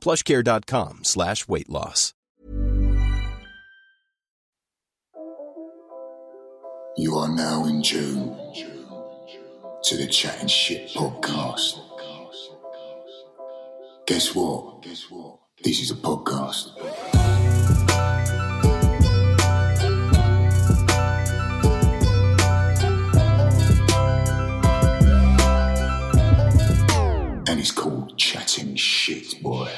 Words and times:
plushcare.com 0.00 1.00
slash 1.04 1.46
weight 1.48 1.68
loss. 1.68 2.14
You 6.96 7.14
are 7.16 7.28
now 7.34 7.64
in 7.66 7.82
tune 7.82 8.36
to 9.84 9.96
the 9.96 10.06
Chatting 10.06 10.48
Shit 10.48 10.88
podcast. 10.90 11.78
Guess 14.06 14.34
what? 14.34 14.82
Guess 14.82 15.04
what? 15.10 15.38
This 15.62 15.80
is 15.80 15.90
a 15.92 15.94
podcast. 15.94 16.76
And 27.48 27.58
it's 27.60 27.70
called 27.70 28.16
Chatting 28.18 28.39
Shit, 28.80 29.42
boy. 29.42 29.70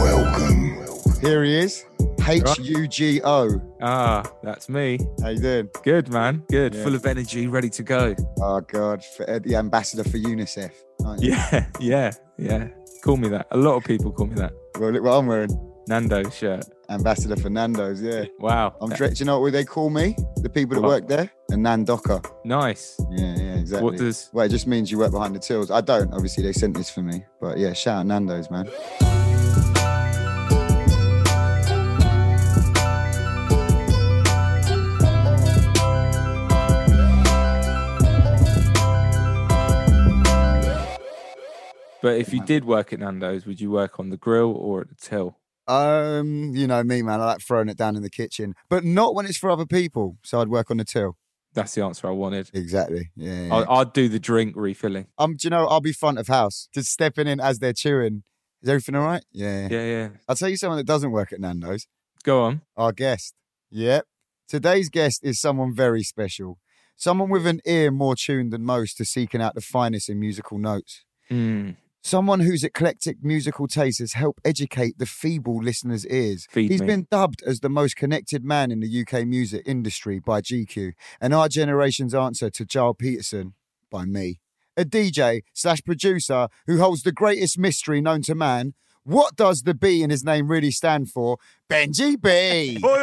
Welcome. 0.00 1.20
Here 1.20 1.44
he 1.44 1.58
is. 1.58 1.84
H 2.26 2.58
U 2.58 2.88
G 2.88 3.20
O. 3.22 3.60
Ah, 3.82 4.22
that's 4.42 4.70
me. 4.70 4.98
How 5.22 5.28
you 5.28 5.38
doing? 5.38 5.68
Good, 5.84 6.08
man. 6.08 6.42
Good. 6.48 6.74
Yeah. 6.74 6.84
Full 6.84 6.94
of 6.94 7.04
energy, 7.04 7.46
ready 7.48 7.68
to 7.68 7.82
go. 7.82 8.14
Oh 8.40 8.62
God, 8.62 9.04
for, 9.04 9.28
uh, 9.28 9.40
the 9.40 9.56
ambassador 9.56 10.04
for 10.04 10.16
UNICEF. 10.16 10.70
aren't 11.04 11.22
you? 11.22 11.32
Yeah, 11.32 11.66
yeah, 11.80 12.10
yeah. 12.38 12.68
Call 13.04 13.18
me 13.18 13.28
that. 13.28 13.46
A 13.50 13.58
lot 13.58 13.76
of 13.76 13.84
people 13.84 14.10
call 14.10 14.26
me 14.26 14.36
that. 14.36 14.52
Well, 14.80 14.90
look 14.90 15.02
what 15.02 15.18
I'm 15.18 15.26
wearing. 15.26 15.50
Nando 15.88 16.28
shirt. 16.30 16.64
Ambassador 16.88 17.36
for 17.36 17.50
Nando's. 17.50 18.00
Yeah. 18.02 18.24
Wow. 18.38 18.74
I'm. 18.80 18.90
Do 18.90 19.08
you 19.14 19.24
know 19.24 19.40
what 19.40 19.52
they 19.52 19.64
call 19.64 19.90
me? 19.90 20.16
The 20.36 20.48
people 20.48 20.76
that 20.76 20.82
What? 20.82 20.88
work 20.88 21.08
there, 21.08 21.30
a 21.50 21.54
Nandoca. 21.54 22.24
Nice. 22.44 23.00
Yeah, 23.10 23.34
yeah, 23.36 23.54
exactly. 23.56 23.84
What 23.90 23.96
does 23.98 24.30
Well, 24.32 24.46
it 24.46 24.50
just 24.50 24.66
means 24.66 24.90
you 24.90 24.98
work 24.98 25.12
behind 25.12 25.34
the 25.34 25.40
tills. 25.40 25.70
I 25.70 25.80
don't. 25.80 26.12
Obviously, 26.12 26.42
they 26.44 26.52
sent 26.52 26.76
this 26.76 26.90
for 26.90 27.02
me. 27.02 27.24
But 27.40 27.58
yeah, 27.58 27.72
shout 27.72 28.00
out 28.00 28.06
Nando's, 28.06 28.50
man. 28.50 28.68
but 42.02 42.18
if 42.20 42.32
you 42.32 42.40
did 42.44 42.64
work 42.64 42.92
at 42.92 43.00
Nando's, 43.00 43.46
would 43.46 43.60
you 43.60 43.70
work 43.70 43.98
on 43.98 44.10
the 44.10 44.16
grill 44.16 44.52
or 44.52 44.82
at 44.82 44.88
the 44.90 44.94
till? 44.94 45.36
Um, 45.68 46.52
you 46.54 46.66
know 46.66 46.82
me, 46.84 47.02
man. 47.02 47.20
I 47.20 47.24
like 47.24 47.40
throwing 47.40 47.68
it 47.68 47.76
down 47.76 47.96
in 47.96 48.02
the 48.02 48.10
kitchen, 48.10 48.54
but 48.68 48.84
not 48.84 49.14
when 49.14 49.26
it's 49.26 49.38
for 49.38 49.50
other 49.50 49.66
people. 49.66 50.16
So 50.24 50.40
I'd 50.40 50.48
work 50.48 50.70
on 50.70 50.76
the 50.76 50.84
till. 50.84 51.16
That's 51.54 51.74
the 51.74 51.82
answer 51.82 52.06
I 52.06 52.10
wanted. 52.10 52.50
Exactly. 52.52 53.10
Yeah. 53.16 53.46
yeah. 53.46 53.54
I, 53.54 53.80
I'd 53.80 53.92
do 53.94 54.08
the 54.08 54.20
drink 54.20 54.54
refilling. 54.56 55.06
Um, 55.18 55.36
do 55.36 55.46
you 55.46 55.50
know, 55.50 55.66
I'll 55.66 55.80
be 55.80 55.92
front 55.92 56.18
of 56.18 56.28
house, 56.28 56.68
just 56.74 56.92
stepping 56.92 57.26
in 57.26 57.40
as 57.40 57.58
they're 57.58 57.72
chewing. 57.72 58.24
Is 58.62 58.68
everything 58.68 58.94
all 58.94 59.06
right? 59.06 59.24
Yeah. 59.32 59.68
Yeah, 59.70 59.84
yeah. 59.84 60.08
I'll 60.28 60.36
tell 60.36 60.50
you 60.50 60.56
someone 60.56 60.76
that 60.76 60.86
doesn't 60.86 61.12
work 61.12 61.32
at 61.32 61.40
Nando's. 61.40 61.86
Go 62.24 62.42
on. 62.42 62.60
Our 62.76 62.92
guest. 62.92 63.34
Yep. 63.70 64.04
Today's 64.48 64.90
guest 64.90 65.24
is 65.24 65.40
someone 65.40 65.74
very 65.74 66.02
special. 66.02 66.58
Someone 66.94 67.30
with 67.30 67.46
an 67.46 67.60
ear 67.66 67.90
more 67.90 68.16
tuned 68.16 68.52
than 68.52 68.62
most 68.62 68.96
to 68.98 69.04
seeking 69.04 69.40
out 69.40 69.54
the 69.54 69.60
finest 69.60 70.08
in 70.08 70.20
musical 70.20 70.58
notes. 70.58 71.04
Mm. 71.30 71.76
Someone 72.06 72.38
whose 72.38 72.62
eclectic 72.62 73.16
musical 73.20 73.66
taste 73.66 73.98
has 73.98 74.12
helped 74.12 74.40
educate 74.44 74.96
the 74.96 75.06
feeble 75.06 75.60
listener's 75.60 76.06
ears. 76.06 76.46
Feed 76.48 76.70
He's 76.70 76.80
me. 76.80 76.86
been 76.86 77.08
dubbed 77.10 77.42
as 77.42 77.58
the 77.58 77.68
most 77.68 77.96
connected 77.96 78.44
man 78.44 78.70
in 78.70 78.78
the 78.78 79.00
UK 79.00 79.26
music 79.26 79.64
industry 79.66 80.20
by 80.20 80.40
GQ, 80.40 80.92
and 81.20 81.34
our 81.34 81.48
generation's 81.48 82.14
answer 82.14 82.48
to 82.48 82.64
Gilles 82.64 82.94
Peterson 82.96 83.54
by 83.90 84.04
me. 84.04 84.38
A 84.76 84.84
DJ 84.84 85.40
slash 85.52 85.82
producer 85.82 86.46
who 86.68 86.78
holds 86.78 87.02
the 87.02 87.10
greatest 87.10 87.58
mystery 87.58 88.00
known 88.00 88.22
to 88.22 88.36
man. 88.36 88.74
What 89.02 89.34
does 89.34 89.62
the 89.62 89.74
B 89.74 90.04
in 90.04 90.10
his 90.10 90.22
name 90.22 90.46
really 90.46 90.70
stand 90.70 91.10
for? 91.10 91.38
Benji 91.68 92.22
B. 92.22 92.78
what 92.82 93.00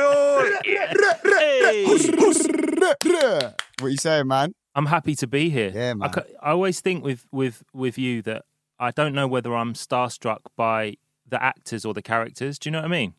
are 3.82 3.90
you 3.90 3.98
saying, 3.98 4.28
man? 4.28 4.56
I'm 4.74 4.86
happy 4.86 5.16
to 5.16 5.28
be 5.28 5.50
here. 5.50 5.74
Yeah, 5.76 5.90
I, 5.92 5.94
man. 5.94 6.10
ca- 6.10 6.24
I 6.42 6.52
always 6.52 6.80
think 6.80 7.04
with 7.04 7.26
with 7.34 7.64
with 7.74 7.98
you 7.98 8.22
that 8.22 8.46
I 8.80 8.92
don't 8.92 9.14
know 9.14 9.28
whether 9.28 9.56
I'm 9.56 9.74
starstruck 9.74 10.40
by 10.56 10.96
the 11.28 11.42
actors 11.42 11.86
or 11.86 11.94
the 11.94 12.02
characters. 12.02 12.60
Do 12.60 12.68
you 12.68 12.72
know 12.72 12.80
what 12.80 12.86
I 12.86 12.90
mean? 12.90 13.14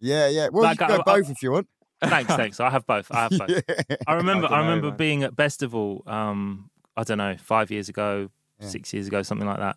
Yeah, 0.00 0.28
yeah. 0.28 0.48
Well, 0.50 0.62
Like, 0.64 0.80
you 0.80 0.86
can 0.86 0.92
I- 0.92 0.96
go 0.96 1.02
I- 1.06 1.16
both 1.20 1.30
if 1.30 1.42
you 1.42 1.52
want. 1.52 1.68
Thanks, 2.02 2.34
thanks. 2.34 2.60
I 2.60 2.70
have 2.70 2.86
both. 2.86 3.12
I 3.12 3.28
have 3.28 3.30
both. 3.38 3.50
Yeah. 3.68 3.96
I 4.06 4.14
remember. 4.14 4.46
I 4.46 4.52
I, 4.54 4.58
dunno, 4.60 4.70
remember 4.70 4.90
being 4.96 5.22
at 5.22 5.36
Bestival. 5.36 6.06
Um, 6.08 6.70
I 6.96 7.02
don't 7.04 7.18
know, 7.18 7.36
five 7.38 7.70
years 7.70 7.90
ago, 7.90 8.30
Yeah. 8.58 8.68
six 8.68 8.94
years 8.94 9.06
ago, 9.06 9.22
something 9.22 9.46
like 9.46 9.58
that. 9.58 9.76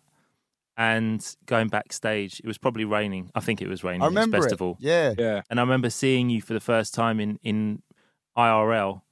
And 0.76 1.24
going 1.46 1.68
backstage, 1.68 2.40
it 2.40 2.46
was 2.46 2.56
probably 2.58 2.84
raining. 2.86 3.30
I 3.34 3.40
think 3.40 3.60
it 3.62 3.68
was 3.68 3.84
raining. 3.84 4.00
I 4.02 4.06
It 4.06 4.08
was 4.08 4.14
remember 4.14 4.36
it. 4.38 4.42
Festival. 4.42 4.76
Yeah. 4.80 5.12
Yeah. 5.18 5.42
and 5.50 5.60
I 5.60 5.62
remember 5.62 5.90
seeing 5.90 6.30
you 6.30 6.40
for 6.40 6.54
the 6.54 6.60
first 6.60 6.94
time 6.94 7.20
in 7.20 7.38
in 7.42 7.82
IRL. 8.36 9.02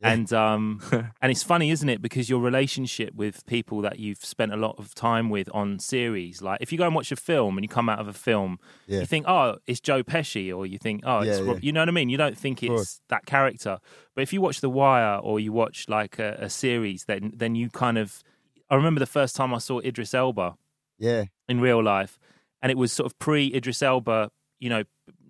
Yeah. 0.00 0.10
And 0.12 0.32
um 0.32 0.80
and 1.22 1.32
it's 1.32 1.42
funny, 1.42 1.70
isn't 1.70 1.88
it? 1.88 2.02
Because 2.02 2.28
your 2.28 2.40
relationship 2.40 3.14
with 3.14 3.46
people 3.46 3.80
that 3.80 3.98
you've 3.98 4.22
spent 4.24 4.52
a 4.52 4.56
lot 4.56 4.74
of 4.78 4.94
time 4.94 5.30
with 5.30 5.48
on 5.54 5.78
series, 5.78 6.42
like 6.42 6.58
if 6.60 6.70
you 6.70 6.76
go 6.78 6.84
and 6.84 6.94
watch 6.94 7.10
a 7.12 7.16
film 7.16 7.56
and 7.56 7.64
you 7.64 7.68
come 7.68 7.88
out 7.88 7.98
of 7.98 8.06
a 8.08 8.12
film, 8.12 8.58
Yeah. 8.86 9.00
you 9.00 9.06
think, 9.06 9.24
oh, 9.26 9.56
it's 9.66 9.80
Joe 9.80 10.02
Pesci, 10.02 10.54
or 10.54 10.66
you 10.66 10.76
think, 10.78 11.00
oh, 11.06 11.20
it's 11.20 11.38
Yeah, 11.38 11.46
Rob- 11.46 11.64
you 11.64 11.72
know 11.72 11.80
what 11.80 11.88
I 11.88 11.92
mean. 11.92 12.10
You 12.10 12.18
don't 12.18 12.36
think 12.36 12.62
it's 12.62 13.00
that 13.08 13.24
character, 13.24 13.78
but 14.14 14.20
if 14.20 14.32
you 14.34 14.40
watch 14.42 14.60
The 14.60 14.68
Wire 14.70 15.16
or 15.16 15.40
you 15.40 15.52
watch 15.52 15.88
like 15.88 16.18
a, 16.18 16.36
a 16.40 16.50
series, 16.50 17.04
then 17.06 17.32
then 17.34 17.54
you 17.54 17.70
kind 17.70 17.96
of. 17.96 18.22
I 18.68 18.74
remember 18.74 18.98
the 18.98 19.06
first 19.06 19.34
time 19.36 19.54
I 19.54 19.58
saw 19.58 19.78
Idris 19.80 20.12
Elba 20.12 20.56
Yeah. 20.98 21.24
in 21.48 21.60
real 21.60 21.82
life, 21.82 22.18
and 22.60 22.70
it 22.70 22.76
was 22.76 22.92
sort 22.92 23.06
of 23.06 23.18
pre 23.18 23.54
Idris 23.54 23.80
Elba, 23.82 24.30
you 24.60 24.68
know, 24.68 24.82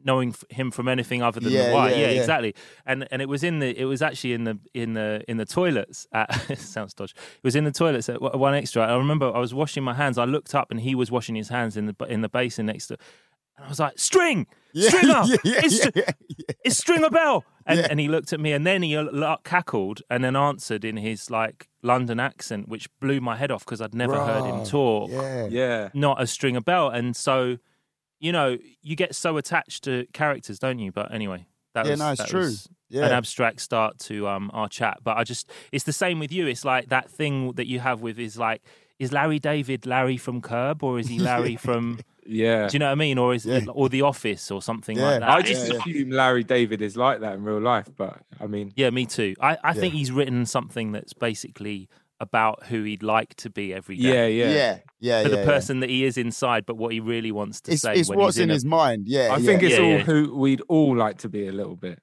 knowing 0.06 0.31
f- 0.31 0.44
him 0.50 0.71
from 0.71 0.89
anything 0.89 1.22
other 1.22 1.41
than 1.41 1.53
Yeah, 1.53 1.69
the 1.69 1.75
wire. 1.75 1.91
yeah, 1.91 1.97
Yeah, 1.99 2.11
yeah. 2.12 2.21
exactly. 2.21 2.55
And 2.87 3.06
and 3.11 3.21
it 3.21 3.28
was 3.28 3.43
in 3.43 3.59
the 3.59 3.78
it 3.78 3.84
was 3.84 4.00
actually 4.00 4.33
in 4.33 4.44
the 4.44 4.59
in 4.72 4.94
the 4.94 5.22
in 5.28 5.37
the 5.37 5.44
toilets 5.44 6.07
at 6.13 6.28
it 6.51 6.59
sounds 6.59 6.95
dodgy. 6.95 7.15
It 7.16 7.45
was 7.45 7.57
in 7.57 7.65
the 7.65 7.72
toilets 7.72 8.09
at 8.09 8.22
one 8.22 8.54
extra. 8.54 8.83
I 8.86 8.97
remember 8.97 9.27
I 9.34 9.39
was 9.41 9.53
washing 9.53 9.84
my 9.84 9.95
hands. 9.95 10.16
I 10.16 10.25
looked 10.25 10.54
up 10.54 10.71
and 10.71 10.81
he 10.81 10.95
was 10.95 11.10
washing 11.10 11.34
his 11.34 11.48
hands 11.51 11.77
in 11.77 11.86
the 11.86 11.95
in 12.09 12.21
the 12.22 12.28
basin 12.31 12.66
next 12.66 12.86
to. 12.86 12.97
And 13.59 13.65
I 13.65 13.69
was 13.71 13.81
like, 13.81 13.98
"String, 13.98 14.47
Yeah, 14.75 14.89
stringer, 14.91 15.22
yeah, 15.25 15.36
yeah, 15.45 15.60
it's, 15.65 15.78
yeah, 15.84 15.91
yeah. 15.97 16.10
it's 16.63 16.77
Stringer 16.77 17.09
Bell." 17.09 17.42
And, 17.65 17.78
Yeah. 17.81 17.86
and 17.91 17.98
he 17.98 18.07
looked 18.07 18.34
at 18.34 18.39
me, 18.39 18.53
and 18.53 18.66
then 18.66 18.83
he 18.83 18.95
uh, 18.95 19.36
cackled, 19.45 20.03
and 20.10 20.22
then 20.22 20.36
answered 20.36 20.84
in 20.84 20.98
his 20.98 21.31
like 21.31 21.66
London 21.83 22.21
accent, 22.21 22.69
which 22.69 22.86
blew 23.01 23.19
my 23.22 23.34
head 23.34 23.51
off 23.51 23.65
because 23.65 23.81
I'd 23.81 23.95
never 23.95 24.15
heard 24.22 24.45
him 24.45 24.63
talk 24.66 25.09
Yeah. 25.10 25.47
Yeah. 25.47 25.89
not 25.95 26.21
a 26.21 26.27
Stringer 26.27 26.60
Bell. 26.60 26.91
And 26.91 27.16
so, 27.16 27.57
you 28.18 28.33
know, 28.33 28.57
you 28.83 28.97
get 28.97 29.15
so 29.15 29.36
attached 29.36 29.84
to 29.84 30.07
characters, 30.13 30.59
don't 30.59 30.78
you? 30.78 30.92
But 30.92 31.13
anyway, 31.13 31.47
that 31.74 31.84
Yeah, 31.86 31.92
was, 31.92 32.01
no, 32.01 32.10
it's 32.13 32.21
that 32.22 32.28
true. 32.28 32.41
was 32.41 32.68
Yeah. 32.89 33.07
an 33.07 33.13
abstract 33.13 33.60
start 33.60 33.98
to 34.01 34.27
um, 34.28 34.51
our 34.54 34.68
chat. 34.68 34.98
But 35.03 35.16
I 35.18 35.24
just, 35.24 35.51
it's 35.72 35.84
the 35.84 35.92
same 35.92 36.18
with 36.18 36.33
you. 36.33 36.47
It's 36.47 36.65
like 36.65 36.89
that 36.89 37.10
thing 37.10 37.53
that 37.53 37.66
you 37.66 37.80
have 37.80 38.01
with 38.01 38.18
is 38.18 38.39
like, 38.39 38.63
is 38.98 39.13
Larry 39.13 39.39
David 39.39 39.84
Larry 39.84 40.16
from 40.16 40.41
Curb 40.41 40.83
or 40.83 40.98
is 40.98 41.09
he 41.09 41.18
Larry 41.18 41.57
from 41.66 41.98
Yeah. 42.24 42.66
Do 42.68 42.74
you 42.74 42.78
know 42.78 42.86
what 42.86 42.92
I 42.92 42.95
mean? 42.95 43.18
Or 43.18 43.34
is 43.34 43.45
Yeah. 43.45 43.60
or 43.68 43.91
The 43.91 44.01
Office 44.03 44.51
or 44.51 44.62
something 44.62 44.97
Yeah. 44.97 45.04
like 45.10 45.21
that? 45.21 45.28
I 45.28 45.42
just 45.42 45.66
Yeah, 45.69 45.74
yeah. 45.74 45.80
assume 45.80 46.10
Larry 46.10 46.45
David 46.45 46.80
is 46.80 46.97
like 46.97 47.21
that 47.21 47.34
in 47.34 47.45
real 47.45 47.60
life, 47.60 47.91
but 47.95 48.22
I 48.41 48.47
mean, 48.47 48.72
Yeah, 48.74 48.89
me 48.91 49.04
too. 49.04 49.34
I, 49.39 49.59
I 49.62 49.74
think 49.74 49.92
he's 49.92 50.10
written 50.10 50.47
something 50.47 50.92
that's 50.92 51.12
basically 51.12 51.89
about 52.21 52.65
who 52.66 52.83
he'd 52.84 53.03
like 53.03 53.34
to 53.36 53.51
be 53.51 53.74
every 53.74 53.97
day. 53.97 54.33
yeah, 54.33 54.45
yeah. 54.45 54.51
yeah, 54.54 54.78
yeah. 55.01 55.22
For 55.22 55.28
yeah, 55.28 55.36
the 55.36 55.45
person 55.45 55.80
that 55.80 55.91
he 55.91 56.04
is 56.04 56.16
inside, 56.16 56.65
but 56.66 56.77
what 56.77 56.92
he 56.92 57.01
really 57.01 57.30
wants 57.33 57.60
to 57.63 57.72
It's, 57.72 57.83
say 57.83 57.95
it's 57.95 58.09
when 58.09 58.18
what's 58.18 58.36
he's 58.36 58.42
in 58.45 58.51
in, 58.51 58.54
his 58.54 58.65
mind. 58.65 59.04
Yeah, 59.07 59.28
I 59.33 59.36
yeah. 59.36 59.47
think 59.47 59.63
it's 59.63 59.74
Yeah, 59.77 59.84
all 59.84 59.91
yeah. 59.91 59.98
who 60.03 60.34
we'd 60.36 60.63
all 60.68 60.97
like 60.97 61.18
to 61.18 61.28
be 61.28 61.47
a 61.47 61.53
little 61.53 61.77
bit. 61.77 61.98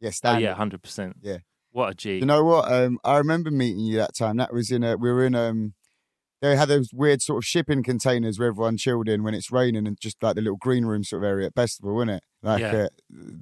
yeah, 0.00 0.08
Oh, 0.08 0.10
standard. 0.12 0.44
yeah, 0.44 0.54
hundred 0.54 0.82
percent. 0.82 1.16
Yeah. 1.22 1.38
What 1.72 1.90
a 1.90 1.94
G. 1.94 2.18
You 2.18 2.26
know 2.26 2.44
what? 2.44 2.72
Um, 2.72 2.98
I 3.04 3.18
remember 3.18 3.50
meeting 3.50 3.80
you 3.80 3.96
that 3.98 4.14
time. 4.16 4.36
That 4.38 4.52
was 4.52 4.70
in 4.70 4.82
a. 4.84 4.96
We 4.96 5.10
were 5.12 5.24
in 5.26 5.34
um. 5.34 5.74
They 6.40 6.54
had 6.54 6.68
those 6.68 6.90
weird 6.94 7.20
sort 7.20 7.38
of 7.38 7.44
shipping 7.44 7.82
containers 7.82 8.38
where 8.38 8.48
everyone 8.48 8.76
chilled 8.76 9.08
in 9.08 9.24
when 9.24 9.34
it's 9.34 9.50
raining, 9.50 9.88
and 9.88 9.98
just 10.00 10.22
like 10.22 10.36
the 10.36 10.40
little 10.40 10.56
green 10.56 10.84
room 10.86 11.02
sort 11.02 11.24
of 11.24 11.28
area 11.28 11.48
at 11.48 11.54
Festival, 11.56 11.94
wasn't 11.96 12.12
it? 12.12 12.22
Like 12.42 12.60
Yeah. 12.60 12.86
uh, 12.86 12.88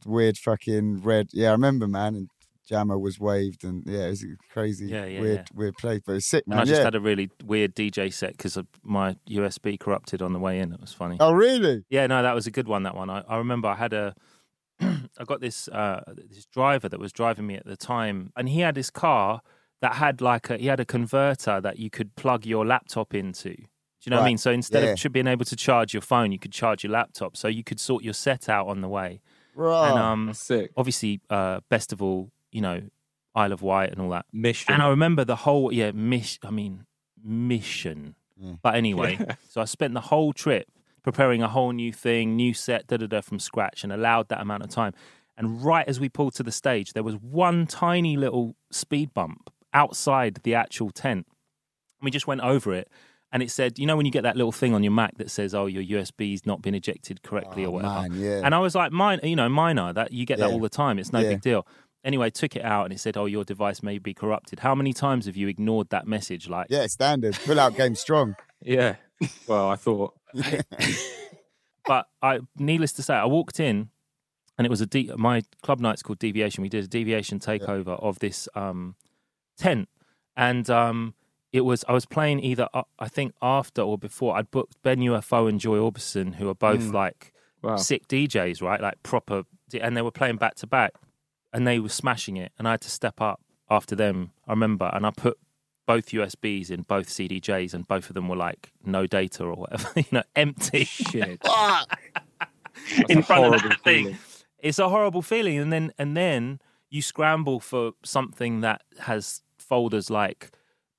weird 0.06 0.38
fucking 0.38 1.02
red. 1.02 1.28
Yeah, 1.34 1.48
I 1.50 1.52
remember, 1.52 1.86
man. 1.86 2.14
And 2.14 2.30
Jammer 2.68 2.98
was 2.98 3.18
waved, 3.20 3.64
and 3.64 3.82
yeah, 3.86 4.06
it 4.06 4.10
was 4.10 4.22
a 4.24 4.26
crazy, 4.52 4.86
Yeah, 4.86 5.04
yeah, 5.06 5.20
weird, 5.20 5.36
yeah. 5.38 5.44
weird 5.54 5.74
place, 5.76 6.00
but 6.04 6.16
it's 6.16 6.26
sick, 6.26 6.44
and. 6.46 6.58
I 6.60 6.64
just 6.64 6.78
yeah. 6.80 6.84
had 6.84 6.94
a 6.94 7.00
really 7.00 7.30
weird 7.44 7.74
DJ 7.74 8.12
set 8.12 8.32
because 8.32 8.58
my 8.82 9.16
USB 9.28 9.78
corrupted 9.78 10.20
on 10.22 10.32
the 10.32 10.38
way 10.38 10.58
in. 10.58 10.72
It 10.72 10.80
was 10.80 10.92
funny. 10.92 11.16
oh, 11.20 11.32
really? 11.32 11.84
Yeah, 11.90 12.06
no, 12.06 12.22
that 12.22 12.34
was 12.34 12.46
a 12.46 12.50
good 12.50 12.66
one. 12.68 12.82
That 12.82 12.94
one. 12.96 13.08
I, 13.10 13.22
I 13.28 13.36
remember 13.36 13.68
I 13.68 13.76
had 13.76 13.92
a, 13.92 14.14
I 14.80 15.24
got 15.24 15.40
this 15.40 15.68
uh, 15.68 16.02
this 16.30 16.46
driver 16.46 16.88
that 16.88 17.00
was 17.00 17.12
driving 17.12 17.46
me 17.46 17.54
at 17.56 17.64
the 17.66 17.76
time, 17.76 18.32
and 18.36 18.48
he 18.48 18.60
had 18.60 18.76
his 18.76 18.90
car 18.90 19.40
that 19.82 19.94
had 19.96 20.20
like 20.20 20.50
a 20.50 20.56
he 20.56 20.66
had 20.66 20.80
a 20.80 20.84
converter 20.84 21.60
that 21.60 21.78
you 21.78 21.90
could 21.90 22.16
plug 22.16 22.44
your 22.46 22.66
laptop 22.66 23.14
into. 23.14 23.54
Do 23.54 23.64
you 24.04 24.10
know 24.10 24.16
what 24.18 24.24
I 24.24 24.28
mean? 24.28 24.38
So 24.38 24.50
instead 24.50 24.84
Yeah. 24.84 24.94
of 25.06 25.12
being 25.12 25.26
able 25.26 25.44
to 25.46 25.56
charge 25.56 25.92
your 25.94 26.00
phone, 26.02 26.30
you 26.32 26.38
could 26.38 26.52
charge 26.52 26.84
your 26.84 26.92
laptop. 26.92 27.36
So 27.36 27.48
you 27.48 27.64
could 27.64 27.80
sort 27.80 28.04
your 28.04 28.12
set 28.14 28.48
out 28.48 28.68
on 28.68 28.80
the 28.80 28.88
way. 28.88 29.20
Right. 29.54 29.88
And 29.90 29.98
um, 29.98 30.26
That's 30.26 30.38
sick. 30.42 30.70
obviously, 30.76 31.20
uh, 31.30 31.60
Bestival, 31.70 32.30
you 32.56 32.62
know, 32.62 32.80
Isle 33.34 33.52
of 33.52 33.62
Wight 33.62 33.90
and 33.92 34.00
all 34.00 34.10
that. 34.10 34.24
Mission. 34.32 34.72
And 34.72 34.82
I 34.82 34.88
remember 34.88 35.22
the 35.24 35.36
whole 35.36 35.70
yeah 35.72 35.90
miss. 35.92 36.38
I 36.42 36.50
mean 36.50 36.86
mission. 37.22 38.14
Yeah. 38.38 38.52
But 38.62 38.74
anyway, 38.74 39.18
so 39.48 39.60
I 39.60 39.64
spent 39.66 39.94
the 39.94 40.00
whole 40.00 40.32
trip 40.32 40.68
preparing 41.02 41.42
a 41.42 41.48
whole 41.48 41.72
new 41.72 41.92
thing, 41.92 42.34
new 42.36 42.52
set, 42.54 42.86
da 42.86 42.96
da 42.96 43.06
da 43.06 43.20
from 43.20 43.38
scratch, 43.38 43.84
and 43.84 43.92
allowed 43.92 44.28
that 44.28 44.40
amount 44.40 44.62
of 44.64 44.70
time. 44.70 44.92
And 45.36 45.62
right 45.62 45.86
as 45.86 46.00
we 46.00 46.08
pulled 46.08 46.34
to 46.36 46.42
the 46.42 46.50
stage, 46.52 46.92
there 46.94 47.02
was 47.02 47.14
one 47.16 47.66
tiny 47.66 48.16
little 48.16 48.56
speed 48.70 49.12
bump 49.14 49.50
outside 49.74 50.40
the 50.44 50.54
actual 50.54 50.90
tent. 50.90 51.26
We 52.00 52.10
just 52.10 52.26
went 52.26 52.40
over 52.40 52.72
it, 52.74 52.88
and 53.32 53.42
it 53.42 53.50
said, 53.50 53.78
you 53.78 53.86
know, 53.86 53.96
when 53.96 54.06
you 54.06 54.12
get 54.12 54.22
that 54.22 54.36
little 54.36 54.52
thing 54.52 54.74
on 54.74 54.82
your 54.82 54.92
Mac 54.92 55.16
that 55.18 55.30
says, 55.30 55.54
"Oh, 55.54 55.66
your 55.66 55.82
USB's 55.82 56.46
not 56.46 56.62
been 56.62 56.74
ejected 56.74 57.22
correctly" 57.22 57.64
Oh, 57.64 57.68
or 57.68 57.72
whatever. 57.72 58.08
man, 58.08 58.12
yeah. 58.20 58.40
And 58.44 58.54
I 58.54 58.58
was 58.60 58.74
like, 58.74 58.92
"Mine, 58.92 59.20
you 59.22 59.36
know, 59.36 59.48
mine 59.48 59.76
minor. 59.76 59.92
That 59.92 60.12
you 60.12 60.24
get 60.26 60.38
that 60.38 60.50
all 60.50 60.60
the 60.60 60.68
time. 60.70 60.98
It's 60.98 61.12
no 61.12 61.20
Yeah. 61.20 61.30
big 61.30 61.40
deal." 61.42 61.66
Anyway, 62.06 62.30
took 62.30 62.54
it 62.56 62.64
out 62.64 62.84
and 62.84 62.92
it 62.94 63.00
said, 63.00 63.16
"Oh, 63.16 63.26
your 63.26 63.44
device 63.44 63.82
may 63.82 63.98
be 63.98 64.14
corrupted." 64.14 64.60
How 64.60 64.74
many 64.74 64.92
times 64.92 65.26
have 65.26 65.36
you 65.36 65.48
ignored 65.48 65.88
that 65.90 66.06
message? 66.06 66.48
Like, 66.48 66.68
yeah, 66.70 66.86
standard. 66.86 67.36
Pull 67.44 67.58
out 67.60 67.76
game 67.76 67.94
strong. 67.96 68.36
yeah. 68.62 68.94
Well, 69.48 69.68
I 69.68 69.76
thought. 69.76 70.14
but 71.86 72.06
I, 72.22 72.40
needless 72.56 72.92
to 72.92 73.02
say, 73.02 73.14
I 73.14 73.24
walked 73.26 73.60
in, 73.60 73.90
and 74.58 74.66
it 74.66 74.70
was 74.70 74.80
a 74.80 74.86
de- 74.86 75.10
my 75.16 75.42
club 75.62 75.80
night's 75.80 76.02
called 76.02 76.18
Deviation. 76.18 76.62
We 76.62 76.68
did 76.68 76.84
a 76.84 76.88
Deviation 76.88 77.38
takeover 77.38 78.00
of 78.02 78.18
this 78.18 78.48
um, 78.54 78.96
tent, 79.58 79.88
and 80.36 80.68
um, 80.70 81.14
it 81.52 81.62
was 81.62 81.84
I 81.88 81.92
was 81.92 82.06
playing 82.06 82.40
either 82.40 82.68
uh, 82.74 82.82
I 82.98 83.08
think 83.08 83.34
after 83.42 83.82
or 83.82 83.98
before. 83.98 84.36
I'd 84.36 84.50
booked 84.50 84.82
Ben 84.82 84.98
UFO 85.00 85.48
and 85.48 85.60
Joy 85.60 85.78
Orbison, 85.78 86.36
who 86.36 86.48
are 86.48 86.54
both 86.54 86.80
Mm. 86.84 86.92
like 86.94 87.32
Wow. 87.62 87.76
sick 87.76 88.06
DJs, 88.06 88.62
right? 88.62 88.80
Like 88.80 89.02
proper, 89.02 89.42
and 89.80 89.96
they 89.96 90.02
were 90.02 90.10
playing 90.12 90.36
back 90.36 90.54
to 90.56 90.66
back, 90.68 90.92
and 91.56 91.66
they 91.66 91.78
were 91.80 91.88
smashing 91.88 92.36
it, 92.36 92.52
and 92.58 92.68
I 92.68 92.72
had 92.72 92.82
to 92.82 92.90
step 92.90 93.20
up 93.20 93.40
after 93.70 93.96
them. 93.96 94.32
I 94.46 94.52
remember, 94.52 94.90
and 94.92 95.06
I 95.06 95.10
put 95.10 95.38
both 95.86 96.06
USBs 96.10 96.70
in 96.70 96.82
both 96.82 97.08
CDJs, 97.08 97.72
and 97.72 97.86
both 97.88 98.08
of 98.10 98.14
them 98.14 98.28
were 98.28 98.36
like 98.36 98.72
no 98.84 99.06
data 99.06 99.44
or 99.44 99.54
whatever, 99.54 99.88
you 99.96 100.04
know, 100.12 100.22
empty. 100.34 100.84
Shit. 100.84 101.40
in 103.08 103.22
front 103.22 103.44
of 103.44 103.48
horrible 103.50 103.68
that 103.70 103.80
thing. 103.82 104.04
feeling. 104.04 104.18
It's 104.60 104.78
a 104.78 104.88
horrible 104.88 105.22
feeling, 105.22 105.58
and 105.58 105.72
then 105.72 105.92
and 105.98 106.16
then 106.16 106.60
you 106.90 107.02
scramble 107.02 107.60
for 107.60 107.92
something 108.04 108.60
that 108.60 108.82
has 109.00 109.42
folders 109.58 110.10
like 110.10 110.50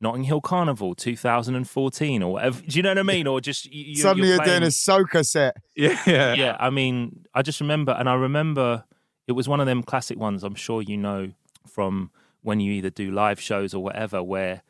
Notting 0.01 0.23
Hill 0.23 0.41
Carnival 0.41 0.93
2014 0.95 2.23
or 2.23 2.33
whatever. 2.33 2.61
Do 2.61 2.77
you 2.77 2.83
know 2.83 2.89
what 2.91 2.97
I 2.99 3.03
mean? 3.03 3.25
Or 3.27 3.39
just 3.41 3.65
you, 3.65 3.83
you- 3.91 3.95
Suddenly 3.95 4.29
you're, 4.29 4.37
playing- 4.37 4.59
doing 4.61 4.63
a 4.63 4.71
soca 4.71 5.25
set. 5.25 5.55
Yeah. 5.75 5.99
Yeah. 6.05 6.33
yeah, 6.33 6.57
I 6.59 6.69
mean, 6.69 7.25
I 7.33 7.41
just 7.41 7.61
remember, 7.61 7.93
and 7.93 8.07
I 8.09 8.13
remember 8.15 8.83
it 9.27 9.33
was 9.33 9.47
one 9.49 9.59
of 9.59 9.65
them 9.65 9.83
classic 9.83 10.17
ones. 10.17 10.43
I'm 10.43 10.55
sure 10.55 10.81
you 10.81 10.97
know 10.97 11.31
from 11.67 12.11
when 12.41 12.59
you 12.59 12.71
either 12.73 12.89
do 12.89 13.11
live 13.11 13.39
shows 13.41 13.73
or 13.73 13.83
whatever, 13.83 14.23
where 14.23 14.61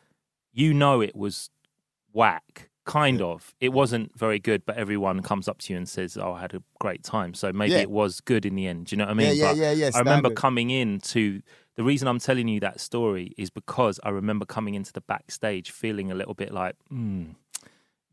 you 0.51 0.74
know 0.74 1.01
it 1.01 1.15
was 1.15 1.50
whack, 2.13 2.69
kind 2.86 3.21
of. 3.21 3.54
It 3.59 3.69
wasn't 3.69 4.18
very 4.18 4.39
good, 4.39 4.65
but 4.65 4.77
everyone 4.77 5.21
comes 5.21 5.48
up 5.48 5.59
to 5.59 5.74
you 5.74 5.77
and 5.77 5.88
says, 5.88 6.18
"Oh, 6.18 6.33
I 6.33 6.42
had 6.42 6.54
a 6.56 6.63
great 6.80 7.04
time." 7.04 7.33
So 7.33 7.54
maybe 7.54 7.74
Yeah. 7.74 7.80
it 7.80 7.92
was 7.92 8.21
good 8.21 8.45
in 8.45 8.56
the 8.56 8.65
end. 8.68 8.88
Do 8.88 8.95
you 8.95 8.98
know 8.98 9.06
what 9.06 9.12
I 9.12 9.13
mean? 9.15 9.27
yeah, 9.27 9.33
yeah, 9.33 9.48
But 9.51 9.57
yeah, 9.57 9.71
yeah. 9.74 9.92
I 9.94 10.00
remember 10.00 10.30
coming 10.31 10.69
in 10.71 11.00
to 11.01 11.42
the 11.75 11.83
reason 11.83 12.07
I'm 12.07 12.18
telling 12.19 12.48
you 12.48 12.60
that 12.62 12.80
story 12.80 13.33
is 13.38 13.51
because 13.51 14.00
I 14.03 14.10
remember 14.10 14.45
coming 14.45 14.74
into 14.74 14.92
the 14.92 15.01
backstage 15.01 15.69
feeling 15.69 16.12
a 16.12 16.15
little 16.15 16.33
bit 16.33 16.51
like, 16.51 16.75
hmm. 16.89 17.25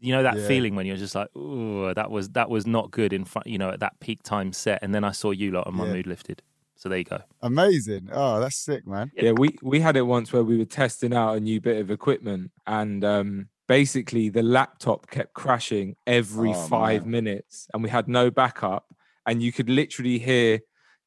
You 0.05 0.13
know 0.13 0.23
that 0.23 0.37
Yeah. 0.37 0.47
feeling 0.47 0.75
when 0.75 0.85
you're 0.85 0.99
just 0.99 1.15
like, 1.15 1.29
oh, 1.35 1.95
that 1.95 2.11
was 2.11 2.29
that 2.31 2.51
was 2.51 2.67
not 2.67 2.91
good 2.91 3.15
in 3.15 3.25
front, 3.25 3.47
you 3.47 3.57
know, 3.57 3.71
at 3.71 3.81
that 3.81 3.99
peak 4.01 4.23
time 4.23 4.53
set, 4.53 4.81
and 4.83 4.95
then 4.95 5.03
I 5.03 5.13
saw 5.13 5.31
you 5.31 5.51
lot, 5.51 5.67
and 5.67 5.75
my 5.75 5.87
Yeah. 5.87 5.93
mood 5.93 6.07
lifted. 6.07 6.43
So 6.77 6.91
there 6.91 6.99
you 6.99 7.05
go. 7.05 7.21
Amazing. 7.41 8.11
Oh, 8.13 8.39
that's 8.39 8.57
sick, 8.57 8.87
man. 8.87 9.11
Yeah, 9.17 9.33
we 9.33 9.57
we 9.63 9.81
had 9.81 9.97
it 9.97 10.03
once 10.03 10.31
where 10.31 10.45
we 10.45 10.59
were 10.59 10.67
testing 10.67 11.15
out 11.15 11.37
a 11.37 11.41
new 11.41 11.59
bit 11.59 11.81
of 11.81 11.91
equipment, 11.91 12.51
and 12.67 13.03
um, 13.03 13.49
basically 13.67 14.29
the 14.29 14.43
laptop 14.43 15.11
kept 15.11 15.33
crashing 15.33 15.97
every 16.07 16.53
Oh, 16.53 16.69
five 16.69 17.03
man. 17.05 17.11
minutes, 17.25 17.67
and 17.73 17.83
we 17.83 17.89
had 17.89 18.07
no 18.07 18.31
backup, 18.31 18.85
and 19.25 19.43
you 19.43 19.53
could 19.53 19.71
literally 19.71 20.19
hear 20.19 20.61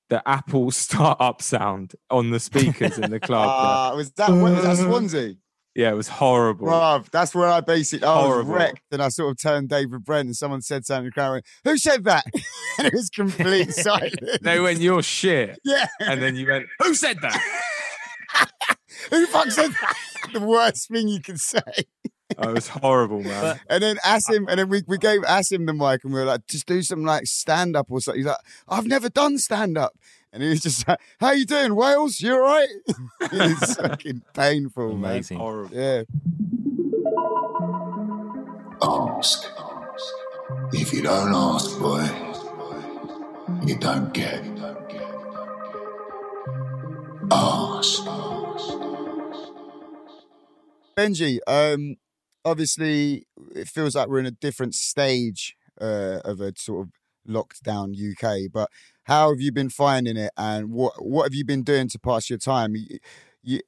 the 0.09 0.27
Apple 0.27 0.71
startup 0.85 1.43
sound 1.43 1.93
on 2.09 2.31
the 2.31 2.39
speakers 2.39 2.97
in 2.97 3.11
the 3.11 3.19
club. 3.19 3.51
Ah, 3.61 3.95
was 3.95 4.11
that 4.13 4.31
what 4.31 4.53
was 4.53 4.63
that 4.63 4.77
Swansea? 4.77 5.35
Yeah, 5.77 5.91
it 5.91 5.95
was 5.95 6.07
horrible. 6.07 6.67
Bruv, 6.67 7.09
that's 7.11 7.35
where 7.35 7.47
I 7.47 7.61
basically 7.61 8.07
I 8.07 8.15
was 8.15 8.25
Horrible. 8.25 8.53
wrecked 8.55 8.81
and 8.91 9.01
I 9.01 9.09
sort 9.09 9.31
of 9.31 9.39
turned 9.41 9.69
David 9.69 10.03
Brent 10.03 10.25
and 10.25 10.35
someone 10.35 10.61
said 10.61 10.85
something 10.85 11.05
in 11.05 11.05
the 11.05 11.11
crowd. 11.11 11.27
I 11.27 11.31
went, 11.33 11.45
Who 11.65 11.77
said 11.77 12.03
that? 12.05 12.25
and 12.79 12.87
it 12.87 12.93
was 12.93 13.09
complete 13.09 13.71
silence. 13.73 14.15
They 14.41 14.59
went, 14.59 14.79
"You're 14.81 15.03
shit," 15.03 15.59
yeah. 15.63 15.85
and 15.99 16.21
then 16.21 16.35
you 16.35 16.47
went, 16.47 16.65
"Who 16.81 16.95
said 16.95 17.17
that?" 17.21 17.39
Who 19.11 19.21
the 19.21 19.27
fuck 19.27 19.51
said 19.51 19.71
that? 19.71 19.95
the 20.33 20.41
worst 20.41 20.89
thing 20.89 21.07
you 21.07 21.21
could 21.21 21.39
say. 21.39 21.61
oh, 22.37 22.49
it 22.49 22.53
was 22.53 22.67
horrible, 22.67 23.21
man. 23.23 23.59
And 23.69 23.81
then 23.81 23.97
Asim, 23.97 24.47
and 24.49 24.59
then 24.59 24.69
we, 24.69 24.81
we 24.87 24.97
gave 24.97 25.21
Asim 25.21 25.65
the 25.65 25.73
mic 25.73 26.03
and 26.03 26.11
we 26.13 26.19
were 26.19 26.25
like, 26.25 26.45
just 26.47 26.65
do 26.65 26.81
some 26.81 27.05
like 27.05 27.25
stand 27.25 27.75
up 27.75 27.85
or 27.89 28.01
something. 28.01 28.19
He's 28.19 28.25
like, 28.27 28.37
I've 28.67 28.85
never 28.87 29.07
done 29.09 29.37
stand 29.37 29.77
up. 29.77 29.93
And 30.33 30.43
he 30.43 30.49
was 30.49 30.61
just 30.61 30.87
like, 30.87 30.99
How 31.19 31.31
you 31.31 31.45
doing, 31.45 31.75
Wales? 31.75 32.19
You 32.21 32.33
all 32.33 32.39
right? 32.41 32.67
it's 33.21 33.75
fucking 33.81 34.21
painful, 34.33 34.91
Amazing. 34.91 35.37
horrible. 35.39 35.75
man. 35.75 36.05
Ask. 38.81 39.45
If 40.73 40.93
you 40.93 41.01
don't 41.01 41.33
ask, 41.33 41.77
boy, 41.79 42.07
you 43.65 43.77
don't 43.79 44.13
get. 44.13 44.43
Ask. 47.31 48.03
Benji, 50.97 51.39
um, 51.47 51.95
obviously, 52.45 53.27
it 53.53 53.67
feels 53.67 53.95
like 53.95 54.07
we're 54.07 54.19
in 54.19 54.25
a 54.25 54.31
different 54.31 54.73
stage 54.73 55.55
uh, 55.79 56.19
of 56.23 56.39
a 56.41 56.53
sort 56.57 56.87
of 56.87 56.93
locked 57.25 57.63
down 57.63 57.93
UK. 57.93 58.49
But 58.51 58.69
how 59.07 59.29
have 59.31 59.41
you 59.41 59.51
been 59.51 59.69
finding 59.69 60.17
it, 60.17 60.31
and 60.37 60.71
what 60.71 60.93
what 61.03 61.23
have 61.23 61.33
you 61.33 61.45
been 61.45 61.63
doing 61.63 61.87
to 61.89 61.99
pass 61.99 62.29
your 62.29 62.39
time? 62.39 62.75
You, 62.75 62.99
you, 63.41 63.59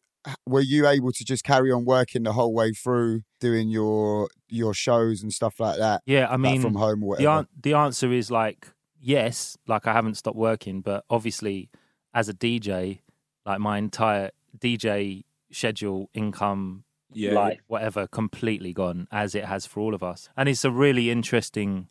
were 0.46 0.62
you 0.62 0.86
able 0.86 1.12
to 1.14 1.24
just 1.24 1.44
carry 1.44 1.72
on 1.72 1.86
working 1.86 2.24
the 2.24 2.34
whole 2.34 2.54
way 2.54 2.74
through, 2.74 3.22
doing 3.40 3.70
your 3.70 4.30
your 4.50 4.74
shows 4.74 5.24
and 5.24 5.34
stuff 5.34 5.60
like 5.60 5.78
that, 5.78 6.04
Yeah, 6.06 6.28
I 6.30 6.36
like 6.36 6.42
mean, 6.42 6.62
from 6.62 6.76
home 6.76 7.04
or 7.04 7.16
the 7.16 7.24
whatever? 7.24 7.40
an- 7.40 7.48
the 7.62 7.74
answer 7.74 8.12
is 8.12 8.30
like 8.30 8.68
yes, 9.02 9.58
like 9.68 9.88
I 9.88 9.94
haven't 9.94 10.16
stopped 10.16 10.38
working, 10.38 10.82
but 10.82 11.06
obviously, 11.10 11.70
as 12.14 12.28
a 12.30 12.34
DJ, 12.34 13.00
like 13.46 13.60
my 13.60 13.78
entire 13.78 14.32
DJ 14.58 15.24
schedule, 15.52 16.10
income, 16.14 16.84
Yeah, 17.14 17.34
life, 17.34 17.62
whatever, 17.68 18.08
completely 18.08 18.74
gone 18.74 19.08
as 19.12 19.36
it 19.36 19.46
has 19.46 19.66
for 19.66 19.80
all 19.80 19.94
of 19.96 20.04
us. 20.04 20.30
And 20.36 20.50
it's 20.50 20.66
a 20.66 20.72
really 20.72 21.10
interesting 21.10 21.88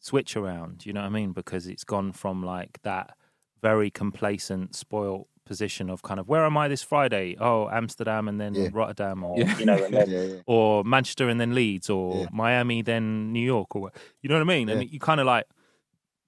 switch 0.00 0.36
around, 0.36 0.86
you 0.86 0.92
know 0.92 1.00
what 1.00 1.06
I 1.06 1.10
mean? 1.10 1.32
Because 1.32 1.66
it's 1.66 1.84
gone 1.84 2.12
from 2.12 2.42
like 2.42 2.78
that 2.82 3.16
very 3.62 3.90
complacent, 3.90 4.74
spoiled 4.74 5.26
position 5.44 5.88
of 5.88 6.02
kind 6.02 6.20
of 6.20 6.28
where 6.28 6.44
am 6.44 6.56
I 6.58 6.68
this 6.68 6.82
Friday? 6.82 7.34
Oh, 7.40 7.68
Amsterdam 7.70 8.28
and 8.28 8.38
then 8.40 8.54
Yeah. 8.54 8.68
Rotterdam, 8.72 9.24
or 9.24 9.38
Yeah. 9.38 9.58
you 9.58 9.64
know, 9.64 9.82
and 9.82 9.94
then 9.94 10.10
Yeah, 10.10 10.40
or 10.46 10.84
Manchester 10.84 11.28
and 11.28 11.40
then 11.40 11.54
Leeds, 11.54 11.88
or. 11.90 12.28
Miami 12.30 12.82
then 12.82 13.32
New 13.32 13.44
York, 13.44 13.74
or 13.74 13.90
you 14.22 14.28
know 14.28 14.34
what 14.36 14.42
I 14.42 14.44
mean? 14.44 14.68
And 14.68 14.88
you 14.90 15.00
kind 15.00 15.20
of 15.20 15.26
like 15.26 15.46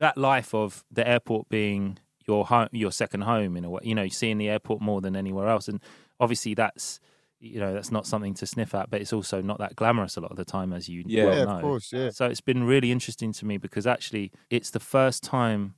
that 0.01 0.17
life 0.17 0.55
of 0.55 0.85
the 0.91 1.07
airport 1.07 1.49
being 1.51 1.99
your 2.27 2.47
home, 2.47 2.69
your 2.73 2.91
second 2.93 3.23
home 3.23 3.57
in 3.57 3.65
a 3.65 3.71
way. 3.71 3.81
You 3.85 3.95
know, 3.95 4.09
seeing 4.09 4.39
the 4.39 4.49
airport 4.49 4.81
more 4.81 5.01
than 5.01 5.15
anywhere 5.15 5.49
else, 5.49 5.69
and 5.69 5.81
obviously 6.19 6.55
that's 6.55 6.99
you 7.41 7.59
know 7.59 7.73
that's 7.73 7.91
not 7.91 8.07
something 8.07 8.35
to 8.35 8.47
sniff 8.47 8.75
at, 8.75 8.91
but 8.91 9.01
it's 9.01 9.13
also 9.13 9.41
not 9.41 9.59
that 9.59 9.75
glamorous 9.75 10.17
a 10.17 10.21
lot 10.21 10.31
of 10.31 10.37
the 10.37 10.45
time, 10.45 10.73
as 10.73 10.89
you 10.89 11.03
Yeah. 11.07 11.25
well 11.25 11.39
Yeah, 11.39 11.45
know. 11.45 11.51
of 11.57 11.63
course, 11.63 11.93
yeah. 11.93 12.11
So 12.11 12.27
it's 12.27 12.41
been 12.43 12.65
really 12.65 12.93
interesting 12.93 13.33
to 13.33 13.47
me 13.47 13.57
because 13.57 13.87
actually 13.87 14.31
it's 14.51 14.71
the 14.71 14.81
first 14.81 15.23
time 15.23 15.75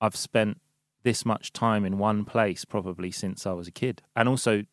I've 0.00 0.16
spent 0.16 0.60
this 1.02 1.24
much 1.24 1.52
time 1.52 1.84
in 1.84 1.98
one 1.98 2.24
place 2.24 2.64
probably 2.64 3.10
since 3.10 3.46
I 3.46 3.52
was 3.52 3.66
a 3.66 3.72
kid. 3.72 4.02
And 4.14 4.28
also 4.28 4.64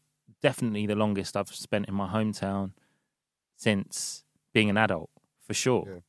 definitely 0.41 0.85
the 0.85 0.95
longest 0.95 1.35
I've 1.35 1.47
spent 1.49 1.87
in 1.87 1.95
my 1.95 2.07
hometown 2.07 2.71
since 3.55 4.23
being 4.53 4.69
an 4.69 4.77
adult, 4.77 5.09
for 5.45 5.53
sure. 5.53 5.83
Yeah. 5.87 5.93
Do 5.95 6.01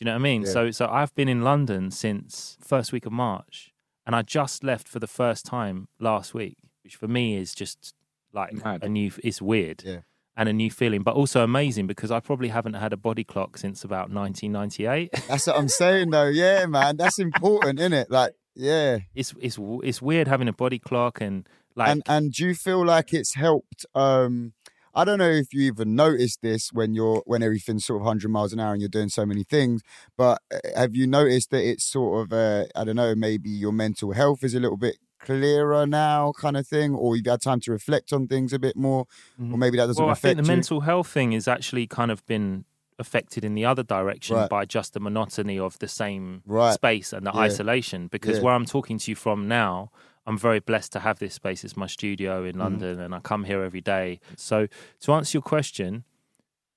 you 0.00 0.04
know 0.06 0.12
what 0.12 0.16
I 0.20 0.22
mean? 0.22 0.42
Yeah. 0.42 0.50
So 0.50 0.70
so 0.70 0.86
I've 0.88 1.14
been 1.14 1.28
in 1.28 1.42
London 1.42 1.90
since 1.90 2.56
first 2.60 2.92
week 2.92 3.06
of 3.06 3.12
March 3.12 3.72
and 4.06 4.14
I 4.14 4.22
just 4.22 4.62
left 4.64 4.88
for 4.88 4.98
the 4.98 5.06
first 5.06 5.46
time 5.46 5.88
last 5.98 6.34
week, 6.34 6.58
which 6.82 6.96
for 6.96 7.08
me 7.08 7.36
is 7.36 7.54
just 7.54 7.93
like 8.34 8.52
Mad. 8.64 8.82
a 8.82 8.88
new 8.88 9.10
it's 9.22 9.40
weird 9.40 9.82
Yeah. 9.86 10.00
and 10.36 10.48
a 10.48 10.52
new 10.52 10.70
feeling, 10.70 11.02
but 11.02 11.14
also 11.14 11.42
amazing 11.44 11.86
because 11.86 12.10
I 12.10 12.20
probably 12.20 12.48
haven't 12.48 12.74
had 12.74 12.92
a 12.92 12.96
body 12.96 13.24
clock 13.24 13.56
since 13.56 13.84
about 13.84 14.10
1998. 14.10 15.12
That's 15.28 15.46
what 15.46 15.56
I'm 15.56 15.68
saying, 15.68 16.10
though. 16.10 16.26
Yeah, 16.28 16.66
man, 16.66 16.96
that's 16.96 17.18
important, 17.18 17.78
isn't 17.78 17.92
it? 17.92 18.10
Like, 18.10 18.32
yeah. 18.54 18.98
it's 19.14 19.34
it's 19.40 19.58
it's 19.82 20.02
weird 20.02 20.28
having 20.28 20.48
a 20.48 20.52
body 20.52 20.78
clock 20.78 21.20
and 21.20 21.48
like 21.76 21.88
and 21.90 22.02
and 22.06 22.32
do 22.32 22.46
you 22.48 22.54
feel 22.54 22.84
like 22.84 23.12
it's 23.12 23.34
helped? 23.34 23.86
Um, 23.94 24.52
I 24.96 25.04
don't 25.04 25.18
know 25.18 25.30
if 25.30 25.52
you 25.52 25.62
even 25.62 25.96
noticed 25.96 26.38
this 26.42 26.70
when 26.72 26.94
you're 26.94 27.22
when 27.26 27.42
everything's 27.42 27.84
sort 27.84 27.96
of 28.00 28.04
100 28.06 28.28
miles 28.30 28.52
an 28.52 28.60
hour 28.60 28.72
and 28.72 28.80
you're 28.80 28.88
doing 28.88 29.08
so 29.08 29.26
many 29.26 29.42
things, 29.42 29.82
but 30.16 30.40
uh, 30.52 30.58
have 30.76 30.94
you 30.94 31.06
noticed 31.08 31.50
that 31.50 31.68
it's 31.68 31.84
sort 31.84 32.22
of 32.22 32.32
uh, 32.32 32.66
I 32.76 32.84
don't 32.84 32.94
know 32.96 33.14
maybe 33.16 33.50
your 33.50 33.72
mental 33.72 34.12
health 34.12 34.44
is 34.44 34.54
a 34.54 34.60
little 34.60 34.76
bit 34.76 34.96
clearer 35.24 35.86
now, 35.86 36.32
kind 36.44 36.56
of 36.56 36.66
thing, 36.66 36.94
or 36.94 37.16
you've 37.16 37.26
had 37.26 37.40
time 37.42 37.60
to 37.60 37.72
reflect 37.72 38.12
on 38.12 38.26
things 38.28 38.52
a 38.52 38.58
bit 38.58 38.76
more, 38.76 39.06
or 39.52 39.58
maybe 39.58 39.76
that 39.78 39.86
doesn't 39.86 40.02
well, 40.04 40.12
I 40.12 40.14
think 40.14 40.36
the 40.36 40.42
you. 40.42 40.48
mental 40.56 40.80
health 40.82 41.08
thing 41.08 41.32
is 41.32 41.46
actually 41.48 41.86
kind 41.86 42.10
of 42.10 42.24
been 42.26 42.64
affected 42.98 43.44
in 43.44 43.54
the 43.54 43.64
other 43.64 43.82
direction 43.82 44.36
Right. 44.36 44.48
by 44.48 44.64
just 44.64 44.92
the 44.94 45.00
monotony 45.00 45.58
of 45.58 45.78
the 45.80 45.88
same 45.88 46.42
Right. 46.46 46.72
space 46.74 47.12
and 47.12 47.26
the 47.26 47.32
Yeah. 47.32 47.40
isolation. 47.40 48.06
Because 48.06 48.36
Yeah. 48.36 48.44
where 48.44 48.54
I'm 48.54 48.66
talking 48.66 48.98
to 48.98 49.10
you 49.10 49.16
from 49.16 49.48
now, 49.48 49.90
I'm 50.26 50.38
very 50.38 50.60
blessed 50.60 50.92
to 50.92 51.00
have 51.00 51.18
this 51.18 51.34
space. 51.34 51.64
It's 51.64 51.76
my 51.76 51.86
studio 51.88 52.32
Mm-hmm. 52.38 52.48
in 52.50 52.58
London, 52.58 53.00
and 53.00 53.14
I 53.14 53.20
come 53.20 53.44
here 53.44 53.62
every 53.64 53.80
day. 53.80 54.20
So 54.36 54.68
to 55.00 55.12
answer 55.12 55.36
your 55.38 55.42
question, 55.42 56.04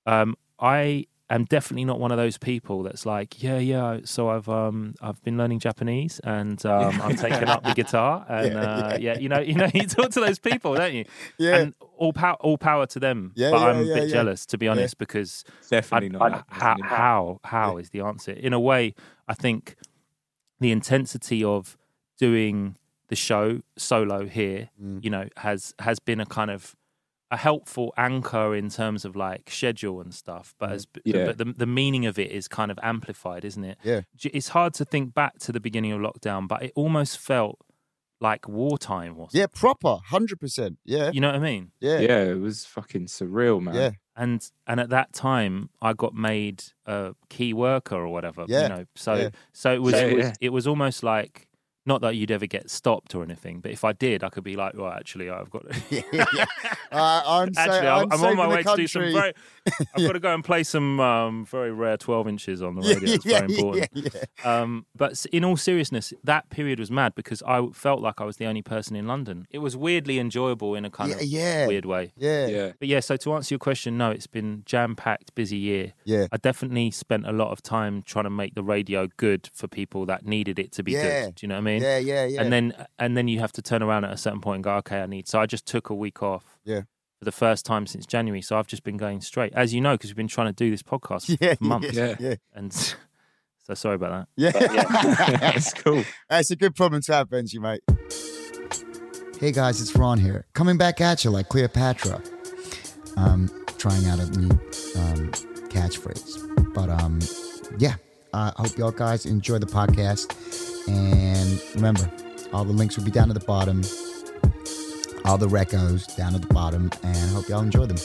um, 0.05 0.35
I 0.59 1.05
am 1.29 1.43
definitely 1.45 1.83
not 1.85 1.99
one 1.99 2.11
of 2.11 2.17
those 2.17 2.37
people 2.37 2.83
that's 2.83 3.05
like, 3.05 3.43
yeah, 3.43 3.57
yeah. 3.57 3.99
So 4.05 4.29
I've 4.29 4.47
um, 4.47 4.95
I've 5.01 5.21
been 5.23 5.37
learning 5.37 5.59
Japanese 5.59 6.19
and 6.23 6.63
um, 6.73 7.01
I've 7.01 7.19
taken 7.19 7.49
up 7.49 7.63
the 7.63 7.73
guitar, 7.73 8.25
and 8.29 8.53
Yeah, 8.53 8.61
uh, 8.61 8.97
yeah, 8.99 9.17
you 9.19 9.29
know, 9.29 9.39
you 9.39 9.55
know, 9.55 9.69
you 9.73 9.87
talk 9.87 10.11
to 10.11 10.19
those 10.19 10.39
people, 10.39 10.75
don't 10.75 10.93
you? 10.93 11.05
Yeah. 11.37 11.57
And 11.57 11.73
all 11.97 12.13
power, 12.13 12.35
all 12.39 12.57
power 12.57 12.85
to 12.87 12.99
them. 12.99 13.31
Yeah, 13.35 13.51
but 13.51 13.59
yeah, 13.61 13.65
I'm 13.67 13.77
a 13.79 13.83
bit 13.83 14.03
yeah. 14.09 14.13
jealous, 14.13 14.45
to 14.47 14.57
be 14.57 14.67
honest, 14.67 14.97
because 14.97 15.43
Definitely 15.69 16.17
I- 16.19 16.29
not. 16.29 16.45
I- 16.49 16.55
how 16.55 16.75
how 16.83 17.39
how 17.43 17.77
is 17.77 17.89
the 17.89 18.01
answer? 18.01 18.31
In 18.31 18.53
a 18.53 18.59
way, 18.59 18.93
I 19.27 19.33
think 19.33 19.75
the 20.59 20.71
intensity 20.71 21.43
of 21.43 21.77
doing 22.19 22.77
the 23.09 23.15
show 23.15 23.61
solo 23.77 24.25
here, 24.27 24.69
Mm. 24.81 25.03
you 25.03 25.09
know, 25.09 25.27
has 25.37 25.73
has 25.79 25.99
been 25.99 26.19
a 26.19 26.25
kind 26.25 26.51
of 26.51 26.75
a 27.29 27.37
helpful 27.37 27.93
anchor 27.97 28.55
in 28.55 28.69
terms 28.69 29.03
of 29.05 29.15
like 29.15 29.49
schedule 29.49 29.99
and 29.99 30.13
stuff. 30.13 30.55
But 30.59 30.71
as 30.71 30.87
Yeah. 31.03 31.25
but 31.25 31.37
the 31.37 31.45
the 31.45 31.65
meaning 31.65 32.05
of 32.05 32.17
it 32.17 32.31
is 32.31 32.47
kind 32.47 32.71
of 32.71 32.79
amplified, 32.81 33.43
isn't 33.45 33.63
it? 33.63 33.77
Yeah. 33.83 34.01
It's 34.23 34.49
hard 34.49 34.73
to 34.75 34.85
think 34.85 35.13
back 35.13 35.37
to 35.39 35.51
the 35.51 35.59
beginning 35.59 35.91
of 35.91 35.99
lockdown, 35.99 36.47
but 36.47 36.63
it 36.63 36.71
almost 36.75 37.17
felt 37.17 37.59
like 38.19 38.47
wartime 38.47 39.15
was. 39.15 39.29
Yeah, 39.33 39.45
proper, 39.47 39.97
hundred 40.05 40.39
percent. 40.39 40.79
Yeah, 40.85 41.11
You 41.11 41.21
know 41.21 41.27
what 41.27 41.35
I 41.35 41.39
mean? 41.39 41.71
yeah, 41.79 41.99
Yeah, 41.99 42.23
it 42.23 42.39
was 42.39 42.65
fucking 42.65 43.05
surreal, 43.07 43.61
man. 43.61 43.75
yeah. 43.75 43.91
and 44.15 44.49
and 44.65 44.79
at 44.79 44.89
that 44.89 45.13
time 45.13 45.69
I 45.81 45.93
got 45.93 46.15
made 46.15 46.63
a 46.87 47.13
key 47.29 47.53
worker 47.53 47.95
or 47.95 48.07
whatever. 48.07 48.45
Yeah, 48.47 48.63
You 48.63 48.69
know, 48.69 48.85
so 48.95 49.13
yeah. 49.15 49.29
so 49.53 49.71
it 49.73 49.81
was 49.83 49.93
Yeah, 49.93 50.01
it 50.05 50.15
was 50.17 50.25
yeah. 50.25 50.33
it 50.41 50.49
was 50.49 50.65
almost 50.65 51.03
like 51.03 51.46
not 51.87 52.01
that 52.01 52.15
you'd 52.15 52.29
ever 52.31 52.45
get 52.45 52.69
stopped 52.69 53.15
or 53.15 53.23
anything, 53.23 53.59
but 53.61 53.71
if 53.71 53.83
I 53.83 53.93
did, 53.93 54.23
I 54.23 54.29
could 54.29 54.43
be 54.43 54.55
like, 54.55 54.75
well, 54.77 54.91
actually, 54.91 55.29
I've 55.29 55.49
got. 55.49 55.63
yeah, 55.89 56.01
yeah. 56.13 56.45
Uh, 56.91 57.21
I'm, 57.25 57.51
Actually, 57.57 57.87
I'm, 57.87 58.11
I'm, 58.11 58.11
I'm 58.11 58.23
on 58.25 58.35
my 58.37 58.43
the 58.47 58.55
way 58.55 58.63
to 58.63 58.75
do 58.75 58.87
some 58.87 59.01
very. 59.11 59.33
I've 59.95 60.05
got 60.05 60.13
to 60.13 60.19
go 60.19 60.33
and 60.33 60.43
play 60.43 60.63
some 60.63 60.99
um, 60.99 61.45
very 61.45 61.71
rare 61.71 61.97
12 61.97 62.27
inches 62.27 62.61
on 62.61 62.75
the 62.75 62.81
radio. 62.81 63.13
It's 63.15 63.25
yeah, 63.25 63.39
very 63.39 63.55
important. 63.55 63.89
yeah, 63.93 64.09
yeah. 64.43 64.59
Um, 64.61 64.85
but 64.95 65.25
in 65.31 65.43
all 65.43 65.57
seriousness, 65.57 66.13
that 66.23 66.49
period 66.49 66.79
was 66.79 66.89
mad 66.91 67.15
because 67.15 67.41
I 67.43 67.65
felt 67.73 68.01
like 68.01 68.21
I 68.21 68.23
was 68.25 68.37
the 68.37 68.45
only 68.45 68.61
person 68.61 68.95
in 68.95 69.07
London. 69.07 69.47
It 69.49 69.59
was 69.59 69.75
weirdly 69.75 70.19
enjoyable 70.19 70.75
in 70.75 70.85
a 70.85 70.89
kind 70.89 71.09
Yeah, 71.11 71.15
of 71.17 71.23
yeah. 71.23 71.67
weird 71.67 71.85
way. 71.85 72.11
Yeah, 72.17 72.47
Yeah. 72.47 72.71
But 72.79 72.87
yeah, 72.87 72.99
so 72.99 73.17
to 73.17 73.33
answer 73.33 73.53
your 73.53 73.59
question, 73.59 73.97
no, 73.97 74.11
it's 74.11 74.27
been 74.27 74.63
jam 74.65 74.95
packed, 74.95 75.33
busy 75.35 75.57
year. 75.57 75.93
yeah, 76.05 76.27
I 76.31 76.37
definitely 76.37 76.91
spent 76.91 77.25
a 77.27 77.31
lot 77.31 77.51
of 77.51 77.61
time 77.61 78.03
trying 78.03 78.25
to 78.25 78.29
make 78.29 78.55
the 78.55 78.63
radio 78.63 79.07
good 79.17 79.49
for 79.53 79.67
people 79.67 80.05
that 80.05 80.25
needed 80.25 80.59
it 80.59 80.71
to 80.73 80.83
be 80.83 80.93
Yeah. 80.93 81.25
good. 81.25 81.35
Do 81.35 81.45
you 81.45 81.47
know 81.49 81.55
what 81.55 81.59
I 81.59 81.63
mean? 81.63 81.76
Yeah, 81.81 81.97
yeah, 81.97 82.25
yeah. 82.25 82.41
And 82.41 82.51
then 82.53 82.73
and 82.99 83.15
then 83.17 83.27
you 83.27 83.39
have 83.39 83.51
to 83.53 83.61
turn 83.61 83.81
around 83.83 84.05
at 84.05 84.11
a 84.13 84.17
certain 84.17 84.41
point 84.41 84.55
and 84.57 84.63
go, 84.63 84.75
okay, 84.77 85.01
I 85.01 85.05
need. 85.05 85.27
So 85.27 85.39
I 85.39 85.45
just 85.45 85.65
took 85.65 85.89
a 85.89 85.95
week 85.95 86.21
off. 86.23 86.57
Yeah. 86.65 86.81
For 87.19 87.25
the 87.25 87.31
first 87.31 87.65
time 87.65 87.87
since 87.87 88.05
January, 88.05 88.43
so 88.43 88.59
I've 88.59 88.67
just 88.67 88.83
been 88.83 88.95
going 88.97 89.21
straight, 89.21 89.51
as 89.53 89.73
you 89.73 89.81
know, 89.81 89.93
because 89.95 90.11
we've 90.11 90.15
been 90.17 90.27
trying 90.27 90.47
to 90.47 90.53
do 90.53 90.69
this 90.69 90.83
podcast 90.83 91.35
yeah, 91.41 91.55
for 91.55 91.63
months. 91.63 91.93
yeah, 91.93 92.15
Yeah. 92.19 92.29
yeah, 92.29 92.35
And 92.53 92.71
so 93.63 93.73
sorry 93.73 93.95
about 93.95 94.27
that. 94.35 94.53
yeah. 94.55 95.37
That's 95.39 95.73
cool. 95.73 96.03
That's 96.29 96.51
a 96.51 96.55
good 96.55 96.75
problem 96.75 97.01
to 97.01 97.13
have, 97.13 97.27
Benji, 97.29 97.59
mate. 97.59 97.81
Hey 99.39 99.51
guys, 99.51 99.81
it's 99.81 99.95
Ron 99.95 100.19
here, 100.19 100.45
coming 100.53 100.77
back 100.77 101.01
at 101.01 101.23
you 101.23 101.31
like 101.31 101.49
Cleopatra. 101.49 102.21
Um, 103.17 103.49
trying 103.79 104.05
out 104.05 104.19
a 104.19 104.29
new 104.37 104.49
um, 104.51 105.31
catchphrase, 105.69 106.73
but 106.75 106.89
um, 106.89 107.19
yeah. 107.79 107.95
I 108.33 108.51
hope 108.57 108.77
y'all 108.77 108.91
guys 108.91 109.25
enjoy 109.25 109.57
the 109.59 109.65
podcast, 109.65 110.27
and 110.87 111.61
remember, 111.75 112.09
all 112.53 112.63
the 112.65 112.73
links 112.73 112.97
will 112.97 113.05
be 113.05 113.11
down 113.11 113.29
at 113.29 113.39
the 113.39 113.45
bottom. 113.45 113.81
All 115.25 115.37
the 115.37 115.47
recos 115.47 116.15
down 116.15 116.35
at 116.35 116.41
the 116.41 116.53
bottom, 116.53 116.89
and 117.03 117.17
I 117.17 117.27
hope 117.33 117.49
y'all 117.49 117.61
enjoy 117.61 117.85
them. 117.85 117.97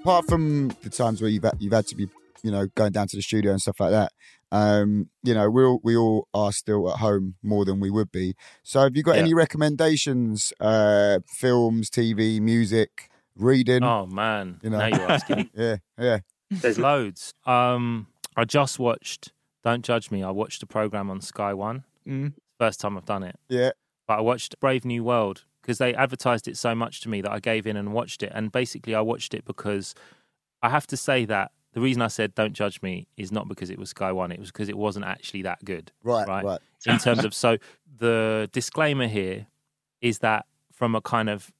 Apart 0.00 0.26
from 0.26 0.68
the 0.82 0.90
times 0.90 1.20
where 1.22 1.30
you've 1.30 1.44
had, 1.44 1.54
you've 1.58 1.72
had 1.72 1.86
to 1.88 1.96
be, 1.96 2.08
you 2.42 2.50
know, 2.50 2.66
going 2.74 2.92
down 2.92 3.08
to 3.08 3.16
the 3.16 3.22
studio 3.22 3.52
and 3.52 3.60
stuff 3.60 3.80
like 3.80 3.90
that, 3.90 4.12
um, 4.52 5.08
you 5.22 5.34
know, 5.34 5.48
we 5.50 5.64
all 5.64 5.80
we 5.82 5.96
all 5.96 6.28
are 6.34 6.52
still 6.52 6.90
at 6.92 6.98
home 6.98 7.34
more 7.42 7.64
than 7.64 7.80
we 7.80 7.90
would 7.90 8.12
be. 8.12 8.34
So, 8.62 8.80
have 8.80 8.96
you 8.96 9.02
got 9.02 9.16
Yeah. 9.16 9.22
any 9.22 9.34
recommendations? 9.34 10.52
Uh, 10.60 11.20
films, 11.26 11.90
TV, 11.90 12.38
music, 12.40 13.08
reading? 13.34 13.82
Oh 13.82 14.06
man, 14.06 14.60
You 14.62 14.70
know. 14.70 14.78
now 14.78 14.86
you're 14.86 15.10
asking. 15.10 15.50
Yeah, 15.56 15.76
yeah, 15.98 16.18
There's 16.50 16.78
loads. 16.78 17.32
Um, 17.46 18.06
I 18.36 18.44
just 18.44 18.78
watched. 18.78 19.32
Don't 19.62 19.84
judge 19.84 20.10
me. 20.10 20.22
I 20.22 20.30
watched 20.30 20.62
a 20.62 20.66
program 20.66 21.10
on 21.10 21.20
Sky 21.20 21.54
One. 21.54 21.84
Mm. 22.06 22.34
First 22.58 22.80
time 22.80 22.96
I've 22.96 23.06
done 23.06 23.22
it. 23.22 23.36
yeah, 23.48 23.70
but 24.06 24.18
I 24.18 24.20
watched 24.20 24.58
Brave 24.60 24.84
New 24.84 25.02
World 25.02 25.44
because 25.62 25.78
they 25.78 25.94
advertised 25.94 26.46
it 26.46 26.56
so 26.56 26.74
much 26.74 27.00
to 27.00 27.08
me 27.08 27.20
that 27.22 27.30
I 27.32 27.40
gave 27.40 27.66
in 27.66 27.76
and 27.76 27.92
watched 27.92 28.22
it. 28.22 28.30
And 28.34 28.52
basically, 28.52 28.94
I 28.94 29.00
watched 29.00 29.32
it 29.34 29.44
because 29.44 29.94
I 30.62 30.68
have 30.68 30.86
to 30.88 30.96
say 30.96 31.24
that 31.24 31.52
the 31.72 31.80
reason 31.80 32.02
I 32.02 32.08
said 32.08 32.34
"Don't 32.34 32.52
judge 32.52 32.82
me" 32.82 33.06
is 33.16 33.32
not 33.32 33.48
because 33.48 33.70
it 33.70 33.78
was 33.78 33.90
Sky 33.90 34.12
One; 34.12 34.30
it 34.30 34.38
was 34.38 34.50
because 34.52 34.68
it 34.68 34.76
wasn't 34.76 35.06
actually 35.06 35.42
that 35.42 35.64
good. 35.64 35.90
right, 36.02 36.28
Right. 36.28 36.44
right. 36.44 36.60
In 36.86 36.98
terms 36.98 37.24
of 37.24 37.32
so, 37.34 37.56
the 37.98 38.48
disclaimer 38.52 39.06
here 39.08 39.46
is 40.02 40.18
that 40.18 40.44
from 40.72 40.94
a 40.94 41.00
kind 41.00 41.30
of 41.30 41.50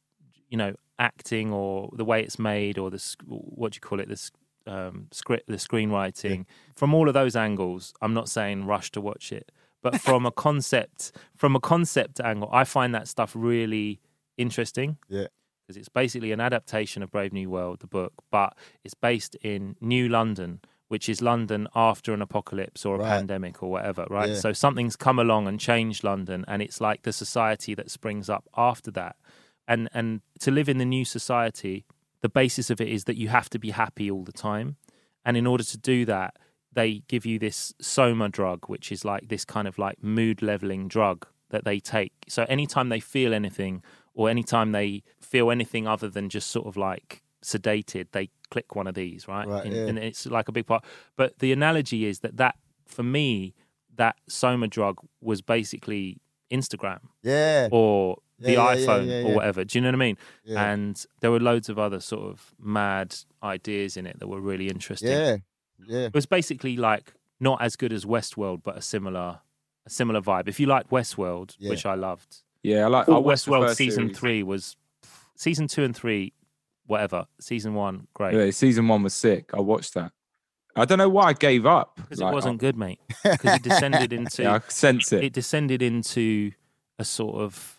you 0.51 0.59
know 0.59 0.75
acting 0.99 1.53
or 1.53 1.91
the 1.95 2.05
way 2.05 2.23
it's 2.23 2.39
made 2.39 2.79
or 2.79 2.91
the 2.91 2.99
sc- 2.99 3.23
what 3.27 3.73
do 3.73 3.77
you 3.77 3.81
call 3.81 3.99
it 4.01 4.09
this 4.09 4.31
um, 4.67 5.07
script 5.13 5.47
the 5.47 5.57
screenwriting 5.57 6.47
from 6.75 6.95
all 6.95 7.07
of 7.09 7.15
those 7.15 7.37
angles 7.37 7.93
i'm 8.03 8.15
not 8.15 8.29
saying 8.29 8.65
rush 8.67 8.91
to 8.91 9.01
watch 9.01 9.33
it 9.33 9.53
but 9.83 10.01
from 10.07 10.25
a 10.27 10.31
concept 10.33 11.13
from 11.37 11.55
a 11.55 11.61
concept 11.61 12.21
angle 12.21 12.49
i 12.53 12.65
find 12.65 12.95
that 12.95 13.07
stuff 13.09 13.33
really 13.35 14.01
interesting 14.39 14.97
Yeah. 15.09 15.27
because 15.67 15.77
it's 15.77 15.89
basically 15.89 16.33
an 16.33 16.41
adaptation 16.41 17.03
of 17.03 17.11
brave 17.11 17.33
new 17.33 17.51
world 17.51 17.81
the 17.81 17.87
book 17.87 18.13
but 18.31 18.57
it's 18.83 18.95
based 18.95 19.35
in 19.43 19.77
new 19.81 20.09
london 20.09 20.61
which 20.89 21.09
is 21.09 21.23
london 21.23 21.67
after 21.75 22.13
an 22.13 22.23
apocalypse 22.23 22.85
or 22.85 22.97
a 22.97 22.99
Right. 22.99 23.09
pandemic 23.09 23.63
or 23.63 23.71
whatever 23.71 24.07
right 24.11 24.31
Yeah. 24.31 24.35
so 24.37 24.53
something's 24.53 24.97
come 24.97 25.19
along 25.19 25.47
and 25.47 25.59
changed 25.61 26.05
london 26.05 26.45
and 26.49 26.63
it's 26.63 26.81
like 26.81 27.03
the 27.03 27.13
society 27.13 27.75
that 27.75 27.91
springs 27.91 28.29
up 28.29 28.49
after 28.57 28.91
that 28.93 29.17
and 29.69 29.89
and 29.95 30.21
to 30.41 30.51
live 30.51 30.69
in 30.69 30.79
the 30.79 30.85
new 30.85 31.05
society 31.05 31.85
the 32.25 32.29
basis 32.43 32.71
of 32.71 32.81
it 32.85 32.89
is 32.89 33.03
that 33.05 33.17
you 33.23 33.29
have 33.29 33.49
to 33.55 33.59
be 33.59 33.71
happy 33.71 34.07
all 34.11 34.25
the 34.31 34.39
time 34.51 34.69
and 35.27 35.37
in 35.37 35.47
order 35.53 35.65
to 35.73 35.79
do 35.79 35.99
that 36.05 36.31
they 36.79 36.91
give 37.13 37.25
you 37.25 37.37
this 37.39 37.59
soma 37.81 38.29
drug 38.39 38.59
which 38.73 38.87
is 38.95 39.05
like 39.05 39.29
this 39.29 39.45
kind 39.45 39.67
of 39.69 39.79
like 39.79 40.03
mood 40.03 40.39
leveling 40.51 40.89
drug 40.89 41.19
that 41.55 41.65
they 41.65 41.79
take. 41.79 42.13
So 42.29 42.45
anytime 42.49 42.89
they 42.89 42.99
feel 42.99 43.33
anything, 43.33 43.83
or 44.13 44.29
anytime 44.29 44.73
they 44.73 45.05
feel 45.21 45.53
anything 45.53 45.87
other 45.87 46.09
than 46.09 46.29
just 46.29 46.51
sort 46.51 46.67
of 46.67 46.77
like 46.77 47.23
sedated, 47.45 48.09
they 48.11 48.31
click 48.51 48.75
one 48.75 48.89
of 48.89 48.95
these, 48.95 49.29
right? 49.29 49.47
Right, 49.47 49.65
and, 49.65 49.75
yeah. 49.75 49.87
and 49.87 49.99
it's 49.99 50.27
like 50.27 50.49
a 50.49 50.53
big 50.53 50.67
part. 50.67 50.85
But 51.17 51.39
the 51.39 51.53
analogy 51.53 52.07
is 52.07 52.21
that 52.21 52.37
that 52.39 52.57
for 52.87 53.05
me, 53.05 53.55
that 53.95 54.17
soma 54.29 54.67
drug 54.67 54.97
was 55.21 55.43
basically 55.43 56.19
Instagram 56.53 57.01
Yeah. 57.23 57.69
or 57.71 58.19
the 58.39 58.53
Yeah, 58.53 58.73
yeah, 58.73 58.75
yeah, 58.75 58.87
iPhone 58.87 59.07
yeah, 59.07 59.29
or 59.31 59.35
whatever. 59.35 59.65
Do 59.65 59.79
you 59.79 59.83
know 59.83 59.89
what 59.89 59.95
I 59.95 59.99
mean? 59.99 60.19
Yeah. 60.45 60.65
And 60.73 61.07
there 61.21 61.31
were 61.31 61.41
loads 61.41 61.69
of 61.69 61.79
other 61.79 62.01
sort 62.01 62.25
of 62.31 62.55
mad 62.61 63.15
ideas 63.43 63.97
in 63.97 64.07
it 64.07 64.19
that 64.21 64.29
were 64.29 64.41
really 64.41 64.69
interesting. 64.69 65.11
Yeah. 65.11 65.37
Yeah. 65.87 65.99
It 66.07 66.15
was 66.15 66.27
basically 66.27 66.77
like 66.77 67.15
not 67.41 67.61
as 67.63 67.77
good 67.77 67.93
as 67.93 68.05
Westworld, 68.05 68.63
but 68.63 68.77
a 68.77 68.83
similar 68.83 69.41
a 69.87 69.91
similar 69.91 70.21
vibe. 70.23 70.49
If 70.49 70.59
you 70.59 70.67
liked 70.67 70.91
Westworld, 70.91 71.55
Yeah. 71.59 71.71
which 71.71 71.85
I 71.85 71.95
loved, 71.95 72.43
Yeah, 72.63 72.85
I 72.85 72.89
like 72.89 73.03
I 73.03 73.13
thought 73.13 73.25
watched 73.25 73.45
the 73.45 73.51
Westworld 73.53 73.75
season 73.75 74.05
series. 74.05 74.19
three 74.19 74.43
was 74.43 74.77
season 75.37 75.67
two 75.69 75.85
and 75.85 75.95
three, 75.95 76.33
whatever. 76.87 77.27
Season 77.41 77.75
one, 77.75 78.07
great. 78.15 78.35
Yeah, 78.35 78.51
season 78.51 78.89
one 78.89 79.03
was 79.03 79.13
sick. 79.15 79.51
I 79.53 79.61
watched 79.61 79.93
that. 79.95 80.13
I 80.77 80.85
don't 80.87 80.99
know 80.99 81.09
why 81.09 81.27
I 81.27 81.33
gave 81.35 81.67
up. 81.67 81.97
Because 81.97 82.19
Like, 82.21 82.33
it 82.33 82.35
wasn't 82.35 82.59
good, 82.59 82.77
mate. 82.77 82.99
Because 83.23 83.57
it 83.57 83.63
descended 83.63 84.13
into 84.13 84.43
yeah, 84.43 84.55
I 84.55 84.61
sense 84.69 85.13
it. 85.13 85.23
it 85.25 85.33
descended 85.33 85.83
into 85.83 86.53
a 86.99 87.05
sort 87.05 87.37
of 87.37 87.74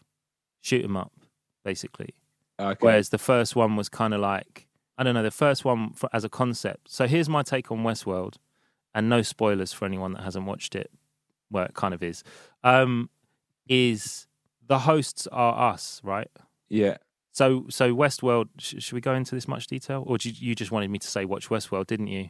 shoot 0.66 0.84
'em 0.84 0.98
up, 0.98 1.12
basically. 1.64 2.16
Okay. 2.60 2.78
Whereas 2.80 3.10
the 3.10 3.18
first 3.18 3.56
one 3.56 3.76
was 3.76 3.90
kind 3.90 4.14
of 4.14 4.20
like 4.22 4.68
I 4.98 5.04
don't 5.04 5.14
know. 5.14 5.24
The 5.24 5.32
first 5.32 5.66
one 5.66 5.92
for, 5.92 6.10
as 6.14 6.24
a 6.24 6.30
concept. 6.30 6.90
So 6.90 7.06
here's 7.06 7.28
my 7.28 7.44
take 7.44 7.70
on 7.72 7.80
Westworld, 7.84 8.36
and 8.94 9.10
no 9.10 9.22
spoilers 9.22 9.74
for 9.74 9.86
anyone 9.86 10.14
that 10.14 10.24
hasn't 10.24 10.46
watched 10.46 10.74
it. 10.74 10.90
Well, 11.52 11.66
it 11.66 11.74
kind 11.74 11.94
of 11.94 12.02
is. 12.02 12.24
Um, 12.64 13.10
is 13.68 14.28
the 14.66 14.80
hosts 14.80 15.28
are 15.28 15.72
us, 15.74 16.02
right? 16.04 16.30
yeah. 16.70 16.98
So 17.32 17.66
so 17.70 17.94
Westworld. 17.94 18.48
Sh- 18.58 18.76
should 18.80 18.94
we 18.94 19.02
go 19.02 19.14
into 19.14 19.36
this 19.36 19.48
much 19.48 19.68
detail, 19.68 20.04
or 20.08 20.18
did 20.18 20.40
you, 20.40 20.50
you 20.50 20.56
just 20.56 20.72
wanted 20.72 20.90
me 20.90 21.00
to 21.00 21.08
say 21.08 21.26
watch 21.26 21.50
Westworld, 21.50 21.88
didn't 21.88 22.08
you, 22.08 22.30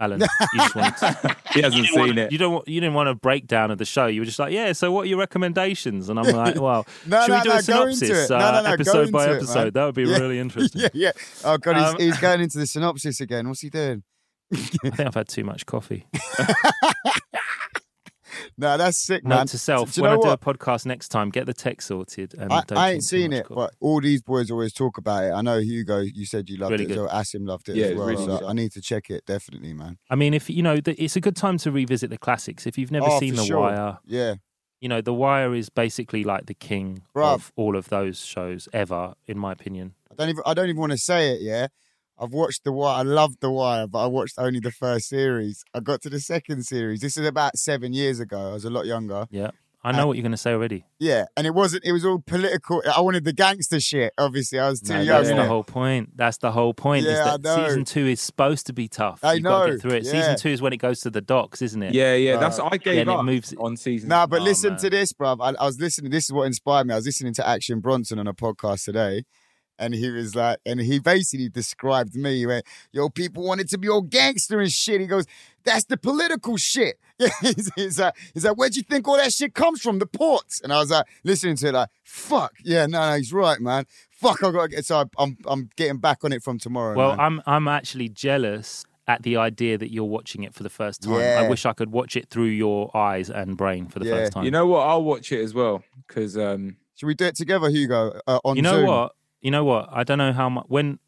Alan? 0.00 0.20
You 0.20 0.26
just 0.56 0.74
wanted 0.74 0.96
to, 0.98 1.36
He 1.54 1.62
hasn't 1.62 1.86
seen 1.86 2.18
it. 2.18 2.32
you 2.32 2.38
don't 2.38 2.66
you 2.66 2.80
didn't 2.80 2.94
want 2.94 3.08
a 3.08 3.14
breakdown 3.14 3.70
of 3.70 3.78
the 3.78 3.84
show. 3.84 4.06
You 4.06 4.20
were 4.20 4.24
just 4.24 4.38
like, 4.38 4.52
yeah. 4.52 4.72
So 4.72 4.90
what 4.90 5.02
are 5.02 5.08
your 5.08 5.18
recommendations? 5.18 6.08
And 6.08 6.18
I'm 6.18 6.26
like, 6.34 6.56
well, 6.60 6.84
No, 7.06 7.20
should 7.22 7.30
no, 7.30 7.36
we 7.38 7.42
do 7.42 7.48
no, 7.50 7.54
a 7.56 7.62
synopsis. 7.62 8.30
No, 8.30 8.36
uh, 8.36 8.50
no, 8.52 8.62
no, 8.62 8.70
episode 8.72 9.12
by 9.12 9.24
into 9.24 9.34
it, 9.34 9.36
episode? 9.38 9.74
that 9.74 9.84
would 9.84 9.94
be 9.94 10.02
Yeah. 10.04 10.18
really 10.18 10.38
interesting. 10.38 10.80
Yeah, 10.82 10.88
yeah. 10.94 11.12
Oh 11.44 11.58
god, 11.58 11.76
he's, 11.76 11.84
Um, 11.86 11.96
he's 12.00 12.18
going 12.18 12.40
into 12.40 12.58
the 12.58 12.66
synopsis 12.66 13.20
again. 13.20 13.48
What's 13.48 13.60
he 13.60 13.70
doing? 13.70 14.02
I 14.52 14.56
think 14.56 15.00
I've 15.00 15.14
had 15.14 15.28
too 15.28 15.44
much 15.44 15.64
coffee. 15.66 16.06
No, 18.56 18.76
that's 18.76 18.98
sick, 19.04 19.24
man. 19.24 19.38
Note 19.40 19.48
to 19.48 19.58
self: 19.58 19.92
Do 19.94 20.00
you 20.00 20.02
when 20.02 20.12
I 20.12 20.14
do 20.16 20.28
what? 20.28 20.40
a 20.40 20.44
podcast 20.54 20.86
next 20.86 21.08
time, 21.08 21.30
get 21.30 21.46
the 21.46 21.54
tech 21.54 21.82
sorted. 21.82 22.34
And 22.34 22.52
I, 22.52 22.62
don't 22.66 22.78
I 22.78 22.90
ain't 22.92 23.02
seen 23.04 23.32
it, 23.32 23.44
coffee. 23.46 23.54
but 23.54 23.74
all 23.80 24.00
these 24.00 24.22
boys 24.22 24.50
always 24.50 24.72
talk 24.72 24.98
about 24.98 25.24
it. 25.24 25.32
I 25.32 25.42
know 25.42 25.58
Hugo, 25.58 26.00
you 26.00 26.24
said 26.26 26.48
you 26.48 26.56
loved 26.58 26.72
Really 26.72 26.84
it, 26.84 26.88
good. 26.88 26.96
so 26.96 27.06
Asim 27.08 27.46
loved 27.46 27.68
it 27.68 27.76
Yeah, 27.76 27.86
as 27.86 27.96
well. 27.96 28.06
really 28.06 28.24
so 28.24 28.38
good. 28.38 28.46
I 28.46 28.52
need 28.52 28.72
to 28.72 28.80
check 28.80 29.10
it 29.10 29.24
definitely, 29.26 29.74
man. 29.74 29.98
I 30.10 30.14
mean, 30.14 30.34
if 30.34 30.48
you 30.48 30.62
know, 30.62 30.76
the, 30.76 30.94
it's 31.02 31.16
a 31.16 31.20
good 31.20 31.36
time 31.36 31.58
to 31.58 31.70
revisit 31.72 32.10
the 32.10 32.18
classics. 32.18 32.66
If 32.66 32.78
you've 32.78 32.92
never 32.92 33.06
Oh, 33.08 33.18
seen 33.18 33.34
The 33.34 33.44
sure. 33.44 33.60
Wire, 33.60 33.98
Yeah, 34.04 34.34
you 34.80 34.88
know, 34.88 35.00
The 35.00 35.14
Wire 35.14 35.54
is 35.54 35.68
basically 35.70 36.24
like 36.24 36.46
the 36.46 36.54
king 36.54 37.02
Bruv. 37.16 37.34
of 37.34 37.52
all 37.56 37.76
of 37.76 37.88
those 37.88 38.18
shows 38.24 38.68
ever, 38.72 39.14
in 39.26 39.38
my 39.38 39.52
opinion. 39.52 39.94
I 40.10 40.14
don't 40.16 40.28
even 40.28 40.42
I 40.46 40.54
don't 40.54 40.68
even 40.68 40.80
want 40.80 40.92
to 40.92 40.98
say 40.98 41.30
it. 41.34 41.40
Yeah, 41.42 41.68
I've 42.18 42.30
watched 42.32 42.64
the 42.64 42.72
Wire. 42.72 43.00
I 43.00 43.02
loved 43.02 43.40
the 43.40 43.50
Wire, 43.50 43.86
but 43.86 43.98
I 44.04 44.06
watched 44.06 44.34
only 44.38 44.60
the 44.60 44.70
first 44.70 45.08
series. 45.08 45.64
I 45.74 45.80
got 45.80 46.00
to 46.02 46.10
the 46.10 46.20
second 46.20 46.64
series. 46.64 47.00
This 47.00 47.16
is 47.16 47.26
about 47.26 47.56
seven 47.56 47.92
years 47.92 48.20
ago. 48.20 48.50
I 48.50 48.52
was 48.54 48.64
a 48.64 48.70
lot 48.70 48.86
younger. 48.86 49.26
Yeah, 49.30 49.50
I 49.82 49.90
know 49.92 50.04
Uh, 50.04 50.06
what 50.06 50.16
you're 50.16 50.22
going 50.22 50.30
to 50.32 50.38
say 50.38 50.52
already. 50.52 50.86
Yeah, 51.00 51.24
and 51.36 51.44
it 51.46 51.54
wasn't. 51.54 51.84
It 51.84 51.90
was 51.92 52.04
all 52.04 52.20
political. 52.24 52.82
I 52.94 53.00
wanted 53.00 53.24
the 53.24 53.32
gangster 53.32 53.80
shit. 53.80 54.12
Obviously, 54.16 54.60
I 54.60 54.68
was 54.70 54.80
too 54.80 54.94
No, 54.94 55.00
young. 55.00 55.06
That's 55.22 55.28
yeah. 55.30 55.42
the 55.42 55.48
whole 55.48 55.64
point. 55.64 56.16
That's 56.16 56.38
the 56.38 56.52
whole 56.52 56.72
point. 56.72 57.04
is 57.04 57.12
Yeah, 57.18 57.24
I 57.24 57.36
that 57.36 57.42
know. 57.42 57.66
season 57.66 57.84
two 57.84 58.06
is 58.06 58.20
supposed 58.20 58.66
to 58.66 58.72
be 58.72 58.86
tough. 58.86 59.18
I 59.24 59.32
You've 59.34 59.42
got 59.42 59.62
to 59.62 59.66
know, 59.66 59.72
get 59.72 59.82
through 59.82 59.90
it. 59.94 60.04
yeah. 60.04 60.12
Season 60.12 60.36
two 60.36 60.50
is 60.50 60.62
when 60.62 60.72
it 60.72 60.78
goes 60.78 61.00
to 61.00 61.10
the 61.10 61.20
docks, 61.20 61.62
isn't 61.62 61.82
it? 61.82 61.94
Yeah, 61.94 62.14
yeah. 62.14 62.36
That's 62.36 62.60
Uh, 62.60 62.66
I 62.66 62.68
Yeah, 62.74 62.78
gave 62.78 62.98
and 63.00 63.10
it 63.10 63.16
up 63.16 63.24
moves- 63.24 63.54
on 63.58 63.76
season. 63.76 64.08
Nah, 64.08 64.26
but 64.28 64.40
Oh, 64.40 64.44
listen 64.44 64.70
man. 64.74 64.78
to 64.82 64.90
this, 64.90 65.12
bruv. 65.12 65.38
I, 65.40 65.60
I 65.60 65.66
was 65.66 65.80
listening. 65.80 66.12
This 66.12 66.24
is 66.24 66.32
what 66.32 66.44
inspired 66.44 66.86
me. 66.86 66.94
I 66.94 66.96
was 66.96 67.06
listening 67.06 67.34
to 67.34 67.46
Action 67.46 67.80
Bronson 67.80 68.20
on 68.20 68.28
a 68.28 68.34
podcast 68.34 68.84
today, 68.84 69.24
and 69.78 69.94
he 69.94 70.10
was 70.10 70.34
like, 70.34 70.58
and 70.66 70.80
he 70.80 70.98
basically 70.98 71.48
described 71.48 72.14
me. 72.14 72.38
He 72.38 72.46
went, 72.46 72.64
"Yo, 72.92 73.08
people 73.08 73.44
wanted 73.44 73.68
to 73.70 73.78
be 73.78 73.88
all 73.88 74.02
gangster 74.02 74.60
and 74.60 74.70
shit." 74.70 75.00
He 75.00 75.06
goes, 75.06 75.26
"That's 75.64 75.84
the 75.84 75.96
political 75.96 76.56
shit." 76.56 76.98
he's, 77.40 77.70
he's 77.76 77.98
like, 78.00 78.14
he's 78.34 78.44
like, 78.44 78.56
"Where'd 78.56 78.74
you 78.76 78.82
think 78.82 79.06
all 79.06 79.16
that 79.16 79.32
shit 79.32 79.54
comes 79.54 79.80
from? 79.80 79.98
The 79.98 80.06
ports?" 80.06 80.60
And 80.62 80.72
I 80.72 80.78
was 80.78 80.90
like, 80.90 81.06
listening 81.24 81.56
to 81.56 81.68
it, 81.68 81.72
like, 81.74 81.88
"Fuck, 82.02 82.54
yeah, 82.64 82.86
no, 82.86 83.10
no, 83.10 83.16
he's 83.16 83.32
right, 83.32 83.60
man. 83.60 83.86
Fuck, 84.10 84.42
I 84.42 84.50
got 84.50 84.62
to 84.62 84.68
get." 84.68 84.84
So 84.84 84.98
I, 85.00 85.04
I'm, 85.22 85.36
I'm 85.46 85.70
getting 85.76 85.98
back 85.98 86.24
on 86.24 86.32
it 86.32 86.42
from 86.42 86.58
tomorrow. 86.58 86.96
Well, 86.96 87.10
man. 87.16 87.20
I'm 87.20 87.42
I'm 87.46 87.68
actually 87.68 88.08
jealous 88.08 88.84
at 89.06 89.22
the 89.22 89.36
idea 89.36 89.76
that 89.76 89.92
you're 89.92 90.02
watching 90.04 90.44
it 90.44 90.54
for 90.54 90.62
the 90.62 90.70
first 90.70 91.02
time. 91.02 91.20
Yeah. 91.20 91.42
I 91.44 91.48
wish 91.48 91.66
I 91.66 91.74
could 91.74 91.92
watch 91.92 92.16
it 92.16 92.30
through 92.30 92.46
your 92.46 92.90
eyes 92.96 93.28
and 93.28 93.54
brain 93.54 93.86
for 93.86 93.98
the 93.98 94.06
Yeah. 94.06 94.12
first 94.12 94.32
time. 94.32 94.44
You 94.44 94.50
know 94.50 94.66
what? 94.66 94.80
I'll 94.80 95.04
watch 95.04 95.30
it 95.30 95.42
as 95.42 95.52
well 95.52 95.84
because 96.08 96.38
um, 96.38 96.76
Should 96.94 97.06
we 97.08 97.14
do 97.14 97.26
it 97.26 97.36
together, 97.36 97.68
Hugo? 97.68 98.18
Uh, 98.26 98.38
on 98.44 98.56
You 98.56 98.62
know 98.62 98.76
Zoom? 98.76 98.86
what? 98.86 99.12
You 99.44 99.50
know 99.50 99.62
what? 99.64 99.90
I 99.92 100.04
don't 100.04 100.16
know 100.18 100.32
how 100.32 100.48
much. 100.48 100.64
When 100.68 100.98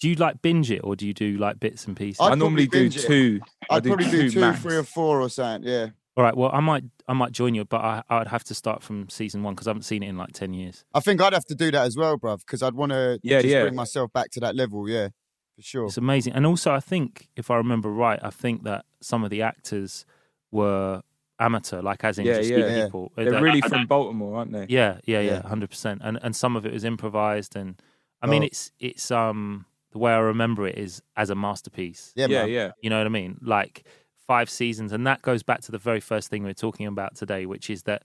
do 0.00 0.08
you 0.08 0.14
like 0.16 0.40
binge 0.40 0.70
it 0.70 0.80
or 0.82 0.96
do 0.96 1.06
you 1.06 1.12
do 1.12 1.36
like 1.36 1.60
bits 1.60 1.86
and 1.86 1.94
pieces? 1.94 2.18
I'd 2.20 2.32
I 2.32 2.34
normally 2.34 2.66
do 2.66 2.86
it. 2.86 2.92
two. 2.92 3.40
I 3.70 3.76
I'd 3.76 3.82
do 3.82 3.90
probably 3.90 4.10
do 4.10 4.30
two 4.30 4.40
two, 4.40 4.52
three, 4.54 4.76
or 4.76 4.82
four, 4.84 5.20
or 5.20 5.28
something. 5.28 5.70
Yeah. 5.70 5.88
All 6.16 6.24
right. 6.24 6.34
Well, 6.34 6.50
I 6.50 6.60
might 6.60 6.84
I 7.06 7.12
might 7.12 7.32
join 7.32 7.54
you, 7.54 7.66
but 7.66 7.82
I 7.82 8.02
I'd 8.08 8.28
have 8.28 8.42
to 8.44 8.54
start 8.54 8.82
from 8.82 9.10
season 9.10 9.42
one 9.42 9.54
because 9.54 9.66
I 9.66 9.70
haven't 9.70 9.82
seen 9.82 10.02
it 10.02 10.08
in 10.08 10.16
like 10.16 10.32
ten 10.32 10.54
years. 10.54 10.82
I 10.94 11.00
think 11.00 11.20
I'd 11.20 11.34
have 11.34 11.44
to 11.44 11.54
do 11.54 11.70
that 11.72 11.84
as 11.84 11.94
well, 11.94 12.18
bruv, 12.18 12.38
because 12.38 12.62
I'd 12.62 12.74
want 12.74 12.92
to 12.92 13.20
Yeah, 13.22 13.42
just 13.42 13.52
yeah. 13.52 13.62
bring 13.64 13.74
myself 13.74 14.10
back 14.14 14.30
to 14.30 14.40
that 14.40 14.56
level. 14.56 14.88
Yeah, 14.88 15.08
for 15.54 15.62
sure. 15.62 15.84
It's 15.86 15.98
amazing. 15.98 16.32
And 16.32 16.46
also, 16.46 16.72
I 16.72 16.80
think 16.80 17.28
if 17.36 17.50
I 17.50 17.56
remember 17.56 17.90
right, 17.90 18.18
I 18.22 18.30
think 18.30 18.64
that 18.64 18.86
some 19.02 19.24
of 19.24 19.28
the 19.30 19.42
actors 19.42 20.06
were 20.50 21.02
amateur, 21.40 21.82
like 21.82 22.04
as 22.04 22.18
in 22.18 22.26
Yeah, 22.26 22.38
just 22.38 22.50
yeah. 22.50 22.84
people. 22.84 23.12
They're 23.16 23.30
That- 23.30 23.42
really 23.42 23.60
from 23.60 23.86
Baltimore, 23.86 24.36
aren't 24.38 24.52
they? 24.52 24.66
Yeah, 24.68 24.98
yeah, 25.04 25.20
yeah, 25.20 25.32
Yeah. 25.32 25.42
hundred 25.48 25.70
percent. 25.70 26.00
And 26.04 26.18
and 26.22 26.34
some 26.34 26.56
of 26.56 26.64
it 26.66 26.72
was 26.72 26.84
improvised, 26.84 27.56
and 27.56 27.80
I 28.22 28.26
mean, 28.26 28.42
Oh. 28.42 28.46
it's 28.46 28.72
it's 28.78 29.10
um 29.10 29.66
the 29.92 29.98
way 29.98 30.12
I 30.12 30.18
remember 30.18 30.66
it 30.66 30.76
is 30.76 31.02
as 31.16 31.30
a 31.30 31.34
masterpiece. 31.34 32.12
Yeah, 32.16 32.26
yeah, 32.28 32.40
man. 32.42 32.50
yeah. 32.50 32.70
You 32.82 32.90
know 32.90 32.98
what 32.98 33.06
I 33.06 33.10
mean? 33.10 33.38
Like 33.42 33.84
five 34.26 34.48
seasons, 34.50 34.92
and 34.92 35.06
that 35.06 35.22
goes 35.22 35.42
back 35.42 35.60
to 35.62 35.72
the 35.72 35.78
very 35.78 36.00
first 36.00 36.30
thing 36.30 36.42
we 36.44 36.50
are 36.50 36.54
talking 36.54 36.86
about 36.86 37.14
today, 37.14 37.46
which 37.46 37.68
is 37.70 37.82
that 37.84 38.02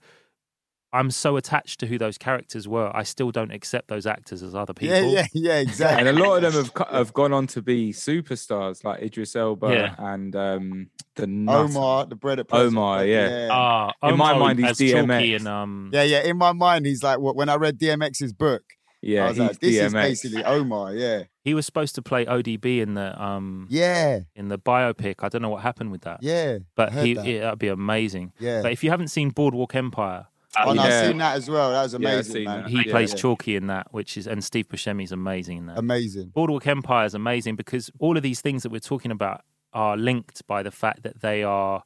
I'm 0.92 1.12
so 1.12 1.38
attached 1.38 1.80
to 1.82 1.86
who 1.88 1.98
those 1.98 2.18
characters 2.18 2.68
were. 2.68 2.92
I 2.96 3.04
still 3.04 3.30
don't 3.32 3.52
accept 3.52 3.90
those 3.90 4.06
actors 4.08 4.42
as 4.42 4.56
other 4.56 4.74
people. 4.74 4.96
Yeah, 4.96 5.02
yeah, 5.04 5.26
yeah, 5.34 5.60
exactly. 5.60 6.08
And 6.08 6.18
a 6.18 6.24
lot 6.24 6.44
of 6.44 6.52
them 6.54 6.64
have 6.64 6.88
have 6.92 7.14
gone 7.14 7.32
on 7.34 7.48
to 7.48 7.62
be 7.62 7.92
superstars 7.92 8.84
like 8.84 9.02
Idris 9.02 9.36
Elba 9.36 9.70
Yeah. 9.72 9.96
and 10.00 10.36
um, 10.36 10.90
the 11.16 11.28
nutter. 11.28 11.60
Omar, 11.78 12.06
the 12.08 12.16
bread 12.16 12.40
at 12.40 12.48
Pleasant 12.48 12.74
Omar, 12.78 13.06
yeah. 13.06 13.30
yeah. 13.30 13.50
Ah, 13.52 13.92
In 14.04 14.18
my 14.18 14.34
mind, 14.38 14.60
he's 14.60 14.70
as 14.72 14.78
Chalky 14.78 15.08
DMX. 15.08 15.36
and 15.38 15.48
um. 15.48 15.90
yeah, 15.94 16.04
yeah. 16.04 16.22
In 16.24 16.38
my 16.38 16.54
mind, 16.54 16.86
he's 16.86 17.04
like 17.04 17.20
what 17.20 17.36
when 17.36 17.50
I 17.50 17.56
read 17.56 17.78
DMX's 17.80 18.34
book. 18.34 18.64
Yeah, 19.02 19.26
I 19.26 19.28
was 19.30 19.38
he's 19.38 19.48
like, 19.48 19.60
this 19.60 19.76
is 19.78 19.94
basically 19.94 20.44
Omar. 20.44 20.94
Yeah, 20.94 21.24
He 21.46 21.54
was 21.54 21.66
supposed 21.66 21.96
to 21.96 22.02
play 22.02 22.26
ODB 22.26 22.82
in 22.82 22.96
the 22.96 23.22
um 23.22 23.68
yeah, 23.70 24.20
in 24.36 24.50
the 24.50 24.60
biopic. 24.60 25.16
I 25.20 25.30
don't 25.30 25.42
know 25.42 25.50
what 25.50 25.62
happened 25.62 25.92
with 25.92 26.02
that, 26.02 26.22
yeah. 26.22 26.58
but 26.76 26.92
heard 26.92 27.06
he 27.06 27.14
that. 27.14 27.26
it, 27.26 27.40
that'd 27.40 27.60
be 27.60 27.70
amazing. 27.70 28.34
Yeah. 28.40 28.62
But 28.62 28.74
if 28.74 28.84
you 28.84 28.90
haven't 28.90 29.08
seen 29.08 29.30
Boardwalk 29.30 29.74
Empire, 29.74 30.28
oh, 30.58 30.74
no, 30.74 30.82
I've 30.82 31.06
seen 31.08 31.18
that 31.20 31.36
as 31.36 31.50
well. 31.50 31.72
That 31.72 31.84
was 31.84 31.94
amazing, 31.94 32.34
seen 32.34 32.44
man. 32.46 32.64
that. 32.64 32.70
he 32.70 32.78
Yeah, 32.78 32.92
plays 32.92 33.12
yeah. 33.12 33.18
Chalky 33.18 33.56
in 33.56 33.68
that, 33.68 33.88
which 33.94 34.18
is 34.18 34.28
and 34.28 34.44
Steve 34.44 34.68
Buscemi's 34.68 35.12
amazing 35.12 35.58
in 35.60 35.66
that. 35.68 35.78
Amazing. 35.78 36.30
Boardwalk 36.30 36.66
Empire 36.68 37.06
is 37.06 37.14
amazing 37.14 37.56
because 37.56 37.92
all 38.00 38.18
of 38.18 38.24
these 38.24 38.42
things 38.42 38.64
that 38.64 38.72
we're 38.72 38.80
talking 38.80 39.12
about 39.12 39.42
are 39.74 39.96
linked 39.96 40.46
by 40.48 40.64
the 40.64 40.72
fact 40.72 41.04
that 41.04 41.22
they 41.22 41.44
are 41.44 41.84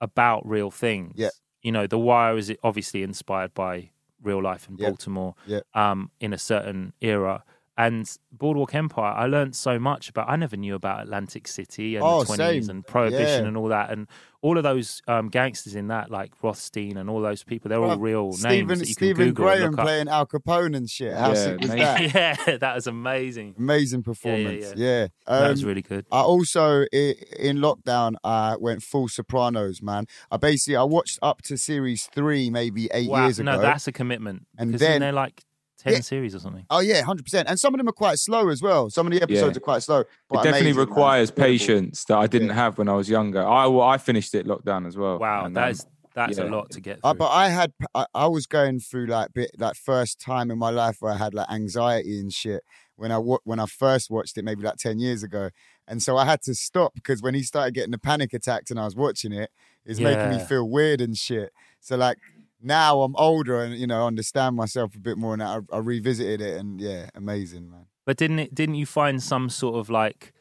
about 0.00 0.46
real 0.46 0.70
things. 0.70 1.14
Yeah. 1.16 1.30
You 1.62 1.72
know, 1.72 1.86
The 1.86 1.98
Wire 1.98 2.36
is 2.38 2.52
obviously 2.62 3.02
inspired 3.02 3.52
by 3.54 3.90
real 4.22 4.40
life 4.42 4.68
in 4.68 4.76
Yeah. 4.78 4.88
Baltimore 4.90 5.34
Yeah. 5.46 5.60
um, 5.74 6.10
in 6.20 6.32
a 6.32 6.38
certain 6.38 6.92
era. 7.00 7.42
And 7.76 8.10
Boardwalk 8.32 8.74
Empire, 8.74 9.12
I 9.12 9.26
learned 9.26 9.54
so 9.54 9.78
much 9.78 10.08
about. 10.08 10.28
I 10.28 10.34
never 10.36 10.56
knew 10.56 10.74
about 10.74 11.02
Atlantic 11.02 11.46
City 11.46 11.94
and 11.94 12.04
Oh, 12.04 12.20
the 12.24 12.34
twenties 12.34 12.68
and 12.68 12.84
Prohibition 12.86 13.42
Yeah. 13.42 13.48
and 13.48 13.56
all 13.56 13.68
that, 13.68 13.90
and 13.90 14.08
all 14.40 14.56
of 14.56 14.62
those 14.62 15.02
um, 15.08 15.28
gangsters 15.28 15.74
in 15.74 15.88
that, 15.88 16.10
like 16.10 16.30
Rothstein 16.42 16.96
and 16.96 17.10
all 17.10 17.20
those 17.20 17.42
people. 17.42 17.68
They're 17.68 17.82
all 17.82 17.96
Bruv, 17.96 18.00
real 18.00 18.24
names 18.26 18.40
Stephen 18.40 18.78
that 18.78 18.86
you 18.88 18.94
Stephen 18.94 19.16
can 19.16 19.34
Google 19.34 19.48
and 19.48 19.58
Graham 19.74 19.76
playing 19.86 20.08
Al 20.08 20.26
Capone 20.26 20.76
and 20.76 20.88
shit. 20.88 21.12
How 21.12 21.28
Yeah, 21.30 21.34
sick 21.34 21.60
was 21.60 21.68
mate. 21.70 21.78
that? 22.12 22.14
yeah, 22.46 22.56
that 22.58 22.74
was 22.74 22.86
amazing. 22.86 23.54
Amazing 23.58 24.02
performance. 24.04 24.72
Yeah, 24.76 25.08
that 25.26 25.50
was 25.50 25.62
Um, 25.62 25.68
really 25.68 25.82
good. 25.82 26.06
I 26.12 26.20
also 26.20 26.82
in 26.92 27.56
lockdown 27.58 28.14
I 28.22 28.56
went 28.58 28.82
full 28.82 29.08
Sopranos, 29.08 29.82
man. 29.82 30.06
I 30.30 30.36
basically 30.36 30.76
I 30.76 30.84
watched 30.84 31.18
up 31.20 31.42
to 31.42 31.56
series 31.58 32.04
three 32.06 32.48
maybe 32.50 32.88
eight 32.92 33.10
Wow, 33.10 33.24
years 33.24 33.38
ago. 33.40 33.52
no, 33.56 33.60
that's 33.60 33.88
a 33.88 33.92
commitment. 33.92 34.46
And 34.56 34.70
because 34.70 34.80
then- 34.80 34.90
isn't 34.92 35.00
there 35.00 35.12
like 35.12 35.42
ten 35.88 35.94
Yeah. 35.98 36.00
series 36.00 36.34
or 36.34 36.38
something? 36.40 36.64
Oh 36.70 36.80
yeah, 36.80 37.02
hundred 37.02 37.24
percent. 37.24 37.48
And 37.48 37.58
some 37.58 37.74
of 37.74 37.78
them 37.78 37.88
are 37.88 37.92
quite 37.92 38.18
slow 38.18 38.48
as 38.48 38.62
well. 38.62 38.90
Some 38.90 39.06
of 39.06 39.12
the 39.12 39.22
episodes 39.22 39.54
Yeah. 39.54 39.58
are 39.58 39.60
quite 39.60 39.82
slow. 39.82 40.00
It 40.00 40.06
definitely 40.32 40.60
amazing, 40.60 40.76
requires 40.80 41.30
Incredible. 41.30 41.52
patience 41.58 42.04
that 42.04 42.18
I 42.18 42.26
didn't 42.26 42.48
Yeah. 42.48 42.54
have 42.54 42.78
when 42.78 42.88
I 42.88 42.94
was 42.94 43.08
younger. 43.08 43.42
I 43.46 43.66
well, 43.66 43.86
I 43.86 43.98
finished 43.98 44.34
it 44.34 44.46
lockdown 44.46 44.86
as 44.86 44.96
well. 44.96 45.18
Wow, 45.18 45.44
and, 45.46 45.56
that 45.56 45.70
is 45.72 45.86
That's 46.14 46.38
a 46.38 46.44
lot 46.44 46.70
to 46.72 46.80
get 46.80 46.98
Uh, 47.04 47.14
but 47.14 47.28
I 47.30 47.48
had, 47.48 47.72
I, 47.94 48.06
I 48.12 48.26
was 48.26 48.46
going 48.46 48.80
through 48.80 49.06
like 49.06 49.32
bit 49.34 49.52
like 49.58 49.76
first 49.76 50.20
time 50.20 50.50
in 50.50 50.58
my 50.58 50.70
life 50.70 50.96
where 51.00 51.12
I 51.12 51.16
had 51.16 51.32
like 51.32 51.48
anxiety 51.48 52.18
and 52.18 52.32
shit 52.32 52.64
when 52.96 53.12
I 53.12 53.18
when 53.18 53.60
I 53.60 53.66
first 53.66 54.10
watched 54.10 54.36
it 54.36 54.44
maybe 54.44 54.62
like 54.64 54.76
ten 54.76 54.98
years 54.98 55.22
ago, 55.22 55.50
and 55.86 56.02
so 56.02 56.16
I 56.16 56.24
had 56.24 56.42
to 56.42 56.54
stop 56.56 56.92
because 56.94 57.22
when 57.22 57.34
he 57.34 57.42
started 57.44 57.72
getting 57.74 57.92
the 57.92 57.98
panic 57.98 58.32
attacks 58.34 58.70
and 58.72 58.80
I 58.80 58.84
was 58.84 58.96
watching 58.96 59.32
it, 59.32 59.50
it's 59.84 60.00
making 60.00 60.30
me 60.30 60.38
feel 60.40 60.68
weird 60.68 61.00
and 61.00 61.16
shit. 61.16 61.52
So 61.80 61.96
like 61.96 62.18
now 62.60 63.02
I'm 63.02 63.14
older 63.16 63.60
and 63.62 63.76
you 63.76 63.86
know 63.86 64.06
understand 64.06 64.56
myself 64.56 64.94
a 64.94 64.98
bit 64.98 65.16
more, 65.18 65.32
and 65.34 65.42
I, 65.42 65.60
I 65.72 65.78
revisited 65.78 66.40
it 66.40 66.58
and 66.58 66.80
yeah, 66.80 67.08
amazing 67.14 67.70
man. 67.70 67.86
But 68.06 68.16
didn't 68.16 68.38
it? 68.38 68.54
Didn't 68.54 68.76
you 68.76 68.86
find 68.86 69.22
some 69.22 69.50
sort 69.50 69.76
of 69.76 69.90
like 69.90 70.32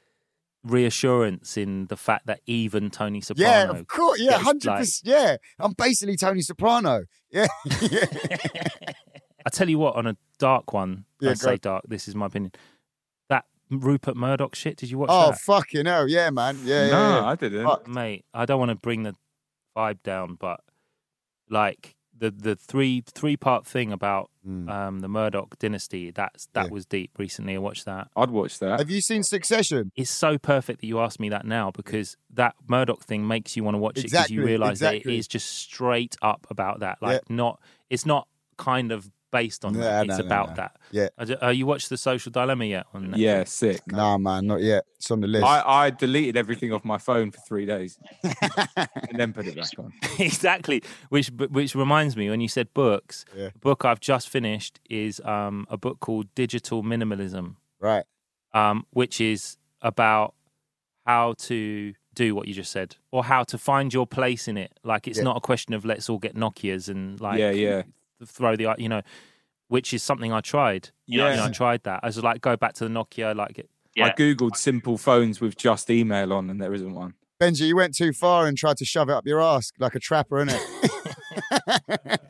reassurance 0.64 1.58
in 1.58 1.88
the 1.88 1.98
fact 1.98 2.28
that 2.28 2.42
even 2.46 2.90
Tony 2.90 3.22
Soprano? 3.22 3.74
Yeah, 3.74 3.80
of 3.80 3.88
course. 3.88 4.20
Yeah, 4.20 4.32
gets, 4.32 4.44
hundred 4.44 4.66
like- 4.68 4.80
percent. 4.80 5.08
Yeah, 5.08 5.38
I'm 5.60 5.74
basically 5.74 6.18
Tony 6.18 6.42
Soprano. 6.42 7.06
Yeah, 7.32 7.48
yeah. 7.82 8.06
I 9.46 9.50
tell 9.50 9.70
you 9.70 9.80
what, 9.80 9.96
on 9.96 10.08
a 10.08 10.18
dark 10.40 10.74
one, 10.74 11.06
Yeah, 11.22 11.32
I 11.32 11.34
go. 11.34 11.38
say 11.38 11.58
dark. 11.58 11.84
This 11.88 12.08
is 12.08 12.16
my 12.16 12.26
opinion. 12.28 12.52
That 13.30 13.46
Rupert 13.70 14.18
Murdoch 14.18 14.56
shit. 14.56 14.78
Did 14.78 14.90
you 14.92 14.98
watch 14.98 15.10
oh 15.12 15.32
that, 15.32 15.40
fucking 15.40 15.86
hell, 15.86 16.08
yeah, 16.08 16.30
man. 16.30 16.60
Yeah, 16.64 16.86
yeah, 16.86 16.92
no, 16.92 17.20
yeah. 17.20 17.26
I 17.26 17.36
didn't. 17.36 17.66
Fuck. 17.66 17.88
mate? 17.88 18.26
I 18.34 18.46
don't 18.46 18.60
want 18.60 18.70
to 18.72 18.76
bring 18.76 19.04
the 19.04 19.16
vibe 19.76 20.02
down, 20.04 20.36
but 20.40 20.62
like 21.50 21.96
the 22.20 22.32
the 22.32 22.56
three 22.56 23.04
three 23.06 23.38
part 23.38 23.66
thing 23.68 23.92
about 23.92 24.30
Mm. 24.48 24.70
um, 24.70 25.00
the 25.00 25.10
Murdoch 25.10 25.60
dynasty. 25.60 26.10
That's 26.10 26.48
that 26.54 26.68
Yeah. 26.68 26.72
was 26.72 26.86
deep. 26.86 27.12
Recently, 27.20 27.56
I 27.56 27.58
watched 27.58 27.84
that. 27.84 28.08
I'd 28.16 28.30
watch 28.32 28.60
that. 28.60 28.80
Have 28.80 28.90
you 28.90 29.02
seen 29.02 29.22
Succession? 29.24 29.92
It's 29.98 30.10
so 30.10 30.38
perfect 30.38 30.80
that 30.80 30.88
you 30.88 31.02
asked 31.02 31.20
me 31.20 31.28
that 31.30 31.46
now 31.46 31.70
because 31.72 32.16
that 32.34 32.56
Murdoch 32.66 33.04
thing 33.04 33.28
makes 33.28 33.58
you 33.58 33.66
want 33.66 33.76
to 33.76 33.80
watch 33.80 33.98
it 33.98 34.04
because 34.04 34.30
you 34.30 34.44
realise 34.46 34.80
that 34.80 34.96
it 34.96 35.06
is 35.06 35.28
just 35.28 35.48
straight 35.50 36.16
up 36.22 36.48
about 36.50 36.80
that. 36.80 36.98
Like 37.02 37.30
not, 37.30 37.60
it's 37.90 38.06
not 38.06 38.30
kind 38.56 38.94
of 38.94 39.12
based 39.32 39.66
on 39.66 39.74
No, 39.74 39.80
that. 39.82 40.08
no, 40.08 40.14
It's 40.14 40.20
no, 40.22 40.26
about 40.26 40.50
no. 40.50 40.56
that. 40.56 40.76
Yeah. 40.92 41.08
Uh, 41.44 41.50
you 41.50 41.66
watched 41.66 41.90
the 41.90 41.98
Social 41.98 42.32
Dilemma 42.32 42.66
yet? 42.66 42.86
On 42.94 43.08
Netflix? 43.08 43.18
yeah, 43.18 43.44
sick. 43.44 43.82
Nah, 43.92 44.18
man, 44.18 44.48
not 44.48 44.62
yet. 44.62 44.86
It's 44.96 45.12
on 45.12 45.20
the 45.22 45.28
list. 45.28 45.46
I, 45.46 45.62
I 45.66 45.90
deleted 45.90 46.38
everything 46.38 46.72
off 46.74 46.84
my 46.86 46.98
phone 46.98 47.32
for 47.32 47.40
three 47.48 47.66
days 47.66 48.00
and 48.24 49.20
then 49.20 49.34
put 49.34 49.48
it 49.48 49.56
back 49.56 49.68
on. 49.78 49.92
exactly. 50.20 50.82
Which 51.10 51.30
which 51.30 51.76
reminds 51.76 52.16
me, 52.16 52.30
when 52.30 52.42
you 52.42 52.48
said 52.48 52.74
books, 52.74 53.26
Yeah. 53.36 53.50
the 53.54 53.60
book 53.60 53.86
I've 53.86 54.00
just 54.00 54.30
finished 54.30 54.80
is 54.90 55.20
um, 55.22 55.66
a 55.70 55.78
book 55.78 56.00
called 56.00 56.34
Digital 56.36 56.84
Minimalism. 56.84 57.56
right. 57.80 58.06
um, 58.54 58.86
which 58.92 59.20
is 59.22 59.58
about 59.82 60.34
how 61.06 61.34
to 61.38 61.94
do 62.16 62.34
what 62.34 62.48
you 62.48 62.54
just 62.54 62.72
said 62.72 62.96
or 63.12 63.24
how 63.24 63.44
to 63.44 63.58
find 63.58 63.94
your 63.94 64.08
place 64.08 64.48
in 64.48 64.58
it. 64.58 64.72
Like 64.84 65.08
it's 65.08 65.20
Yeah. 65.20 65.26
not 65.26 65.38
a 65.38 65.42
question 65.42 65.74
of 65.76 65.86
let's 65.86 66.10
all 66.10 66.18
get 66.18 66.36
Nokias 66.36 66.90
and 66.90 67.20
like 67.22 67.38
Yeah, 67.40 67.52
yeah. 67.52 67.84
Throw 68.26 68.56
the 68.56 68.74
you 68.78 68.90
know, 68.90 69.02
which 69.68 69.94
is 69.94 70.02
something 70.04 70.32
I 70.34 70.42
tried. 70.42 70.90
You 71.06 71.20
know, 71.20 71.30
Yeah. 71.30 71.46
I 71.46 71.50
tried 71.52 71.84
that. 71.84 72.00
I 72.04 72.08
was 72.08 72.22
like 72.24 72.42
go 72.42 72.56
back 72.58 72.74
to 72.76 72.84
the 72.86 72.90
Nokia, 72.90 73.36
like 73.36 73.60
it. 73.60 73.70
I 74.00 74.12
googled 74.12 74.56
simple 74.56 74.98
phones 74.98 75.42
with 75.42 75.58
just 75.58 75.90
email 75.90 76.32
on, 76.34 76.50
and 76.52 76.62
there 76.62 76.74
isn't 76.74 76.94
one. 76.94 77.16
Benji, 77.42 77.68
you 77.68 77.76
went 77.76 77.96
too 77.96 78.14
far 78.14 78.46
and 78.48 78.58
tried 78.58 78.78
to 78.78 78.86
shove 78.86 79.10
it 79.10 79.14
up 79.14 79.26
your 79.26 79.42
ass 79.42 79.72
like 79.80 79.96
a 79.96 80.00
trapper, 80.00 80.44
innit? 80.46 80.60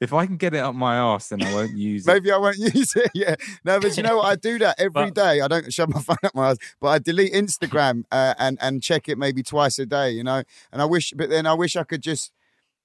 If 0.00 0.14
I 0.14 0.24
can 0.24 0.38
get 0.38 0.54
it 0.54 0.60
up 0.60 0.74
my 0.74 0.96
ass, 0.96 1.28
then 1.28 1.42
I 1.42 1.52
won't 1.52 1.76
use 1.76 2.06
it. 2.08 2.10
Maybe 2.10 2.32
I 2.32 2.38
won't 2.38 2.56
use 2.74 2.96
it. 2.96 3.10
Yeah. 3.12 3.34
No, 3.64 3.78
but 3.80 3.98
you 3.98 4.02
know 4.02 4.16
what? 4.16 4.24
I 4.26 4.36
do 4.36 4.58
that 4.60 4.76
every 4.80 5.10
But- 5.10 5.14
day. 5.14 5.42
I 5.42 5.48
don't 5.48 5.70
shove 5.70 5.90
my 5.90 6.00
phone 6.00 6.16
up 6.24 6.34
my 6.34 6.50
ass, 6.52 6.56
but 6.80 6.88
I 6.88 6.98
delete 7.00 7.34
Instagram 7.34 8.04
uh, 8.10 8.32
and 8.38 8.56
and 8.62 8.82
check 8.82 9.10
it 9.10 9.18
maybe 9.18 9.42
twice 9.42 9.78
a 9.78 9.84
day. 9.84 10.12
You 10.12 10.24
know, 10.24 10.42
and 10.72 10.80
I 10.80 10.86
wish, 10.86 11.12
but 11.14 11.28
then 11.28 11.44
I 11.44 11.52
wish 11.52 11.76
I 11.76 11.84
could 11.84 12.00
just, 12.02 12.32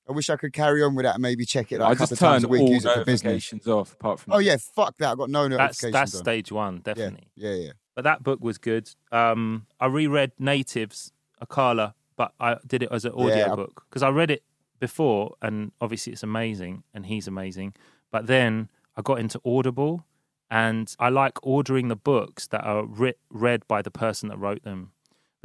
I 0.08 0.12
wish 0.12 0.30
I 0.30 0.36
could 0.36 0.54
carry 0.54 0.84
on 0.84 0.94
with 0.96 1.06
that 1.06 1.16
and 1.16 1.22
maybe 1.22 1.46
check 1.46 1.72
it 1.72 1.80
like 1.80 1.90
I 1.90 1.92
a 1.92 1.96
couple 1.96 2.04
just 2.04 2.12
of 2.14 2.20
times 2.20 2.44
turned 2.44 2.46
a 2.46 2.48
week, 2.50 2.62
all 2.62 2.70
use 2.70 2.86
it 2.86 2.94
for 2.94 3.04
business. 3.06 3.24
notifications 3.24 3.68
off, 3.68 3.94
apart 3.94 4.20
from. 4.20 4.34
Oh 4.34 4.38
yeah, 4.40 4.58
fuck 4.58 4.96
that. 5.00 5.12
I 5.12 5.16
got 5.16 5.30
no 5.30 5.48
That's 5.48 5.82
notifications. 5.84 5.94
that's 5.94 6.16
on. 6.16 6.20
stage 6.24 6.52
one, 6.52 6.80
definitely. 6.82 7.28
yeah, 7.36 7.54
yeah. 7.54 7.72
But 7.96 8.04
that 8.04 8.24
book 8.24 8.40
was 8.42 8.58
good. 8.58 8.90
Um, 9.12 9.66
I 9.80 9.86
reread 9.88 10.32
Natives, 10.38 11.12
Akala, 11.44 11.94
but 12.18 12.34
I 12.40 12.58
did 12.68 12.84
it 12.84 12.90
as 12.92 13.06
an 13.06 13.14
audio 13.14 13.36
Yeah. 13.38 13.56
book 13.56 13.84
because 13.90 14.04
I 14.04 14.10
read 14.10 14.30
it 14.32 14.44
before, 14.80 15.36
and 15.42 15.72
obviously 15.82 16.14
it's 16.14 16.24
amazing, 16.24 16.84
and 16.94 17.06
he's 17.06 17.28
amazing. 17.28 17.74
But 18.12 18.28
then 18.28 18.70
I 18.98 19.02
got 19.02 19.20
into 19.20 19.40
Audible, 19.46 20.06
and 20.52 20.94
I 21.00 21.10
like 21.10 21.40
ordering 21.42 21.88
the 21.88 21.96
books 21.96 22.48
that 22.48 22.64
are 22.64 22.86
writ- 22.86 23.20
read 23.30 23.68
by 23.68 23.82
the 23.82 23.92
person 23.92 24.30
that 24.30 24.38
wrote 24.38 24.64
them. 24.64 24.92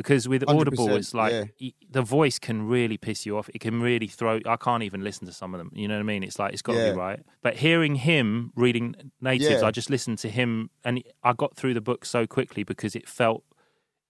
Because 0.03 0.27
with 0.27 0.43
Audible, 0.49 0.89
100%, 0.89 0.97
it's 0.99 1.13
like 1.13 1.51
yeah. 1.59 1.71
the 1.91 2.01
voice 2.01 2.39
can 2.39 2.67
really 2.67 2.97
piss 2.97 3.27
you 3.27 3.37
off. 3.37 3.51
It 3.55 3.59
can 3.61 3.83
really 3.83 4.07
throw. 4.07 4.41
I 4.47 4.57
can't 4.57 4.83
even 4.83 5.05
listen 5.05 5.27
to 5.27 5.33
some 5.33 5.53
of 5.55 5.59
them. 5.59 5.71
You 5.75 5.89
know 5.89 5.95
what 5.97 6.01
I 6.01 6.05
mean? 6.05 6.23
It's 6.23 6.39
like 6.39 6.55
it's 6.55 6.63
got 6.63 6.73
to 6.73 6.79
Yeah. 6.79 6.93
be 6.93 6.99
right. 6.99 7.21
But 7.43 7.57
hearing 7.57 7.97
him 7.97 8.51
reading 8.57 8.95
natives, 9.21 9.61
Yeah. 9.61 9.67
I 9.67 9.71
just 9.71 9.91
listened 9.91 10.17
to 10.21 10.31
him, 10.31 10.71
and 10.87 11.03
I 11.23 11.35
got 11.35 11.55
through 11.55 11.75
the 11.75 11.83
book 11.83 12.07
so 12.07 12.27
quickly 12.27 12.63
because 12.63 12.97
it 12.97 13.07
felt 13.07 13.45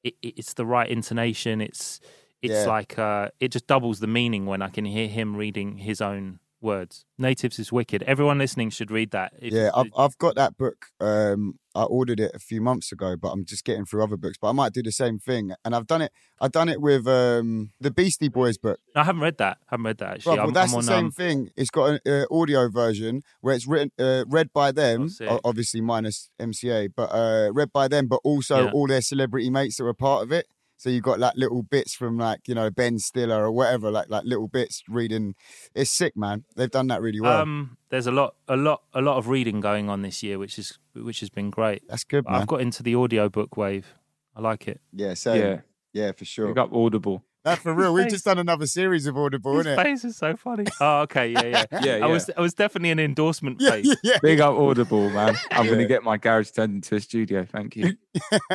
it, 0.05 0.15
it- 0.23 0.35
it's 0.39 0.55
the 0.55 0.65
right 0.65 0.89
intonation. 0.89 1.61
It's 1.61 1.99
it's 2.41 2.67
like 2.67 2.99
uh, 2.99 3.31
it 3.41 3.49
just 3.51 3.67
doubles 3.67 3.99
the 3.99 4.07
meaning 4.07 4.47
when 4.47 4.63
I 4.63 4.69
can 4.69 4.85
hear 4.85 5.09
him 5.09 5.37
reading 5.37 5.79
his 5.79 6.01
own 6.01 6.39
words. 6.61 7.05
Natives 7.19 7.59
is 7.59 7.71
wicked. 7.73 8.03
Everyone 8.05 8.39
listening 8.39 8.71
should 8.71 8.91
read 8.91 9.11
that. 9.11 9.33
If- 9.41 9.53
yeah, 9.53 9.71
I've 9.75 9.91
I've 9.97 10.17
got 10.19 10.35
that 10.37 10.57
book. 10.57 10.87
Um, 11.01 11.59
I 11.75 11.85
ordered 11.85 12.19
it 12.19 12.33
a 12.35 12.39
few 12.41 12.61
months 12.61 12.91
ago, 12.91 13.15
but 13.17 13.29
I'm 13.29 13.45
just 13.45 13.65
getting 13.65 13.85
through 13.85 14.03
other 14.03 14.17
books. 14.17 14.37
But 14.41 14.49
I 14.49 14.53
might 14.53 14.73
do 14.73 14.83
the 14.83 14.91
same 14.91 15.19
thing, 15.19 15.53
and 15.65 15.75
I've 15.75 15.87
done 15.87 16.03
it. 16.03 16.11
I've 16.41 16.51
done 16.53 16.69
it 16.69 16.81
with 16.81 17.07
um 17.07 17.71
the 17.81 17.91
Beastie 17.91 18.29
Boys 18.29 18.59
book. 18.59 18.79
I 18.97 19.05
haven't 19.05 19.23
read 19.23 19.39
that. 19.39 19.59
I 19.69 19.75
haven't 19.75 19.85
read 19.85 19.99
that 19.99 20.15
actually. 20.15 20.37
Right, 20.39 20.45
well, 20.45 20.53
that's 20.53 20.73
I'm 20.73 20.81
the 20.81 20.87
same 20.87 21.05
um, 21.07 21.11
thing. 21.13 21.51
It's 21.57 21.71
got 21.71 22.01
an 22.05 22.13
uh, 22.13 22.25
audio 22.35 22.69
version 22.69 23.23
where 23.41 23.55
it's 23.55 23.67
written, 23.69 23.93
uh, 23.99 24.25
read 24.29 24.53
by 24.53 24.73
them, 24.73 25.09
Oh, 25.23 25.41
obviously 25.45 25.81
minus 25.81 26.31
MCA, 26.41 26.89
but 26.97 27.11
uh, 27.13 27.53
read 27.53 27.73
by 27.73 27.87
them, 27.89 28.07
but 28.09 28.21
also 28.25 28.65
Yeah. 28.65 28.71
all 28.73 28.87
their 28.87 29.03
celebrity 29.03 29.51
mates 29.51 29.77
that 29.77 29.85
were 29.85 29.95
part 29.95 30.23
of 30.25 30.33
it. 30.33 30.47
So 30.81 30.89
you've 30.89 31.03
got 31.03 31.19
like 31.21 31.35
little 31.37 31.63
bits 31.63 31.95
from 31.95 32.17
like 32.17 32.49
you 32.49 32.55
know 32.55 32.71
Ben 32.71 32.99
Stiller 32.99 33.45
or 33.45 33.53
whatever, 33.53 33.91
like 33.91 34.09
like 34.09 34.25
little 34.25 34.49
bits 34.49 34.83
reading. 34.89 35.35
It's 35.75 35.91
sick, 35.91 36.17
man. 36.17 36.45
They've 36.57 36.71
done 36.71 36.87
that 36.87 37.03
really 37.03 37.21
well. 37.21 37.43
Um, 37.43 37.77
there's 37.91 38.07
a 38.07 38.11
lot, 38.11 38.35
a 38.49 38.57
lot, 38.57 38.81
a 38.95 39.03
lot 39.03 39.19
of 39.19 39.29
reading 39.29 39.61
going 39.61 39.91
on 39.91 40.01
this 40.01 40.23
year, 40.23 40.39
which 40.39 40.59
is 40.59 40.79
which 40.95 41.21
has 41.21 41.29
been 41.29 41.51
great. 41.51 41.83
That's 41.87 42.05
good, 42.05 42.25
man. 42.25 42.37
I've 42.41 42.47
got 42.47 42.63
into 42.63 42.83
the 42.83 42.97
audiobook 42.97 43.59
wave. 43.59 43.95
I 44.35 44.41
like 44.41 44.69
it. 44.69 44.81
yeah, 44.95 45.13
so 45.13 45.35
Yeah, 45.35 45.61
Yeah, 45.93 46.13
for 46.13 46.25
sure. 46.25 46.49
pick 46.49 46.57
up 46.57 46.73
Audible. 46.73 47.25
That 47.45 47.59
for 47.59 47.75
real. 47.75 47.93
We've 47.93 48.09
just 48.17 48.25
done 48.25 48.39
another 48.39 48.67
series 48.67 49.07
of 49.07 49.19
Audible, 49.19 49.59
His 49.59 49.67
innit? 49.67 49.83
face 49.83 50.05
is 50.07 50.17
so 50.17 50.35
funny. 50.35 50.65
Oh, 50.81 51.01
okay, 51.03 51.29
yeah, 51.31 51.43
yeah. 51.45 51.65
Yeah, 51.73 51.81
yeah. 51.99 52.05
I 52.05 52.07
was, 52.07 52.31
I 52.35 52.41
was 52.41 52.55
definitely 52.55 52.91
an 52.91 53.01
endorsement 53.01 53.61
Yeah, 53.61 53.71
face. 53.73 53.95
yeah. 54.03 54.17
Big 54.23 54.41
up 54.41 54.55
Audible, 54.57 55.11
man. 55.11 55.37
I'm 55.51 55.67
going 55.67 55.79
to 55.79 55.87
get 55.87 56.03
my 56.03 56.17
garage 56.17 56.51
turned 56.53 56.75
into 56.77 56.95
a 56.95 57.01
studio. 57.01 57.45
Thank 57.45 57.77
you. 57.77 57.97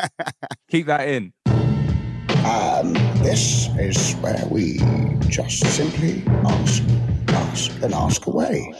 Keep 0.71 0.87
that 0.87 1.07
in. 1.07 1.33
And 2.47 2.95
this 3.25 3.69
is 3.79 4.13
where 4.17 4.43
we 4.51 4.77
just 5.29 5.65
simply 5.65 6.21
ask, 6.45 6.83
ask, 7.29 7.71
and 7.81 7.93
ask 7.93 8.27
away. 8.27 8.71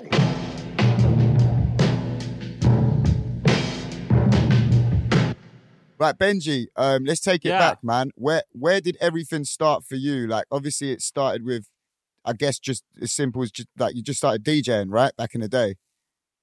Right, 5.98 6.18
Benji. 6.18 6.68
Um, 6.76 7.06
let's 7.06 7.22
take 7.22 7.46
it 7.46 7.50
Yeah. 7.50 7.58
back, 7.60 7.84
man. 7.84 8.12
Where 8.16 8.44
where 8.52 8.82
did 8.82 8.98
everything 9.00 9.46
start 9.46 9.86
for 9.86 9.96
you? 9.96 10.28
Like, 10.28 10.46
obviously, 10.52 10.92
it 10.92 11.02
started 11.02 11.44
with, 11.44 11.70
I 12.26 12.34
guess, 12.34 12.60
just 12.60 12.84
as 13.02 13.12
simple 13.14 13.42
as 13.42 13.52
just 13.52 13.70
like 13.78 13.96
you 13.96 14.04
just 14.04 14.18
started 14.20 14.44
DJing, 14.44 14.92
right, 14.92 15.16
back 15.16 15.34
in 15.36 15.42
the 15.42 15.48
day. 15.48 15.76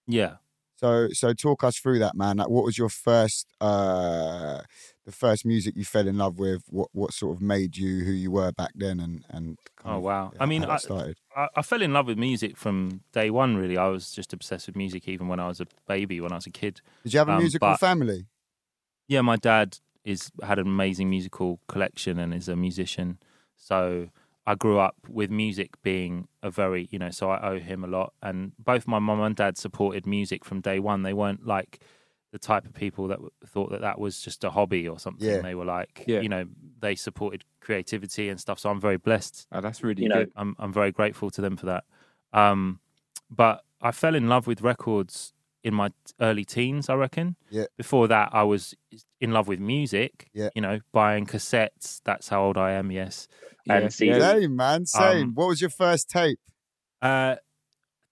Yeah. 0.06 0.36
So 0.82 1.08
so 1.12 1.32
talk 1.32 1.62
us 1.62 1.78
through 1.78 2.00
that, 2.00 2.16
man. 2.16 2.38
Like, 2.38 2.48
what 2.48 2.64
was 2.64 2.76
your 2.76 2.88
first, 2.88 3.46
uh, 3.60 4.62
the 5.06 5.12
first 5.12 5.46
music 5.46 5.76
you 5.76 5.84
fell 5.84 6.08
in 6.08 6.18
love 6.18 6.38
with? 6.40 6.64
What 6.68 6.88
what 6.92 7.12
sort 7.12 7.36
of 7.36 7.40
made 7.42 7.76
you 7.76 8.04
who 8.04 8.10
you 8.10 8.32
were 8.32 8.50
back 8.50 8.72
then? 8.74 8.98
And 8.98 9.24
and 9.28 9.58
Oh 9.84 9.98
of, 9.98 10.02
wow. 10.02 10.30
yeah, 10.34 10.42
I 10.42 10.46
mean, 10.46 10.64
I, 10.64 10.76
started. 10.78 11.18
I, 11.36 11.48
I 11.56 11.62
fell 11.62 11.82
in 11.82 11.92
love 11.92 12.08
with 12.08 12.18
music 12.18 12.56
from 12.56 13.02
day 13.12 13.30
one. 13.30 13.56
Really, 13.56 13.78
I 13.78 13.86
was 13.86 14.10
just 14.10 14.32
obsessed 14.32 14.66
with 14.66 14.74
music 14.74 15.08
even 15.08 15.28
when 15.28 15.38
I 15.38 15.46
was 15.46 15.60
a 15.60 15.66
baby, 15.86 16.20
when 16.20 16.32
I 16.32 16.36
was 16.36 16.46
a 16.46 16.50
kid. 16.50 16.80
Did 17.04 17.12
you 17.12 17.18
have 17.20 17.28
a 17.28 17.32
um, 17.34 17.38
musical 17.38 17.68
but- 17.68 17.80
family? 17.80 18.26
Yeah, 19.06 19.20
my 19.20 19.36
dad 19.36 19.78
is 20.04 20.32
had 20.42 20.58
an 20.58 20.66
amazing 20.66 21.08
musical 21.08 21.60
collection 21.68 22.18
and 22.18 22.34
is 22.34 22.48
a 22.48 22.56
musician. 22.56 23.18
So 23.56 24.08
I 24.46 24.54
grew 24.56 24.78
up 24.78 24.96
with 25.08 25.30
music 25.30 25.70
being 25.82 26.26
a 26.42 26.50
very, 26.50 26.88
you 26.90 26.98
know, 26.98 27.10
so 27.10 27.30
I 27.30 27.50
owe 27.50 27.58
him 27.60 27.84
a 27.84 27.86
lot. 27.86 28.12
And 28.22 28.52
both 28.58 28.88
my 28.88 28.98
mum 28.98 29.20
and 29.20 29.36
dad 29.36 29.56
supported 29.56 30.06
music 30.06 30.44
from 30.44 30.60
day 30.60 30.80
one. 30.80 31.02
They 31.02 31.12
weren't 31.12 31.46
like 31.46 31.80
the 32.32 32.38
type 32.38 32.64
of 32.64 32.74
people 32.74 33.06
that 33.08 33.18
thought 33.46 33.70
that 33.70 33.82
that 33.82 34.00
was 34.00 34.20
just 34.20 34.42
a 34.42 34.50
hobby 34.50 34.88
or 34.88 34.98
something. 34.98 35.28
Yeah. 35.28 35.42
They 35.42 35.54
were 35.54 35.64
like, 35.66 36.04
Yeah. 36.08 36.20
you 36.20 36.28
know, 36.28 36.46
they 36.80 36.94
supported 36.96 37.44
creativity 37.60 38.28
and 38.30 38.40
stuff. 38.40 38.58
So 38.58 38.70
I'm 38.70 38.80
very 38.80 38.96
blessed 38.96 39.46
Oh, 39.52 39.60
that's 39.60 39.84
really 39.84 40.02
you 40.02 40.08
know, 40.08 40.24
good. 40.24 40.32
I'm 40.34 40.56
I'm 40.58 40.72
very 40.72 40.90
grateful 40.92 41.30
to 41.30 41.40
them 41.40 41.56
for 41.56 41.66
that. 41.66 41.84
Um, 42.32 42.80
but 43.30 43.62
I 43.80 43.92
fell 43.92 44.14
in 44.14 44.28
love 44.28 44.46
with 44.46 44.60
records 44.62 45.34
in 45.62 45.74
my 45.74 45.90
early 46.20 46.44
teens, 46.44 46.88
I 46.88 46.94
reckon. 46.94 47.36
Yeah. 47.50 47.66
Before 47.76 48.08
that, 48.08 48.30
I 48.32 48.42
was 48.42 48.74
in 49.20 49.30
love 49.30 49.46
with 49.46 49.60
music. 49.60 50.28
Yeah. 50.32 50.48
You 50.56 50.62
know, 50.62 50.80
buying 50.90 51.26
cassettes. 51.26 52.00
That's 52.04 52.28
how 52.28 52.42
old 52.42 52.56
I 52.58 52.72
am. 52.72 52.90
Yes. 52.90 53.28
And 53.68 53.84
Yeah, 53.84 53.88
CDs. 53.88 54.18
yeah. 54.18 54.32
Same, 54.32 54.56
man. 54.56 54.86
Same. 54.86 55.22
Um, 55.24 55.34
what 55.34 55.48
was 55.48 55.60
your 55.60 55.70
first 55.70 56.08
tape? 56.10 56.38
Uh, 57.00 57.36
I 57.36 57.38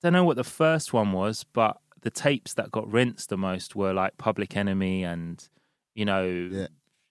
don't 0.02 0.12
know 0.12 0.24
what 0.24 0.36
the 0.36 0.44
first 0.44 0.92
one 0.92 1.12
was, 1.12 1.44
but 1.52 1.78
the 2.02 2.10
tapes 2.10 2.54
that 2.54 2.70
got 2.70 2.90
rinsed 2.90 3.28
the 3.28 3.36
most 3.36 3.76
were 3.76 3.92
like 3.92 4.16
Public 4.16 4.56
Enemy 4.56 5.04
and 5.04 5.46
you 5.94 6.04
know 6.04 6.24
Yeah. 6.24 6.66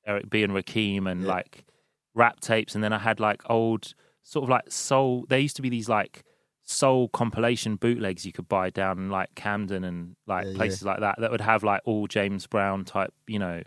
Eric 0.08 0.30
B 0.30 0.44
and 0.44 0.54
Rakim 0.54 1.10
and 1.10 1.22
Yeah. 1.22 1.28
like 1.28 1.66
rap 2.16 2.40
tapes, 2.40 2.74
and 2.76 2.84
then 2.84 2.94
I 2.94 2.98
had 3.00 3.20
like 3.20 3.42
old 3.50 3.94
sort 4.24 4.44
of 4.44 4.50
like 4.50 4.72
soul. 4.72 5.26
There 5.30 5.40
used 5.40 5.56
to 5.58 5.62
be 5.62 5.70
these 5.70 5.88
like 5.90 6.24
soul 6.64 7.10
compilation 7.10 7.76
bootlegs 7.78 8.26
you 8.26 8.32
could 8.32 8.48
buy 8.48 8.70
down 8.70 8.98
in 9.00 9.10
like 9.10 9.34
Camden 9.36 9.84
and 9.84 10.16
like 10.28 10.46
Yeah, 10.46 10.52
yeah. 10.52 10.58
places 10.58 10.84
like 10.84 11.00
that 11.00 11.16
that 11.20 11.32
would 11.32 11.42
have 11.42 11.64
like 11.64 11.82
all 11.86 12.08
James 12.08 12.46
Brown 12.48 12.86
type, 12.86 13.14
you 13.28 13.40
know, 13.40 13.62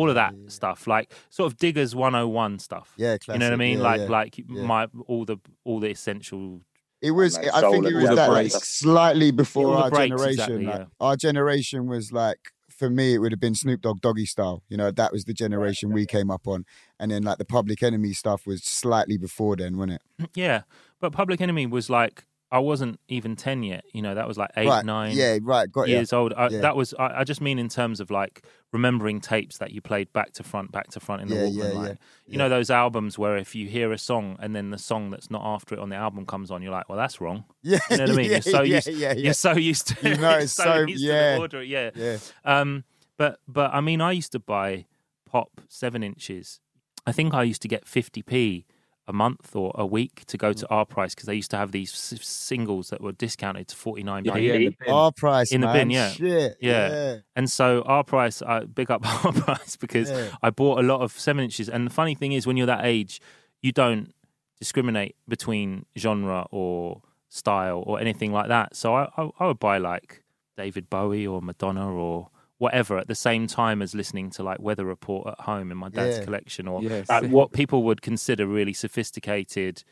all 0.00 0.08
of 0.08 0.14
that 0.16 0.32
Yeah, 0.34 0.40
yeah. 0.44 0.48
stuff, 0.50 0.86
like 0.86 1.12
sort 1.28 1.46
of 1.52 1.58
Diggers 1.58 1.94
101 1.94 2.58
stuff. 2.58 2.92
Yeah, 2.96 3.16
You 3.28 3.38
know 3.38 3.46
what 3.46 3.52
I 3.52 3.56
mean? 3.56 3.78
Yeah, 3.78 3.84
like 3.90 4.00
yeah. 4.00 4.06
like 4.18 4.38
Yeah. 4.38 4.62
my 4.72 4.88
all 5.06 5.24
the 5.24 5.36
all 5.64 5.78
the 5.80 5.90
essential 5.90 6.60
It 7.02 7.12
was. 7.12 7.36
Like 7.36 7.52
I 7.54 7.60
think 7.70 7.86
it 7.86 7.94
was 7.94 8.10
that 8.20 8.30
like, 8.30 8.50
slightly 8.52 9.30
before 9.30 9.74
our 9.76 9.90
breaks, 9.90 10.08
generation. 10.10 10.32
exactly, 10.32 10.64
like, 10.66 10.78
yeah. 10.80 10.84
Our 11.06 11.16
generation 11.16 11.86
was 11.86 12.12
like, 12.12 12.40
for 12.68 12.88
me, 12.90 13.06
it 13.14 13.18
would 13.18 13.32
have 13.32 13.40
been 13.40 13.54
Snoop 13.54 13.80
Dogg 13.82 14.00
Doggy 14.00 14.26
Style. 14.26 14.62
You 14.70 14.76
know, 14.80 14.90
that 14.90 15.12
was 15.12 15.24
the 15.24 15.34
generation 15.34 15.92
we 15.92 16.04
came 16.06 16.30
up 16.30 16.46
on, 16.46 16.64
and 16.98 17.10
then 17.10 17.22
like 17.22 17.38
the 17.38 17.44
Public 17.58 17.82
Enemy 17.82 18.12
stuff 18.14 18.46
was 18.46 18.62
slightly 18.64 19.18
before 19.18 19.54
then, 19.56 19.76
wasn't 19.78 19.94
it? 19.98 20.30
Yeah, 20.44 20.62
but 21.00 21.12
Public 21.12 21.40
Enemy 21.40 21.66
was 21.66 21.90
like 21.90 22.24
I 22.52 22.58
wasn't 22.58 22.98
even 23.08 23.36
ten 23.36 23.62
yet. 23.62 23.84
You 23.92 24.02
know, 24.02 24.14
that 24.16 24.26
was 24.26 24.36
like 24.36 24.50
eight, 24.56 24.66
right. 24.66 24.84
nine 24.84 25.16
Yeah. 25.16 25.38
Right. 25.40 25.70
Got 25.70 25.88
you. 25.88 25.94
years 25.94 26.12
old. 26.12 26.32
I, 26.36 26.48
Yeah. 26.48 26.60
That 26.62 26.74
was 26.76 26.92
I, 26.98 27.20
I 27.20 27.24
just 27.24 27.40
mean 27.40 27.58
in 27.60 27.68
terms 27.68 28.00
of 28.00 28.10
like 28.10 28.44
remembering 28.72 29.20
tapes 29.20 29.58
that 29.58 29.70
you 29.72 29.80
played 29.80 30.12
back 30.12 30.32
to 30.32 30.42
front, 30.42 30.72
back 30.72 30.88
to 30.88 31.00
front 31.00 31.22
in 31.22 31.28
the 31.28 31.34
Yeah, 31.48 31.64
Walkman. 31.64 31.86
yeah, 31.88 31.94
You 32.26 32.38
know 32.38 32.48
those 32.48 32.70
albums 32.70 33.18
where 33.18 33.36
if 33.36 33.54
you 33.54 33.68
hear 33.68 33.92
a 33.92 33.98
song 33.98 34.36
and 34.40 34.54
then 34.56 34.70
the 34.70 34.78
song 34.78 35.10
that's 35.10 35.30
not 35.30 35.42
after 35.44 35.74
it 35.76 35.80
on 35.80 35.90
the 35.90 35.96
album 35.96 36.26
comes 36.26 36.50
on, 36.50 36.60
you're 36.62 36.72
like, 36.72 36.88
well, 36.88 36.98
that's 36.98 37.20
wrong. 37.20 37.44
Yeah. 37.62 37.78
You 37.90 37.96
know 37.98 38.02
what 38.04 38.10
I 38.10 38.14
mean? 38.16 38.30
You're 38.30 38.40
so 38.42 38.62
used-. 38.62 38.88
You're 38.88 39.32
so 39.34 39.52
used 39.52 39.86
to 39.88 40.08
You 40.10 40.16
know, 40.24 40.38
it's 40.38 40.52
so- 40.52 40.80
used 40.86 41.02
yeah. 41.04 41.30
to 41.32 41.34
the 41.36 41.40
order. 41.40 41.62
Yeah. 41.62 41.90
Yeah. 41.94 42.18
Um, 42.44 42.84
but 43.16 43.38
but 43.46 43.72
I 43.72 43.80
mean, 43.80 44.00
I 44.00 44.12
used 44.12 44.32
to 44.32 44.38
buy 44.40 44.86
pop 45.24 45.60
seven 45.68 46.02
inches. 46.02 46.58
I 47.06 47.12
think 47.12 47.32
I 47.34 47.42
used 47.44 47.62
to 47.62 47.68
get 47.68 47.86
fifty 47.86 48.22
p 48.22 48.66
a 49.08 49.12
month 49.12 49.56
or 49.56 49.72
a 49.74 49.84
week 49.84 50.24
to 50.26 50.36
go 50.36 50.52
to 50.52 50.64
Mm. 50.66 50.70
our 50.70 50.84
price 50.86 51.14
because 51.14 51.26
they 51.26 51.34
used 51.34 51.50
to 51.50 51.56
have 51.56 51.72
these 51.72 51.90
s- 51.92 52.24
singles 52.24 52.90
that 52.90 53.00
were 53.00 53.12
discounted 53.12 53.66
to 53.68 53.76
forty 53.76 54.02
nine 54.04 54.24
Yeah, 54.24 54.36
yeah, 54.36 54.52
in 54.54 54.60
the 54.66 54.76
bin. 54.78 54.90
Our 54.94 55.10
price 55.12 55.50
In 55.52 55.62
the 55.62 55.66
man. 55.66 55.76
bin, 55.76 55.90
yeah. 55.90 56.10
Shit. 56.10 56.56
Yeah. 56.60 56.90
Yeah. 56.90 57.16
And 57.34 57.50
so 57.50 57.82
our 57.82 58.04
price, 58.04 58.40
I 58.42 58.64
big 58.66 58.90
up 58.90 59.02
our 59.24 59.32
price 59.32 59.76
because 59.76 60.10
Yeah. 60.10 60.28
I 60.42 60.50
bought 60.50 60.78
a 60.78 60.82
lot 60.82 61.00
of 61.00 61.12
seven 61.12 61.42
inches. 61.44 61.68
And 61.68 61.86
the 61.86 61.90
funny 61.90 62.14
thing 62.14 62.32
is, 62.32 62.46
when 62.46 62.56
you're 62.56 62.66
that 62.66 62.84
age, 62.84 63.20
you 63.62 63.72
don't 63.72 64.12
discriminate 64.58 65.16
between 65.28 65.86
genre 65.98 66.46
or 66.50 67.02
style 67.28 67.82
or 67.86 67.98
anything 68.00 68.32
like 68.32 68.48
that. 68.48 68.76
So 68.76 68.94
I, 68.94 69.08
I, 69.16 69.30
I 69.40 69.46
would 69.46 69.58
buy 69.58 69.78
like 69.78 70.22
David 70.56 70.90
Bowie 70.90 71.26
or 71.26 71.40
Madonna 71.40 71.90
or 71.92 72.28
whatever 72.60 72.98
at 72.98 73.08
the 73.08 73.14
same 73.14 73.46
time 73.46 73.80
as 73.80 73.94
listening 73.94 74.28
to 74.28 74.42
like 74.42 74.60
Weather 74.60 74.84
Report 74.84 75.26
at 75.28 75.40
home 75.40 75.70
in 75.72 75.78
my 75.78 75.88
dad's 75.88 76.18
Yeah. 76.18 76.24
collection 76.26 76.68
or 76.68 76.82
Yes. 76.82 77.08
like 77.08 77.22
what 77.38 77.52
people 77.52 77.82
would 77.84 78.02
consider 78.02 78.46
really 78.46 78.74
sophisticated 78.74 79.82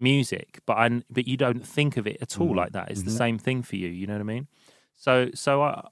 music, 0.00 0.60
but 0.66 0.76
I 0.78 1.02
but 1.10 1.28
you 1.28 1.36
don't 1.36 1.64
think 1.66 1.96
of 1.98 2.06
it 2.06 2.16
at 2.22 2.40
all 2.40 2.52
Mhm. 2.52 2.56
like 2.56 2.72
that. 2.72 2.90
It's 2.90 3.02
the 3.02 3.10
Mhm. 3.10 3.18
same 3.24 3.38
thing 3.38 3.62
for 3.62 3.76
you. 3.76 3.88
You 3.88 4.06
know 4.06 4.14
what 4.14 4.20
I 4.20 4.24
mean? 4.24 4.48
So 4.94 5.30
so 5.34 5.62
I, 5.62 5.86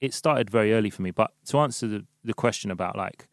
it 0.00 0.12
started 0.12 0.50
very 0.50 0.72
early 0.74 0.90
for 0.90 1.02
me. 1.02 1.12
But 1.12 1.30
to 1.46 1.58
answer 1.58 1.86
the, 1.86 2.04
the 2.24 2.34
question 2.34 2.70
about 2.72 2.96
like 2.96 3.28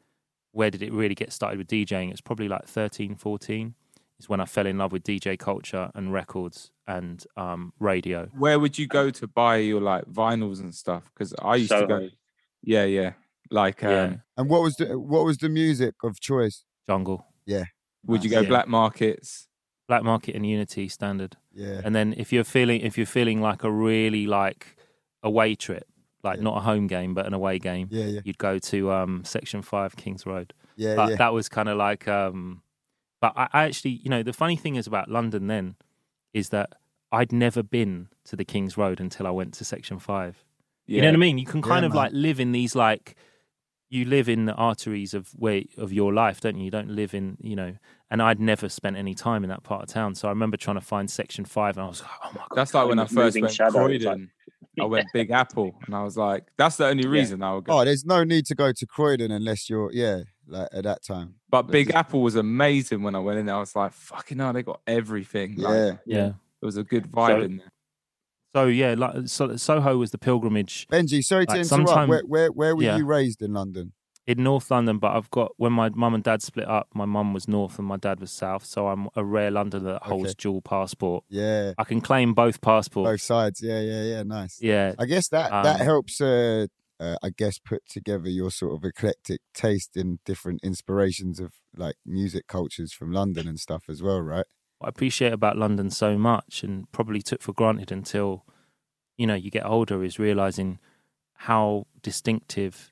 where 0.51 0.69
did 0.69 0.83
it 0.83 0.93
really 0.93 1.15
get 1.15 1.33
started 1.33 1.57
with 1.57 1.67
DJing, 1.67 2.11
it's 2.11 2.21
probably 2.21 2.47
like 2.47 2.65
13, 2.67 3.15
14 3.15 3.73
is 4.19 4.29
when 4.29 4.39
I 4.39 4.45
fell 4.45 4.67
in 4.67 4.77
love 4.77 4.91
with 4.91 5.03
DJ 5.03 5.35
culture 5.39 5.89
and 5.95 6.13
records 6.13 6.69
and 6.87 7.25
um, 7.35 7.73
radio. 7.79 8.27
Where 8.37 8.59
would 8.59 8.77
you 8.77 8.85
go 8.85 9.09
to 9.09 9.25
buy 9.27 9.57
your 9.57 9.81
like 9.81 10.05
vinyls 10.05 10.59
and 10.59 10.73
stuff? 10.75 11.09
Because 11.11 11.33
I 11.41 11.55
used 11.55 11.71
to 11.71 11.87
go. 11.87 12.09
Soho. 12.65 12.71
Yeah, 12.79 12.85
yeah. 12.85 13.13
Like, 13.51 13.83
um, 13.83 13.89
Yeah. 13.91 14.15
And 14.37 14.49
what 14.49 14.61
was 14.61 14.75
the 14.75 14.97
what 14.99 15.25
was 15.25 15.37
the 15.37 15.49
music 15.49 15.95
of 16.03 16.19
choice? 16.19 16.65
Jungle, 16.87 17.25
Yeah. 17.45 17.65
would 18.05 18.23
you 18.23 18.29
go 18.29 18.41
Yeah. 18.41 18.47
black 18.49 18.67
markets? 18.67 19.47
Black 19.87 20.03
Market 20.03 20.35
and 20.35 20.45
Unity 20.45 20.87
standard. 20.87 21.35
Yeah. 21.53 21.81
And 21.83 21.93
then 21.93 22.13
if 22.17 22.31
you're 22.33 22.45
feeling 22.45 22.81
if 22.81 22.97
you're 22.97 23.05
feeling 23.05 23.41
like 23.41 23.63
a 23.63 23.71
really 23.71 24.25
like 24.27 24.77
away 25.21 25.55
trip, 25.55 25.85
like 26.23 26.37
Yeah. 26.37 26.43
not 26.43 26.57
a 26.57 26.61
home 26.61 26.87
game 26.87 27.13
but 27.13 27.25
an 27.27 27.33
away 27.33 27.59
game, 27.59 27.87
Yeah. 27.91 28.05
Yeah. 28.05 28.21
you'd 28.23 28.37
go 28.37 28.59
to 28.59 28.91
um, 28.91 29.23
Section 29.25 29.61
Five 29.61 29.95
Kings 29.95 30.25
Road. 30.25 30.53
Yeah. 30.75 30.95
but 30.95 31.09
yeah. 31.11 31.15
that 31.17 31.33
was 31.33 31.49
kind 31.49 31.69
of 31.69 31.77
like 31.77 32.07
um 32.07 32.63
but 33.21 33.33
I, 33.37 33.47
I 33.53 33.63
actually 33.65 33.91
you 34.03 34.09
know 34.09 34.23
the 34.23 34.33
funny 34.33 34.55
thing 34.55 34.75
is 34.75 34.87
about 34.87 35.07
london 35.07 35.45
then 35.45 35.75
is 36.33 36.49
that 36.49 36.73
i'd 37.11 37.31
never 37.31 37.61
been 37.61 38.07
to 38.25 38.35
the 38.35 38.43
king's 38.43 38.75
road 38.75 38.99
until 38.99 39.27
i 39.27 39.29
went 39.29 39.53
to 39.53 39.63
section 39.65 39.99
5 39.99 40.43
Yeah. 40.87 40.95
you 40.97 41.01
know 41.03 41.07
what 41.09 41.13
i 41.15 41.17
mean 41.17 41.37
you 41.37 41.45
can 41.45 41.59
Yeah, 41.61 41.67
kind 41.67 41.85
of 41.85 41.91
man. 41.93 41.97
like 42.03 42.11
live 42.13 42.39
in 42.39 42.51
these 42.51 42.75
like 42.75 43.15
you 43.89 44.05
live 44.05 44.27
in 44.27 44.45
the 44.45 44.53
arteries 44.53 45.13
of 45.13 45.29
where 45.35 45.61
of 45.77 45.93
your 45.93 46.13
life 46.13 46.41
don't 46.41 46.57
you 46.57 46.65
you 46.65 46.71
don't 46.71 46.89
live 46.89 47.13
in 47.13 47.37
you 47.41 47.55
know 47.55 47.75
and 48.11 48.21
i'd 48.21 48.39
never 48.39 48.67
spent 48.69 48.97
any 48.97 49.13
time 49.13 49.43
in 49.43 49.49
that 49.49 49.63
part 49.63 49.83
of 49.83 49.87
town 49.89 50.13
so 50.15 50.27
i 50.27 50.31
remember 50.31 50.57
trying 50.57 50.75
to 50.77 50.81
find 50.81 51.09
section 51.09 51.45
5 51.45 51.77
and 51.77 51.85
i 51.85 51.87
was 51.87 52.01
like 52.01 52.09
oh 52.23 52.31
my 52.33 52.41
god 52.41 52.55
That's 52.55 52.73
like 52.73 52.87
when 52.87 52.99
I 52.99 53.05
first 53.05 53.39
went 53.39 53.53
shadows, 53.53 53.75
like- 53.75 53.83
Croydon. 54.01 54.31
I 54.81 54.85
went 54.85 55.05
Big 55.13 55.29
Apple, 55.29 55.75
and 55.85 55.93
I 55.93 56.01
was 56.01 56.17
like, 56.17 56.45
"That's 56.57 56.77
the 56.77 56.87
only 56.87 57.05
reason 57.05 57.43
I 57.43 57.53
would 57.53 57.65
go." 57.65 57.79
Oh, 57.79 57.85
there's 57.85 58.05
no 58.05 58.23
need 58.23 58.47
to 58.47 58.55
go 58.55 58.71
to 58.71 58.85
Croydon 58.87 59.29
unless 59.29 59.69
you're 59.69 59.91
yeah, 59.93 60.21
like 60.47 60.67
at 60.73 60.85
that 60.85 61.03
time. 61.03 61.35
but 61.51 61.67
Big 61.67 61.89
just- 61.89 61.95
Apple 61.95 62.23
was 62.23 62.35
amazing 62.35 63.03
when 63.03 63.13
I 63.13 63.19
went 63.19 63.37
in 63.37 63.45
there. 63.45 63.53
I 63.53 63.59
was 63.59 63.75
like, 63.75 63.93
"Fucking 63.93 64.39
hell, 64.39 64.51
they 64.51 64.63
got 64.63 64.81
everything." 64.87 65.57
Like, 65.57 65.75
Yeah. 65.75 65.97
yeah 66.07 66.27
it 66.59 66.65
was 66.65 66.77
a 66.77 66.83
good 66.83 67.03
vibe 67.11 67.27
So- 67.37 67.41
in 67.41 67.57
there. 67.57 67.71
So 68.53 68.67
yeah 68.67 68.93
like 68.97 69.27
so, 69.27 69.55
soho 69.57 69.97
was 69.97 70.11
the 70.11 70.17
pilgrimage 70.17 70.87
Benji, 70.91 71.23
sorry 71.23 71.45
to 71.47 71.53
interrupt. 71.53 71.67
sometime- 71.69 72.09
Where 72.09 72.21
where 72.21 72.51
where 72.51 72.75
were 72.75 72.83
Yeah. 72.83 72.97
you 72.97 73.05
raised 73.05 73.41
in 73.41 73.53
London? 73.53 73.93
in 74.25 74.41
North 74.41 74.71
London, 74.71 74.99
but 74.99 75.11
I've 75.13 75.29
got 75.31 75.51
when 75.57 75.73
my 75.73 75.89
mum 75.89 76.13
and 76.13 76.23
dad 76.23 76.41
split 76.41 76.65
up, 76.65 76.87
my 76.95 77.03
mum 77.03 77.33
was 77.33 77.45
North 77.49 77.77
and 77.77 77.85
my 77.85 77.97
dad 77.97 78.21
was 78.21 78.31
South, 78.31 78.63
so 78.63 78.87
I'm 78.87 79.09
a 79.17 79.23
rare 79.25 79.51
Londoner 79.51 79.83
that 79.95 80.03
holds 80.03 80.29
Okay. 80.29 80.35
dual 80.37 80.61
passport. 80.61 81.25
Yeah. 81.27 81.73
I 81.77 81.83
can 81.83 81.99
claim 81.99 82.33
both 82.33 82.61
passports. 82.61 83.05
Both 83.05 83.21
sides. 83.21 83.61
Yeah, 83.61 83.81
yeah, 83.81 84.03
yeah. 84.03 84.23
Nice. 84.23 84.59
Yeah, 84.61 84.93
I 84.97 85.05
guess 85.07 85.27
that 85.27 85.49
that 85.51 85.81
Um, 85.81 85.85
helps. 85.85 86.21
Uh, 86.21 86.67
uh, 87.01 87.17
I 87.21 87.31
guess 87.31 87.59
put 87.59 87.81
together 87.89 88.29
your 88.29 88.49
sort 88.49 88.73
of 88.75 88.85
eclectic 88.85 89.41
taste 89.53 89.97
in 89.97 90.19
different 90.23 90.61
inspirations 90.63 91.41
of 91.41 91.51
like 91.75 91.95
music 92.05 92.47
cultures 92.47 92.93
from 92.93 93.11
London 93.11 93.45
and 93.45 93.59
stuff 93.59 93.89
as 93.89 94.01
well, 94.01 94.21
right? 94.21 94.45
What 94.83 94.87
I 94.87 94.89
appreciate 94.89 95.33
about 95.33 95.57
London 95.57 95.89
so 95.89 96.17
much 96.17 96.63
and 96.63 96.91
probably 96.91 97.21
took 97.21 97.41
for 97.41 97.53
granted 97.53 97.91
until 97.91 98.45
you 99.17 99.25
know 99.27 99.35
you 99.35 99.49
get 99.49 99.65
older 99.65 100.03
is 100.03 100.19
realizing 100.19 100.79
how 101.33 101.87
distinctive 102.01 102.91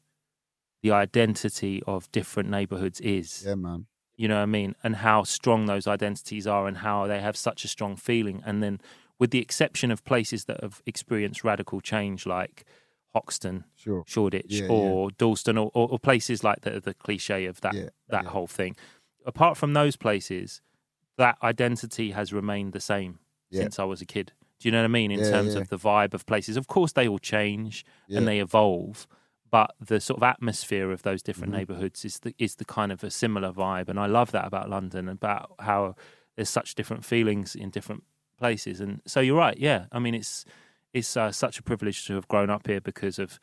the 0.84 0.92
identity 0.92 1.82
of 1.86 2.12
different 2.12 2.50
neighborhoods 2.50 3.00
is. 3.02 3.44
Yeah, 3.46 3.56
man. 3.56 3.86
you 4.16 4.28
know 4.28 4.36
what 4.38 4.44
I 4.44 4.48
mean, 4.48 4.76
and 4.84 4.96
how 4.98 5.24
strong 5.24 5.66
those 5.66 5.88
identities 5.88 6.48
are 6.48 6.68
and 6.68 6.78
how 6.78 7.08
they 7.08 7.20
have 7.22 7.38
such 7.38 7.64
a 7.64 7.68
strong 7.68 7.96
feeling. 7.96 8.42
And 8.46 8.62
then, 8.64 8.80
with 9.20 9.32
the 9.32 9.40
exception 9.40 9.92
of 9.92 10.04
places 10.04 10.46
that 10.46 10.62
have 10.62 10.82
experienced 10.86 11.44
radical 11.44 11.82
change, 11.82 12.26
like 12.26 12.66
Hoxton, 13.14 13.66
Sure. 13.76 14.04
Shoreditch, 14.08 14.62
Yeah, 14.62 14.68
or 14.70 15.12
Dalston, 15.12 15.58
or, 15.58 15.70
or, 15.74 16.00
places 16.00 16.44
like 16.44 16.62
the, 16.62 16.80
the 16.80 16.94
cliche 16.94 17.46
of 17.46 17.62
that 17.62 17.74
Yeah, 17.76 17.90
that 18.10 18.24
yeah. 18.26 18.30
whole 18.32 18.48
thing. 18.48 18.76
Apart 19.26 19.58
from 19.58 19.74
those 19.74 19.96
places, 19.96 20.62
that 21.18 21.38
identity 21.44 22.12
has 22.12 22.32
remained 22.34 22.74
the 22.74 22.80
same 22.80 23.20
Yeah. 23.50 23.62
since 23.62 23.80
I 23.80 23.84
was 23.84 24.02
a 24.02 24.06
kid. 24.06 24.34
Do 24.60 24.68
you 24.68 24.72
know 24.72 24.80
what 24.80 24.86
I 24.86 24.90
mean? 24.90 25.12
In 25.12 25.20
Yeah, 25.20 25.30
terms 25.32 25.56
yeah. 25.56 25.62
of 25.62 25.70
the 25.70 25.78
vibe 25.78 26.14
of 26.14 26.26
places, 26.26 26.56
of 26.58 26.68
course 26.68 26.94
they 26.94 27.08
all 27.08 27.20
change 27.20 27.84
and 28.10 28.28
they 28.28 28.40
evolve, 28.40 29.08
but 29.50 29.76
the 29.80 30.00
sort 30.00 30.18
of 30.18 30.24
atmosphere 30.24 30.92
of 30.92 31.02
those 31.04 31.22
different 31.24 31.52
Mhm. 31.54 31.58
neighborhoods 31.58 32.06
is 32.06 32.20
the 32.20 32.34
is 32.38 32.56
the 32.56 32.66
kind 32.66 32.92
of 32.92 33.04
a 33.04 33.10
similar 33.12 33.52
vibe, 33.52 33.90
and 33.90 34.00
I 34.00 34.06
love 34.06 34.32
that 34.32 34.46
about 34.46 34.70
London, 34.70 35.10
about 35.10 35.56
how 35.60 35.96
there's 36.36 36.50
such 36.50 36.76
different 36.76 37.04
feelings 37.04 37.56
in 37.56 37.70
different 37.72 38.04
places. 38.38 38.80
And 38.80 39.02
so 39.06 39.20
you're 39.20 39.38
right, 39.38 39.58
yeah. 39.58 39.88
I 39.92 40.00
mean, 40.00 40.16
it's 40.16 40.46
it's 40.94 41.16
uh, 41.18 41.32
such 41.32 41.58
a 41.60 41.64
privilege 41.64 42.06
to 42.06 42.16
have 42.16 42.28
grown 42.28 42.50
up 42.50 42.68
here 42.68 42.82
because 42.82 43.18
of 43.20 43.40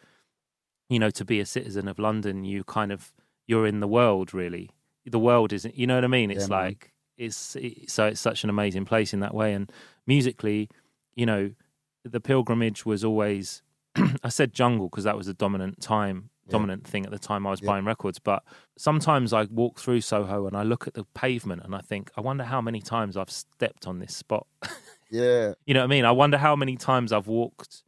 you 0.88 0.98
know 0.98 1.10
to 1.10 1.24
be 1.24 1.40
a 1.40 1.46
citizen 1.46 1.88
of 1.88 1.98
London. 1.98 2.44
You 2.44 2.64
kind 2.64 2.92
of 2.92 3.12
you're 3.46 3.66
in 3.66 3.80
the 3.80 3.88
world 3.88 4.32
really. 4.32 4.70
The 5.04 5.18
world 5.18 5.52
isn't. 5.52 5.74
You 5.76 5.86
know 5.86 5.96
what 5.96 6.04
I 6.04 6.08
mean? 6.08 6.30
It's 6.30 6.48
like 6.48 6.92
it's 7.18 7.56
it, 7.56 7.90
so 7.90 8.06
it's 8.06 8.20
such 8.20 8.44
an 8.44 8.50
amazing 8.50 8.84
place 8.86 9.12
in 9.12 9.20
that 9.20 9.34
way. 9.34 9.52
And 9.52 9.70
musically, 10.06 10.70
you 11.14 11.26
know, 11.26 11.50
the 12.04 12.20
pilgrimage 12.20 12.86
was 12.86 13.04
always. 13.04 13.62
I 14.22 14.28
said 14.28 14.52
jungle 14.54 14.88
because 14.88 15.04
that 15.04 15.16
was 15.16 15.26
the 15.26 15.34
dominant 15.34 15.80
time, 15.80 16.30
Yeah. 16.46 16.52
dominant 16.52 16.86
thing 16.86 17.04
at 17.04 17.10
the 17.10 17.18
time 17.18 17.46
I 17.46 17.50
was 17.50 17.60
Yeah. 17.60 17.66
buying 17.66 17.84
records. 17.84 18.18
But 18.18 18.44
sometimes 18.76 19.32
I 19.32 19.44
walk 19.50 19.80
through 19.80 20.02
Soho 20.02 20.46
and 20.46 20.56
I 20.56 20.62
look 20.62 20.86
at 20.86 20.94
the 20.94 21.04
pavement 21.14 21.62
and 21.64 21.74
I 21.74 21.80
think, 21.80 22.10
I 22.16 22.20
wonder 22.20 22.44
how 22.44 22.60
many 22.60 22.80
times 22.80 23.16
I've 23.16 23.30
stepped 23.30 23.86
on 23.86 23.98
this 23.98 24.14
spot. 24.14 24.46
Yeah. 25.10 25.54
You 25.64 25.72
know 25.72 25.80
what 25.80 25.84
I 25.84 25.86
mean? 25.86 26.04
I 26.04 26.10
wonder 26.12 26.36
how 26.36 26.54
many 26.54 26.76
times 26.76 27.14
I've 27.14 27.28
walked 27.28 27.82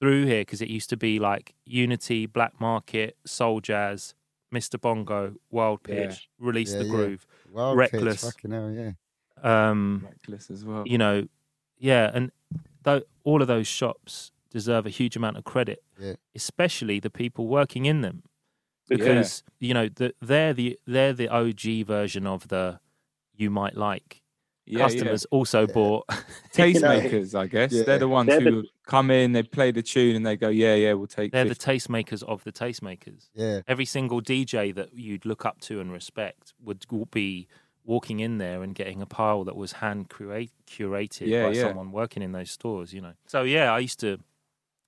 through 0.00 0.26
here 0.26 0.42
because 0.42 0.62
it 0.62 0.68
used 0.68 0.88
to 0.90 0.96
be 0.96 1.18
like 1.18 1.54
Unity, 1.64 2.26
Black 2.26 2.60
Market, 2.60 3.16
Soul 3.26 3.60
Jazz, 3.60 4.14
Mr. 4.54 4.80
Bongo, 4.80 5.34
Wild 5.50 5.80
Yeah. 5.88 6.08
Pitch, 6.08 6.28
Release 6.38 6.72
Yeah, 6.72 6.78
the 6.80 6.84
yeah. 6.84 6.90
Groove. 6.90 7.26
Wild 7.52 7.76
Reckless. 7.78 8.24
Pitch, 8.24 8.32
fucking 8.34 8.50
hell, 8.52 8.70
yeah. 8.70 8.92
Um, 9.42 10.06
Reckless 10.08 10.50
as 10.50 10.64
well. 10.64 10.84
you 10.86 10.98
know, 10.98 11.26
yeah, 11.78 12.10
and 12.14 12.30
though 12.82 13.02
all 13.24 13.42
of 13.42 13.48
those 13.48 13.66
shops 13.66 14.30
deserve 14.50 14.86
a 14.86 14.90
huge 14.90 15.16
amount 15.16 15.36
of 15.36 15.44
credit, 15.44 15.82
Yeah. 16.00 16.14
especially 16.34 17.00
the 17.00 17.10
people 17.10 17.46
working 17.48 17.84
in 17.86 18.00
them, 18.00 18.22
Yeah. 18.88 18.96
because 18.96 19.42
you 19.58 19.74
know 19.74 19.88
the, 19.88 20.14
they're 20.22 20.54
the 20.54 20.78
they're 20.86 21.12
the 21.12 21.28
OG 21.28 21.82
version 21.82 22.26
of 22.26 22.48
the 22.48 22.80
you 23.34 23.50
might 23.50 23.76
like. 23.76 24.22
Yeah, 24.68 24.78
Customers 24.80 25.24
also 25.26 25.66
Yeah. 25.66 25.72
bought. 25.72 26.04
yeah. 26.10 26.16
You 26.66 26.80
know, 26.80 26.88
tastemakers, 27.00 27.34
I 27.38 27.46
guess. 27.46 27.72
Yeah. 27.72 27.82
They're 27.84 27.98
the 27.98 28.08
ones 28.08 28.28
They're 28.28 28.40
who 28.40 28.62
the- 28.62 28.68
come 28.86 29.10
in, 29.10 29.32
they 29.32 29.42
play 29.42 29.70
the 29.70 29.82
tune, 29.82 30.16
and 30.16 30.26
they 30.26 30.36
go, 30.36 30.48
"Yeah, 30.48 30.74
yeah, 30.74 30.92
we'll 30.94 31.06
take." 31.06 31.30
they're 31.32 31.44
the 31.44 31.54
tastemakers 31.54 32.22
of 32.24 32.42
the 32.44 32.52
tastemakers. 32.52 33.28
Yeah. 33.34 33.60
Every 33.68 33.84
single 33.84 34.20
DJ 34.20 34.74
that 34.74 34.94
you'd 34.94 35.24
look 35.24 35.44
up 35.46 35.60
to 35.62 35.80
and 35.80 35.92
respect 35.92 36.52
would 36.62 36.84
be 37.10 37.46
walking 37.84 38.18
in 38.20 38.38
there 38.38 38.62
and 38.64 38.74
getting 38.74 39.00
a 39.00 39.06
pile 39.06 39.44
that 39.44 39.54
was 39.54 39.72
hand 39.72 40.08
curate, 40.10 40.50
curated 40.66 41.28
Yeah, 41.28 41.44
by 41.46 41.52
yeah. 41.52 41.62
someone 41.68 41.92
working 41.92 42.22
in 42.22 42.32
those 42.32 42.50
stores. 42.50 42.92
You 42.92 43.02
know. 43.02 43.12
So 43.26 43.42
yeah, 43.42 43.72
I 43.72 43.78
used 43.78 44.00
to, 44.00 44.18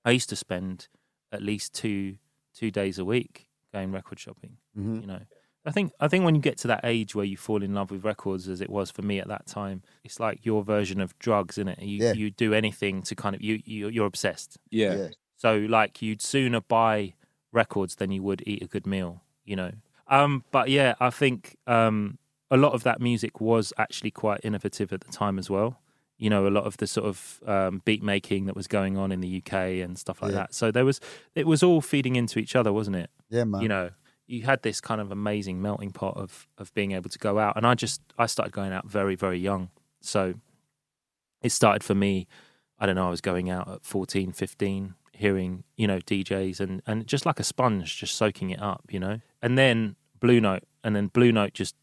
I 0.04 0.10
used 0.10 0.28
to 0.30 0.36
spend 0.36 0.88
at 1.30 1.42
least 1.42 1.72
two 1.74 2.16
two 2.54 2.70
days 2.72 2.98
a 2.98 3.04
week 3.04 3.46
going 3.72 3.92
record 3.92 4.18
shopping. 4.18 4.56
Mhm. 4.76 5.02
You 5.02 5.06
know. 5.06 5.20
I 5.66 5.70
think 5.70 5.92
I 6.00 6.08
think 6.08 6.24
when 6.24 6.34
you 6.34 6.40
get 6.40 6.56
to 6.58 6.68
that 6.68 6.80
age 6.84 7.14
where 7.14 7.24
you 7.24 7.36
fall 7.36 7.62
in 7.62 7.74
love 7.74 7.90
with 7.90 8.04
records, 8.04 8.48
as 8.48 8.60
it 8.60 8.70
was 8.70 8.90
for 8.90 9.02
me 9.02 9.18
at 9.20 9.28
that 9.28 9.46
time, 9.46 9.82
it's 10.04 10.18
like 10.20 10.46
your 10.46 10.62
version 10.64 11.00
of 11.00 11.18
drugs, 11.18 11.58
isn't 11.58 11.68
it? 11.68 11.82
You 11.82 12.04
Yeah. 12.04 12.12
you 12.14 12.30
do 12.30 12.54
anything 12.54 13.02
to 13.02 13.14
kind 13.14 13.34
of 13.34 13.42
you, 13.42 13.60
you 13.64 13.88
you're 13.88 14.06
obsessed. 14.06 14.56
Yeah. 14.70 14.94
Yeah. 14.96 15.08
So 15.36 15.56
like 15.68 16.00
you'd 16.02 16.22
sooner 16.22 16.60
buy 16.60 17.14
records 17.52 17.96
than 17.96 18.10
you 18.10 18.22
would 18.22 18.42
eat 18.46 18.62
a 18.62 18.66
good 18.66 18.86
meal, 18.86 19.22
you 19.44 19.56
know. 19.56 19.72
Um, 20.06 20.44
but 20.50 20.68
yeah, 20.70 20.94
I 21.00 21.10
think 21.10 21.56
um, 21.66 22.18
a 22.50 22.56
lot 22.56 22.72
of 22.72 22.82
that 22.84 23.00
music 23.00 23.40
was 23.40 23.72
actually 23.76 24.10
quite 24.10 24.40
innovative 24.42 24.92
at 24.92 25.00
the 25.02 25.12
time 25.12 25.38
as 25.38 25.50
well. 25.50 25.80
You 26.16 26.30
know, 26.30 26.46
a 26.46 26.50
lot 26.50 26.64
of 26.64 26.78
the 26.78 26.86
sort 26.86 27.06
of 27.06 27.40
um, 27.46 27.82
beat 27.84 28.02
making 28.02 28.46
that 28.46 28.56
was 28.56 28.66
going 28.66 28.96
on 28.96 29.12
in 29.12 29.20
the 29.20 29.36
UK 29.38 29.52
and 29.84 29.96
stuff 29.98 30.20
like 30.22 30.32
Yeah. 30.32 30.38
that. 30.38 30.54
So 30.54 30.70
there 30.72 30.84
was, 30.84 31.00
it 31.34 31.46
was 31.46 31.62
all 31.62 31.80
feeding 31.80 32.16
into 32.16 32.38
each 32.40 32.56
other, 32.56 32.72
wasn't 32.72 32.96
it? 32.96 33.10
Yeah, 33.30 33.44
man. 33.44 33.60
You 33.62 33.68
know, 33.68 33.90
you 34.28 34.42
had 34.42 34.62
this 34.62 34.80
kind 34.80 35.00
of 35.00 35.10
amazing 35.10 35.60
melting 35.60 35.90
pot 35.90 36.16
of 36.16 36.46
of 36.58 36.72
being 36.74 36.92
able 36.92 37.10
to 37.10 37.18
go 37.18 37.38
out, 37.38 37.56
and 37.56 37.66
I 37.66 37.74
just 37.74 38.00
I 38.16 38.26
started 38.26 38.52
going 38.52 38.72
out 38.72 38.86
very 38.86 39.16
very 39.16 39.38
young. 39.38 39.70
So 40.00 40.34
it 41.42 41.50
started 41.50 41.82
for 41.82 41.94
me. 41.94 42.28
I 42.78 42.86
don't 42.86 42.94
know. 42.94 43.08
I 43.08 43.10
was 43.10 43.20
going 43.20 43.50
out 43.50 43.68
at 43.68 43.84
14, 43.84 44.30
15, 44.32 44.94
hearing 45.12 45.64
you 45.76 45.86
know 45.88 45.98
DJs 45.98 46.60
and 46.60 46.82
and 46.86 47.06
just 47.06 47.26
like 47.26 47.40
a 47.40 47.44
sponge, 47.44 47.96
just 47.96 48.14
soaking 48.14 48.50
it 48.50 48.60
up, 48.60 48.84
you 48.90 49.00
know. 49.00 49.20
And 49.42 49.58
then 49.58 49.96
Blue 50.20 50.40
Note, 50.40 50.64
and 50.84 50.94
then 50.94 51.08
Blue 51.08 51.32
Note 51.32 51.54
just 51.54 51.74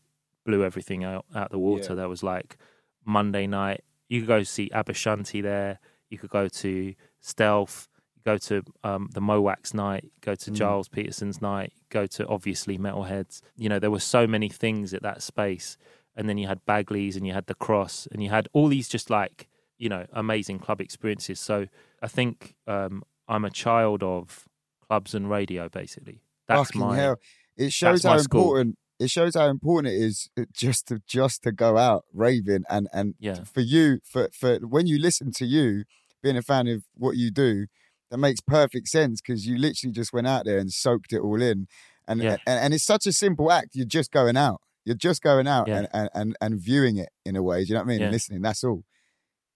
blew 0.45 0.63
everything 0.63 1.03
out 1.03 1.25
out 1.33 1.49
the 1.49 1.59
water. 1.59 1.89
Yeah. 1.89 1.95
There 1.95 2.09
was 2.09 2.23
like 2.23 2.57
Monday 3.03 3.47
night. 3.47 3.83
You 4.07 4.21
could 4.21 4.27
go 4.27 4.43
see 4.43 4.69
Aba 4.71 4.93
Shanti 4.93 5.41
there. 5.41 5.79
You 6.09 6.19
could 6.19 6.29
go 6.29 6.47
to 6.47 6.93
Stealth. 7.19 7.89
Go 8.25 8.37
to 8.39 8.63
um, 8.83 9.09
the 9.13 9.21
Mo' 9.21 9.39
Wax 9.41 9.73
night. 9.73 10.11
Go 10.21 10.33
to 10.35 10.51
Mm. 10.51 10.55
Gilles 10.57 10.87
Peterson's 10.87 11.41
night. 11.41 11.73
Go 11.89 12.07
to 12.07 12.25
obviously 12.27 12.77
Metalheadz. 12.77 13.41
You 13.55 13.69
know 13.69 13.79
there 13.79 13.91
were 13.91 13.99
so 13.99 14.25
many 14.25 14.49
things 14.49 14.93
at 14.93 15.03
that 15.03 15.21
space. 15.21 15.77
And 16.17 16.27
then 16.29 16.37
you 16.37 16.47
had 16.47 16.65
Bagley's 16.65 17.17
and 17.17 17.27
you 17.27 17.33
had 17.33 17.47
the 17.47 17.55
Cross 17.55 18.07
and 18.11 18.23
you 18.23 18.29
had 18.29 18.47
all 18.53 18.67
these 18.67 18.87
just 18.87 19.09
like 19.09 19.47
you 19.77 19.89
know 19.89 20.05
amazing 20.13 20.59
club 20.59 20.79
experiences. 20.81 21.39
So 21.39 21.67
I 22.01 22.07
think 22.07 22.55
um, 22.67 23.03
I'm 23.27 23.45
a 23.45 23.49
child 23.51 24.01
of 24.01 24.47
clubs 24.87 25.13
and 25.13 25.29
radio. 25.29 25.69
Basically, 25.69 26.21
that's 26.47 26.69
Fucking 26.69 26.81
my 26.81 26.95
hell. 26.95 27.17
It 27.57 27.71
shows 27.73 28.03
how 28.03 28.17
important 28.17 28.77
it 28.97 29.09
shows 29.09 29.35
how 29.35 29.47
important 29.49 29.93
it 29.93 29.97
is 30.01 30.29
just 30.53 30.87
to 30.87 30.99
just 31.05 31.43
to 31.43 31.51
go 31.51 31.77
out 31.77 32.05
raving 32.13 32.63
and 32.69 32.87
and 32.93 33.13
Yeah. 33.19 33.43
for 33.43 33.61
you 33.61 33.99
for 34.03 34.29
for 34.33 34.57
when 34.59 34.87
you 34.87 34.97
listen 34.97 35.31
to 35.33 35.45
you 35.45 35.83
being 36.23 36.37
a 36.37 36.41
fan 36.41 36.67
of 36.67 36.85
what 36.95 37.17
you 37.17 37.29
do 37.29 37.67
that 38.11 38.17
makes 38.17 38.39
perfect 38.41 38.87
sense 38.87 39.21
because 39.21 39.45
you 39.47 39.57
literally 39.57 39.91
just 39.93 40.13
went 40.13 40.27
out 40.27 40.45
there 40.45 40.57
and 40.59 40.71
soaked 40.71 41.11
it 41.13 41.19
all 41.19 41.41
in 41.41 41.67
and, 42.07 42.21
Yeah. 42.21 42.37
and 42.45 42.59
and 42.59 42.73
it's 42.73 42.83
such 42.85 43.05
a 43.07 43.11
simple 43.11 43.51
act 43.51 43.69
you're 43.73 43.85
just 43.85 44.11
going 44.11 44.37
out 44.37 44.61
you're 44.85 44.95
just 44.95 45.21
going 45.23 45.47
out 45.47 45.67
Yeah. 45.67 45.77
and, 45.79 45.87
and 45.93 46.09
and 46.13 46.37
and 46.41 46.59
viewing 46.59 46.97
it 46.97 47.09
in 47.25 47.35
a 47.35 47.41
way 47.43 47.63
do 47.63 47.69
you 47.69 47.73
know 47.73 47.79
what 47.81 47.85
I 47.85 47.87
mean 47.87 48.01
and 48.01 48.11
Yeah. 48.11 48.15
listening 48.15 48.41
that's 48.41 48.63
all 48.63 48.83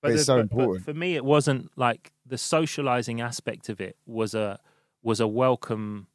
But 0.01 0.12
it's 0.12 0.21
the- 0.21 0.25
so 0.25 0.39
important. 0.39 0.85
for 0.85 0.93
me, 0.93 1.15
it 1.15 1.25
wasn't 1.25 1.71
like 1.75 2.12
the 2.25 2.38
socializing 2.38 3.19
aspect 3.21 3.69
of 3.69 3.79
it 3.81 3.97
was 4.05 4.33
a 4.33 4.59
was 5.03 5.19
a 5.19 5.27
welcome 5.27 6.07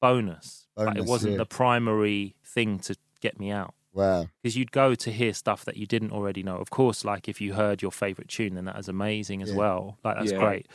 bonus. 0.00 0.66
Like, 0.76 0.96
it 0.96 1.04
wasn't 1.04 1.32
yeah. 1.32 1.38
the 1.38 1.46
primary 1.46 2.34
thing 2.44 2.78
to 2.80 2.96
get 3.20 3.38
me 3.38 3.50
out 3.50 3.74
wow 3.92 4.26
because 4.42 4.56
you'd 4.56 4.72
go 4.72 4.94
to 4.94 5.10
hear 5.12 5.32
stuff 5.32 5.64
that 5.64 5.76
you 5.76 5.86
didn't 5.86 6.10
already 6.10 6.42
know. 6.42 6.56
Of 6.56 6.70
course, 6.70 7.04
like 7.04 7.28
if 7.28 7.40
you 7.40 7.54
heard 7.54 7.80
your 7.80 7.92
favorite 7.92 8.28
tune, 8.28 8.54
then 8.54 8.64
that 8.66 8.78
is 8.78 8.88
amazing 8.88 9.40
as 9.42 9.50
Yeah. 9.50 9.56
well. 9.56 9.98
Like 10.04 10.16
that's 10.18 10.32
Yeah. 10.32 10.38
great. 10.38 10.66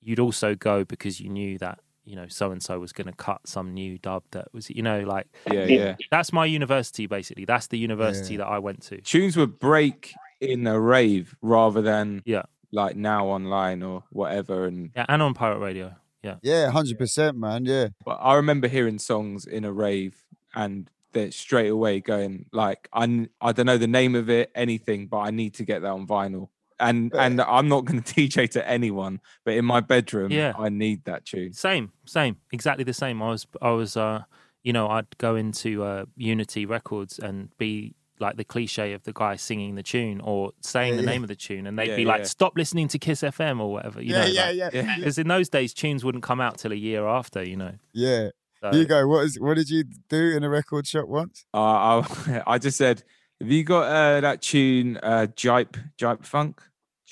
But 0.00 0.08
you'd 0.08 0.18
also 0.20 0.54
go 0.54 0.84
because 0.84 1.20
you 1.20 1.28
knew 1.28 1.58
that 1.58 1.80
you 2.04 2.16
know 2.16 2.26
so 2.28 2.50
and 2.50 2.62
so 2.62 2.78
was 2.80 2.92
going 2.92 3.06
to 3.06 3.12
cut 3.12 3.40
some 3.46 3.72
new 3.74 3.98
dub 3.98 4.22
that 4.30 4.48
was 4.52 4.70
you 4.70 4.82
know 4.82 5.00
like 5.00 5.26
Yeah, 5.52 5.66
yeah. 5.66 5.96
that's 6.10 6.32
my 6.32 6.46
university 6.46 7.06
basically. 7.06 7.44
That's 7.44 7.66
the 7.68 7.78
university 7.78 8.34
Yeah. 8.34 8.38
that 8.38 8.46
I 8.48 8.58
went 8.58 8.82
to. 8.84 9.00
Tunes 9.02 9.36
would 9.36 9.58
break 9.58 10.14
in 10.40 10.66
a 10.66 10.80
rave 10.80 11.36
rather 11.42 11.82
than 11.82 12.22
Yeah. 12.24 12.42
like 12.72 12.96
now 12.96 13.26
online 13.26 13.82
or 13.82 14.04
whatever. 14.10 14.66
And 14.66 14.90
Yeah, 14.96 15.04
and 15.08 15.22
on 15.22 15.34
pirate 15.34 15.58
radio. 15.58 15.94
Yeah. 16.22 16.36
yeah 16.42 16.70
100% 16.70 17.34
man 17.36 17.64
yeah 17.64 17.88
but 18.04 18.18
I 18.20 18.34
remember 18.34 18.68
hearing 18.68 18.98
songs 18.98 19.46
in 19.46 19.64
a 19.64 19.72
rave 19.72 20.22
and 20.54 20.90
that 21.12 21.32
straight 21.34 21.68
away 21.68 22.00
going 22.00 22.46
like 22.52 22.88
I, 22.92 23.28
I 23.40 23.52
don't 23.52 23.66
know 23.66 23.78
the 23.78 23.86
name 23.86 24.14
of 24.14 24.28
it 24.30 24.50
anything, 24.54 25.06
but 25.06 25.18
I 25.18 25.30
need 25.30 25.54
to 25.54 25.64
get 25.64 25.80
that 25.82 25.90
on 25.90 26.06
vinyl. 26.06 26.48
And 26.80 27.10
But- 27.10 27.20
and 27.20 27.40
I'm 27.40 27.68
not 27.68 27.84
going 27.84 28.02
to 28.02 28.14
DJ 28.14 28.48
to 28.50 28.68
anyone, 28.68 29.20
but 29.44 29.54
in 29.54 29.64
my 29.64 29.80
bedroom, 29.80 30.30
Yeah. 30.32 30.52
I 30.58 30.68
need 30.68 31.04
that 31.04 31.24
tune. 31.26 31.52
Same, 31.52 31.92
same, 32.06 32.36
exactly 32.52 32.84
the 32.84 32.92
same. 32.94 33.22
I 33.22 33.28
was, 33.30 33.46
I 33.60 33.70
was, 33.70 33.96
uh, 33.96 34.22
you 34.62 34.72
know, 34.72 34.88
I'd 34.88 35.16
go 35.18 35.36
into 35.36 35.82
uh, 35.84 36.04
Unity 36.16 36.66
Records 36.66 37.18
and 37.18 37.50
be 37.58 37.94
like 38.18 38.36
the 38.36 38.44
cliche 38.44 38.92
of 38.92 39.02
the 39.04 39.12
guy 39.14 39.34
singing 39.36 39.76
the 39.76 39.82
tune 39.82 40.20
or 40.20 40.52
saying 40.60 40.92
Yeah, 40.92 40.96
the 40.98 41.02
yeah. 41.04 41.10
name 41.10 41.22
of 41.24 41.28
the 41.28 41.34
tune, 41.36 41.66
and 41.66 41.78
they'd 41.78 41.88
Yeah, 41.88 41.96
be 41.96 42.04
like, 42.04 42.18
yeah. 42.20 42.24
"Stop 42.26 42.52
listening 42.56 42.86
to 42.88 42.98
Kiss 42.98 43.22
FM" 43.22 43.60
or 43.60 43.72
whatever. 43.72 44.02
You 44.02 44.12
know, 44.12 44.26
yeah, 44.26 44.46
like- 44.48 44.56
yeah 44.56 44.70
Yeah. 44.74 44.96
Because 44.96 45.16
in 45.18 45.26
those 45.28 45.48
days, 45.48 45.72
tunes 45.72 46.04
wouldn't 46.04 46.22
come 46.22 46.38
out 46.38 46.58
till 46.58 46.70
a 46.72 46.74
year 46.76 47.06
after. 47.06 47.42
You 47.42 47.56
know. 47.56 47.72
yeah 47.94 48.28
So, 48.60 48.72
you 48.74 48.84
go 48.84 49.06
what 49.06 49.24
is 49.24 49.40
what 49.40 49.56
did 49.56 49.70
you 49.70 49.84
do 50.10 50.36
in 50.36 50.44
a 50.44 50.50
record 50.50 50.86
shop 50.86 51.08
once 51.08 51.46
Uh, 51.54 52.02
I, 52.02 52.42
I 52.54 52.58
just 52.58 52.76
said, 52.76 53.02
have 53.40 53.50
you 53.50 53.64
got 53.64 53.84
uh, 53.84 54.20
that 54.20 54.42
tune, 54.42 54.98
uh, 55.02 55.26
Jipe, 55.34 55.76
Jipe 55.98 56.26
Funk, 56.26 56.60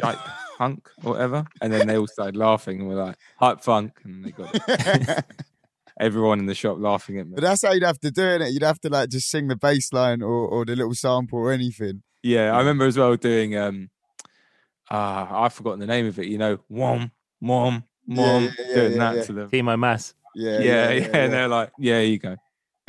Jipe 0.02 0.32
Funk, 0.56 0.88
or 1.02 1.12
whatever? 1.12 1.44
And 1.60 1.72
then 1.72 1.86
they 1.86 1.96
all 1.96 2.06
started 2.06 2.36
laughing 2.36 2.80
and 2.80 2.88
were 2.88 2.94
like, 2.94 3.16
Hype 3.38 3.60
Funk. 3.60 4.00
And 4.04 4.24
they 4.24 4.30
got 4.30 5.24
everyone 6.00 6.38
in 6.38 6.46
the 6.46 6.54
shop 6.54 6.78
laughing 6.78 7.18
at 7.18 7.26
me. 7.26 7.34
But 7.34 7.42
that's 7.42 7.62
how 7.62 7.72
you'd 7.72 7.82
have 7.82 8.00
to 8.00 8.10
do 8.10 8.22
it. 8.22 8.52
You'd 8.52 8.62
have 8.62 8.80
to 8.80 8.88
like 8.88 9.10
just 9.10 9.30
sing 9.30 9.48
the 9.48 9.56
bass 9.56 9.92
line 9.92 10.22
or, 10.22 10.46
or 10.46 10.64
the 10.64 10.76
little 10.76 10.94
sample 10.94 11.38
or 11.38 11.52
anything. 11.52 12.02
Yeah, 12.22 12.54
I 12.54 12.58
remember 12.58 12.84
as 12.86 12.98
well 12.98 13.16
doing, 13.16 13.56
um, 13.56 13.90
uh, 14.90 15.26
I've 15.30 15.52
forgotten 15.52 15.80
the 15.80 15.86
name 15.86 16.06
of 16.06 16.18
it, 16.18 16.26
you 16.26 16.38
know, 16.38 16.58
Wom, 16.68 17.12
Mom, 17.40 17.84
Mom, 18.06 18.44
yeah, 18.44 18.50
yeah, 18.58 18.74
doing 18.74 18.92
yeah, 18.92 18.98
that 18.98 19.16
yeah. 19.16 19.22
to 19.24 19.32
them. 19.32 19.50
Timo 19.50 19.78
Maas. 19.78 20.14
Yeah, 20.34 20.58
Yeah, 20.58 20.90
yeah, 20.90 21.16
and 21.16 21.32
they're 21.32 21.48
like, 21.48 21.70
yeah, 21.78 22.00
you 22.00 22.18
go. 22.18 22.36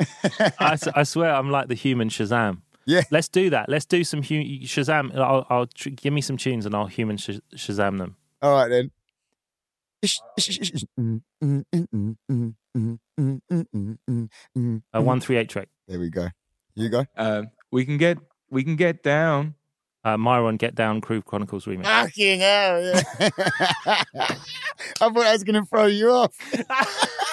I, 0.58 0.78
I 0.94 1.02
swear, 1.04 1.34
I'm 1.34 1.50
like 1.50 1.68
the 1.68 1.74
human 1.74 2.08
Shazam. 2.08 2.62
Yeah. 2.90 3.02
Let's 3.12 3.28
do 3.28 3.50
that. 3.50 3.68
Let's 3.68 3.84
do 3.84 4.02
some 4.02 4.20
hu- 4.22 4.60
Shazam. 4.66 5.16
I'll, 5.16 5.46
I'll 5.48 5.66
tr- 5.66 5.90
give 5.90 6.12
me 6.12 6.20
some 6.20 6.36
tunes 6.36 6.66
and 6.66 6.74
I'll 6.74 6.86
human 6.86 7.16
sh- 7.18 7.38
Shazam 7.54 7.98
them. 7.98 8.16
All 8.42 8.52
right 8.54 8.68
then. 8.68 8.90
A 14.92 15.02
one 15.02 15.20
three 15.20 15.36
eight 15.36 15.48
track. 15.48 15.68
There 15.86 16.00
we 16.00 16.10
go. 16.10 16.28
You 16.74 16.88
go. 16.88 17.04
Um, 17.16 17.50
we 17.70 17.84
can 17.84 17.96
get, 17.96 18.18
we 18.50 18.64
can 18.64 18.74
get 18.76 19.02
down. 19.02 19.54
Uh, 20.02 20.16
Myron 20.16 20.56
Get 20.56 20.74
Down 20.74 21.02
Crew 21.02 21.20
Chronicles 21.20 21.66
remix. 21.66 21.84
Fucking 21.84 22.40
hell, 22.40 22.82
yeah. 22.82 23.02
I 24.16 24.34
thought 24.98 25.18
I 25.18 25.32
was 25.32 25.44
going 25.44 25.62
to 25.62 25.66
throw 25.68 25.84
you 25.84 26.10
off. 26.10 26.34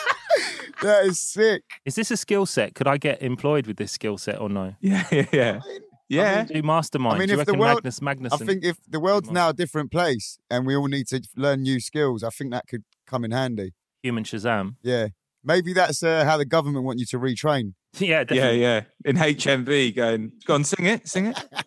that 0.81 1.05
is 1.05 1.19
sick. 1.19 1.63
Is 1.85 1.95
this 1.95 2.11
a 2.11 2.17
skill 2.17 2.45
set? 2.45 2.75
Could 2.75 2.87
I 2.87 2.97
get 2.97 3.21
employed 3.21 3.67
with 3.67 3.77
this 3.77 3.91
skill 3.91 4.17
set 4.17 4.39
or 4.39 4.49
no? 4.49 4.75
Yeah, 4.81 5.05
yeah, 5.11 5.25
yeah. 5.31 5.59
Yeah. 6.09 6.43
Do 6.45 6.61
mastermind. 6.63 7.15
I 7.15 7.19
mean, 7.19 7.27
Do 7.27 7.33
you 7.33 7.39
if 7.41 7.45
the 7.45 7.51
reckon 7.51 7.59
world- 7.59 7.75
Magnus 7.83 8.01
Magnus? 8.01 8.33
I 8.33 8.37
think 8.37 8.63
if 8.63 8.77
the 8.87 8.99
world's 8.99 9.29
now 9.29 9.49
a 9.49 9.53
different 9.53 9.91
place 9.91 10.37
and 10.49 10.65
we 10.65 10.75
all 10.75 10.87
need 10.87 11.07
to 11.07 11.21
learn 11.35 11.63
new 11.63 11.79
skills, 11.81 12.23
I 12.23 12.29
think 12.29 12.51
that 12.51 12.65
could 12.67 12.83
come 13.05 13.25
in 13.25 13.31
handy. 13.31 13.73
human 14.01 14.23
Shazam. 14.23 14.75
Yeah. 14.83 15.07
Maybe 15.43 15.73
that's 15.73 16.03
uh, 16.03 16.23
how 16.25 16.37
the 16.37 16.45
government 16.45 16.85
want 16.85 16.99
you 16.99 17.05
to 17.07 17.19
retrain. 17.19 17.73
yeah, 17.99 18.07
Yeah, 18.19 18.23
definitely. 18.23 18.61
yeah. 18.61 18.81
In 19.05 19.15
HMV, 19.17 19.95
going, 19.95 20.31
go 20.45 20.53
on, 20.55 20.63
sing 20.63 20.85
it, 20.85 21.07
sing 21.07 21.25
it. 21.27 21.37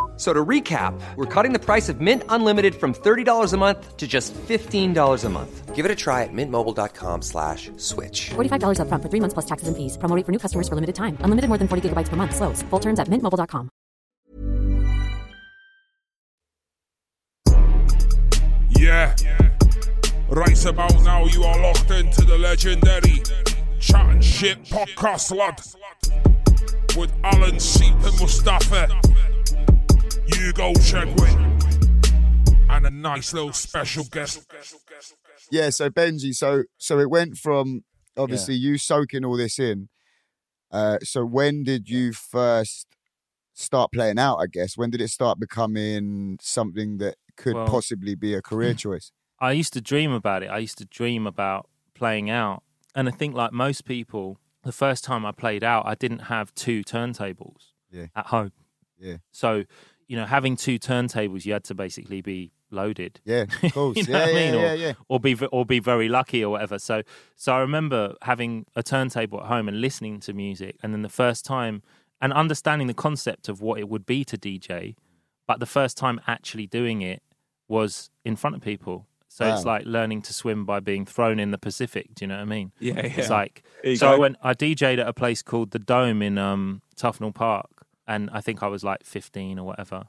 F- 0.21 0.27
So 0.27 0.33
to 0.33 0.45
recap, 0.45 0.93
we're 1.15 1.25
cutting 1.25 1.51
the 1.51 1.57
price 1.57 1.89
of 1.89 1.99
Mint 1.99 2.23
Unlimited 2.29 2.75
from 2.75 2.93
$30 2.93 3.53
a 3.53 3.57
month 3.57 3.97
to 3.97 4.07
just 4.07 4.35
$15 4.35 5.25
a 5.25 5.29
month. 5.29 5.75
Give 5.75 5.83
it 5.83 5.91
a 5.91 5.95
try 5.95 6.21
at 6.21 6.29
mintmobile.com 6.31 7.23
slash 7.23 7.71
switch. 7.77 8.29
$45 8.29 8.77
upfront 8.77 9.01
for 9.01 9.09
three 9.09 9.19
months 9.19 9.33
plus 9.33 9.47
taxes 9.47 9.67
and 9.67 9.75
fees. 9.75 9.97
Promo 9.97 10.15
rate 10.15 10.25
for 10.27 10.31
new 10.31 10.37
customers 10.37 10.69
for 10.69 10.75
limited 10.75 10.93
time. 10.93 11.17
Unlimited 11.21 11.49
more 11.49 11.57
than 11.57 11.67
40 11.67 11.89
gigabytes 11.89 12.07
per 12.09 12.17
month. 12.17 12.35
Slows. 12.35 12.61
Full 12.69 12.79
terms 12.79 12.99
at 12.99 13.07
mintmobile.com. 13.07 13.71
Yeah. 18.77 19.15
Right 20.29 20.65
about 20.65 20.93
now, 21.03 21.25
you 21.25 21.43
are 21.43 21.59
locked 21.61 21.91
into 21.91 22.23
the 22.25 22.37
legendary 22.37 23.23
Chat 23.79 24.05
and 24.05 24.23
Shit 24.23 24.63
podcast, 24.65 25.35
lad. 25.35 25.59
With 26.97 27.11
Alan 27.23 27.59
Seep 27.59 27.93
and 28.03 28.19
Mustafa, 28.19 28.87
Hugo 30.35 30.73
Chegwin, 30.73 31.39
and 32.69 32.85
a 32.85 32.89
nice 32.89 33.33
little 33.33 33.53
special 33.53 34.03
guest. 34.05 34.47
Yeah, 35.49 35.69
so 35.69 35.89
Benji, 35.89 36.33
so 36.33 36.63
so 36.77 36.99
it 36.99 37.09
went 37.09 37.37
from 37.37 37.83
obviously 38.17 38.55
you 38.55 38.77
soaking 38.77 39.25
all 39.25 39.37
this 39.37 39.59
in. 39.59 39.89
Uh, 40.71 40.97
so 41.03 41.25
when 41.25 41.63
did 41.63 41.89
you 41.89 42.13
first 42.13 42.87
start 43.53 43.91
playing 43.91 44.17
out? 44.19 44.37
I 44.37 44.47
guess 44.47 44.77
when 44.77 44.89
did 44.89 45.01
it 45.01 45.09
start 45.09 45.39
becoming 45.39 46.37
something 46.41 46.97
that 46.97 47.15
could 47.35 47.55
Well- 47.55 47.67
possibly 47.67 48.15
be 48.15 48.33
a 48.33 48.41
career 48.41 48.73
choice? 48.85 49.11
I 49.39 49.51
used 49.53 49.73
to 49.73 49.81
dream 49.81 50.11
about 50.11 50.43
it. 50.43 50.47
I 50.47 50.59
used 50.59 50.77
to 50.77 50.85
dream 50.85 51.25
about 51.25 51.67
playing 51.95 52.29
out. 52.29 52.63
And 52.93 53.07
I 53.07 53.11
think, 53.11 53.33
like 53.33 53.51
most 53.53 53.85
people, 53.85 54.37
the 54.63 54.71
first 54.71 55.03
time 55.03 55.25
I 55.25 55.31
played 55.31 55.63
out, 55.63 55.85
I 55.87 55.95
didn't 55.95 56.23
have 56.23 56.53
two 56.53 56.83
turntables 56.83 57.71
Yeah. 57.89 58.07
at 58.15 58.27
home. 58.27 58.51
Yeah. 58.99 59.17
So, 59.31 59.63
you 60.11 60.17
know, 60.17 60.25
having 60.25 60.57
two 60.57 60.77
turntables, 60.77 61.45
you 61.45 61.53
had 61.53 61.63
to 61.63 61.73
basically 61.73 62.21
be 62.21 62.51
loaded. 62.69 63.21
Yeah, 63.23 63.45
of 63.63 63.73
course. 63.73 63.95
You 63.99 64.03
know 64.11 64.19
yeah, 64.19 64.25
what 64.25 64.27
I 64.27 64.31
yeah, 64.39 64.51
mean? 64.51 64.59
yeah, 64.59 64.71
Or- 64.71 64.75
yeah. 64.75 64.93
or 65.07 65.19
be 65.21 65.33
or 65.57 65.65
be 65.65 65.79
very 65.79 66.09
lucky 66.09 66.43
or 66.43 66.49
whatever. 66.51 66.77
So 66.79 67.01
so 67.37 67.53
I 67.53 67.59
remember 67.59 68.15
having 68.23 68.65
a 68.75 68.83
turntable 68.83 69.39
at 69.39 69.47
home 69.47 69.69
and 69.69 69.79
listening 69.79 70.19
to 70.21 70.33
music, 70.33 70.75
and 70.83 70.93
then 70.93 71.01
the 71.01 71.15
first 71.23 71.45
time 71.45 71.81
and 72.19 72.33
understanding 72.33 72.87
the 72.87 72.93
concept 72.93 73.47
of 73.47 73.61
what 73.61 73.79
it 73.79 73.87
would 73.87 74.05
be 74.05 74.25
to 74.25 74.37
DJ, 74.37 74.95
but 75.47 75.61
the 75.61 75.65
first 75.65 75.95
time 75.97 76.19
actually 76.27 76.67
doing 76.67 77.01
it 77.01 77.23
was 77.69 78.09
in 78.25 78.35
front 78.35 78.57
of 78.57 78.61
people. 78.61 79.07
So 79.29 79.45
it's 79.45 79.63
like 79.63 79.85
learning 79.85 80.23
to 80.23 80.33
swim 80.33 80.65
by 80.65 80.81
being 80.81 81.05
thrown 81.05 81.39
in 81.39 81.51
the 81.51 81.57
Pacific. 81.57 82.13
Do 82.15 82.25
you 82.25 82.27
know 82.27 82.35
what 82.35 82.41
I 82.41 82.45
mean? 82.57 82.73
Yeah, 82.79 82.95
yeah. 82.95 83.13
It's 83.15 83.29
like 83.29 83.63
There 83.81 83.91
you 83.91 83.97
so 83.97 84.11
I 84.11 84.17
went. 84.17 84.35
I 84.43 84.53
DJ'd 84.53 84.99
at 84.99 85.07
a 85.07 85.13
place 85.13 85.41
called 85.41 85.71
the 85.71 85.79
Dome 85.79 86.21
in 86.21 86.37
um, 86.37 86.81
Tufnell 86.97 87.33
Park, 87.33 87.80
and 88.13 88.29
I 88.31 88.41
think 88.41 88.61
I 88.63 88.67
was 88.67 88.83
like 88.83 89.03
15 89.03 89.59
or 89.59 89.65
whatever. 89.65 90.03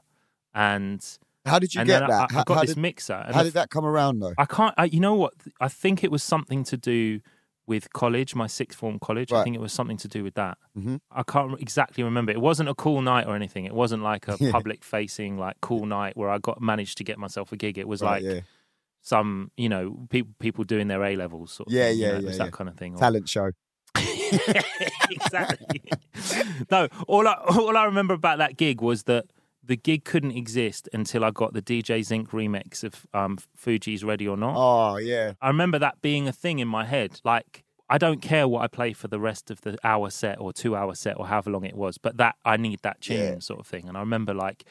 And 0.53 1.01
How 1.45 1.59
did 1.59 1.73
you 1.73 1.81
and 1.81 1.87
get 1.87 1.99
then 1.99 2.09
that? 2.09 2.21
I, 2.21 2.23
I 2.29 2.33
how, 2.37 2.43
got 2.43 2.55
how 2.55 2.61
this 2.61 2.75
did, 2.75 2.81
mixer. 2.81 3.13
And 3.25 3.35
how 3.35 3.43
did 3.43 3.53
that 3.53 3.69
come 3.69 3.85
around 3.85 4.19
though? 4.19 4.33
I 4.37 4.45
can't. 4.45 4.73
I, 4.77 4.85
you 4.85 4.99
know 4.99 5.15
what? 5.15 5.33
I 5.59 5.67
think 5.67 6.03
it 6.03 6.11
was 6.11 6.23
something 6.23 6.63
to 6.65 6.77
do 6.77 7.19
with 7.65 7.91
college, 7.93 8.35
my 8.35 8.47
sixth 8.47 8.77
form 8.77 8.99
college. 8.99 9.31
I 9.31 9.41
think 9.43 9.55
it 9.55 9.61
was 9.67 9.71
something 9.73 9.97
to 9.97 10.07
do 10.09 10.21
with 10.23 10.33
that. 10.35 10.57
Mhm. 10.77 10.99
I 11.11 11.23
can't 11.23 11.59
exactly 11.61 12.03
remember. 12.03 12.31
It 12.31 12.41
wasn't 12.41 12.67
a 12.69 12.75
cool 12.75 13.01
night 13.01 13.25
or 13.25 13.35
anything. 13.35 13.63
It 13.65 13.73
wasn't 13.73 14.03
like 14.03 14.27
a 14.27 14.35
Yeah. 14.39 14.51
public 14.51 14.83
facing 14.83 15.37
like 15.37 15.55
cool 15.61 15.85
night 15.85 16.17
where 16.17 16.29
I 16.29 16.39
got 16.39 16.61
managed 16.61 16.97
to 16.99 17.03
get 17.09 17.17
myself 17.17 17.51
a 17.53 17.57
gig. 17.57 17.77
It 17.77 17.87
was 17.87 18.01
Right, 18.01 18.21
like 18.21 18.23
yeah. 18.35 18.41
some 19.01 19.49
you 19.57 19.69
know 19.69 20.05
people 20.09 20.33
people 20.39 20.63
doing 20.65 20.87
their 20.89 21.03
A 21.03 21.15
levels 21.15 21.53
sort 21.53 21.67
of 21.69 21.73
Yeah, 21.73 21.87
thing, 21.89 21.97
you 21.97 22.03
yeah, 22.03 22.11
know, 22.11 22.17
it 22.17 22.21
yeah, 22.23 22.27
was 22.27 22.37
yeah. 22.37 22.43
that 22.45 22.51
kind 22.53 22.69
of 22.69 22.75
thing. 22.77 22.95
Or- 22.95 22.99
Talent 22.99 23.29
show. 23.29 23.51
exactly. 25.09 25.83
no, 26.71 26.87
all 27.07 27.27
I 27.27 27.33
all 27.49 27.77
I 27.77 27.85
remember 27.85 28.13
about 28.13 28.37
that 28.39 28.57
gig 28.57 28.81
was 28.81 29.03
that 29.03 29.25
the 29.63 29.75
gig 29.77 30.03
couldn't 30.03 30.31
exist 30.31 30.89
until 30.93 31.23
I 31.23 31.31
got 31.31 31.53
the 31.53 31.61
DJ 31.61 32.03
Zinc 32.03 32.31
remix 32.31 32.83
of 32.83 33.05
um, 33.13 33.37
Fugees' 33.57 34.03
Ready 34.03 34.27
or 34.27 34.35
Not. 34.37 34.55
Oh 34.57 34.97
yeah. 34.97 35.33
I 35.41 35.47
remember 35.47 35.79
that 35.79 36.01
being 36.01 36.27
a 36.27 36.33
thing 36.33 36.59
in 36.59 36.67
my 36.67 36.85
head. 36.85 37.21
Like, 37.23 37.63
I 37.89 37.97
don't 37.97 38.21
care 38.21 38.47
what 38.47 38.61
I 38.61 38.67
play 38.67 38.93
for 38.93 39.07
the 39.07 39.19
rest 39.19 39.49
of 39.51 39.61
the 39.61 39.77
hour 39.83 40.09
set 40.09 40.39
or 40.39 40.51
two 40.51 40.75
hour 40.75 40.95
set 40.95 41.17
or 41.17 41.27
however 41.27 41.51
long 41.51 41.63
it 41.63 41.75
was, 41.75 41.97
but 41.97 42.17
that 42.17 42.35
I 42.43 42.57
need 42.57 42.79
that 42.83 42.99
tune 43.01 43.17
Yeah. 43.35 43.39
sort 43.39 43.59
of 43.61 43.67
thing. 43.67 43.87
And 43.87 43.95
I 43.95 44.01
remember 44.01 44.33
like 44.33 44.65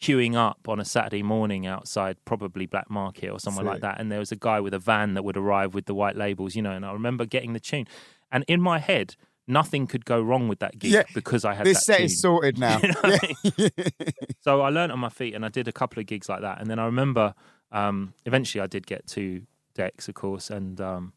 queuing 0.00 0.34
up 0.36 0.60
on 0.68 0.78
a 0.78 0.84
Saturday 0.84 1.24
morning 1.24 1.66
outside 1.66 2.16
probably 2.24 2.66
Black 2.66 2.88
Market 2.88 3.30
or 3.30 3.40
somewhere 3.40 3.64
like 3.64 3.80
that. 3.80 4.00
And 4.00 4.12
there 4.12 4.20
was 4.20 4.30
a 4.30 4.36
guy 4.36 4.60
with 4.60 4.72
a 4.72 4.78
van 4.78 5.14
that 5.14 5.24
would 5.24 5.36
arrive 5.36 5.74
with 5.74 5.86
the 5.86 5.94
white 5.94 6.14
labels, 6.16 6.54
you 6.54 6.62
know, 6.62 6.70
and 6.70 6.86
I 6.86 6.92
remember 6.92 7.26
getting 7.26 7.52
the 7.52 7.60
tune. 7.60 7.86
And 8.30 8.44
in 8.48 8.60
my 8.60 8.78
head, 8.78 9.16
nothing 9.46 9.86
could 9.86 10.04
go 10.04 10.20
wrong 10.20 10.48
with 10.48 10.58
that 10.58 10.78
gig 10.78 10.92
Yeah. 10.92 11.04
because 11.14 11.44
I 11.44 11.54
had 11.54 11.66
This 11.66 11.78
that 11.78 11.84
set 11.84 11.96
tune. 11.98 12.06
is 12.06 12.20
sorted 12.20 12.58
now. 12.66 12.78
You 12.80 12.88
know 12.88 13.00
what 13.00 13.24
I 13.24 13.52
Yeah. 13.56 14.08
So 14.40 14.60
I 14.60 14.68
learned 14.70 14.92
on 14.92 14.98
my 14.98 15.08
feet 15.08 15.34
and 15.34 15.44
I 15.44 15.48
did 15.48 15.68
a 15.68 15.72
couple 15.72 16.00
of 16.00 16.06
gigs 16.06 16.28
like 16.28 16.42
that. 16.42 16.60
And 16.60 16.70
then 16.70 16.78
I 16.78 16.84
remember 16.86 17.34
um, 17.72 18.12
eventually 18.26 18.62
I 18.62 18.66
did 18.66 18.86
get 18.86 19.06
two 19.06 19.42
decks, 19.74 20.08
of 20.08 20.14
course. 20.14 20.50
And 20.50 20.80
um, 20.80 21.12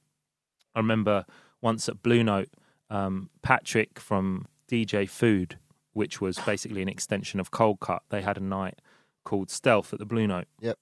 I 0.76 0.80
remember 0.80 1.26
once 1.62 1.88
at 1.90 2.02
Blue 2.02 2.24
Note, 2.24 2.50
um, 2.90 3.30
Patrick 3.42 4.00
from 4.00 4.48
DJ 4.70 5.10
Food, 5.10 5.58
which 5.94 6.22
was 6.22 6.38
basically 6.40 6.82
an 6.82 6.90
extension 6.90 7.40
of 7.40 7.52
Coldcut, 7.52 8.00
they 8.10 8.22
had 8.22 8.38
a 8.38 8.42
night 8.44 8.80
called 9.26 9.50
Stealth 9.52 9.92
at 9.94 10.00
the 10.00 10.06
Blue 10.06 10.26
Note. 10.28 10.48
Yep. 10.62 10.78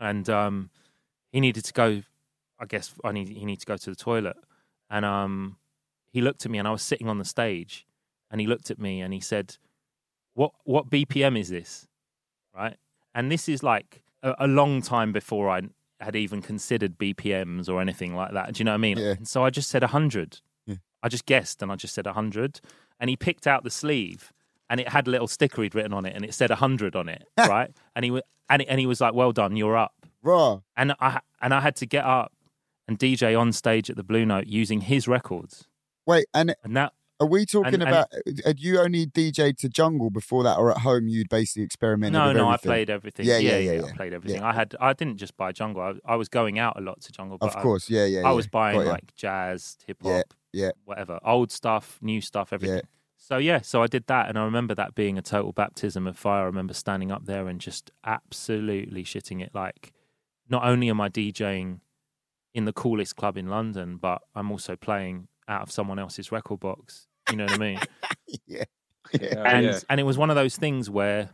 And 0.00 0.28
um, 0.28 0.70
he 1.32 1.40
needed 1.40 1.64
to 1.64 1.72
go, 1.72 2.02
I 2.60 2.66
guess 2.66 2.92
I 3.02 3.12
need, 3.12 3.28
he 3.28 3.44
needed 3.46 3.60
to 3.60 3.66
go 3.66 3.76
to 3.78 3.90
the 3.90 3.96
toilet. 3.96 4.36
And 4.94 5.04
um, 5.04 5.56
he 6.12 6.20
looked 6.20 6.44
at 6.46 6.52
me 6.52 6.58
and 6.58 6.68
I 6.68 6.70
was 6.70 6.80
sitting 6.82 7.08
on 7.08 7.18
the 7.18 7.24
stage 7.24 7.84
and 8.30 8.40
he 8.40 8.46
looked 8.46 8.70
at 8.70 8.78
me 8.78 9.00
and 9.00 9.12
he 9.12 9.18
said, 9.18 9.56
what 10.34 10.52
what 10.62 10.88
BPM 10.88 11.36
is 11.36 11.48
this? 11.48 11.88
Right? 12.54 12.76
And 13.12 13.30
this 13.30 13.48
is 13.48 13.64
like 13.64 14.02
a, 14.22 14.34
a 14.38 14.46
long 14.46 14.82
time 14.82 15.10
before 15.12 15.50
I 15.50 15.62
had 15.98 16.14
even 16.14 16.40
considered 16.42 16.96
BPMs 16.96 17.68
or 17.68 17.80
anything 17.80 18.14
like 18.14 18.32
that. 18.34 18.52
Do 18.54 18.60
you 18.60 18.64
know 18.64 18.70
what 18.70 18.76
I 18.76 18.88
mean? 18.88 18.98
Yeah. 18.98 19.14
And 19.18 19.26
so 19.26 19.44
I 19.44 19.50
just 19.50 19.68
said 19.68 19.82
100. 19.82 20.40
Yeah. 20.66 20.76
I 21.02 21.08
just 21.08 21.26
guessed 21.26 21.60
and 21.60 21.72
I 21.72 21.76
just 21.76 21.94
said 21.94 22.06
100. 22.06 22.60
And 23.00 23.10
he 23.10 23.16
picked 23.16 23.48
out 23.48 23.64
the 23.64 23.70
sleeve 23.70 24.32
and 24.70 24.78
it 24.78 24.88
had 24.90 25.08
a 25.08 25.10
little 25.10 25.26
sticker 25.26 25.62
he'd 25.62 25.74
written 25.74 25.92
on 25.92 26.06
it 26.06 26.14
and 26.14 26.24
it 26.24 26.34
said 26.34 26.50
100 26.50 26.94
on 26.94 27.08
it. 27.08 27.24
right? 27.38 27.72
And 27.96 28.04
he, 28.04 28.12
wa- 28.12 28.20
and, 28.48 28.62
he, 28.62 28.68
and 28.68 28.78
he 28.78 28.86
was 28.86 29.00
like, 29.00 29.14
well 29.14 29.32
done, 29.32 29.56
you're 29.56 29.76
up. 29.76 29.94
Raw. 30.22 30.60
And 30.76 30.94
I, 31.00 31.20
and 31.42 31.52
I 31.52 31.60
had 31.60 31.74
to 31.76 31.86
get 31.86 32.04
up 32.04 32.32
and 32.88 32.98
DJ 32.98 33.38
on 33.38 33.52
stage 33.52 33.88
at 33.90 33.96
the 33.96 34.02
Blue 34.04 34.24
Note 34.26 34.46
using 34.46 34.82
his 34.82 35.08
records. 35.08 35.66
Wait, 36.06 36.26
and 36.34 36.54
And 36.62 36.76
that, 36.76 36.92
are 37.20 37.26
we 37.26 37.46
talking 37.46 37.74
And- 37.74 37.82
and- 37.82 37.90
about? 37.90 38.12
Had 38.44 38.60
you 38.60 38.78
only 38.80 39.06
DJ 39.06 39.52
to 39.54 39.68
jungle 39.68 40.10
before 40.10 40.42
that, 40.42 40.58
or 40.58 40.70
at 40.70 40.78
home 40.78 41.08
you'd 41.08 41.28
basically 41.28 41.62
experimented? 41.62 42.12
No, 42.12 42.28
with 42.28 42.36
no, 42.36 42.48
I 42.48 42.54
everything? 42.54 42.68
played 42.68 42.90
everything. 42.90 43.26
Yeah, 43.26 43.38
Yeah, 43.38 43.52
yeah, 43.52 43.58
yeah, 43.58 43.80
yeah, 43.80 43.86
I 43.86 43.92
played 43.92 44.12
everything. 44.12 44.40
Yeah. 44.42 44.48
I 44.48 44.52
had, 44.52 44.74
I 44.80 44.92
didn't 44.92 45.16
just 45.16 45.36
buy 45.36 45.52
jungle. 45.52 45.80
I, 45.82 45.94
I 46.04 46.16
was 46.16 46.28
going 46.28 46.58
out 46.58 46.78
a 46.78 46.82
lot 46.82 47.00
to 47.02 47.12
jungle. 47.12 47.38
Of 47.40 47.56
course, 47.56 47.88
yeah, 47.88 48.04
yeah. 48.04 48.20
I, 48.26 48.30
I 48.30 48.32
was 48.32 48.46
buying 48.48 48.78
Got 48.78 48.86
like 48.86 49.14
jazz, 49.16 49.78
hip 49.86 50.02
hop, 50.02 50.34
yeah. 50.52 50.72
whatever, 50.84 51.18
old 51.24 51.50
stuff, 51.52 51.98
new 52.02 52.20
stuff, 52.20 52.52
everything. 52.52 52.82
So 53.16 53.38
yeah, 53.38 53.62
so 53.62 53.82
I 53.82 53.86
did 53.86 54.06
that, 54.08 54.28
and 54.28 54.38
I 54.38 54.44
remember 54.44 54.74
that 54.74 54.94
being 54.94 55.16
a 55.16 55.22
total 55.22 55.52
baptism 55.52 56.06
of 56.06 56.18
fire. 56.18 56.42
I 56.42 56.46
remember 56.46 56.74
standing 56.74 57.10
up 57.10 57.24
there 57.24 57.48
and 57.48 57.58
just 57.58 57.90
absolutely 58.04 59.02
shitting 59.04 59.40
it. 59.42 59.54
Like, 59.54 59.92
not 60.50 60.64
only 60.66 60.90
am 60.90 61.00
I 61.00 61.08
DJing 61.08 61.80
in 62.54 62.64
the 62.64 62.72
coolest 62.72 63.16
club 63.16 63.36
in 63.36 63.48
London, 63.48 63.96
but 63.96 64.22
I'm 64.34 64.50
also 64.50 64.76
playing 64.76 65.28
out 65.48 65.62
of 65.62 65.70
someone 65.70 65.98
else's 65.98 66.32
record 66.32 66.60
box. 66.60 67.06
You 67.30 67.36
know 67.36 67.44
what 67.44 67.52
I 67.54 67.58
mean? 67.58 67.80
yeah. 68.46 68.64
Yeah, 69.20 69.42
and 69.44 69.66
yeah. 69.66 69.80
and 69.90 70.00
it 70.00 70.04
was 70.04 70.16
one 70.16 70.30
of 70.30 70.36
those 70.36 70.56
things 70.56 70.88
where 70.88 71.28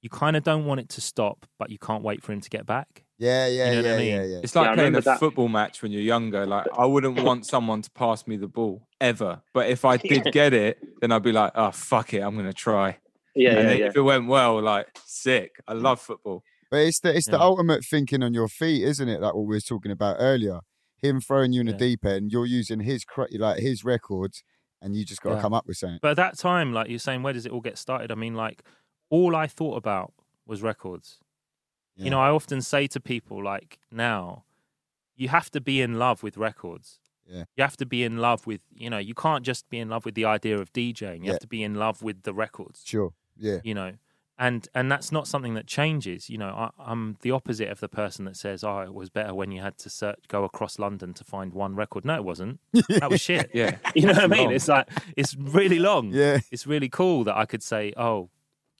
you 0.00 0.08
kind 0.08 0.36
of 0.36 0.44
don't 0.44 0.64
want 0.64 0.80
it 0.80 0.88
to 0.90 1.00
stop, 1.00 1.44
but 1.58 1.68
you 1.70 1.78
can't 1.78 2.02
wait 2.02 2.22
for 2.22 2.32
him 2.32 2.40
to 2.40 2.48
get 2.48 2.64
back. 2.66 3.04
Yeah, 3.18 3.46
yeah, 3.48 3.70
You 3.70 3.70
know 3.70 3.76
what 3.76 3.84
yeah, 3.84 3.94
I 3.94 3.98
mean? 3.98 4.06
yeah, 4.14 4.24
yeah. 4.24 4.40
It's 4.42 4.54
like 4.56 4.66
Yeah, 4.66 4.74
playing 4.74 4.94
a 4.94 5.00
that. 5.02 5.18
football 5.18 5.48
match 5.48 5.82
when 5.82 5.92
you're 5.92 6.00
younger. 6.02 6.46
Like 6.46 6.66
I 6.78 6.86
wouldn't 6.86 7.20
want 7.22 7.44
someone 7.46 7.82
to 7.82 7.90
pass 7.90 8.26
me 8.26 8.36
the 8.36 8.46
ball 8.48 8.86
ever, 9.00 9.42
but 9.52 9.68
if 9.68 9.84
I 9.84 9.96
did 9.96 10.32
get 10.32 10.54
it, 10.54 10.78
then 11.00 11.12
I'd 11.12 11.22
be 11.22 11.32
like, 11.32 11.52
"Oh 11.54 11.70
fuck 11.72 12.14
it, 12.14 12.20
I'm 12.20 12.36
gonna 12.36 12.52
try." 12.52 12.98
Yeah, 13.34 13.58
and 13.58 13.68
yeah, 13.68 13.74
yeah. 13.74 13.86
if 13.86 13.96
it 13.96 14.00
went 14.00 14.26
well, 14.28 14.62
like 14.62 14.86
sick. 15.04 15.56
I 15.68 15.72
love 15.74 16.00
football. 16.00 16.44
But 16.70 16.80
it's 16.82 17.00
the 17.00 17.16
it's 17.16 17.26
the 17.26 17.40
ultimate 17.40 17.84
thinking 17.84 18.22
on 18.22 18.32
your 18.34 18.48
feet, 18.48 18.82
isn't 18.84 19.08
it? 19.08 19.20
Like 19.20 19.34
what 19.34 19.46
we 19.46 19.56
were 19.56 19.60
talking 19.60 19.90
about 19.92 20.16
earlier. 20.20 20.60
Him 21.02 21.20
throwing 21.20 21.52
you 21.52 21.60
in 21.60 21.66
the 21.66 21.72
Yeah. 21.72 21.78
deep 21.78 22.04
end, 22.04 22.30
you're 22.30 22.46
using 22.46 22.80
his 22.80 23.04
like 23.32 23.60
his 23.60 23.84
records, 23.84 24.44
and 24.82 24.94
you 24.94 25.04
just 25.04 25.22
got 25.22 25.30
to 25.30 25.36
Yeah. 25.36 25.42
come 25.42 25.54
up 25.54 25.66
with 25.66 25.78
something. 25.78 25.98
But 26.02 26.10
at 26.12 26.16
that 26.18 26.38
time, 26.38 26.72
like 26.72 26.88
you're 26.90 26.98
saying, 26.98 27.22
where 27.22 27.32
does 27.32 27.46
it 27.46 27.52
all 27.52 27.60
get 27.62 27.78
started? 27.78 28.12
I 28.12 28.14
mean, 28.14 28.34
like 28.34 28.62
all 29.08 29.34
I 29.34 29.46
thought 29.46 29.76
about 29.76 30.12
was 30.46 30.62
records. 30.62 31.18
Yeah. 31.96 32.04
You 32.04 32.10
know, 32.10 32.20
I 32.20 32.30
often 32.30 32.60
say 32.62 32.86
to 32.88 33.00
people, 33.00 33.42
like 33.42 33.78
now, 33.90 34.44
you 35.16 35.28
have 35.28 35.50
to 35.52 35.60
be 35.60 35.80
in 35.80 35.98
love 35.98 36.22
with 36.22 36.36
records. 36.36 37.00
Yeah. 37.26 37.44
You 37.56 37.62
have 37.62 37.76
to 37.78 37.86
be 37.86 38.04
in 38.04 38.18
love 38.18 38.46
with, 38.46 38.60
you 38.74 38.90
know, 38.90 38.98
you 38.98 39.14
can't 39.14 39.44
just 39.44 39.68
be 39.70 39.78
in 39.78 39.88
love 39.88 40.04
with 40.04 40.14
the 40.14 40.24
idea 40.24 40.58
of 40.58 40.72
DJing. 40.72 41.18
You 41.20 41.24
Yeah. 41.26 41.32
have 41.32 41.40
to 41.40 41.46
be 41.46 41.62
in 41.62 41.74
love 41.76 42.02
with 42.02 42.22
the 42.22 42.34
records. 42.34 42.82
Sure. 42.84 43.12
Yeah. 43.36 43.60
you 43.64 43.72
know 43.74 43.94
and 44.40 44.68
and 44.74 44.90
that's 44.90 45.12
not 45.12 45.28
something 45.28 45.54
that 45.54 45.66
changes 45.68 46.28
you 46.30 46.38
know 46.38 46.48
I, 46.48 46.70
i'm 46.90 47.16
the 47.20 47.30
opposite 47.30 47.68
of 47.68 47.78
the 47.78 47.88
person 47.88 48.24
that 48.24 48.36
says 48.36 48.64
oh 48.64 48.80
it 48.80 48.92
was 48.94 49.08
better 49.10 49.34
when 49.34 49.52
you 49.52 49.60
had 49.60 49.76
to 49.78 49.90
search 49.90 50.18
go 50.26 50.42
across 50.44 50.78
london 50.78 51.14
to 51.14 51.24
find 51.24 51.52
one 51.52 51.76
record 51.76 52.04
no 52.04 52.14
it 52.16 52.24
wasn't 52.24 52.58
that 52.88 53.10
was 53.10 53.20
shit 53.20 53.50
Yeah. 53.54 53.76
you 53.94 54.06
know 54.06 54.14
what 54.14 54.24
i 54.24 54.26
mean 54.26 54.44
Long. 54.46 54.52
it's 54.54 54.66
like 54.66 54.88
it's 55.16 55.36
really 55.36 55.78
long 55.78 56.10
Yeah. 56.12 56.40
it's 56.50 56.66
really 56.66 56.88
cool 56.88 57.22
that 57.24 57.36
i 57.36 57.44
could 57.44 57.62
say 57.62 57.92
oh 57.96 58.30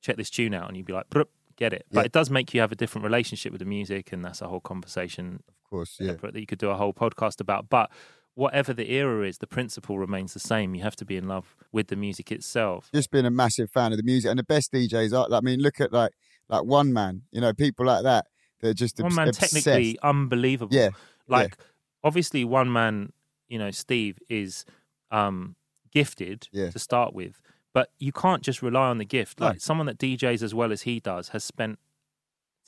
check 0.01 0.17
this 0.17 0.31
tune 0.31 0.55
out 0.55 0.67
and 0.67 0.77
you'd 0.77 0.87
be 0.87 0.95
like 0.95 1.11
"Brup," 1.11 1.31
get 1.57 1.73
it 1.75 1.85
but 1.93 2.01
Yeah. 2.01 2.07
it 2.07 2.13
does 2.13 2.31
make 2.31 2.55
you 2.55 2.61
have 2.63 2.73
a 2.73 2.77
different 2.77 3.05
relationship 3.05 3.53
with 3.53 3.59
the 3.61 3.67
music 3.67 4.13
and 4.13 4.25
that's 4.25 4.41
a 4.41 4.49
whole 4.49 4.61
conversation 4.61 5.43
Of 5.65 5.71
course, 5.71 5.97
yeah. 6.01 6.15
that 6.23 6.35
you 6.37 6.47
could 6.47 6.59
do 6.59 6.71
a 6.71 6.75
whole 6.77 6.93
podcast 6.95 7.41
about. 7.41 7.69
But 7.69 7.91
whatever 8.35 8.73
the 8.73 8.91
era 8.93 9.27
is, 9.27 9.39
the 9.39 9.47
principle 9.47 9.99
remains 9.99 10.33
the 10.35 10.41
same. 10.41 10.75
You 10.75 10.83
have 10.83 10.97
to 10.97 11.05
be 11.05 11.17
in 11.17 11.27
love 11.29 11.55
with 11.73 11.89
the 11.89 11.97
music 11.97 12.31
itself. 12.33 12.89
Just 12.95 13.11
being 13.11 13.27
a 13.27 13.31
massive 13.31 13.71
fan 13.71 13.93
of 13.93 13.99
the 13.99 14.05
music 14.05 14.31
and 14.31 14.39
the 14.39 14.45
best 14.45 14.73
DJs 14.73 15.13
are. 15.19 15.33
I 15.35 15.41
mean, 15.41 15.61
look 15.61 15.81
at 15.81 15.93
like 15.93 16.13
like 16.49 16.63
Oneman. 16.63 17.23
You 17.33 17.41
know, 17.41 17.53
people 17.53 17.87
like 17.87 18.03
that. 18.05 18.27
They're 18.61 18.75
just 18.75 18.99
One 18.99 19.07
obs- 19.07 19.17
man 19.17 19.29
obsessed. 19.29 19.53
technically 19.55 19.99
unbelievable. 20.03 20.75
Yeah, 20.75 20.91
Like 21.29 21.57
obviously 22.05 22.45
Oneman, 22.45 23.11
you 23.49 23.59
know, 23.59 23.71
Steve 23.71 24.19
is 24.29 24.65
um 25.11 25.57
gifted 25.93 26.49
Yeah. 26.53 26.71
to 26.71 26.79
start 26.79 27.15
with. 27.15 27.41
But 27.73 27.91
you 27.99 28.13
can't 28.13 28.43
just 28.43 28.63
rely 28.63 28.89
on 28.89 28.99
the 28.99 29.05
gift. 29.05 29.41
No. 29.41 29.47
Like 29.47 29.61
someone 29.61 29.87
that 29.87 29.99
DJs 29.99 30.43
as 30.43 30.55
well 30.55 30.73
as 30.73 30.83
he 30.83 30.99
does 31.01 31.29
has 31.31 31.45
spent 31.45 31.79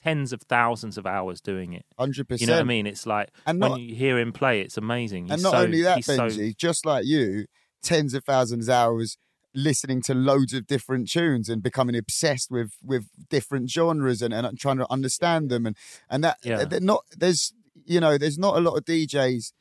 tens 0.02 0.32
of 0.32 0.42
thousands 0.42 0.98
of 0.98 1.06
hours 1.06 1.40
doing 1.40 1.72
it. 1.72 1.84
hundred 1.98 2.28
percent. 2.28 2.40
You 2.42 2.46
know 2.48 2.54
what 2.54 2.60
I 2.60 2.64
mean? 2.64 2.86
It's 2.86 3.06
like 3.06 3.30
And 3.46 3.60
when 3.60 3.70
not- 3.72 3.80
you 3.80 3.94
hear 3.94 4.18
him 4.18 4.32
play, 4.32 4.60
it's 4.60 4.76
amazing. 4.76 5.24
He's 5.24 5.32
And 5.34 5.42
not 5.42 5.52
so, 5.52 5.58
only 5.58 5.82
that, 5.82 5.96
he's 5.96 6.06
so- 6.06 6.18
Benji, 6.18 6.56
just 6.56 6.84
like 6.86 7.04
you, 7.06 7.46
tens 7.82 8.14
of 8.14 8.24
thousands 8.24 8.68
of 8.68 8.74
hours 8.74 9.16
listening 9.54 10.00
to 10.00 10.14
loads 10.14 10.54
of 10.54 10.66
different 10.66 11.10
tunes 11.10 11.48
and 11.50 11.62
becoming 11.62 11.94
obsessed 11.96 12.50
with 12.50 12.72
with 12.82 13.08
different 13.28 13.70
genres 13.70 14.22
and, 14.22 14.32
and 14.32 14.58
trying 14.58 14.78
to 14.78 14.90
understand 14.90 15.50
them 15.50 15.66
and 15.66 15.76
and 16.08 16.24
that 16.24 16.38
Yeah. 16.42 16.64
they're 16.64 16.80
not 16.80 17.04
there's 17.16 17.52
you 17.84 18.00
know 18.00 18.16
there's 18.16 18.38
not 18.38 18.56
a 18.56 18.60
lot 18.60 18.76
of 18.76 18.84
DJs 18.86 19.52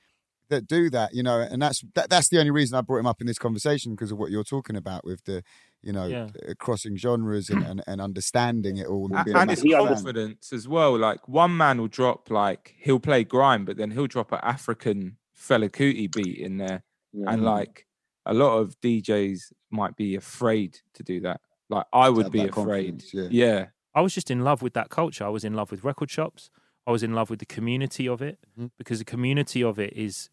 that 0.48 0.66
do 0.68 0.90
that 0.92 1.14
you 1.14 1.24
know 1.24 1.40
and 1.42 1.62
that's 1.62 1.82
that, 1.96 2.10
that's 2.10 2.30
the 2.30 2.40
only 2.40 2.52
reason 2.52 2.78
I 2.78 2.82
brought 2.82 3.00
him 3.00 3.06
up 3.08 3.20
in 3.20 3.28
this 3.28 3.38
conversation 3.38 3.92
because 3.94 4.12
of 4.14 4.18
what 4.18 4.32
you're 4.32 4.46
talking 4.46 4.78
about 4.78 5.04
with 5.04 5.26
the 5.26 5.44
you 5.84 5.92
know 5.94 6.06
Yeah. 6.06 6.28
uh, 6.48 6.54
crossing 6.60 6.96
genres 6.98 7.50
and, 7.50 7.64
and, 7.64 7.82
and 7.88 8.00
understanding 8.02 8.78
it 8.78 8.88
all 8.88 9.10
A- 9.14 9.18
and 9.18 9.26
being 9.26 9.38
and 9.38 9.52
it's 9.52 9.64
massive 9.64 9.80
fan. 9.80 9.88
confidence 9.96 10.54
as 10.54 10.68
well. 10.68 10.98
Like 10.98 11.22
Oneman 11.28 11.80
will 11.80 11.88
drop 11.88 12.30
like 12.30 12.76
he'll 12.80 13.00
play 13.00 13.24
grime, 13.24 13.66
but 13.66 13.78
then 13.78 13.92
he'll 13.92 14.08
drop 14.08 14.32
an 14.32 14.40
African 14.44 15.18
Fela 15.38 15.70
Kuti 15.70 16.12
beat 16.14 16.38
in 16.38 16.58
there, 16.58 16.84
and 17.14 17.44
like 17.44 17.88
a 18.26 18.34
lot 18.34 18.58
of 18.60 18.80
DJs 18.82 19.52
might 19.72 19.96
be 19.96 20.16
afraid 20.16 20.80
to 20.94 21.04
do 21.04 21.20
that. 21.22 21.42
Like 21.70 21.86
I 21.92 22.10
would 22.10 22.32
be 22.32 22.42
afraid. 22.48 23.04
yeah. 23.14 23.28
yeah. 23.32 23.66
I 23.96 24.02
was 24.02 24.14
just 24.14 24.30
in 24.32 24.42
love 24.42 24.62
with 24.62 24.74
that 24.74 24.90
culture. 24.90 25.26
I 25.26 25.30
was 25.30 25.44
in 25.44 25.54
love 25.54 25.72
with 25.72 25.84
record 25.84 26.10
shops. 26.12 26.50
I 26.88 26.92
was 26.92 27.04
in 27.04 27.14
love 27.14 27.30
with 27.30 27.40
the 27.40 27.46
community 27.46 28.08
of 28.08 28.22
it 28.22 28.40
Mhm. 28.60 28.72
because 28.78 29.00
the 29.00 29.06
community 29.06 29.64
of 29.64 29.80
it 29.80 29.94
is 29.96 30.30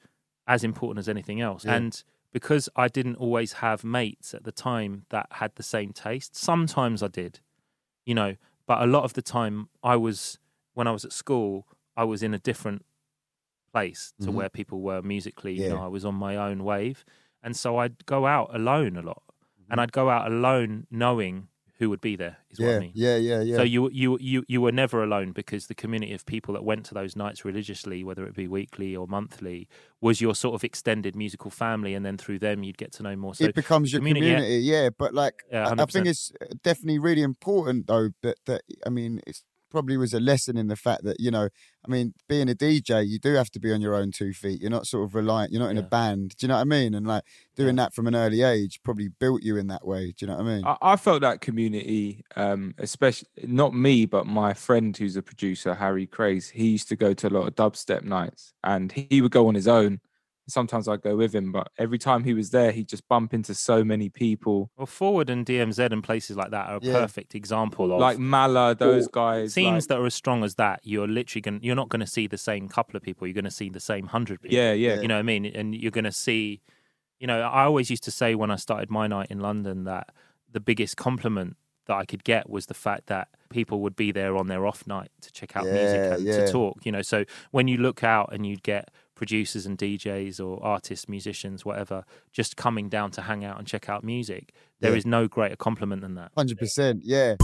as 0.47 0.63
important 0.65 0.99
as 0.99 1.09
anything 1.09 1.41
else. 1.41 1.65
Yeah. 1.65 1.75
And 1.75 2.03
because 2.39 2.69
I 2.77 2.87
didn't 2.89 3.17
always 3.17 3.51
have 3.65 3.83
mates 3.83 4.29
at 4.33 4.45
the 4.45 4.53
time 4.53 4.93
that 5.15 5.27
had 5.41 5.53
the 5.57 5.63
same 5.77 5.91
taste, 5.93 6.37
sometimes 6.37 7.03
I 7.03 7.09
did, 7.09 7.41
you 8.07 8.15
know, 8.21 8.37
but 8.69 8.81
a 8.81 8.87
lot 8.87 9.03
of 9.09 9.13
the 9.15 9.23
time 9.23 9.57
I 9.83 9.97
was, 9.97 10.39
when 10.75 10.87
I 10.87 10.93
was 10.93 11.05
at 11.05 11.13
school, 11.13 11.67
I 11.97 12.05
was 12.05 12.23
in 12.23 12.33
a 12.35 12.39
different 12.51 12.85
place 13.73 14.03
to 14.21 14.29
Mhm. 14.29 14.35
where 14.35 14.49
people 14.49 14.81
were 14.89 15.03
musically. 15.03 15.55
You 15.55 15.71
know, 15.71 15.83
I 15.89 15.89
was 15.89 16.05
on 16.05 16.15
my 16.15 16.35
own 16.37 16.59
wave. 16.73 17.05
And 17.43 17.57
so 17.57 17.79
I'd 17.79 18.07
go 18.07 18.21
out 18.27 18.49
alone 18.55 18.97
a 18.97 19.03
lot. 19.03 19.23
Mm-hmm. 19.29 19.73
And 19.73 19.81
I'd 19.81 19.93
go 20.01 20.09
out 20.11 20.31
alone 20.31 20.87
knowing 20.91 21.49
who 21.79 21.89
would 21.91 22.01
be 22.01 22.17
there, 22.17 22.39
is 22.51 22.59
what 22.59 22.69
yeah 22.69 22.77
I 22.77 22.79
mean. 22.81 22.93
yeah 22.95 23.17
yeah 23.17 23.41
yeah 23.41 23.57
So 23.57 23.63
you 23.63 23.89
you 23.91 24.19
you 24.21 24.45
you 24.49 24.61
were 24.61 24.73
never 24.73 25.03
alone 25.03 25.33
because 25.33 25.69
the 25.69 25.75
community 25.75 26.13
of 26.13 26.27
people 26.27 26.55
that 26.55 26.65
went 26.65 26.85
to 26.87 26.95
those 26.95 27.15
nights 27.15 27.45
religiously, 27.45 28.03
whether 28.03 28.27
it 28.27 28.35
be 28.35 28.49
weekly 28.49 28.97
or 28.97 29.07
monthly, 29.07 29.69
was 30.01 30.21
your 30.21 30.35
sort 30.35 30.55
of 30.55 30.65
extended 30.65 31.15
musical 31.15 31.51
family, 31.51 31.95
and 31.95 32.05
then 32.05 32.19
through 32.19 32.41
them 32.41 32.63
you'd 32.65 32.79
get 32.79 32.93
to 32.95 33.03
know 33.03 33.15
more. 33.15 33.35
So 33.35 33.45
it 33.45 33.55
becomes 33.55 33.93
your 33.93 34.01
community, 34.01 34.27
community, 34.27 34.57
yeah. 34.57 34.83
yeah. 34.83 34.91
But 34.91 35.15
like, 35.15 35.45
Yeah, 35.53 35.69
I, 35.69 35.83
I 35.83 35.87
think 35.87 36.07
it's 36.07 36.33
uh, 36.41 36.47
definitely 36.63 36.99
really 36.99 37.23
important 37.23 37.87
though 37.87 38.11
that 38.23 38.39
that 38.47 38.63
I 38.85 38.91
mean, 38.91 39.21
it's 39.27 39.45
probably 39.71 39.97
was 39.97 40.15
a 40.15 40.21
lesson 40.21 40.57
in 40.57 40.69
the 40.69 40.77
fact 40.77 41.05
that 41.05 41.21
you 41.21 41.31
know, 41.31 41.49
I 41.87 41.91
mean, 41.91 42.15
being 42.29 42.49
a 42.49 42.55
DJ, 42.55 43.07
you 43.07 43.19
do 43.19 43.35
have 43.35 43.51
to 43.51 43.61
be 43.61 43.73
on 43.73 43.81
your 43.81 43.95
own 43.95 44.11
two 44.11 44.33
feet. 44.33 44.61
You're 44.61 44.71
not 44.71 44.87
sort 44.87 45.05
of 45.05 45.15
reliant. 45.15 45.53
You're 45.53 45.63
not 45.63 45.71
in 45.71 45.79
a 45.79 45.83
band. 45.83 46.37
Do 46.37 46.45
you 46.45 46.49
know 46.49 46.57
what 46.57 46.63
I 46.63 46.65
mean? 46.65 46.95
And 46.95 47.07
like 47.07 47.25
doing 47.57 47.77
that 47.77 47.95
from 47.95 48.07
an 48.07 48.15
early 48.15 48.43
age 48.43 48.81
probably 48.83 49.09
built 49.09 49.43
you 49.43 49.57
in 49.57 49.69
that 49.69 49.87
way. 49.87 50.15
Do 50.17 50.25
you 50.25 50.27
know 50.29 50.37
what 50.37 50.47
I 50.47 50.57
mean? 50.57 50.65
I, 50.65 50.77
I 50.83 50.97
felt 50.97 51.23
that 51.23 51.41
community, 51.41 52.25
um, 52.37 52.75
especially 52.79 53.29
not 53.45 53.75
me, 53.75 54.07
but 54.07 54.27
my 54.27 54.55
friend 54.55 54.97
who's 54.97 55.17
a 55.17 55.23
producer, 55.23 55.75
Harry 55.75 56.07
Craze. 56.07 56.51
He 56.51 56.69
used 56.69 56.89
to 56.89 56.97
go 56.97 57.15
to 57.15 57.29
a 57.29 57.31
lot 57.31 57.47
of 57.47 57.55
dubstep 57.55 58.03
nights, 58.03 58.55
and 58.65 58.93
he 58.93 59.21
would 59.23 59.33
go 59.33 59.49
on 59.49 59.55
his 59.55 59.69
own. 59.69 60.01
Sometimes 60.49 60.89
I'd 60.89 61.03
go 61.03 61.15
with 61.17 61.35
him, 61.35 61.53
but 61.53 61.69
every 61.79 61.99
time 61.99 62.25
he 62.25 62.35
was 62.35 62.51
there, 62.51 62.73
he'd 62.73 62.89
just 62.89 63.07
bump 63.09 63.35
into 63.35 63.55
so 63.55 63.85
many 63.85 64.09
people, 64.09 64.71
well, 64.77 64.87
Forward 64.87 65.31
and 65.31 65.45
DMZ 65.47 65.93
and 65.93 66.03
places 66.03 66.37
like 66.37 66.51
that 66.51 66.69
are 66.71 66.77
a 66.77 66.81
Yeah. 66.83 66.93
perfect 66.93 67.35
example 67.35 67.93
of 67.93 68.01
like 68.01 68.19
Mala, 68.19 68.75
those 68.75 69.07
guys. 69.09 69.53
scenes 69.53 69.85
like- 69.85 69.89
that 69.89 69.99
are 69.99 70.07
as 70.07 70.15
strong 70.15 70.43
as 70.45 70.55
that. 70.57 70.81
You're 70.83 71.07
literally 71.09 71.43
going 71.43 71.61
you're 71.63 71.77
not 71.77 71.89
going 71.91 72.01
to 72.01 72.07
see 72.07 72.27
the 72.27 72.39
same 72.39 72.69
couple 72.69 72.97
of 72.97 73.03
people. 73.03 73.27
You're 73.27 73.35
going 73.35 73.45
to 73.45 73.51
see 73.51 73.69
the 73.69 73.81
same 73.81 74.07
hundred 74.09 74.41
people. 74.43 74.57
yeah, 74.57 74.73
yeah, 74.73 75.01
You 75.01 75.09
know 75.09 75.15
what 75.17 75.21
I 75.21 75.23
mean? 75.25 75.45
And 75.47 75.75
you're 75.75 75.91
going 75.91 76.05
to 76.05 76.13
see, 76.13 76.61
you 77.21 77.27
know, 77.27 77.41
I 77.43 77.65
always 77.65 77.91
used 77.91 78.05
to 78.05 78.11
say 78.11 78.35
when 78.35 78.51
I 78.51 78.57
started 78.57 78.91
my 78.91 79.07
night 79.07 79.29
in 79.31 79.41
London 79.41 79.85
that 79.85 80.11
the 80.51 80.61
biggest 80.61 80.97
compliment 80.97 81.57
that 81.87 81.97
I 81.97 82.05
could 82.05 82.23
get 82.25 82.49
was 82.51 82.67
the 82.67 82.75
fact 82.75 83.07
that 83.07 83.29
people 83.51 83.81
would 83.81 83.97
be 83.97 84.13
there 84.13 84.37
on 84.37 84.47
their 84.49 84.67
off 84.67 84.87
night 84.87 85.11
to 85.23 85.33
check 85.33 85.57
out 85.57 85.65
Yeah, 85.67 85.73
music 85.73 86.01
and 86.13 86.27
yeah. 86.27 86.37
to 86.45 86.53
talk, 86.53 86.85
you 86.85 86.93
know. 86.93 87.01
So 87.03 87.25
when 87.51 87.67
you 87.67 87.79
look 87.79 88.05
out 88.05 88.31
and 88.33 88.47
you'd 88.47 88.63
get 88.63 88.91
producers 89.19 89.67
and 89.67 89.77
DJs 89.77 90.41
or 90.43 90.65
artists, 90.65 91.09
musicians, 91.09 91.65
whatever, 91.65 92.05
just 92.33 92.57
coming 92.57 92.89
down 92.89 93.11
to 93.11 93.23
hang 93.23 93.45
out 93.45 93.59
and 93.59 93.67
check 93.67 93.89
out 93.91 94.03
music, 94.05 94.55
there 94.81 94.97
is 94.97 95.05
Yeah. 95.05 95.11
no 95.11 95.29
greater 95.29 95.57
compliment 95.57 96.01
than 96.03 96.15
that. 96.15 96.31
Hundred 96.37 96.57
percent, 96.59 97.01
yeah. 97.05 97.35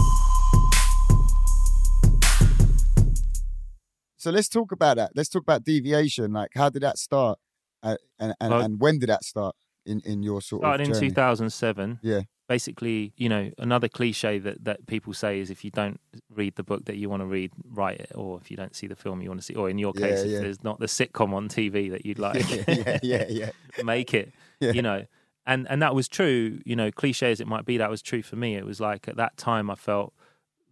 So 4.17 4.31
let's 4.31 4.49
talk 4.49 4.71
about 4.71 4.97
that. 4.97 5.11
Let's 5.15 5.29
talk 5.29 5.43
about 5.43 5.63
deviation. 5.63 6.33
Like, 6.33 6.49
how 6.55 6.69
did 6.69 6.81
that 6.81 6.97
start, 6.97 7.37
uh, 7.83 7.97
and 8.17 8.33
and, 8.39 8.51
Well- 8.51 8.61
and 8.61 8.79
when 8.79 8.97
did 8.97 9.09
that 9.09 9.23
start 9.23 9.55
in 9.85 9.99
in 10.05 10.23
your 10.23 10.41
sort 10.41 10.61
Started 10.61 10.89
of 10.89 10.95
in 10.95 10.99
2007. 11.09 11.99
Yeah. 12.01 12.21
Basically, 12.47 13.11
you 13.17 13.27
know, 13.27 13.51
another 13.57 13.87
cliche 13.87 14.37
that, 14.39 14.63
that 14.65 14.85
people 14.85 15.13
say 15.13 15.39
is 15.39 15.49
if 15.49 15.63
you 15.65 15.71
don't 15.71 15.99
read 16.29 16.55
the 16.55 16.63
book 16.63 16.85
that 16.85 16.95
you 16.97 17.09
want 17.09 17.21
to 17.21 17.25
read, 17.25 17.51
write 17.67 17.99
it. 17.99 18.11
Or 18.13 18.39
if 18.39 18.51
you 18.51 18.57
don't 18.57 18.75
see 18.75 18.85
the 18.87 18.95
film 18.95 19.21
you 19.21 19.29
want 19.29 19.39
to 19.41 19.45
see, 19.45 19.55
or 19.55 19.69
in 19.69 19.79
your 19.79 19.93
Yeah, 19.93 20.07
case, 20.07 20.23
if 20.23 20.41
there's 20.41 20.63
not 20.63 20.79
the 20.79 20.85
sitcom 20.85 21.33
on 21.33 21.49
TV 21.49 21.89
that 21.91 22.05
you'd 22.05 22.19
like, 22.27 22.47
yeah, 22.67 22.99
yeah, 23.01 23.25
yeah. 23.29 23.49
make 23.83 24.13
it, 24.13 24.31
Yeah. 24.59 24.73
you 24.73 24.81
know. 24.81 25.05
And, 25.47 25.67
and 25.69 25.81
that 25.81 25.93
was 25.93 26.07
true, 26.07 26.59
you 26.65 26.75
know, 26.75 26.91
cliche 26.91 27.31
as 27.31 27.39
it 27.39 27.47
might 27.47 27.65
be, 27.65 27.77
that 27.77 27.89
was 27.89 28.01
true 28.01 28.21
for 28.21 28.35
me. 28.35 28.55
It 28.55 28.65
was 28.65 28.79
like 28.79 29.07
at 29.07 29.17
that 29.17 29.37
time 29.37 29.69
I 29.69 29.75
felt 29.75 30.13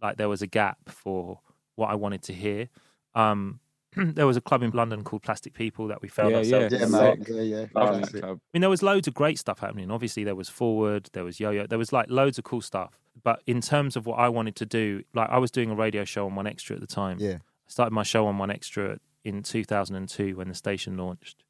like 0.02 0.16
there 0.16 0.28
was 0.28 0.42
a 0.42 0.46
gap 0.48 0.78
for 0.88 1.40
what 1.76 1.90
I 1.90 1.94
wanted 1.94 2.22
to 2.24 2.32
hear. 2.32 2.68
Um, 3.14 3.60
there 4.14 4.26
was 4.26 4.36
a 4.36 4.40
club 4.40 4.62
in 4.62 4.70
London 4.70 5.04
called 5.04 5.22
Plastic 5.22 5.54
People 5.54 5.88
that 5.88 6.02
we 6.02 6.08
felt 6.08 6.30
Yeah, 6.30 6.38
ourselves 6.38 6.72
yeah. 6.72 6.78
Yeah, 6.86 7.12
in. 7.12 7.24
Yeah, 7.26 7.42
yeah. 7.42 7.66
Love 7.74 8.00
that 8.00 8.20
club. 8.20 8.38
I 8.42 8.48
mean, 8.52 8.60
there 8.60 8.70
was 8.70 8.82
loads 8.82 9.06
of 9.08 9.14
great 9.14 9.38
stuff 9.38 9.58
happening. 9.60 9.90
Obviously, 9.90 10.24
there 10.24 10.34
was 10.34 10.48
Forward, 10.48 11.10
there 11.12 11.24
was 11.24 11.40
Yo 11.40 11.50
Yo, 11.50 11.66
there 11.66 11.78
was 11.78 11.92
like 11.92 12.10
loads 12.10 12.38
of 12.38 12.44
cool 12.44 12.60
stuff. 12.60 12.98
But 13.22 13.42
in 13.46 13.60
terms 13.60 13.94
of 13.96 14.06
what 14.06 14.18
I 14.18 14.28
wanted 14.28 14.56
to 14.56 14.66
do, 14.66 15.04
like 15.14 15.30
I 15.30 15.38
was 15.38 15.50
doing 15.50 15.70
a 15.70 15.74
radio 15.74 16.04
show 16.04 16.26
on 16.26 16.32
1Xtra 16.34 16.72
at 16.76 16.80
the 16.80 16.86
time. 16.86 17.18
Yeah. 17.20 17.34
I 17.36 17.68
started 17.70 17.92
my 17.92 18.02
show 18.02 18.26
on 18.26 18.36
1Xtra 18.38 18.98
in 19.24 19.42
2002 19.42 20.36
when 20.36 20.48
the 20.48 20.54
station 20.54 20.96
launched. 20.96 21.44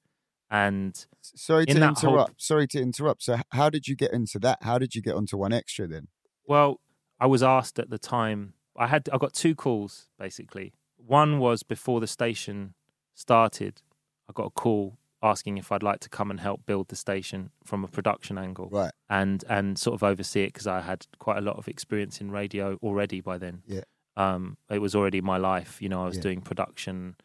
And 0.51 1.07
Sorry 1.23 1.67
to 1.67 1.75
that 1.75 1.99
whole- 1.99 2.11
interrupt. 2.13 2.43
Sorry 2.43 2.67
to 2.69 2.81
interrupt. 2.81 3.23
So, 3.23 3.39
how 3.51 3.71
did 3.71 3.89
you 3.89 3.97
get 3.97 4.13
into 4.13 4.39
that? 4.41 4.59
How 4.63 4.79
did 4.79 4.95
you 4.95 5.03
get 5.03 5.15
onto 5.15 5.37
1Xtra 5.37 5.89
then? 5.91 6.09
well, 6.47 6.81
I 7.21 7.27
was 7.27 7.43
asked 7.43 7.79
at 7.79 7.89
the 7.91 7.99
time, 7.99 8.55
I 8.77 8.89
had 8.89 9.09
I 9.13 9.19
got 9.19 9.33
two 9.33 9.55
calls 9.55 10.09
basically. 10.19 10.75
One 11.07 11.39
was 11.39 11.63
before 11.63 12.01
the 12.01 12.07
station 12.07 12.75
started, 13.15 13.83
I 14.29 14.33
got 14.33 14.47
a 14.47 14.51
call 14.51 14.99
asking 15.23 15.57
if 15.59 15.73
I'd 15.73 15.83
like 15.83 16.01
to 16.01 16.09
come 16.09 16.31
and 16.31 16.39
help 16.41 16.67
build 16.67 16.89
the 16.89 16.97
station 16.97 17.51
from 17.65 17.83
a 17.85 17.89
production 17.89 18.37
angle. 18.39 18.69
Right. 18.71 18.93
and 19.09 19.45
and 19.49 19.79
sort 19.79 19.95
of 19.95 20.03
oversee 20.03 20.43
it 20.45 20.49
because 20.49 20.67
I 20.67 20.81
had 20.81 21.07
quite 21.19 21.39
a 21.39 21.41
lot 21.41 21.57
of 21.57 21.69
experience 21.69 22.21
in 22.21 22.31
radio 22.31 22.77
already 22.83 23.21
by 23.21 23.39
then. 23.39 23.63
Yeah. 23.67 23.85
Um, 24.17 24.57
it 24.71 24.79
was 24.81 24.95
already 24.95 25.21
my 25.21 25.37
life. 25.39 25.81
You 25.83 25.89
know, 25.89 26.03
I 26.03 26.07
was 26.07 26.17
Yeah. 26.17 26.23
doing 26.23 26.41
production, 26.41 27.17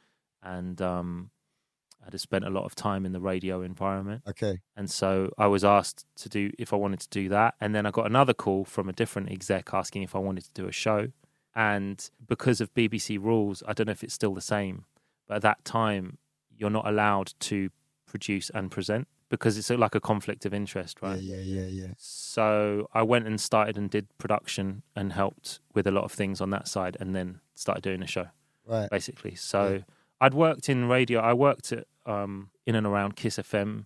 and 0.41 0.81
um, 0.81 1.29
I 2.01 2.05
had 2.05 2.19
spent 2.19 2.45
a 2.45 2.49
lot 2.49 2.63
of 2.65 2.73
time 2.75 3.05
in 3.05 3.11
the 3.11 3.19
radio 3.21 3.61
environment. 3.61 4.23
Okay. 4.27 4.59
And 4.75 4.89
so 4.89 5.31
I 5.37 5.47
was 5.47 5.63
asked 5.63 6.05
to 6.17 6.29
do 6.29 6.51
if 6.57 6.73
I 6.73 6.77
wanted 6.77 6.99
to 7.01 7.09
do 7.09 7.29
that, 7.29 7.55
and 7.61 7.75
then 7.75 7.85
I 7.85 7.91
got 7.91 8.05
another 8.05 8.33
call 8.33 8.65
from 8.65 8.89
a 8.89 8.93
different 8.93 9.29
exec 9.31 9.73
asking 9.73 10.03
if 10.03 10.15
I 10.15 10.19
wanted 10.19 10.45
to 10.45 10.53
do 10.53 10.67
a 10.67 10.71
show. 10.71 11.11
And 11.59 12.09
because 12.27 12.61
of 12.61 12.73
BBC 12.73 13.17
rules, 13.21 13.61
I 13.67 13.73
don't 13.73 13.87
know 13.87 13.91
if 13.91 14.03
it's 14.03 14.13
still 14.13 14.33
the 14.33 14.39
same, 14.55 14.85
but 15.27 15.35
at 15.35 15.41
that 15.41 15.65
time, 15.65 16.17
you're 16.57 16.69
not 16.69 16.87
allowed 16.87 17.33
to 17.51 17.69
produce 18.05 18.49
and 18.51 18.71
present. 18.71 19.07
because 19.29 19.57
it's 19.59 19.69
like 19.69 19.93
a 19.93 19.99
conflict 19.99 20.43
of 20.47 20.53
interest, 20.55 21.03
right? 21.03 21.21
Yeah, 21.21 21.35
yeah, 21.37 21.61
yeah, 21.61 21.67
yeah. 21.81 21.93
So 21.97 22.87
I 22.93 23.03
went 23.03 23.27
and 23.27 23.39
started 23.39 23.77
and 23.77 23.87
did 23.87 24.07
production 24.17 24.81
and 24.95 25.13
helped 25.13 25.59
with 25.75 25.85
a 25.85 25.91
lot 25.91 26.03
of 26.03 26.11
things 26.11 26.41
on 26.41 26.49
that 26.49 26.67
side, 26.67 26.97
and 26.99 27.13
then 27.15 27.39
started 27.53 27.83
doing 27.83 28.01
a 28.01 28.07
show 28.07 28.27
Right. 28.65 28.89
basically. 28.89 29.35
So 29.35 29.83
I'd 30.19 30.33
worked 30.33 30.67
in 30.69 30.87
radio. 30.89 31.19
I 31.19 31.33
worked 31.33 31.71
at 31.71 31.85
um, 32.07 32.49
in 32.65 32.73
and 32.73 32.87
around 32.87 33.15
Kiss 33.17 33.37
FM 33.37 33.85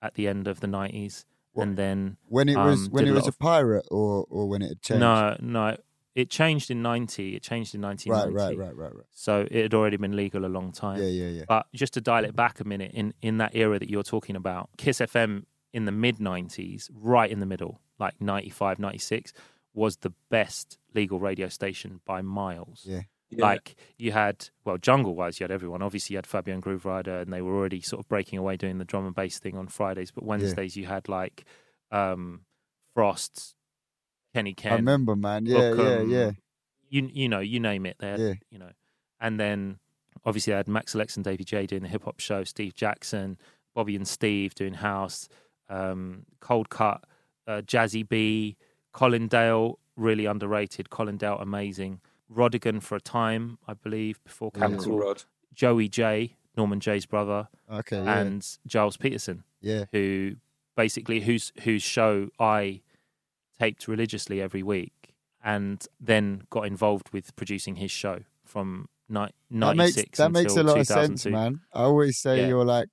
at 0.00 0.14
the 0.14 0.26
end 0.26 0.48
of 0.48 0.60
the 0.60 0.66
nineties, 0.66 1.26
What- 1.52 1.64
and 1.64 1.76
then 1.76 2.16
When 2.28 2.48
it 2.48 2.56
was 2.56 2.86
um, 2.86 2.90
when 2.92 3.06
it 3.08 3.10
a 3.10 3.14
was 3.14 3.28
a 3.28 3.32
pirate 3.32 3.86
or 3.90 4.24
or 4.30 4.48
when 4.48 4.62
it 4.62 4.68
had 4.68 4.80
changed. 4.82 5.00
no, 5.00 5.36
no, 5.40 5.76
it 6.18 6.30
changed 6.30 6.68
in 6.68 6.82
ninety. 6.82 7.36
It 7.36 7.42
changed 7.44 7.76
in 7.76 7.80
nineteen 7.80 8.12
ninety. 8.12 8.32
Right, 8.32 8.48
right, 8.48 8.58
right, 8.58 8.76
right, 8.76 8.94
right. 8.96 9.06
So 9.12 9.46
it 9.48 9.62
had 9.62 9.72
already 9.74 9.98
been 9.98 10.16
legal 10.16 10.44
a 10.44 10.48
long 10.48 10.72
time. 10.72 11.00
Yeah, 11.00 11.08
yeah, 11.08 11.28
yeah. 11.28 11.44
But 11.46 11.66
just 11.72 11.94
to 11.94 12.00
dial 12.00 12.24
it 12.24 12.34
back 12.34 12.58
a 12.58 12.64
minute, 12.64 12.90
in 12.92 13.14
in 13.22 13.38
that 13.38 13.54
era 13.54 13.78
that 13.78 13.88
you're 13.88 14.02
talking 14.02 14.34
about, 14.34 14.68
Kiss 14.76 14.98
FM 14.98 15.44
in 15.72 15.84
the 15.84 15.92
mid 15.92 16.16
'90s, 16.18 16.90
right 16.92 17.30
in 17.30 17.38
the 17.38 17.46
middle, 17.46 17.80
like 18.00 18.20
95, 18.20 18.80
96, 18.80 19.32
was 19.74 19.98
the 19.98 20.12
best 20.28 20.78
legal 20.92 21.20
radio 21.20 21.48
station 21.48 22.00
by 22.04 22.20
miles. 22.20 22.82
Yeah. 22.84 23.02
Yeah. 23.30 23.44
Like 23.44 23.76
you 23.98 24.10
had, 24.10 24.48
well, 24.64 24.78
jungle 24.78 25.14
wise, 25.14 25.38
you 25.38 25.44
had 25.44 25.50
everyone. 25.50 25.82
Obviously, 25.82 26.14
you 26.14 26.18
had 26.18 26.26
Fabio 26.26 26.54
and 26.54 26.62
Grooverider, 26.62 27.22
and 27.22 27.32
they 27.32 27.42
were 27.42 27.54
already 27.54 27.80
sort 27.80 28.00
of 28.00 28.08
breaking 28.08 28.38
away 28.38 28.56
doing 28.56 28.78
the 28.78 28.86
drum 28.86 29.06
and 29.06 29.14
bass 29.14 29.38
thing 29.38 29.56
on 29.56 29.68
Fridays. 29.68 30.10
But 30.10 30.24
Wednesdays, 30.24 30.76
you 30.76 30.86
had 30.86 31.08
like 31.08 31.44
um, 31.92 32.40
Frost, 32.94 33.54
Kenny 34.34 34.54
Ken. 34.54 34.72
I 34.72 34.76
remember, 34.76 35.16
man. 35.16 35.46
Yeah, 35.46 35.56
Bukem, 35.58 36.10
yeah, 36.10 36.16
yeah. 36.18 36.30
You 36.90 37.10
you 37.12 37.28
know, 37.28 37.40
you 37.40 37.60
name 37.60 37.86
it. 37.86 37.96
There, 37.98 38.18
Yeah. 38.18 38.34
you 38.50 38.58
know, 38.58 38.70
and 39.20 39.38
then 39.38 39.78
obviously 40.24 40.54
I 40.54 40.58
had 40.58 40.68
Max 40.68 40.94
LX 40.94 41.16
and 41.16 41.24
Dave 41.24 41.38
VJ 41.40 41.66
doing 41.68 41.82
the 41.82 41.88
hip 41.88 42.04
hop 42.04 42.20
show, 42.20 42.44
Steve 42.44 42.74
Jackson, 42.74 43.38
Bobby 43.74 43.94
and 43.96 44.06
Steve 44.08 44.54
doing 44.54 44.74
house, 44.74 45.28
um, 45.68 46.24
Coldcut, 46.40 47.00
uh, 47.46 47.62
Jazzie 47.62 48.02
B, 48.02 48.56
Colin 48.92 49.28
Dale, 49.28 49.78
really 49.96 50.26
underrated. 50.26 50.90
Colin 50.90 51.16
Dale, 51.16 51.38
amazing. 51.38 52.00
Rodigan 52.34 52.82
for 52.82 52.96
a 52.96 53.00
time, 53.00 53.58
I 53.66 53.74
believe, 53.74 54.22
before 54.24 54.50
Yeah. 54.54 54.60
Capital. 54.60 54.82
Uncle 54.92 54.98
Rod. 54.98 55.24
Joey 55.54 55.88
Jay, 55.88 56.36
Norman 56.56 56.80
Jay's 56.80 57.06
brother, 57.06 57.48
Okay, 57.70 58.02
yeah, 58.02 58.18
and 58.18 58.46
Gilles 58.66 58.96
Peterson 58.96 59.44
yeah. 59.60 59.84
who 59.92 60.36
basically 60.76 61.20
whose 61.20 61.52
whose 61.62 61.82
show 61.82 62.30
I 62.38 62.80
taped 63.60 63.88
religiously 63.88 64.40
every 64.40 64.62
week, 64.62 65.14
and 65.42 65.84
then 66.00 66.42
got 66.50 66.66
involved 66.66 67.10
with 67.12 67.34
producing 67.36 67.76
his 67.76 67.90
show 67.90 68.20
from 68.44 68.88
ni- 69.08 69.26
That 69.50 69.76
makes 69.76 69.96
96 69.96 70.18
that 70.18 70.32
makes 70.32 70.56
a 70.56 70.60
until 70.60 70.74
lot 70.74 70.80
of 70.80 70.86
sense, 70.86 71.22
2002. 71.24 71.30
man. 71.30 71.60
I 71.72 71.82
always 71.82 72.18
say 72.18 72.40
Yeah. 72.40 72.48
you're 72.48 72.64
like, 72.64 72.88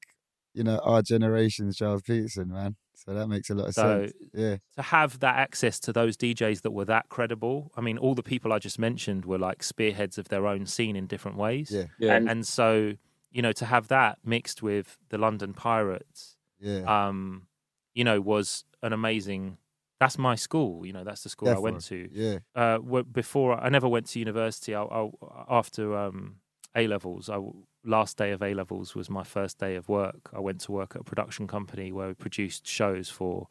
you 0.54 0.64
know, 0.64 0.78
our 0.84 1.02
generation's 1.02 1.78
Gilles 1.78 2.02
Peterson, 2.02 2.50
man. 2.50 2.76
So 2.96 3.14
that 3.14 3.28
makes 3.28 3.50
a 3.50 3.56
lot 3.56 3.68
of 3.68 3.74
So- 3.74 4.06
sense. 4.08 4.14
Yeah, 4.34 4.58
To 4.78 4.82
have 4.82 5.20
that 5.20 5.36
access 5.36 5.80
to 5.82 5.94
those 5.94 6.16
DJs 6.18 6.62
that 6.62 6.72
were 6.72 6.86
that 6.86 7.10
credible, 7.10 7.72
I 7.76 7.82
mean, 7.82 7.98
all 7.98 8.16
the 8.16 8.24
people 8.24 8.52
I 8.54 8.60
just 8.60 8.80
mentioned 8.80 9.26
were 9.26 9.38
like 9.38 9.62
spearheads 9.64 10.18
of 10.18 10.30
their 10.30 10.48
own 10.48 10.66
scene 10.66 10.96
in 10.96 11.06
different 11.06 11.38
ways. 11.38 11.72
yeah, 11.72 11.86
Yeah. 12.00 12.16
And 12.16 12.48
so, 12.48 12.94
you 13.32 13.42
know, 13.42 13.52
to 13.52 13.66
have 13.66 13.90
that 13.90 14.20
mixed 14.24 14.64
with 14.64 14.98
the 15.10 15.18
London 15.18 15.54
Pirates, 15.54 16.38
yeah. 16.60 16.84
um, 17.08 17.48
you 17.94 18.04
know, 18.06 18.22
was 18.22 18.64
an 18.82 18.94
amazing. 18.94 19.58
That's 20.00 20.18
my 20.18 20.36
school. 20.36 20.86
You 20.86 20.94
know, 20.94 21.04
that's 21.04 21.24
the 21.24 21.30
school 21.30 21.50
I 21.50 21.60
went 21.60 21.84
to. 21.86 22.10
Yeah, 22.12 22.40
uh, 22.56 22.78
w- 22.78 23.06
before 23.06 23.60
I 23.60 23.70
never 23.70 23.88
went 23.88 24.08
to 24.08 24.20
university. 24.20 24.76
I, 24.76 24.84
I, 24.84 25.10
after 25.50 25.96
um, 25.98 26.38
A 26.76 26.88
levels, 26.88 27.30
I 27.30 27.40
last 27.84 28.18
day 28.18 28.32
of 28.32 28.42
A 28.42 28.54
levels 28.54 28.96
was 28.96 29.10
my 29.10 29.24
first 29.24 29.58
day 29.58 29.76
of 29.76 29.88
work. 29.88 30.30
I 30.34 30.40
went 30.40 30.62
to 30.62 30.72
work 30.72 30.96
at 30.96 31.02
a 31.02 31.04
production 31.04 31.48
company 31.48 31.92
where 31.92 32.08
we 32.10 32.14
produced 32.14 32.68
shows 32.68 33.10
for 33.10 33.48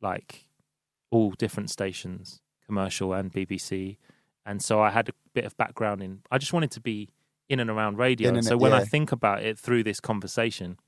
like 0.00 0.46
all 1.10 1.32
different 1.32 1.70
stations, 1.70 2.40
commercial 2.66 3.12
and 3.12 3.32
BBC. 3.32 3.96
And 4.46 4.62
so 4.62 4.80
I 4.80 4.90
had 4.90 5.08
a 5.08 5.12
bit 5.34 5.44
of 5.44 5.56
background 5.56 6.02
in. 6.02 6.20
I 6.30 6.38
just 6.38 6.52
wanted 6.52 6.70
to 6.72 6.80
be 6.80 7.10
in 7.48 7.60
and 7.60 7.68
around 7.68 7.98
radio. 7.98 8.28
In 8.28 8.36
And 8.36 8.44
so 8.44 8.56
when 8.56 8.72
I 8.72 8.84
think 8.84 9.12
about 9.12 9.42
it 9.42 9.58
through 9.58 9.82
this 9.84 10.00
conversation, 10.00 10.78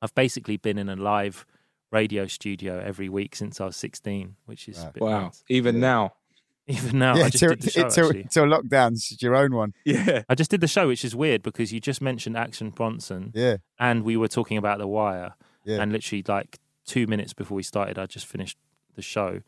I've 0.00 0.14
basically 0.14 0.56
been 0.56 0.78
in 0.78 0.88
a 0.88 0.96
live 0.96 1.44
radio 1.90 2.26
studio 2.26 2.80
every 2.84 3.08
week 3.08 3.34
since 3.36 3.60
I 3.60 3.66
was 3.66 3.76
16, 3.76 4.36
which 4.46 4.68
is 4.68 4.78
Right. 4.78 5.00
Wow. 5.00 5.20
nuts. 5.22 5.44
Even 5.48 5.80
now. 5.80 6.12
Even 6.70 6.98
now, 6.98 7.16
yeah. 7.16 7.24
I 7.24 7.28
just 7.30 7.38
till, 7.40 7.48
did 7.50 7.62
the 7.62 7.70
show 7.70 7.88
till, 7.88 8.06
actually. 8.08 8.26
till 8.30 8.44
lockdown, 8.44 8.92
it's 8.92 9.22
your 9.22 9.34
own 9.34 9.54
one. 9.54 9.72
Yeah. 9.86 10.22
I 10.28 10.34
just 10.34 10.50
did 10.50 10.60
the 10.60 10.66
show, 10.68 10.86
which 10.88 11.02
is 11.02 11.16
weird 11.16 11.42
because 11.42 11.72
you 11.72 11.80
just 11.80 12.02
mentioned 12.02 12.36
Action 12.36 12.68
Bronson, 12.68 13.32
Yeah, 13.34 13.56
and 13.78 14.02
we 14.04 14.18
were 14.18 14.28
talking 14.28 14.58
about 14.58 14.76
The 14.78 14.86
Wire, 14.86 15.32
Yeah. 15.64 15.80
and 15.80 15.92
literally 15.92 16.22
like 16.28 16.58
two 16.84 17.06
minutes 17.06 17.32
before 17.32 17.56
we 17.56 17.62
started, 17.62 17.98
I 17.98 18.04
just 18.04 18.26
finished 18.26 18.58
the 18.96 19.00
show, 19.00 19.40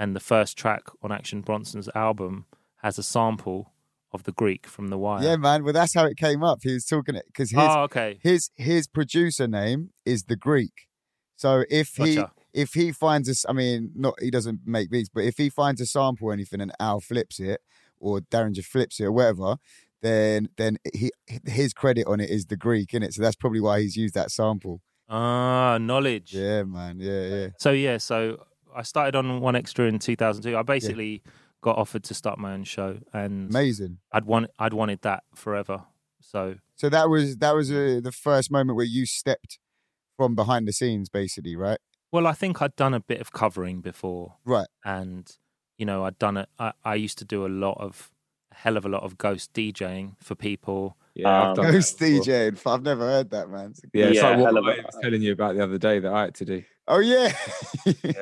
and 0.00 0.16
the 0.16 0.20
first 0.20 0.58
track 0.58 0.82
on 1.00 1.12
Action 1.12 1.42
Bronson's 1.42 1.88
album 1.94 2.46
has 2.82 2.98
a 2.98 3.04
sample 3.04 3.72
of 4.12 4.24
the 4.24 4.32
Greek 4.32 4.66
from 4.66 4.88
The 4.88 4.98
Wire. 4.98 5.22
yeah, 5.22 5.36
man. 5.36 5.62
Well, 5.62 5.72
that's 5.72 5.94
how 5.94 6.06
it 6.06 6.16
came 6.16 6.42
up. 6.42 6.58
He 6.64 6.72
was 6.72 6.86
talking 6.86 7.14
it 7.14 7.26
because 7.28 7.50
his 7.50 7.60
oh, 7.60 7.82
okay. 7.82 8.18
his 8.20 8.50
his 8.56 8.88
producer 8.88 9.46
name 9.46 9.90
is 10.04 10.24
the 10.24 10.34
Greek. 10.36 10.88
So 11.36 11.64
if 11.70 11.96
he 11.96 12.22
if 12.52 12.74
he 12.74 12.92
finds 12.92 13.28
us, 13.28 13.44
I 13.48 13.52
mean, 13.52 13.90
not 13.94 14.14
he 14.20 14.30
doesn't 14.30 14.60
make 14.64 14.90
beats, 14.90 15.10
but 15.12 15.24
if 15.24 15.36
he 15.36 15.50
finds 15.50 15.80
a 15.80 15.86
sample 15.86 16.28
or 16.28 16.32
anything 16.32 16.60
and 16.60 16.72
Al 16.78 17.00
flips 17.00 17.40
it 17.40 17.60
or 17.98 18.20
Darren 18.20 18.52
just 18.52 18.68
flips 18.68 19.00
it 19.00 19.04
or 19.04 19.12
whatever, 19.12 19.56
then 20.02 20.48
then 20.56 20.76
he 20.92 21.10
his 21.44 21.72
credit 21.72 22.06
on 22.06 22.20
it 22.20 22.30
is 22.30 22.46
the 22.46 22.56
Greek 22.56 22.94
in 22.94 23.02
it. 23.02 23.14
So 23.14 23.22
that's 23.22 23.36
probably 23.36 23.60
why 23.60 23.80
he's 23.80 23.96
used 23.96 24.14
that 24.14 24.30
sample. 24.30 24.80
Ah, 25.08 25.78
knowledge. 25.80 26.34
Yeah, 26.34 26.62
man. 26.62 26.98
Yeah, 26.98 27.26
yeah. 27.26 27.48
So 27.58 27.72
yeah, 27.72 27.98
so 27.98 28.44
I 28.74 28.82
started 28.82 29.16
on 29.16 29.40
1Xtra 29.40 29.88
in 29.88 29.98
2002. 29.98 30.56
I 30.56 30.62
basically 30.62 31.22
got 31.60 31.78
offered 31.78 32.04
to 32.04 32.14
start 32.14 32.38
my 32.38 32.52
own 32.52 32.64
show, 32.64 32.98
and 33.12 33.50
Amazing. 33.50 33.98
I'd 34.12 34.24
want 34.24 34.50
I'd 34.58 34.74
wanted 34.74 35.02
that 35.02 35.24
forever. 35.34 35.84
So 36.20 36.56
So 36.76 36.88
that 36.88 37.08
was 37.08 37.38
that 37.38 37.54
was 37.54 37.70
uh, 37.70 38.00
the 38.02 38.12
first 38.12 38.50
moment 38.50 38.76
where 38.76 38.86
you 38.86 39.06
stepped 39.06 39.58
from 40.16 40.34
behind 40.34 40.66
the 40.68 40.72
scenes, 40.72 41.08
basically, 41.08 41.56
right? 41.56 41.78
well, 42.12 42.26
I 42.28 42.32
think 42.32 42.62
I'd 42.62 42.76
done 42.76 42.94
a 42.94 43.00
bit 43.00 43.20
of 43.20 43.32
covering 43.32 43.80
before. 43.80 44.34
Right. 44.44 44.68
and 44.84 45.28
you 45.78 45.84
know 45.86 46.04
I'd 46.04 46.18
done 46.18 46.36
it. 46.36 46.48
I, 46.58 46.72
I 46.84 46.94
used 46.94 47.18
to 47.18 47.24
do 47.24 47.44
a 47.44 47.48
lot 47.48 47.76
of 47.80 48.12
a 48.52 48.54
hell 48.54 48.76
of 48.76 48.84
a 48.84 48.88
lot 48.88 49.02
of 49.02 49.18
ghost 49.18 49.52
DJing 49.52 50.14
for 50.22 50.34
people. 50.36 50.96
Yeah. 51.16 51.26
Um, 51.42 51.50
I've 51.50 51.56
done 51.56 51.72
Ghost. 51.72 51.98
DJing. 51.98 52.66
I've 52.66 52.82
never 52.82 53.02
heard 53.04 53.30
that, 53.30 53.48
man. 53.50 53.74
Yeah, 53.92 54.06
it's 54.06 54.16
Yeah, 54.16 54.28
like 54.30 54.38
what 54.38 54.44
hell 54.46 54.58
of 54.58 54.64
I 54.66 54.74
a- 54.76 54.82
was 54.82 54.96
telling 55.02 55.22
you 55.22 55.32
about 55.32 55.56
the 55.56 55.62
other 55.64 55.78
day 55.78 55.98
that 55.98 56.12
I 56.12 56.22
had 56.22 56.34
to 56.36 56.44
do. 56.44 56.62
Oh 56.86 56.98
yeah. 57.00 57.32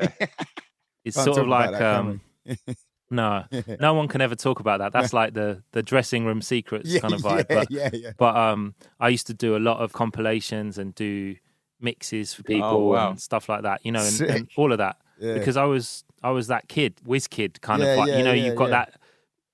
It's 1.04 1.16
Can't 1.16 1.24
sort 1.24 1.38
of 1.38 1.48
like 1.48 1.72
that, 1.72 1.82
um, 1.82 2.20
no, 3.10 3.44
no 3.80 3.92
one 3.94 4.06
can 4.06 4.20
ever 4.20 4.36
talk 4.36 4.60
about 4.60 4.78
that. 4.78 4.92
That's 4.92 5.12
like 5.12 5.34
the 5.34 5.62
the 5.72 5.82
dressing 5.82 6.24
room 6.24 6.40
secrets 6.40 6.88
yeah, 6.92 7.00
kind 7.00 7.12
of 7.14 7.20
vibe. 7.22 7.46
yeah, 7.50 7.56
but 7.58 7.70
yeah, 7.72 7.90
yeah. 7.92 8.10
but 8.16 8.36
um, 8.36 8.74
I 9.00 9.08
used 9.08 9.26
to 9.26 9.34
do 9.34 9.56
a 9.56 9.58
lot 9.58 9.78
of 9.80 9.92
compilations 9.92 10.78
and 10.78 10.94
do 10.94 11.34
mixes 11.82 12.32
for 12.34 12.42
oh, 12.42 12.46
people 12.46 12.88
wow. 12.90 13.10
and 13.10 13.20
stuff 13.20 13.48
like 13.48 13.62
that. 13.62 13.84
You 13.84 13.92
know, 13.92 14.02
and, 14.02 14.20
and 14.22 14.48
all 14.56 14.72
of 14.72 14.78
that 14.78 14.96
Yeah. 15.18 15.34
because 15.34 15.56
I 15.56 15.64
was 15.64 16.04
I 16.22 16.30
was 16.30 16.46
that 16.48 16.68
kid, 16.68 16.94
whiz 17.04 17.26
kid 17.28 17.60
kind 17.60 17.82
Yeah, 17.82 17.88
of. 17.88 17.98
Like, 17.98 18.08
yeah, 18.08 18.18
you 18.18 18.24
know, 18.24 18.32
you've 18.32 18.56
got 18.56 18.70
that 18.70 18.94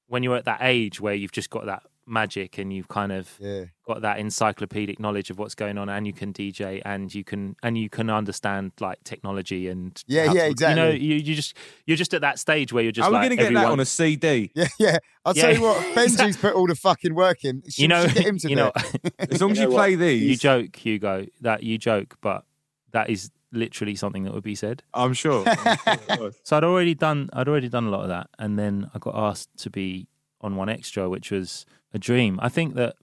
when 0.07 0.23
you're 0.23 0.37
at 0.37 0.45
that 0.47 0.61
age 0.63 1.01
where 1.01 1.15
you've 1.15 1.33
just 1.33 1.51
got 1.51 1.67
that 1.67 1.83
magic 2.09 2.59
and 2.59 2.73
you've 2.73 2.89
kind 2.89 3.13
of 3.13 3.31
yeah. 3.39 3.65
got 3.87 4.03
that 4.03 4.19
encyclopedic 4.19 4.99
knowledge 4.99 5.31
of 5.31 5.39
what's 5.39 5.55
going 5.55 5.77
on 5.79 5.89
and 5.89 6.07
you 6.07 6.13
can 6.13 6.33
DJ 6.33 6.81
and 6.85 7.15
you 7.15 7.23
can 7.25 7.55
and 7.63 7.77
you 7.77 7.89
can 7.91 8.09
understand 8.11 8.73
like 8.81 9.03
technology 9.05 9.69
and 9.69 10.03
Yeah, 10.07 10.27
how 10.27 10.35
yeah, 10.35 10.45
to- 10.45 10.51
exactly. 10.51 10.83
You 10.83 10.89
know, 10.89 10.95
you, 10.95 11.15
you 11.17 11.35
just 11.35 11.55
you're 11.87 11.97
just 11.97 12.15
at 12.15 12.21
that 12.23 12.39
stage 12.39 12.73
where 12.73 12.83
you're 12.83 12.93
just 12.93 13.07
Are 13.07 13.11
we 13.11 13.17
like 13.17 13.23
going 13.29 13.31
to 13.31 13.37
get 13.37 13.45
everyone, 13.47 13.65
that 13.65 13.73
on 13.73 13.81
a 13.81 13.85
CD? 13.85 14.51
Yeah, 14.57 14.69
yeah. 14.79 14.99
I'll 15.25 15.37
Yeah. 15.37 15.43
tell 15.43 15.55
you 15.55 15.63
what, 15.63 15.77
Benji's 15.97 16.37
put 16.37 16.55
all 16.55 16.67
the 16.67 16.75
fucking 16.75 17.15
work 17.15 17.45
in. 17.45 17.63
Should, 17.69 17.79
you 17.79 17.89
know, 17.89 18.07
get 18.07 18.19
him 18.27 18.39
to 18.41 18.49
you 18.49 18.57
know. 18.57 18.73
As 19.19 19.41
long 19.41 19.53
as 19.53 19.59
You 19.59 19.65
you 19.65 19.71
play 19.71 19.97
what? 19.97 20.05
you 20.07 20.37
joke, 20.37 20.75
Hugo, 20.77 21.27
that 21.43 21.63
you 21.63 21.79
joke, 21.79 22.17
but 22.21 22.45
that 22.93 23.11
is 23.11 23.31
literally 23.53 23.95
something 23.95 24.25
that 24.25 24.35
would 24.35 24.43
be 24.45 24.55
said. 24.55 24.83
I'm 24.93 25.15
sure. 25.15 25.43
I'm 25.47 25.99
sure. 26.17 26.33
So 26.43 26.57
I'd 26.57 26.65
already 26.65 26.95
done 26.95 27.31
I'd 27.33 27.49
already 27.49 27.69
done 27.69 27.85
a 27.87 27.91
lot 27.91 28.03
of 28.03 28.09
that, 28.09 28.29
and 28.39 28.59
then 28.59 28.91
I 28.95 28.99
got 28.99 29.15
asked 29.15 29.49
to 29.59 29.71
be 29.71 30.07
on 30.41 30.55
1Xtra, 30.55 31.11
which 31.11 31.31
was 31.31 31.67
a 31.93 31.99
dream. 31.99 32.39
I 32.43 32.49
think 32.49 32.75
that 32.75 32.97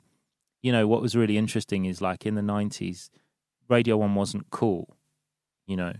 you 0.61 0.71
know 0.71 0.87
what 0.87 1.01
was 1.01 1.15
really 1.15 1.37
interesting 1.37 1.85
is 1.85 2.01
like 2.01 2.25
in 2.25 2.35
the 2.35 2.41
'90s, 2.41 3.09
Radio 3.69 3.97
One 3.97 4.15
wasn't 4.15 4.49
cool, 4.49 4.95
you 5.67 5.75
know, 5.77 5.93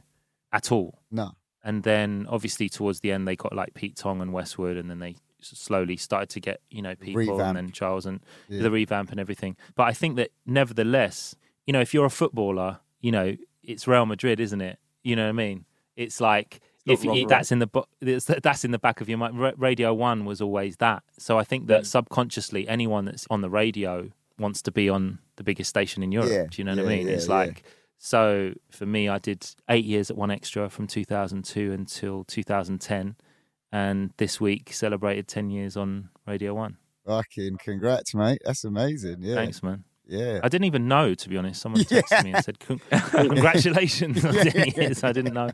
at 0.51 0.71
all. 0.71 0.99
No. 1.11 1.31
And 1.63 1.83
then 1.83 2.27
obviously 2.29 2.69
towards 2.69 2.99
the 2.99 3.11
end 3.11 3.27
they 3.27 3.36
got 3.36 3.55
like 3.55 3.73
Pete 3.73 3.95
Tong 3.95 4.21
and 4.21 4.31
Westwood, 4.33 4.77
and 4.77 4.89
then 4.89 4.99
they 4.99 5.15
slowly 5.41 5.97
started 5.97 6.29
to 6.29 6.39
get 6.39 6.59
you 6.71 6.81
know 6.81 6.95
people 6.95 7.19
Revamp. 7.19 7.41
and 7.41 7.67
then 7.67 7.71
Charles 7.71 8.05
and 8.05 8.19
Yeah. 8.49 8.63
the 8.63 8.71
revamp 8.71 9.11
and 9.11 9.19
everything. 9.19 9.55
But 9.75 9.83
I 9.83 9.93
think 9.93 10.15
that 10.17 10.31
nevertheless, 10.45 11.36
you 11.67 11.73
know, 11.73 11.81
if 11.81 11.93
you're 11.93 12.05
a 12.05 12.09
footballer, 12.09 12.79
you 12.99 13.11
know, 13.11 13.36
it's 13.63 13.88
Real 13.88 14.05
Madrid, 14.05 14.39
isn't 14.39 14.61
it? 14.61 14.79
You 15.03 15.15
know 15.15 15.23
what 15.23 15.29
I 15.29 15.33
mean? 15.33 15.65
It's 15.95 16.19
like 16.19 16.61
if 16.86 17.03
you, 17.03 17.27
that's 17.27 17.51
in 17.51 17.59
the 17.59 17.86
that's 17.99 18.63
in 18.65 18.71
the 18.71 18.79
back 18.79 19.01
of 19.01 19.09
your 19.09 19.17
mind. 19.17 19.53
Radio 19.57 19.93
One 19.93 20.25
was 20.25 20.41
always 20.41 20.77
that. 20.77 21.03
So 21.17 21.38
I 21.38 21.43
think 21.43 21.67
that 21.67 21.83
mm. 21.83 21.86
subconsciously, 21.86 22.67
anyone 22.67 23.05
that's 23.05 23.25
on 23.29 23.41
the 23.41 23.49
radio 23.49 24.09
wants 24.38 24.61
to 24.63 24.71
be 24.71 24.89
on 24.89 25.19
the 25.38 25.43
biggest 25.43 25.69
station 25.69 26.03
in 26.03 26.11
Europe. 26.11 26.29
Yeah, 26.29 26.45
Do 26.49 26.57
you 26.57 26.63
know 26.65 26.71
what 26.75 26.86
yeah, 26.86 26.91
I 26.91 26.97
mean? 26.97 27.07
yeah, 27.07 27.13
it's 27.13 27.27
like 27.29 27.63
So 27.97 28.53
for 28.69 28.86
me, 28.86 29.09
I 29.09 29.17
did 29.17 29.47
eight 29.69 29.86
years 29.86 30.11
at 30.11 30.17
1Xtra 30.17 30.69
from 30.69 30.88
2002 30.88 31.71
until 31.71 32.23
2010, 32.25 33.15
and 33.71 34.13
this 34.17 34.39
week 34.39 34.73
celebrated 34.73 35.27
10 35.27 35.49
years 35.49 35.77
on 35.77 36.09
Radio 36.27 36.53
One. 36.53 36.77
Fucking 37.05 37.57
congrats, 37.57 38.13
mate. 38.13 38.41
That's 38.45 38.63
amazing. 38.63 39.17
Yeah. 39.21 39.36
Thanks, 39.36 39.61
man. 39.63 39.83
Yeah. 40.07 40.39
I 40.43 40.49
didn't 40.49 40.65
even 40.65 40.88
know, 40.88 41.13
to 41.13 41.29
be 41.29 41.38
honest. 41.38 41.61
Someone 41.61 41.81
texted 41.86 42.11
Yeah. 42.11 42.21
me 42.23 42.33
and 42.33 42.43
said, 42.45 42.59
"Con- 42.59 42.81
"Congratulations 43.11 44.23
on 44.25 44.33
Yeah. 44.36 44.43
10 44.43 44.67
years." 44.75 45.03
I 45.03 45.11
didn't 45.11 45.33
know. 45.33 45.49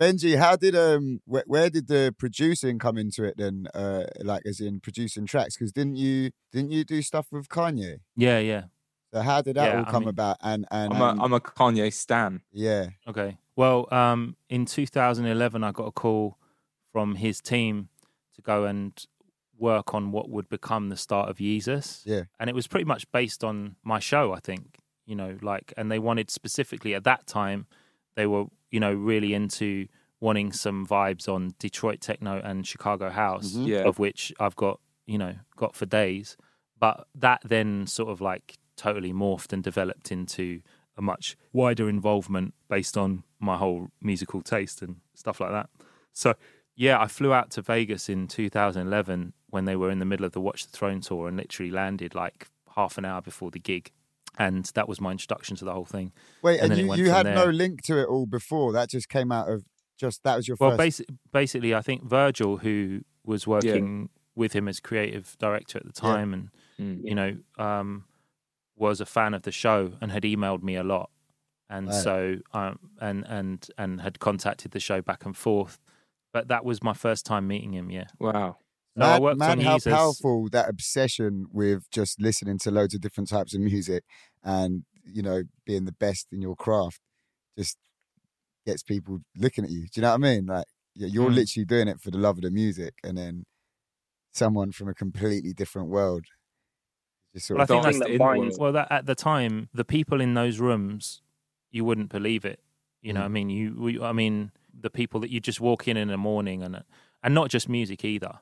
Benji, 0.00 0.36
how 0.38 0.56
did 0.56 0.74
um 0.74 1.20
where, 1.24 1.44
where 1.46 1.70
did 1.70 1.86
the 1.88 2.14
producing 2.18 2.78
come 2.78 2.98
into 2.98 3.24
it 3.24 3.34
then? 3.36 3.66
Uh, 3.74 4.04
like 4.22 4.42
as 4.46 4.60
in 4.60 4.80
producing 4.80 5.26
tracks? 5.26 5.56
Because 5.56 5.72
didn't 5.72 5.96
you 5.96 6.30
didn't 6.52 6.72
you 6.72 6.84
do 6.84 7.00
stuff 7.02 7.28
with 7.30 7.48
Kanye? 7.48 8.00
Yeah, 8.16 8.38
yeah. 8.40 8.64
So 9.12 9.20
how 9.20 9.40
did 9.42 9.54
that 9.56 9.66
Yeah, 9.72 9.78
all 9.80 9.84
I 9.86 9.90
come 9.90 10.02
mean- 10.02 10.08
about? 10.10 10.36
And 10.42 10.66
and, 10.70 10.92
I'm 10.92 11.00
and 11.02 11.20
a, 11.20 11.22
I'm 11.22 11.32
a 11.32 11.40
Kanye 11.40 11.92
stan. 11.92 12.40
yeah, 12.52 12.88
Okay. 13.06 13.38
Well, 13.56 13.86
um, 13.92 14.34
in 14.50 14.66
2011, 14.66 15.62
I 15.62 15.70
got 15.70 15.84
a 15.86 15.92
call 15.92 16.38
from 16.92 17.14
his 17.14 17.40
team 17.40 17.88
to 18.34 18.42
go 18.42 18.64
and 18.64 18.92
work 19.56 19.94
on 19.94 20.10
what 20.10 20.28
would 20.28 20.48
become 20.48 20.88
the 20.88 20.96
start 20.96 21.28
of 21.28 21.36
Yeezus. 21.36 22.02
Yeah. 22.04 22.22
And 22.40 22.50
it 22.50 22.54
was 22.56 22.66
pretty 22.66 22.84
much 22.84 23.08
based 23.12 23.44
on 23.44 23.76
my 23.84 24.00
show, 24.00 24.32
I 24.32 24.40
think. 24.40 24.78
You 25.06 25.14
know, 25.14 25.38
like, 25.40 25.72
and 25.76 25.88
they 25.88 26.00
wanted 26.00 26.30
specifically 26.32 26.94
at 26.96 27.04
that 27.04 27.28
time, 27.28 27.68
they 28.16 28.26
were, 28.26 28.46
you 28.74 28.80
know, 28.80 28.92
really 28.92 29.34
into 29.34 29.86
wanting 30.18 30.50
some 30.50 30.84
vibes 30.84 31.28
on 31.28 31.54
Detroit 31.60 32.00
techno 32.00 32.40
and 32.42 32.66
Chicago 32.66 33.08
house, 33.08 33.52
mm-hmm. 33.52 33.68
Yeah. 33.68 33.84
of 33.84 34.00
which 34.00 34.32
I've 34.40 34.56
got, 34.56 34.80
you 35.06 35.16
know, 35.16 35.36
got 35.56 35.76
for 35.76 35.86
days. 35.86 36.36
But 36.80 37.06
that 37.14 37.40
then 37.44 37.86
sort 37.86 38.10
of 38.10 38.20
like 38.20 38.58
totally 38.76 39.12
morphed 39.12 39.52
and 39.52 39.62
developed 39.62 40.10
into 40.10 40.60
a 40.96 41.02
much 41.02 41.36
wider 41.52 41.88
involvement 41.88 42.52
based 42.68 42.98
on 42.98 43.22
my 43.38 43.56
whole 43.56 43.90
musical 44.02 44.42
taste 44.42 44.82
and 44.82 44.96
stuff 45.14 45.38
like 45.38 45.52
that. 45.52 45.70
So, 46.12 46.34
yeah, 46.74 47.00
I 47.00 47.06
flew 47.06 47.32
out 47.32 47.52
to 47.52 47.62
Vegas 47.62 48.08
in 48.08 48.26
2011 48.26 49.34
when 49.50 49.66
they 49.66 49.76
were 49.76 49.90
in 49.92 50.00
the 50.00 50.04
middle 50.04 50.26
of 50.26 50.32
the 50.32 50.40
Watch 50.40 50.66
the 50.66 50.76
Throne 50.76 51.00
tour 51.00 51.28
and 51.28 51.36
literally 51.36 51.70
landed 51.70 52.16
like 52.16 52.48
half 52.74 52.98
an 52.98 53.04
hour 53.04 53.22
before 53.22 53.52
the 53.52 53.60
gig. 53.60 53.92
And 54.38 54.64
that 54.74 54.88
was 54.88 55.00
my 55.00 55.12
introduction 55.12 55.56
to 55.56 55.64
the 55.64 55.72
whole 55.72 55.84
thing. 55.84 56.12
wait, 56.42 56.60
and 56.60 56.72
and, 56.72 56.80
you, 56.80 56.94
you 56.94 57.04
from 57.06 57.14
had 57.14 57.34
no 57.34 57.46
link 57.46 57.82
to 57.82 57.98
it 58.00 58.06
all 58.06 58.26
before. 58.26 58.72
That 58.72 58.90
just 58.90 59.08
came 59.08 59.30
out 59.30 59.48
of 59.48 59.64
just 59.98 60.22
that 60.24 60.36
was 60.36 60.48
your 60.48 60.56
Well, 60.58 60.76
first. 60.76 61.00
basi- 61.02 61.16
basically, 61.32 61.74
I 61.74 61.80
think 61.82 62.04
Virgil, 62.04 62.58
who 62.58 63.02
was 63.24 63.46
working 63.46 64.08
with 64.34 64.52
him 64.52 64.66
as 64.66 64.80
creative 64.80 65.36
director 65.38 65.78
at 65.78 65.84
the 65.84 65.92
Yeah. 65.94 66.12
time, 66.14 66.34
and 66.34 66.48
Mm. 66.80 67.00
you 67.04 67.14
know, 67.14 67.36
um, 67.58 68.04
was 68.76 69.00
a 69.00 69.06
fan 69.06 69.34
of 69.34 69.42
the 69.42 69.52
show 69.52 69.92
and 70.00 70.10
had 70.10 70.24
emailed 70.24 70.62
me 70.64 70.74
a 70.74 70.82
lot, 70.82 71.10
and 71.70 71.86
Right. 71.86 71.94
so 72.02 72.36
um, 72.52 72.78
and 73.00 73.24
and 73.28 73.68
and 73.78 74.00
had 74.00 74.18
contacted 74.18 74.72
the 74.72 74.80
show 74.80 75.00
back 75.00 75.24
and 75.24 75.36
forth. 75.36 75.78
But 76.32 76.48
that 76.48 76.64
was 76.64 76.82
my 76.82 76.94
first 76.94 77.24
time 77.24 77.46
meeting 77.46 77.72
him. 77.72 77.88
Yeah, 77.92 78.08
Wow. 78.18 78.56
So 78.96 79.02
I 79.04 79.18
worked 79.18 79.38
mad 79.38 79.58
on 79.58 79.64
how 79.64 79.76
Yeezus. 79.78 79.90
powerful 79.90 80.48
that 80.50 80.68
obsession 80.68 81.46
with 81.52 81.90
just 81.90 82.20
listening 82.20 82.58
to 82.60 82.70
loads 82.70 82.94
of 82.94 83.00
different 83.00 83.28
types 83.28 83.54
of 83.54 83.60
music 83.60 84.04
and 84.42 84.84
you 85.04 85.22
know 85.22 85.42
being 85.66 85.84
the 85.84 85.92
best 85.92 86.28
in 86.32 86.40
your 86.40 86.54
craft 86.56 87.00
just 87.58 87.76
gets 88.66 88.82
people 88.82 89.20
looking 89.36 89.64
at 89.64 89.70
you. 89.70 89.82
Do 89.82 89.88
you 89.96 90.02
know 90.02 90.10
what 90.10 90.14
I 90.14 90.18
mean? 90.18 90.46
Like 90.46 90.66
you're 90.94 91.28
Mm. 91.30 91.34
literally 91.34 91.64
doing 91.64 91.88
it 91.88 92.00
for 92.00 92.10
the 92.10 92.18
love 92.18 92.36
of 92.38 92.42
the 92.42 92.50
music, 92.50 92.94
and 93.02 93.18
then 93.18 93.44
someone 94.32 94.70
from 94.72 94.88
a 94.88 94.94
completely 94.94 95.52
different 95.52 95.88
world 95.88 96.24
just 97.32 97.46
sort 97.48 97.56
Well, 97.58 97.64
I 97.64 97.66
think 97.66 97.82
Danced 97.84 97.98
that's 98.00 98.10
in 98.12 98.18
binds- 98.18 98.58
well. 98.58 98.72
That 98.72 98.90
at 98.90 99.06
the 99.06 99.14
time, 99.16 99.68
the 99.74 99.84
people 99.84 100.20
in 100.20 100.34
those 100.34 100.60
rooms, 100.60 101.20
you 101.72 101.84
wouldn't 101.84 102.10
believe 102.10 102.44
it. 102.44 102.60
You 103.02 103.12
know, 103.12 103.20
Mm. 103.20 103.24
I 103.24 103.28
mean, 103.28 103.50
you, 103.50 103.74
we, 103.76 104.00
I 104.00 104.12
mean, 104.12 104.52
the 104.72 104.88
people 104.90 105.20
that 105.20 105.30
you 105.30 105.40
just 105.40 105.60
walk 105.60 105.86
in 105.88 105.96
in 105.96 106.08
the 106.08 106.16
morning 106.16 106.62
and 106.62 106.84
and 107.22 107.34
not 107.34 107.48
just 107.50 107.68
music 107.68 108.04
either, 108.04 108.38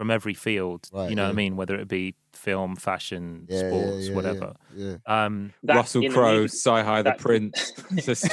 from 0.00 0.10
every 0.10 0.32
field. 0.32 0.88
Right, 0.94 1.10
you 1.10 1.14
know 1.14 1.24
what. 1.24 1.32
I 1.32 1.34
mean? 1.34 1.56
Whether 1.56 1.74
it 1.74 1.86
be 1.86 2.14
film, 2.32 2.74
fashion, 2.74 3.44
Yeah, 3.50 3.60
yeah, 3.64 3.68
sports, 3.68 4.08
yeah, 4.08 4.14
whatever. 4.14 4.54
Yeah. 4.74 4.96
Um, 5.04 5.52
That 5.62 5.76
Russell 5.76 6.08
Crowe, 6.08 6.38
music- 6.40 6.58
Sci 6.58 6.82
High 6.82 7.02
the 7.02 7.12
Prince. 7.18 7.72
Just, 7.96 8.26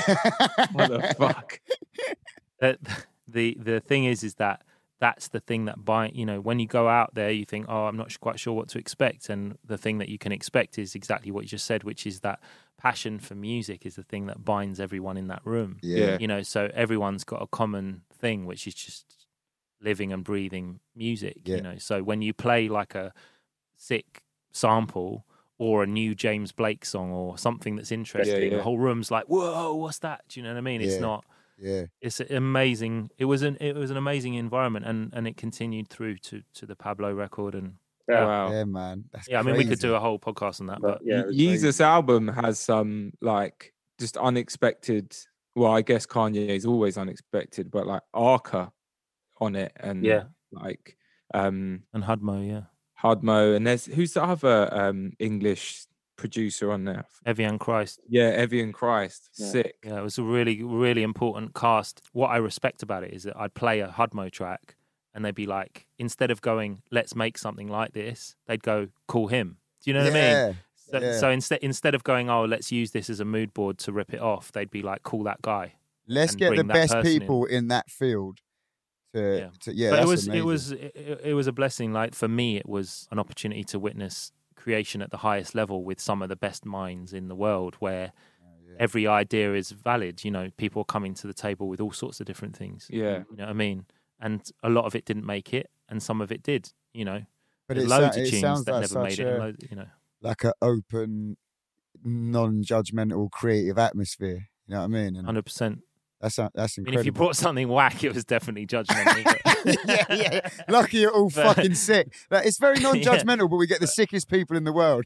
what 0.71 0.89
the 0.89 1.15
fuck? 1.17 1.59
the 2.61 2.77
the 3.27 3.57
the 3.59 3.81
thing 3.81 4.05
is, 4.05 4.23
is 4.23 4.35
that 4.35 4.61
that's 5.01 5.27
the 5.27 5.41
thing 5.41 5.65
that 5.65 5.83
bind. 5.83 6.15
You 6.15 6.25
know, 6.25 6.39
when 6.39 6.57
you 6.59 6.67
go 6.67 6.87
out 6.87 7.15
there, 7.15 7.31
you 7.31 7.43
think, 7.43 7.65
oh, 7.67 7.83
I'm 7.83 7.97
not 7.97 8.17
quite 8.21 8.39
sure 8.39 8.53
what 8.53 8.69
to 8.69 8.79
expect, 8.79 9.27
and 9.27 9.57
the 9.65 9.77
thing 9.77 9.97
that 9.97 10.07
you 10.07 10.17
can 10.17 10.31
expect 10.31 10.79
is 10.79 10.95
exactly 10.95 11.31
what 11.31 11.43
you 11.43 11.49
just 11.49 11.65
said, 11.65 11.83
which 11.83 12.07
is 12.07 12.21
that 12.21 12.39
passion 12.77 13.19
for 13.19 13.35
music 13.35 13.85
is 13.85 13.95
the 13.95 14.03
thing 14.03 14.27
that 14.27 14.45
binds 14.45 14.79
everyone 14.79 15.17
in 15.17 15.27
that 15.27 15.41
room. 15.43 15.79
yeah. 15.81 16.17
You 16.17 16.27
know, 16.29 16.43
so 16.43 16.71
everyone's 16.73 17.25
got 17.25 17.41
a 17.41 17.47
common 17.47 18.03
thing, 18.21 18.45
which 18.45 18.67
is 18.67 18.73
just 18.73 19.16
living 19.81 20.11
and 20.13 20.23
breathing 20.23 20.79
music. 20.95 21.37
Yeah. 21.45 21.57
You 21.57 21.61
know, 21.61 21.77
so 21.77 22.03
when 22.03 22.21
you 22.21 22.33
play 22.33 22.69
like 22.69 22.95
a 22.95 23.13
sick 23.75 24.23
sample. 24.51 25.25
Or 25.59 25.81
a 25.81 25.87
new 25.87 26.13
James 26.13 26.51
Blake 26.51 26.85
song, 26.85 27.11
or 27.11 27.35
something 27.35 27.77
that's 27.77 27.91
interesting. 27.91 28.51
yeah. 28.51 28.57
The 28.57 28.61
whole 28.61 28.77
room's 28.77 29.09
like, 29.09 29.25
"Whoa, 29.25 29.73
what's 29.73 29.97
that?" 29.97 30.21
Do 30.29 30.39
you 30.39 30.43
know 30.43 30.51
what 30.51 30.59
I 30.59 30.61
mean? 30.61 30.81
It's 30.81 30.93
Yeah. 30.93 30.99
not 30.99 31.25
Yeah. 31.57 31.85
it's 31.99 32.19
amazing. 32.19 33.09
It 33.17 33.25
was 33.25 33.41
an 33.41 33.57
it 33.59 33.75
was 33.75 33.89
an 33.89 33.97
amazing 33.97 34.35
environment, 34.35 34.85
and 34.85 35.11
and 35.13 35.27
it 35.27 35.35
continued 35.35 35.87
through 35.89 36.17
to 36.29 36.43
to 36.53 36.67
the 36.67 36.75
Pablo 36.75 37.11
record, 37.11 37.55
and 37.55 37.77
oh, 38.07 38.13
Yeah. 38.13 38.25
Wow. 38.25 38.51
Yeah, 38.51 38.65
man. 38.65 39.05
That's 39.11 39.27
yeah, 39.27 39.39
I 39.39 39.41
mean 39.41 39.57
we 39.57 39.65
could 39.65 39.79
do 39.79 39.95
a 39.95 39.99
whole 39.99 40.19
podcast 40.19 40.61
on 40.61 40.67
that, 40.67 40.79
But 40.79 40.99
but 40.99 41.01
yeah, 41.03 41.21
it 41.21 41.25
was 41.25 41.35
Yeezus 41.35 41.81
album 41.81 42.27
has 42.27 42.59
some 42.59 43.13
like 43.19 43.73
just 43.97 44.15
unexpected. 44.15 45.17
Well, 45.55 45.71
I 45.71 45.81
guess 45.81 46.05
Kanye 46.05 46.49
is 46.49 46.67
always 46.67 46.99
unexpected, 46.99 47.71
but 47.71 47.87
like 47.87 48.03
Arca 48.13 48.71
on 49.39 49.55
it, 49.55 49.71
and 49.77 50.03
Yeah. 50.03 50.23
like 50.51 50.97
um 51.33 51.83
and 51.93 52.03
Hudmo, 52.03 52.47
yeah, 52.47 52.63
Hudmo, 53.03 53.55
and 53.55 53.65
there's 53.67 53.85
who's 53.85 54.13
the 54.13 54.23
other 54.23 54.69
um 54.71 55.13
English 55.19 55.85
producer 56.15 56.71
on 56.71 56.85
there? 56.85 57.05
Evian 57.25 57.59
Christ, 57.59 57.99
Yeah, 58.07 58.29
Evian 58.29 58.71
Christ, 58.73 59.29
Yeah. 59.37 59.47
sick. 59.47 59.75
yeah, 59.83 59.99
it 59.99 60.03
was 60.03 60.17
a 60.17 60.23
really 60.23 60.63
really 60.63 61.03
important 61.03 61.53
cast. 61.53 62.01
What 62.11 62.29
I 62.29 62.37
respect 62.37 62.81
about 62.83 63.03
it 63.03 63.13
is 63.13 63.23
that 63.23 63.37
I'd 63.37 63.53
play 63.53 63.81
a 63.81 63.87
Hudmo 63.87 64.31
track, 64.31 64.75
and 65.13 65.23
they'd 65.23 65.35
be 65.35 65.45
like, 65.45 65.87
instead 65.97 66.31
of 66.31 66.41
going, 66.41 66.81
let's 66.91 67.15
make 67.15 67.37
something 67.37 67.67
like 67.67 67.93
this, 67.93 68.35
they'd 68.47 68.63
go, 68.63 68.87
call 69.07 69.27
him. 69.27 69.57
Do 69.83 69.91
you 69.91 69.93
know 69.93 70.03
what 70.05 70.15
I 70.15 70.45
mean? 70.47 70.57
So, 70.75 70.99
yeah. 70.99 71.19
so 71.19 71.29
instead 71.29 71.59
instead 71.61 71.93
of 71.95 72.03
going, 72.03 72.29
oh, 72.29 72.45
let's 72.45 72.71
use 72.71 72.91
this 72.91 73.09
as 73.09 73.19
a 73.19 73.25
mood 73.25 73.53
board 73.53 73.77
to 73.79 73.91
rip 73.91 74.13
it 74.13 74.21
off, 74.21 74.51
they'd 74.53 74.71
be 74.71 74.81
like, 74.81 75.03
call 75.03 75.23
that 75.23 75.41
guy. 75.41 75.73
Let's 76.07 76.33
get 76.35 76.55
the 76.55 76.63
best 76.63 76.93
person 76.93 77.11
in. 77.11 77.19
people 77.19 77.45
in. 77.45 77.67
that 77.67 77.89
field 77.91 78.39
to 79.13 79.19
Yeah. 79.21 79.37
yeah, 79.37 79.49
to, 79.61 79.75
yeah 79.75 79.89
but 79.91 79.99
it 80.01 80.07
was 80.07 80.27
amazing. 80.27 80.41
it 80.41 80.45
was 80.45 80.71
it, 80.71 81.21
it 81.23 81.33
was 81.33 81.47
a 81.47 81.51
blessing. 81.51 81.93
Like 81.93 82.13
for 82.15 82.27
me 82.27 82.57
it 82.57 82.67
was 82.67 83.07
an 83.11 83.19
opportunity 83.19 83.63
to 83.65 83.79
witness 83.79 84.31
creation 84.55 85.01
at 85.01 85.11
the 85.11 85.17
highest 85.17 85.55
level 85.55 85.83
with 85.83 85.99
some 85.99 86.21
of 86.21 86.29
the 86.29 86.35
best 86.35 86.65
minds 86.65 87.13
in 87.13 87.27
the 87.27 87.35
world 87.35 87.75
where 87.79 88.11
every 88.79 89.07
idea 89.07 89.53
is 89.55 89.71
valid 89.71 90.23
you 90.23 90.29
know 90.29 90.51
people 90.57 90.81
are 90.81 90.85
coming 90.85 91.13
to 91.15 91.25
the 91.25 91.33
table 91.33 91.67
with 91.67 91.79
all 91.81 91.91
sorts 91.91 92.19
of 92.19 92.25
different 92.27 92.55
things. 92.55 92.87
Yeah. 92.91 93.23
you 93.31 93.37
know 93.37 93.45
what 93.45 93.49
i 93.49 93.53
mean? 93.53 93.85
And 94.19 94.41
a 94.63 94.69
lot 94.69 94.85
of 94.85 94.95
it 94.95 95.05
didn't 95.05 95.25
make 95.25 95.53
it 95.53 95.69
and 95.89 96.01
some 96.03 96.21
of 96.21 96.31
it 96.31 96.43
did 96.43 96.71
you 96.93 97.05
know? 97.05 97.21
But 97.67 97.77
There's 97.77 97.91
it, 97.91 97.95
loads 97.95 98.15
sou- 98.15 98.21
of 98.21 98.29
tunes 98.29 98.41
sounds 98.41 98.65
that 98.65 98.71
like 98.73 98.81
never 98.81 98.93
such 98.93 99.03
made 99.03 99.19
it 99.19 99.35
a, 99.35 99.37
loads, 99.39 99.65
you 99.69 99.75
know. 99.77 99.85
like 100.21 100.43
an 100.43 100.51
open 100.61 101.37
non-judgmental 102.03 103.31
creative 103.31 103.77
atmosphere 103.77 104.47
you 104.67 104.73
know 104.73 104.79
what 104.79 104.85
i 104.85 104.87
mean? 104.87 105.15
And 105.15 105.27
100% 105.27 105.79
that's 106.19 106.35
that's 106.55 106.79
i 106.79 106.81
mean 106.81 106.95
if 106.95 107.05
you 107.05 107.11
brought 107.11 107.35
something 107.35 107.67
whack 107.67 108.03
it 108.03 108.13
was 108.13 108.25
definitely 108.25 108.65
judgmental 108.65 109.23
but- 109.23 109.77
yeah, 109.87 110.05
yeah. 110.09 110.49
Lucky 110.69 110.97
you're 110.97 111.11
all 111.13 111.29
But- 111.29 111.55
fucking 111.55 111.73
sick. 111.75 112.13
Like, 112.31 112.45
it's 112.45 112.57
very 112.57 112.79
non-judgmental, 112.87 113.49
but 113.49 113.57
we 113.57 113.67
get 113.67 113.79
the 113.81 113.87
sickest 113.87 114.29
people 114.29 114.55
in 114.55 114.63
the 114.63 114.71
world. 114.73 115.05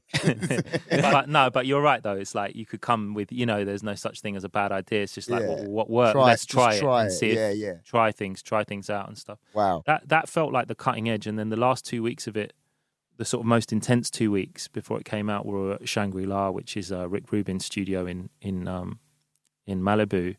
but 0.89 1.29
no, 1.29 1.49
but 1.49 1.65
you're 1.65 1.81
right 1.81 2.01
though. 2.03 2.15
It's 2.15 2.35
like 2.35 2.55
you 2.55 2.65
could 2.65 2.81
come 2.81 3.13
with, 3.13 3.31
you 3.31 3.45
know, 3.45 3.63
there's 3.65 3.83
no 3.83 3.95
such 3.95 4.21
thing 4.21 4.35
as 4.35 4.43
a 4.43 4.49
bad 4.49 4.71
idea. 4.71 5.03
It's 5.03 5.13
just 5.15 5.29
like 5.29 5.41
Yeah. 5.41 5.63
what, 5.65 5.89
what 5.89 5.89
works. 5.89 6.13
Try 6.13 6.25
Let's 6.25 6.45
try 6.45 6.73
it 6.75 6.79
try 6.79 7.01
and 7.03 7.09
it. 7.11 7.13
see. 7.15 7.33
Yeah, 7.33 7.51
yeah. 7.51 7.73
Try 7.85 8.11
things, 8.11 8.41
try 8.43 8.63
things 8.63 8.89
out 8.89 9.07
and 9.07 9.17
stuff. 9.17 9.39
wow. 9.53 9.83
That 9.85 10.07
that 10.09 10.29
felt 10.29 10.51
like 10.51 10.67
the 10.67 10.75
cutting 10.75 11.09
edge. 11.09 11.27
And 11.27 11.39
then 11.39 11.49
the 11.49 11.57
last 11.57 11.85
two 11.85 12.03
weeks 12.03 12.27
of 12.27 12.35
it, 12.37 12.53
the 13.17 13.25
sort 13.25 13.41
of 13.41 13.47
most 13.47 13.71
intense 13.71 14.09
two 14.09 14.31
weeks 14.31 14.67
before 14.67 14.99
it 14.99 15.05
came 15.05 15.29
out, 15.29 15.45
were 15.45 15.73
at 15.73 15.87
Shangri 15.87 16.25
La, 16.25 16.49
which 16.51 16.75
is 16.77 16.91
uh, 16.91 17.07
Rick 17.07 17.31
Rubin's 17.31 17.65
studio 17.65 18.05
in 18.05 18.29
in 18.41 18.67
um, 18.67 18.99
in 19.65 19.81
Malibu, 19.81 20.35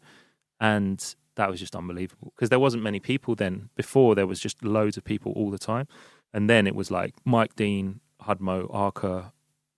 and 0.63 1.15
that 1.35 1.51
was 1.51 1.59
just 1.61 1.75
unbelievable 1.75 2.33
because 2.37 2.49
there 2.51 2.59
wasn't 2.61 2.83
many 2.83 3.01
people 3.01 3.35
then. 3.35 3.69
Before 3.75 4.15
there 4.15 4.27
was 4.27 4.39
just 4.41 4.65
loads 4.65 4.97
of 4.97 5.05
people 5.05 5.33
all 5.33 5.51
the 5.51 5.59
time, 5.59 5.89
and 6.33 6.49
then 6.49 6.67
it 6.67 6.75
was 6.75 6.91
like 6.91 7.15
Mike 7.25 7.57
Dean, 7.57 8.01
Hudmo, 8.23 8.69
Arca, 8.73 9.33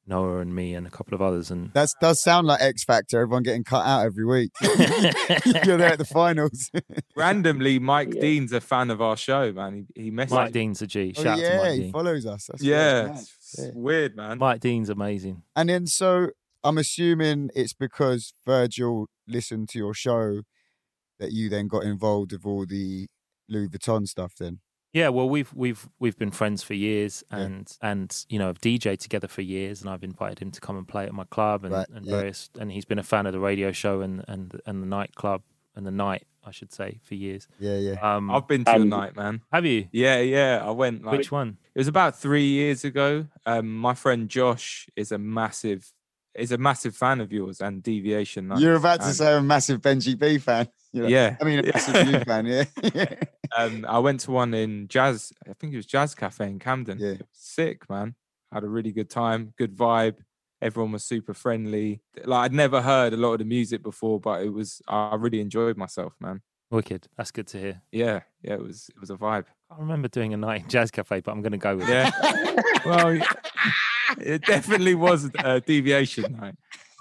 Noah 0.06 0.40
and 0.40 0.54
me 0.54 0.74
and 0.74 0.86
a 0.86 0.90
couple 0.90 1.14
of 1.14 1.22
others. 1.22 1.50
And 1.50 1.72
That 1.72 1.88
does 2.00 2.22
sound 2.22 2.46
like 2.46 2.60
X 2.60 2.84
Factor. 2.84 3.20
Everyone 3.22 3.42
getting 3.42 3.64
cut 3.64 3.86
out 3.86 4.04
every 4.04 4.26
week. 4.26 4.50
You're 4.62 5.78
there 5.78 5.92
at 5.92 5.98
the 5.98 6.04
finals. 6.04 6.70
Randomly, 7.16 7.78
Mike 7.78 8.12
Yeah. 8.14 8.20
Dean's 8.20 8.52
a 8.52 8.60
fan 8.60 8.90
of 8.90 9.00
our 9.00 9.16
show, 9.16 9.50
man. 9.52 9.86
He, 9.94 10.02
he 10.04 10.10
messaged. 10.10 10.30
Mike 10.32 10.52
Dean's 10.52 10.82
a 10.82 10.86
G. 10.86 11.14
Oh, 11.16 11.22
Shout 11.22 11.32
out 11.32 11.36
to 11.36 11.42
yeah, 11.42 11.56
Mike 11.58 11.72
he 11.72 11.80
Dean. 11.80 11.92
follows 11.92 12.26
us. 12.26 12.46
That's 12.48 12.62
yeah, 12.62 13.02
right. 13.04 13.10
it's 13.18 13.60
weird, 13.74 14.14
man. 14.16 14.38
Mike 14.38 14.60
Dean's 14.60 14.90
amazing. 14.90 15.42
And 15.56 15.68
then 15.70 15.86
so 15.86 16.28
I'm 16.62 16.76
assuming 16.78 17.48
it's 17.54 17.72
because 17.72 18.34
Virgil 18.44 19.06
listened 19.26 19.68
to 19.70 19.78
your 19.78 19.94
show 19.94 20.42
that 21.18 21.32
you 21.32 21.48
then 21.48 21.68
got 21.68 21.84
involved 21.84 22.32
with 22.32 22.44
all 22.46 22.66
the 22.66 23.06
Louis 23.48 23.68
Vuitton 23.68 24.06
stuff. 24.06 24.34
Then 24.38 24.60
Yeah, 24.92 25.08
well, 25.10 25.28
we've 25.28 25.52
we've 25.54 25.88
we've 25.98 26.16
been 26.16 26.30
friends 26.30 26.62
for 26.62 26.74
years, 26.74 27.22
Yeah. 27.30 27.38
and 27.38 27.76
and 27.82 28.24
you 28.28 28.38
know, 28.38 28.48
I've 28.48 28.60
DJ 28.60 28.98
together 28.98 29.28
for 29.28 29.42
years, 29.42 29.80
and 29.80 29.90
I've 29.90 30.04
invited 30.04 30.40
him 30.40 30.50
to 30.52 30.60
come 30.60 30.76
and 30.76 30.86
play 30.88 31.04
at 31.04 31.12
my 31.14 31.24
club, 31.24 31.64
and, 31.64 31.74
Right, 31.74 31.88
and 31.92 32.04
yeah. 32.06 32.16
various, 32.16 32.50
and 32.58 32.70
he's 32.72 32.84
been 32.84 32.98
a 32.98 33.02
fan 33.04 33.26
of 33.26 33.32
the 33.32 33.40
radio 33.40 33.72
show 33.72 34.00
and 34.00 34.24
and 34.28 34.60
and 34.66 34.82
the 34.82 34.86
nightclub 34.86 35.42
and 35.76 35.84
the 35.84 35.90
night, 35.90 36.24
I 36.44 36.52
should 36.52 36.72
say, 36.72 37.00
for 37.02 37.16
years. 37.16 37.48
yeah, 37.58 37.76
yeah. 37.78 37.94
Um, 38.16 38.30
I've 38.30 38.46
been 38.46 38.64
to 38.64 38.70
a 38.70 38.76
Um, 38.76 38.88
night, 38.88 39.16
man. 39.16 39.40
have 39.52 39.64
you? 39.66 39.88
Yeah, 39.90 40.20
yeah. 40.20 40.62
I 40.64 40.70
went 40.70 41.04
like 41.04 41.18
Which 41.18 41.32
one? 41.32 41.58
it 41.74 41.78
was 41.80 41.88
about 41.88 42.16
three 42.16 42.46
years 42.46 42.84
ago. 42.84 43.26
Um, 43.44 43.76
my 43.76 43.94
friend 43.94 44.28
Josh 44.28 44.88
is 44.94 45.10
a 45.10 45.18
massive 45.18 45.92
is 46.36 46.50
a 46.52 46.58
massive 46.58 46.96
fan 46.96 47.20
of 47.20 47.32
yours 47.32 47.60
and 47.60 47.82
Deviation. 47.82 48.48
Nights, 48.48 48.60
You're 48.60 48.74
about 48.76 49.00
to 49.00 49.06
and, 49.06 49.14
say 49.16 49.32
I'm 49.32 49.38
a 49.44 49.46
massive 49.46 49.80
Benji 49.80 50.16
B 50.18 50.38
fan. 50.38 50.68
You're 50.94 51.04
like, 51.04 51.12
Yeah, 51.12 51.36
I 51.40 51.44
mean, 51.44 51.58
a 51.58 51.62
massive 51.64 52.08
you 52.08 52.20
fan. 52.26 52.46
Yeah. 52.46 52.64
um, 53.56 53.84
I 53.88 53.98
went 53.98 54.20
to 54.20 54.30
one 54.30 54.54
in 54.54 54.86
Jazz. 54.88 55.32
I 55.48 55.52
think 55.54 55.72
it 55.72 55.76
was 55.76 55.86
Jazz 55.86 56.14
Cafe 56.14 56.46
in 56.48 56.58
Camden. 56.58 56.98
Yeah. 56.98 57.08
It 57.12 57.18
was 57.20 57.28
sick, 57.32 57.90
man. 57.90 58.14
Had 58.52 58.64
a 58.64 58.68
really 58.68 58.92
good 58.92 59.10
time. 59.10 59.52
Good 59.58 59.76
vibe. 59.76 60.16
Everyone 60.62 60.92
was 60.92 61.04
super 61.04 61.34
friendly. 61.34 62.00
Like 62.24 62.44
I'd 62.46 62.52
never 62.54 62.80
heard 62.80 63.12
a 63.12 63.16
lot 63.16 63.32
of 63.32 63.38
the 63.40 63.44
music 63.44 63.82
before, 63.82 64.20
but 64.20 64.42
it 64.42 64.50
was. 64.50 64.80
I 64.88 65.16
really 65.16 65.40
enjoyed 65.40 65.76
myself, 65.76 66.14
man. 66.20 66.40
Wicked. 66.70 67.08
That's 67.18 67.30
good 67.32 67.48
to 67.48 67.58
hear. 67.58 67.82
Yeah, 67.92 68.20
yeah. 68.42 68.54
It 68.54 68.62
was. 68.62 68.88
It 68.94 69.00
was 69.00 69.10
a 69.10 69.16
vibe. 69.16 69.44
I 69.70 69.78
remember 69.78 70.06
doing 70.08 70.32
a 70.32 70.36
night 70.36 70.62
in 70.62 70.68
Jazz 70.68 70.90
Cafe, 70.92 71.20
but 71.20 71.32
I'm 71.32 71.42
going 71.42 71.52
to 71.52 71.58
go 71.58 71.76
with 71.76 71.88
it. 71.88 71.90
Yeah. 72.22 72.54
well, 72.86 73.20
it 74.20 74.42
definitely 74.42 74.94
was 74.94 75.28
a 75.40 75.60
deviation 75.60 76.36
night. 76.36 76.54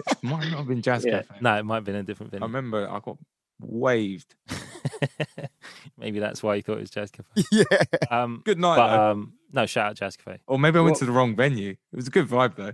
It 0.10 0.18
might 0.24 0.50
not 0.50 0.58
have 0.60 0.68
been 0.68 0.82
Jazz 0.82 1.06
Yeah. 1.06 1.22
Cafe. 1.22 1.36
No, 1.42 1.56
it 1.56 1.64
might 1.64 1.76
have 1.76 1.84
been 1.86 1.96
a 1.96 2.04
different 2.04 2.32
venue. 2.32 2.44
I 2.44 2.48
remember 2.48 2.90
I 2.90 3.00
got 3.00 3.18
waved. 3.60 4.36
Maybe 5.98 6.20
that's 6.20 6.42
why 6.44 6.56
you 6.56 6.62
thought 6.62 6.78
it 6.78 6.82
was 6.82 6.90
Jazz 6.90 7.12
Cafe. 7.12 7.30
yeah. 7.52 7.64
Um, 8.12 8.42
Good 8.46 8.60
night, 8.60 8.76
but 8.78 9.00
um, 9.00 9.34
no, 9.52 9.66
shout 9.66 9.92
out 9.92 9.96
Jazz 9.96 10.18
Cafe. 10.18 10.40
or 10.48 10.58
maybe 10.60 10.78
I 10.80 10.82
went 10.82 10.94
Well- 10.94 11.00
to 11.00 11.06
the 11.06 11.12
wrong 11.12 11.36
venue. 11.36 11.72
It 11.72 11.96
was 11.96 12.08
a 12.08 12.12
good 12.12 12.28
vibe 12.28 12.56
though. 12.56 12.74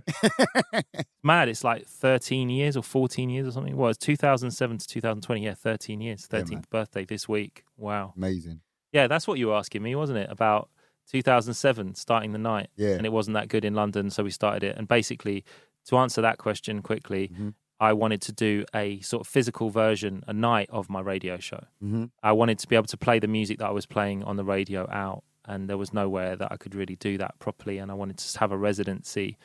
Mad, 1.22 1.48
it's 1.48 1.62
like 1.64 1.86
13 1.86 2.48
years 2.50 2.76
or 2.76 2.82
14 2.82 3.30
years 3.30 3.46
or 3.46 3.52
something. 3.52 3.76
Well, 3.76 3.90
it's 3.90 3.98
2007 3.98 4.78
to 4.78 4.86
2020. 4.88 5.44
Yeah, 5.44 5.54
13 5.54 6.00
years. 6.00 6.26
13th 6.26 6.50
man. 6.50 6.64
birthday 6.70 7.04
this 7.04 7.28
week. 7.28 7.64
Wow. 7.76 8.14
Amazing. 8.16 8.60
Yeah, 8.92 9.06
that's 9.06 9.28
what 9.28 9.38
you 9.38 9.48
were 9.48 9.54
asking 9.56 9.82
me, 9.82 9.94
wasn't 9.94 10.18
it? 10.18 10.30
About 10.30 10.68
2007, 11.12 11.94
starting 11.94 12.32
the 12.32 12.38
night. 12.38 12.68
Yeah. 12.76 12.90
And 12.94 13.04
it 13.06 13.12
wasn't 13.12 13.34
that 13.34 13.48
good 13.48 13.64
in 13.64 13.74
London, 13.74 14.10
so 14.10 14.22
we 14.24 14.30
started 14.30 14.64
it. 14.64 14.76
And 14.76 14.88
basically, 14.88 15.44
to 15.86 15.96
answer 15.98 16.20
that 16.22 16.38
question 16.38 16.82
quickly, 16.82 17.28
Mhm. 17.28 17.54
I 17.80 17.94
wanted 17.94 18.20
to 18.22 18.32
do 18.32 18.66
a 18.74 19.00
sort 19.00 19.22
of 19.22 19.26
physical 19.26 19.70
version, 19.70 20.22
a 20.28 20.34
night 20.34 20.68
of 20.70 20.90
my 20.90 21.00
radio 21.00 21.38
show. 21.38 21.64
hmm 21.80 22.04
I 22.22 22.32
wanted 22.32 22.58
to 22.60 22.68
be 22.68 22.76
able 22.76 22.86
to 22.86 22.98
play 22.98 23.18
the 23.18 23.28
music 23.28 23.58
that 23.58 23.66
I 23.66 23.70
was 23.72 23.86
playing 23.86 24.22
on 24.22 24.36
the 24.36 24.44
radio 24.44 24.88
out, 24.90 25.24
and 25.46 25.68
there 25.68 25.78
was 25.78 25.92
nowhere 25.92 26.36
that 26.36 26.52
I 26.52 26.56
could 26.56 26.74
really 26.74 26.96
do 26.96 27.16
that 27.18 27.38
properly. 27.38 27.78
And 27.78 27.90
I 27.90 27.94
wanted 27.94 28.18
to 28.18 28.38
have 28.38 28.52
a 28.52 28.58
residency. 28.58 29.38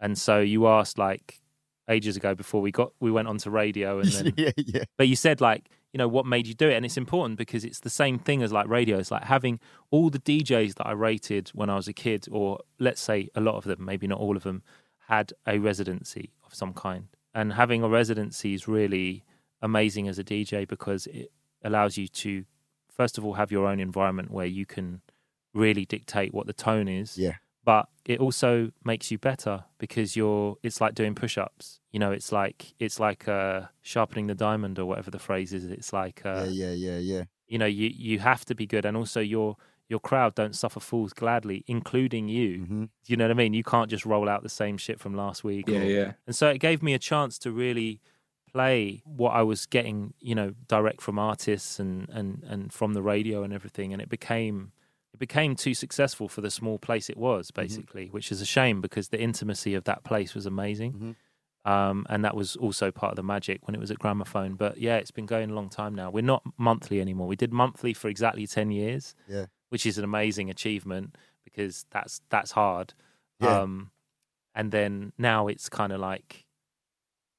And 0.00 0.18
so 0.18 0.40
you 0.40 0.66
asked 0.66 0.98
like 0.98 1.40
ages 1.88 2.16
ago 2.16 2.34
before 2.34 2.60
we 2.60 2.70
got 2.72 2.92
we 3.00 3.10
went 3.12 3.28
onto 3.28 3.50
radio, 3.50 4.00
and 4.00 4.08
then 4.12 4.34
yeah, 4.36 4.50
yeah. 4.56 4.84
but 4.98 5.06
you 5.06 5.14
said 5.14 5.40
like 5.40 5.70
you 5.92 5.98
know 5.98 6.08
what 6.08 6.26
made 6.26 6.48
you 6.48 6.54
do 6.54 6.68
it, 6.68 6.74
and 6.74 6.84
it's 6.84 6.96
important 6.96 7.38
because 7.38 7.64
it's 7.64 7.80
the 7.80 7.90
same 7.90 8.18
thing 8.18 8.42
as 8.42 8.52
like 8.52 8.66
radio. 8.68 8.98
It's 8.98 9.12
like 9.12 9.24
having 9.24 9.60
all 9.92 10.10
the 10.10 10.18
DJs 10.18 10.74
that 10.74 10.86
I 10.88 10.92
rated 10.92 11.50
when 11.50 11.70
I 11.70 11.76
was 11.76 11.86
a 11.86 11.92
kid, 11.92 12.26
or 12.32 12.58
let's 12.80 13.00
say 13.00 13.28
a 13.36 13.40
lot 13.40 13.54
of 13.54 13.64
them, 13.64 13.84
maybe 13.84 14.08
not 14.08 14.18
all 14.18 14.36
of 14.36 14.42
them, 14.42 14.62
had 15.06 15.32
a 15.46 15.58
residency 15.58 16.32
of 16.44 16.52
some 16.52 16.72
kind. 16.72 17.06
And 17.34 17.52
having 17.52 17.82
a 17.82 17.88
residency 17.88 18.54
is 18.54 18.66
really 18.66 19.24
amazing 19.62 20.08
as 20.08 20.18
a 20.18 20.24
DJ 20.24 20.66
because 20.66 21.06
it 21.06 21.30
allows 21.62 21.96
you 21.96 22.08
to, 22.08 22.44
first 22.90 23.18
of 23.18 23.24
all, 23.24 23.34
have 23.34 23.52
your 23.52 23.66
own 23.66 23.80
environment 23.80 24.30
where 24.30 24.46
you 24.46 24.66
can 24.66 25.00
really 25.54 25.84
dictate 25.84 26.32
what 26.34 26.46
the 26.46 26.52
tone 26.52 26.88
is. 26.88 27.16
Yeah. 27.18 27.36
But 27.64 27.88
it 28.06 28.20
also 28.20 28.72
makes 28.84 29.10
you 29.10 29.18
better 29.18 29.64
because 29.78 30.16
you're. 30.16 30.56
It's 30.62 30.80
like 30.80 30.94
doing 30.94 31.14
push-ups. 31.14 31.80
You 31.92 32.00
know, 32.00 32.10
it's 32.10 32.32
like 32.32 32.74
it's 32.78 32.98
like 32.98 33.28
uh, 33.28 33.62
sharpening 33.82 34.28
the 34.28 34.34
diamond 34.34 34.78
or 34.78 34.86
whatever 34.86 35.10
the 35.10 35.18
phrase 35.18 35.52
is. 35.52 35.66
It's 35.66 35.92
like 35.92 36.22
uh, 36.24 36.46
yeah, 36.48 36.72
yeah, 36.72 36.72
yeah, 36.72 36.98
yeah. 36.98 37.24
you 37.48 37.58
know 37.58 37.66
you 37.66 37.90
you 37.94 38.18
have 38.20 38.46
to 38.46 38.54
be 38.54 38.66
good 38.66 38.86
and 38.86 38.96
also 38.96 39.20
your 39.20 39.56
your 39.90 40.00
crowd 40.00 40.34
don't 40.34 40.54
suffer 40.56 40.80
fools 40.80 41.12
gladly 41.12 41.62
including 41.66 42.28
you 42.28 42.50
hmm 42.64 42.84
you 43.06 43.16
know 43.16 43.24
what 43.24 43.30
i 43.32 43.34
mean 43.34 43.52
you 43.52 43.64
can't 43.64 43.90
just 43.90 44.06
roll 44.06 44.28
out 44.28 44.42
the 44.42 44.48
same 44.48 44.76
shit 44.78 44.98
from 45.00 45.14
last 45.14 45.42
week 45.44 45.66
Yeah, 45.68 45.78
or- 45.80 45.84
yeah. 45.84 46.12
and 46.26 46.34
so 46.34 46.48
it 46.48 46.58
gave 46.58 46.82
me 46.82 46.94
a 46.94 46.98
chance 46.98 47.38
to 47.40 47.50
really 47.50 48.00
play 48.52 49.02
what 49.04 49.30
i 49.30 49.42
was 49.42 49.66
getting 49.66 50.14
you 50.20 50.34
know 50.34 50.54
direct 50.68 51.00
from 51.00 51.18
artists 51.18 51.78
and 51.78 52.08
and 52.08 52.42
and 52.44 52.72
from 52.72 52.94
the 52.94 53.02
radio 53.02 53.42
and 53.42 53.52
everything 53.52 53.92
and 53.92 54.00
it 54.02 54.08
became 54.08 54.72
it 55.12 55.18
became 55.18 55.54
too 55.54 55.74
successful 55.74 56.28
for 56.28 56.40
the 56.40 56.50
small 56.50 56.78
place 56.78 57.08
it 57.10 57.16
was 57.16 57.50
basically 57.50 58.06
which 58.10 58.32
is 58.32 58.40
a 58.40 58.46
shame 58.46 58.80
because 58.80 59.08
the 59.08 59.20
intimacy 59.20 59.74
of 59.74 59.84
that 59.84 60.02
place 60.04 60.34
was 60.34 60.46
amazing 60.46 60.92
Mhm. 60.92 61.70
um, 61.70 62.06
and 62.08 62.24
that 62.24 62.34
was 62.34 62.56
also 62.56 62.90
part 62.90 63.12
of 63.12 63.16
the 63.16 63.22
magic 63.22 63.66
when 63.66 63.74
it 63.74 63.80
was 63.80 63.90
at 63.90 63.98
Gramophone. 63.98 64.54
But 64.56 64.78
yeah, 64.78 64.96
it's 64.96 65.10
been 65.10 65.26
going 65.26 65.50
a 65.50 65.54
long 65.54 65.68
time 65.68 65.94
now. 65.94 66.08
We're 66.10 66.22
not 66.34 66.42
monthly 66.56 67.02
anymore. 67.02 67.26
We 67.28 67.36
did 67.36 67.52
monthly 67.52 67.92
for 67.92 68.08
exactly 68.08 68.46
ten 68.46 68.70
years, 68.70 69.14
Yeah. 69.28 69.46
Which 69.70 69.86
is 69.86 69.98
an 69.98 70.04
amazing 70.04 70.50
achievement 70.50 71.16
because 71.44 71.86
that's 71.90 72.20
that's 72.30 72.52
hard. 72.52 72.94
Yeah. 73.40 73.60
Um, 73.62 73.90
and 74.54 74.70
then 74.70 75.12
now 75.16 75.48
it's 75.48 75.68
kind 75.68 75.92
of 75.92 76.00
like, 76.00 76.44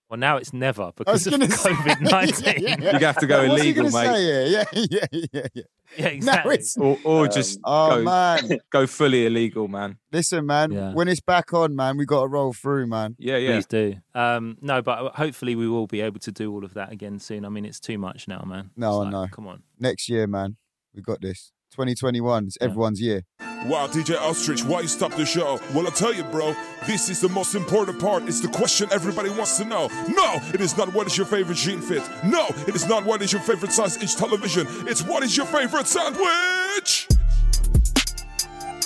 well, 0.10 0.18
now 0.20 0.38
it's 0.38 0.52
never 0.52 0.92
because 0.96 1.28
of 1.28 1.34
COVID 1.40 2.02
nineteen. 2.02 2.56
Yeah, 2.64 2.76
yeah. 2.80 2.98
You 3.00 3.06
have 3.06 3.18
to 3.20 3.28
go 3.28 3.48
What's 3.48 3.62
illegal, 3.62 3.84
mate. 3.84 3.92
Say? 3.92 4.50
Yeah, 4.52 4.64
yeah, 4.74 4.86
yeah, 4.90 5.06
yeah, 5.34 5.48
yeah. 5.54 5.64
Yeah, 5.98 6.08
exactly. 6.08 6.54
it's- 6.54 6.78
Or, 6.78 6.98
or 7.04 7.26
Um, 7.26 7.32
just 7.32 7.60
Oh 7.66 7.98
go, 7.98 8.04
man, 8.04 8.60
go 8.72 8.88
fully 8.88 9.26
illegal, 9.26 9.68
man. 9.68 9.98
listen, 10.12 10.46
man. 10.46 10.72
Yeah. 10.72 10.94
When 10.94 11.08
it's 11.10 11.20
back 11.20 11.54
on, 11.54 11.76
man, 11.76 11.98
we 11.98 12.06
got 12.06 12.22
to 12.22 12.28
roll 12.30 12.54
through, 12.54 12.88
man. 12.88 13.16
Yeah, 13.20 13.36
yeah. 13.38 13.52
Please 13.58 13.66
do. 13.68 13.96
Um, 14.16 14.58
no, 14.62 14.82
but 14.82 15.16
hopefully 15.16 15.56
we 15.56 15.68
will 15.68 15.88
be 15.88 16.00
able 16.02 16.20
to 16.22 16.32
do 16.32 16.52
all 16.52 16.64
of 16.64 16.74
that 16.76 16.92
again 16.94 17.20
soon. 17.20 17.44
I 17.46 17.50
mean, 17.50 17.66
it's 17.66 17.80
too 17.82 17.98
much 17.98 18.28
now, 18.30 18.42
man. 18.46 18.72
No, 18.78 19.02
It's 19.04 19.14
I 19.14 19.20
like. 19.20 19.32
Come 19.32 19.48
on. 19.48 19.64
Next 19.80 20.08
year, 20.10 20.28
man, 20.28 20.56
we 20.96 21.02
got 21.02 21.20
this. 21.22 21.52
2021, 21.72 22.46
it's 22.48 22.58
Yeah. 22.60 22.68
everyone's 22.68 23.02
year. 23.02 23.24
Wow, 23.66 23.88
DJ 23.88 24.16
Ostrich, 24.18 24.64
why 24.64 24.82
you 24.82 24.88
stop 24.88 25.14
the 25.16 25.26
show? 25.26 25.60
Well, 25.74 25.86
I 25.88 25.92
tell 25.92 26.14
you, 26.14 26.24
bro, 26.24 26.56
this 26.88 27.10
is 27.10 27.22
the 27.22 27.30
most 27.30 27.54
important 27.54 28.00
part. 28.00 28.24
It's 28.28 28.40
the 28.42 28.48
question 28.48 28.90
everybody 28.92 29.30
wants 29.30 29.58
to 29.58 29.66
know. 29.66 29.88
No, 30.10 30.42
it 30.54 30.62
is 30.62 30.76
not 30.76 30.92
what 30.94 31.06
is 31.08 31.16
your 31.16 31.28
favorite 31.28 31.58
jean 31.58 31.80
fit. 31.80 32.02
No, 32.26 32.48
it 32.68 32.76
is 32.76 32.88
not 32.88 33.06
what 33.06 33.22
is 33.22 33.32
your 33.32 33.42
favorite 33.42 33.72
size 33.72 33.98
inch 33.98 34.16
television. 34.16 34.66
It's 34.88 35.04
what 35.04 35.22
is 35.24 35.38
your 35.38 35.46
favorite 35.46 35.88
sandwich? 35.88 37.08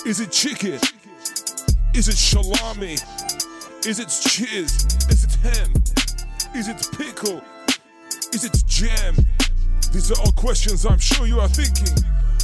Is 0.04 0.20
it 0.20 0.30
chicken? 0.30 0.78
Is 1.94 2.08
it 2.08 2.16
salami? 2.18 2.98
Is 3.86 3.98
it 3.98 4.08
cheese? 4.08 4.84
Is 5.08 5.24
it 5.24 5.34
ham? 5.42 5.72
Is 6.54 6.68
it 6.68 6.86
pickle? 6.98 7.42
Is 8.34 8.44
it 8.44 8.62
jam? 8.66 9.16
These 9.92 10.12
are 10.12 10.20
all 10.20 10.32
questions 10.32 10.84
I'm 10.84 10.98
sure 10.98 11.26
you 11.26 11.40
are 11.40 11.48
thinking. 11.48 11.96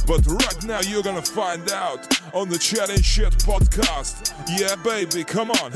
But 0.05 0.25
right 0.27 0.63
now 0.65 0.81
you're 0.81 1.01
gonna 1.01 1.21
find 1.21 1.71
out 1.71 2.07
on 2.33 2.49
the 2.49 2.57
Chat 2.57 2.89
and 2.89 3.03
Shit 3.03 3.33
podcast. 3.39 4.33
Yeah, 4.59 4.75
baby, 4.83 5.23
come 5.23 5.49
on. 5.51 5.71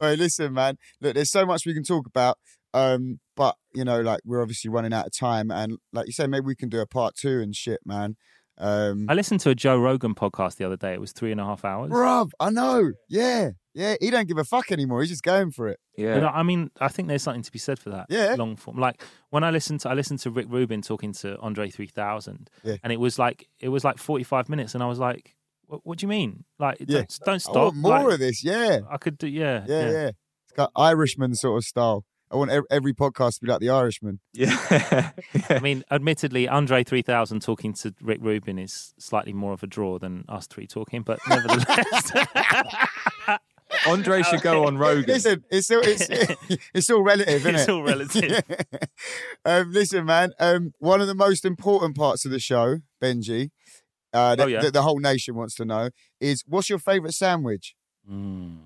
Right, 0.00 0.18
listen, 0.18 0.52
man. 0.52 0.76
Look, 1.00 1.14
there's 1.14 1.30
so 1.30 1.46
much 1.46 1.66
we 1.66 1.74
can 1.74 1.82
talk 1.82 2.06
about. 2.06 2.38
Um, 2.72 3.20
but 3.36 3.56
you 3.74 3.84
know, 3.84 4.00
like 4.00 4.20
we're 4.24 4.42
obviously 4.42 4.70
running 4.70 4.92
out 4.92 5.06
of 5.06 5.12
time, 5.12 5.50
and 5.50 5.78
like 5.92 6.06
you 6.06 6.12
say, 6.12 6.26
maybe 6.26 6.46
we 6.46 6.56
can 6.56 6.68
do 6.68 6.80
a 6.80 6.86
part 6.86 7.14
two 7.16 7.40
and 7.40 7.54
shit, 7.54 7.80
man. 7.84 8.16
Um, 8.58 9.06
I 9.08 9.14
listened 9.14 9.40
to 9.40 9.50
a 9.50 9.54
Joe 9.54 9.76
Rogan 9.78 10.14
podcast 10.14 10.56
the 10.56 10.64
other 10.64 10.76
day. 10.76 10.92
It 10.94 11.00
was 11.00 11.12
three 11.12 11.32
and 11.32 11.40
a 11.40 11.44
half 11.44 11.64
hours. 11.64 11.90
bruv, 11.90 12.30
I 12.38 12.50
know. 12.50 12.92
Yeah, 13.08 13.50
yeah. 13.74 13.96
He 14.00 14.10
don't 14.10 14.28
give 14.28 14.38
a 14.38 14.44
fuck 14.44 14.70
anymore. 14.70 15.00
He's 15.00 15.10
just 15.10 15.22
going 15.24 15.50
for 15.50 15.68
it. 15.68 15.80
Yeah. 15.96 16.20
But 16.20 16.26
I 16.28 16.42
mean, 16.44 16.70
I 16.80 16.88
think 16.88 17.08
there's 17.08 17.22
something 17.22 17.42
to 17.42 17.50
be 17.52 17.58
said 17.58 17.78
for 17.78 17.90
that. 17.90 18.06
Yeah. 18.08 18.34
long 18.38 18.54
form. 18.56 18.78
Like 18.78 19.02
when 19.30 19.42
I 19.42 19.50
listened 19.50 19.80
to, 19.80 19.90
I 19.90 19.94
listened 19.94 20.20
to 20.20 20.30
Rick 20.30 20.46
Rubin 20.48 20.82
talking 20.82 21.12
to 21.14 21.36
Andre 21.40 21.68
3000, 21.70 22.48
Yeah. 22.62 22.76
and 22.84 22.92
it 22.92 23.00
was 23.00 23.18
like 23.18 23.48
it 23.58 23.70
was 23.70 23.82
like 23.84 23.98
45 23.98 24.48
minutes, 24.48 24.74
and 24.74 24.82
I 24.82 24.86
was 24.86 24.98
like, 25.00 25.34
"What, 25.66 25.80
what 25.84 25.98
do 25.98 26.04
you 26.04 26.08
mean? 26.08 26.44
Like, 26.60 26.78
Yeah. 26.80 26.98
don't, 26.98 27.18
don't 27.24 27.34
I 27.34 27.38
stop." 27.38 27.54
want 27.56 27.76
more 27.76 28.04
Like, 28.04 28.12
of 28.14 28.18
this. 28.20 28.44
Yeah, 28.44 28.80
I 28.90 28.98
could 28.98 29.18
do, 29.18 29.26
yeah, 29.26 29.64
yeah, 29.66 29.90
yeah. 29.90 30.10
It's 30.44 30.52
got 30.56 30.70
Irishman 30.76 31.34
sort 31.34 31.58
of 31.58 31.64
style. 31.64 32.04
I 32.30 32.36
want 32.36 32.50
every 32.70 32.92
podcast 32.94 33.34
to 33.34 33.40
be 33.42 33.46
like 33.46 33.60
The 33.60 33.70
Irishman. 33.70 34.18
Yeah. 34.32 35.10
I 35.50 35.58
mean, 35.60 35.84
admittedly, 35.90 36.48
Andre 36.48 36.82
3000 36.82 37.40
talking 37.40 37.72
to 37.74 37.94
Rick 38.00 38.18
Rubin 38.22 38.58
is 38.58 38.92
slightly 38.98 39.32
more 39.32 39.52
of 39.52 39.62
a 39.62 39.66
draw 39.66 39.98
than 39.98 40.24
us 40.28 40.46
three 40.46 40.66
talking, 40.66 41.02
but 41.02 41.20
nevertheless. 41.28 42.12
Andre 43.86 44.22
should 44.22 44.40
go 44.42 44.66
on 44.66 44.78
Rogan. 44.78 45.04
Listen, 45.06 45.44
it's 45.50 45.70
all 45.70 45.80
it's, 45.82 46.06
it's 46.74 46.90
all 46.90 47.02
relative, 47.02 47.46
isn't 47.46 47.54
it? 47.54 47.60
It's 47.60 47.68
all 47.68 47.82
relative. 47.82 48.42
um, 49.44 49.72
listen, 49.72 50.04
man. 50.04 50.32
Um, 50.38 50.72
one 50.78 51.00
of 51.00 51.06
the 51.06 51.14
most 51.14 51.44
important 51.44 51.96
parts 51.96 52.24
of 52.24 52.30
the 52.30 52.38
show, 52.38 52.78
Benji, 53.02 53.50
uh, 54.12 54.36
that, 54.36 54.44
Oh, 54.44 54.46
yeah. 54.46 54.60
that 54.60 54.72
the 54.72 54.82
whole 54.82 54.98
nation 55.00 55.34
wants 55.34 55.54
to 55.56 55.64
know 55.64 55.90
is 56.20 56.44
what's 56.46 56.70
your 56.70 56.78
favourite 56.78 57.14
sandwich? 57.14 57.74
Mm. 58.10 58.58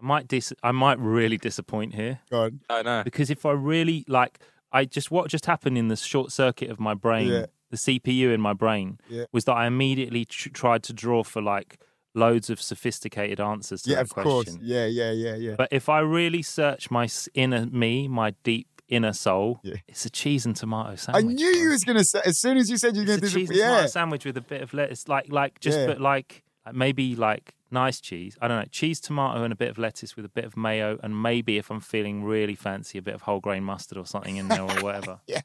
I 0.00 0.04
might 0.06 0.28
dis- 0.28 0.52
I 0.62 0.72
might 0.72 0.98
really 0.98 1.36
disappoint 1.38 1.94
here 1.94 2.20
Go 2.30 2.44
on. 2.44 2.60
I 2.70 2.82
know. 2.82 3.02
because 3.04 3.30
if 3.30 3.44
I 3.44 3.52
really 3.52 4.04
like, 4.08 4.38
I 4.72 4.84
just 4.84 5.10
what 5.10 5.28
just 5.28 5.46
happened 5.46 5.76
in 5.78 5.88
the 5.88 5.96
short 5.96 6.30
circuit 6.32 6.70
of 6.70 6.78
my 6.78 6.94
brain, 6.94 7.28
Yeah. 7.28 7.46
the 7.70 7.76
CPU 7.76 8.32
in 8.32 8.40
my 8.40 8.52
brain, 8.52 8.98
Yeah. 9.08 9.24
was 9.32 9.44
that 9.46 9.54
I 9.54 9.66
immediately 9.66 10.24
tr- 10.24 10.50
tried 10.50 10.82
to 10.84 10.92
draw 10.92 11.22
for 11.24 11.42
like 11.42 11.78
loads 12.14 12.48
of 12.50 12.60
sophisticated 12.60 13.40
answers 13.40 13.82
to 13.82 13.90
Yeah, 13.90 13.96
that 13.96 14.02
of 14.02 14.10
question. 14.10 14.30
course. 14.30 14.56
Yeah, 14.62 14.86
yeah, 14.86 15.10
yeah, 15.12 15.34
yeah. 15.36 15.54
But 15.56 15.68
if 15.72 15.88
I 15.88 16.00
really 16.00 16.42
search 16.42 16.90
my 16.90 17.04
s- 17.04 17.28
inner 17.34 17.66
me, 17.66 18.08
my 18.08 18.34
deep 18.44 18.66
inner 18.88 19.12
soul, 19.12 19.60
Yeah. 19.62 19.74
it's 19.86 20.06
a 20.06 20.10
cheese 20.10 20.46
and 20.46 20.56
tomato 20.56 20.94
sandwich. 20.96 21.08
I 21.16 21.20
sandwich. 21.20 21.36
knew 21.36 21.62
you 21.62 21.68
was 21.70 21.84
gonna 21.84 22.04
say 22.04 22.22
as 22.24 22.38
soon 22.40 22.56
as 22.56 22.70
you 22.70 22.78
said 22.78 22.94
you 22.96 23.02
were 23.02 23.06
gonna 23.06 23.18
a 23.18 23.20
do 23.20 23.28
cheese 23.28 23.48
the, 23.48 23.54
and 23.54 23.62
tomato 23.62 23.80
yeah. 23.82 23.86
sandwich 23.86 24.24
with 24.24 24.36
a 24.36 24.40
bit 24.40 24.62
of 24.62 24.72
lettuce, 24.72 25.06
like 25.08 25.26
like 25.30 25.60
just 25.60 25.78
Yeah. 25.78 25.86
but 25.88 26.00
like, 26.00 26.42
like 26.64 26.74
maybe 26.74 27.14
like 27.14 27.54
nice 27.70 28.00
cheese. 28.00 28.36
I 28.40 28.48
don't 28.48 28.58
know, 28.60 28.66
cheese, 28.70 29.00
tomato, 29.00 29.42
and 29.44 29.52
a 29.52 29.56
bit 29.56 29.68
of 29.70 29.78
lettuce 29.78 30.16
with 30.16 30.24
a 30.24 30.28
bit 30.30 30.44
of 30.44 30.56
mayo, 30.56 30.98
and 31.02 31.20
maybe 31.22 31.58
if 31.58 31.70
I'm 31.70 31.80
feeling 31.80 32.24
really 32.24 32.54
fancy, 32.54 32.98
a 32.98 33.02
bit 33.02 33.14
of 33.14 33.22
whole 33.22 33.40
grain 33.40 33.64
mustard 33.64 33.98
or 33.98 34.06
something 34.06 34.36
in 34.36 34.48
there 34.48 34.62
or 34.62 34.68
whatever. 34.82 35.20
Yeah. 35.26 35.40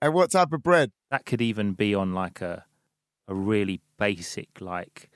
And 0.00 0.14
what 0.14 0.30
type 0.30 0.52
of 0.52 0.62
bread? 0.62 0.92
That 1.10 1.26
could 1.26 1.40
even 1.42 1.72
be 1.74 1.94
on 1.94 2.14
like 2.14 2.40
a 2.40 2.64
a 3.26 3.34
really 3.34 3.82
basic 3.98 4.48
like 4.62 5.10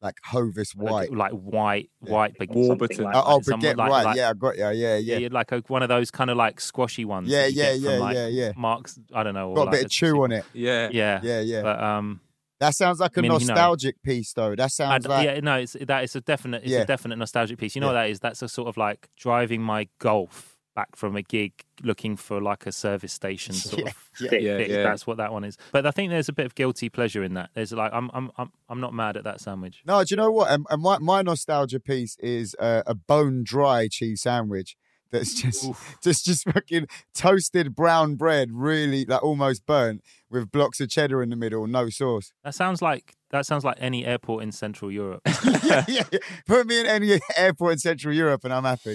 Like 0.00 0.14
Hovis 0.26 0.72
white. 0.76 1.10
like, 1.10 1.32
like 1.32 1.32
white 1.32 1.90
Yeah. 2.04 2.12
white 2.12 2.38
bag- 2.38 2.50
Warburton. 2.54 2.96
something 2.98 3.12
oh, 3.12 3.22
oh, 3.26 3.40
baguette 3.40 3.76
like- 3.76 3.90
white. 3.90 4.04
like- 4.04 4.16
yeah, 4.16 4.30
I 4.30 4.34
got 4.34 4.56
you. 4.56 4.68
Yeah, 4.70 4.96
yeah. 4.98 5.16
yeah, 5.18 5.28
like 5.32 5.50
a, 5.50 5.58
one 5.66 5.82
of 5.82 5.88
those 5.88 6.12
kind 6.12 6.30
of 6.30 6.36
like 6.36 6.60
squashy 6.60 7.04
ones. 7.04 7.28
Yeah, 7.28 7.46
yeah, 7.46 7.72
yeah, 7.72 7.98
like, 7.98 8.14
yeah, 8.14 8.28
yeah. 8.28 8.52
Mark's, 8.56 9.00
I 9.12 9.24
don't 9.24 9.34
know. 9.34 9.50
or 9.50 9.56
Got 9.56 9.68
a 9.68 9.70
bit 9.72 9.84
of 9.86 9.90
chew 9.90 10.22
on 10.22 10.30
it. 10.30 10.44
Yeah. 10.52 10.88
Yeah, 10.92 11.18
Yeah, 11.24 11.40
yeah. 11.40 11.62
But 11.62 11.82
um, 11.82 12.20
That 12.60 12.74
sounds 12.74 13.00
like 13.00 13.16
a 13.16 13.20
I 13.20 13.22
mean, 13.22 13.32
you 13.32 13.38
know- 13.40 13.46
nostalgic 13.54 14.02
piece, 14.02 14.32
though. 14.32 14.54
That 14.54 14.64
I 14.64 14.66
sounds 14.68 15.06
like 15.06 15.24
yeah, 15.26 15.40
no, 15.40 15.56
it's 15.56 15.76
that 15.80 16.04
is 16.04 16.16
a 16.16 16.20
definite, 16.20 16.62
it's 16.62 16.72
Yeah. 16.72 16.80
a 16.80 16.86
definite 16.86 17.16
nostalgic 17.16 17.58
piece. 17.58 17.74
You 17.74 17.80
know 17.80 17.88
Yeah. 17.88 17.92
what 17.94 18.02
that 18.04 18.10
is? 18.10 18.20
That's 18.20 18.42
a 18.42 18.48
sort 18.48 18.68
of 18.68 18.76
like 18.76 19.08
driving 19.18 19.62
my 19.62 19.88
golf 19.98 20.54
back 20.74 20.94
from 20.94 21.16
a 21.16 21.22
gig, 21.22 21.52
looking 21.82 22.16
for 22.16 22.38
like 22.40 22.66
a 22.66 22.72
service 22.72 23.12
station 23.12 23.54
sort 23.72 23.82
Yeah, 23.82 23.88
of 23.88 24.32
yeah. 24.32 24.38
Yeah, 24.38 24.56
fix. 24.58 24.70
yeah. 24.70 24.82
That's 24.82 25.06
what 25.06 25.16
that 25.18 25.32
one 25.32 25.44
is. 25.44 25.56
But 25.72 25.86
I 25.86 25.90
think 25.90 26.10
there's 26.10 26.28
a 26.28 26.34
bit 26.34 26.44
of 26.46 26.54
guilty 26.54 26.88
pleasure 26.90 27.22
in 27.24 27.32
that. 27.34 27.48
There's 27.54 27.72
like, 27.72 27.92
I'm, 27.94 28.10
I'm, 28.12 28.30
I'm, 28.36 28.52
I'm 28.68 28.80
not 28.80 28.92
mad 28.92 29.16
at 29.16 29.24
that 29.24 29.40
sandwich. 29.40 29.82
No, 29.86 30.00
do 30.04 30.06
you 30.10 30.16
know 30.16 30.30
what? 30.30 30.50
And, 30.50 30.66
and 30.70 30.82
my, 30.82 30.98
my 30.98 31.22
nostalgia 31.22 31.80
piece 31.80 32.16
is 32.20 32.54
uh, 32.58 32.82
a 32.86 32.94
bone 32.94 33.42
dry 33.44 33.88
cheese 33.90 34.20
sandwich 34.22 34.76
that's 35.18 35.34
just 35.34 35.70
just 36.02 36.24
just 36.24 36.44
fucking 36.44 36.86
toasted 37.14 37.74
brown 37.74 38.16
bread, 38.16 38.50
really 38.52 39.04
like 39.04 39.22
almost 39.22 39.66
burnt, 39.66 40.02
with 40.30 40.50
blocks 40.50 40.80
of 40.80 40.88
cheddar 40.88 41.22
in 41.22 41.30
the 41.30 41.36
middle, 41.36 41.66
no 41.66 41.88
sauce. 41.88 42.32
That 42.44 42.54
sounds 42.54 42.82
like 42.82 43.14
that 43.30 43.46
sounds 43.46 43.64
like 43.64 43.76
any 43.80 44.06
airport 44.06 44.42
in 44.42 44.52
Central 44.52 44.90
Europe. 44.90 45.22
yeah, 45.64 45.84
yeah, 45.88 46.02
yeah. 46.12 46.18
Put 46.46 46.66
me 46.66 46.80
in 46.80 46.86
any 46.86 47.20
airport 47.36 47.72
in 47.72 47.78
Central 47.78 48.14
Europe 48.14 48.44
and 48.44 48.52
I'm 48.52 48.64
happy. 48.64 48.94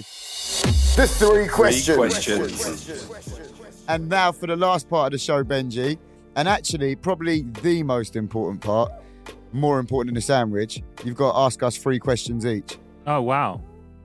The 0.95 1.07
three 1.07 1.47
questions. 1.47 3.07
And 3.87 4.09
now 4.09 4.31
for 4.31 4.47
the 4.47 4.55
last 4.55 4.89
part 4.89 5.07
of 5.07 5.11
the 5.13 5.17
show, 5.17 5.43
Benji, 5.43 5.97
and 6.35 6.47
actually 6.47 6.95
probably 6.95 7.41
the 7.61 7.83
most 7.83 8.15
important 8.15 8.61
part, 8.61 8.91
more 9.51 9.79
important 9.79 10.09
than 10.09 10.15
the 10.15 10.21
sandwich. 10.21 10.81
You've 11.03 11.17
got 11.17 11.33
to 11.33 11.37
ask 11.39 11.61
us 11.63 11.77
three 11.77 11.99
questions 11.99 12.45
each. 12.45 12.77
oh 13.07 13.21
wow, 13.21 13.61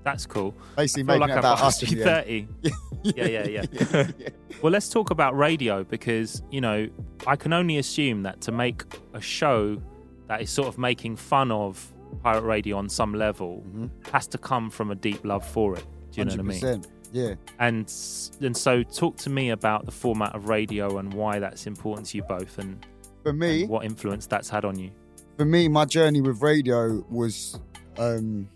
that's 0.07 0.25
cool. 0.25 0.55
Basically, 0.77 1.03
making 1.03 1.21
like 1.23 1.31
about 1.33 1.59
us. 1.59 1.63
asked 1.63 1.83
in 1.83 1.91
you 1.99 2.05
the 2.05 2.29
end. 2.29 2.49
thirty. 2.63 2.73
Yeah, 3.15 3.27
yeah, 3.27 3.65
yeah. 4.19 4.29
Well, 4.63 4.73
let's 4.73 4.89
talk 4.89 5.11
about 5.11 5.37
radio 5.37 5.85
because, 5.85 6.43
you 6.51 6.61
know, 6.61 6.89
I 7.25 7.37
can 7.37 7.53
only 7.53 7.79
assume 7.79 8.23
that 8.25 8.41
to 8.43 8.53
make 8.53 8.83
a 9.13 9.21
show 9.21 9.81
that 10.27 10.43
is 10.43 10.51
sort 10.51 10.67
of 10.67 10.77
making 10.77 11.15
fun 11.15 11.53
of 11.53 11.93
pirate 12.25 12.43
radio 12.43 12.79
on 12.79 12.89
some 12.89 13.15
level 13.15 13.65
has 14.11 14.27
to 14.29 14.39
come 14.39 14.71
from 14.71 14.91
a 14.91 14.97
deep 14.97 15.25
love 15.25 15.47
for 15.47 15.77
it. 15.77 15.85
Do 16.11 16.21
you 16.21 16.25
know 16.25 16.33
what 16.33 16.41
I 16.41 16.73
mean? 16.73 16.85
Yeah. 17.13 17.35
And 17.61 17.93
and 18.41 18.57
so 18.57 18.83
talk 18.83 19.17
to 19.19 19.31
me 19.31 19.51
about 19.51 19.87
the 19.87 19.93
format 19.93 20.35
of 20.35 20.49
radio 20.49 20.99
and 20.99 21.13
why 21.15 21.39
that's 21.39 21.67
important 21.69 22.09
to 22.09 22.17
you 22.17 22.25
both 22.25 22.59
and, 22.59 22.85
For 23.23 23.33
me, 23.33 23.63
and 23.63 23.71
what 23.71 23.85
influence 23.85 24.27
that's 24.27 24.49
had 24.49 24.65
on 24.65 24.79
you. 24.79 24.91
for 25.37 25.45
me, 25.45 25.69
my 25.69 25.85
journey 25.85 26.21
with 26.23 26.43
radio 26.43 27.05
was 27.09 27.61
um 27.99 28.49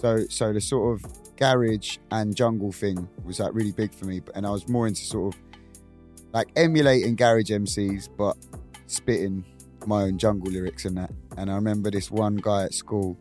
so 0.00 0.26
so 0.28 0.52
the 0.52 0.60
sort 0.60 0.94
of 1.00 1.36
garage 1.36 1.98
and 2.10 2.34
jungle 2.34 2.72
thing 2.72 3.08
was 3.24 3.40
like 3.40 3.54
really 3.54 3.72
big 3.72 3.92
for 3.92 4.06
me, 4.06 4.20
and 4.34 4.46
I 4.46 4.50
was 4.50 4.68
more 4.68 4.86
into 4.86 5.02
sort 5.02 5.34
of 5.34 5.40
like 6.32 6.48
emulating 6.56 7.16
garage 7.16 7.50
MCs, 7.50 8.08
but 8.16 8.36
spitting 8.86 9.44
my 9.86 10.02
own 10.02 10.18
jungle 10.18 10.50
lyrics 10.50 10.84
and 10.84 10.96
that. 10.96 11.10
And 11.36 11.50
I 11.50 11.54
remember 11.54 11.90
this 11.90 12.10
one 12.10 12.36
guy 12.36 12.64
at 12.64 12.74
school 12.74 13.16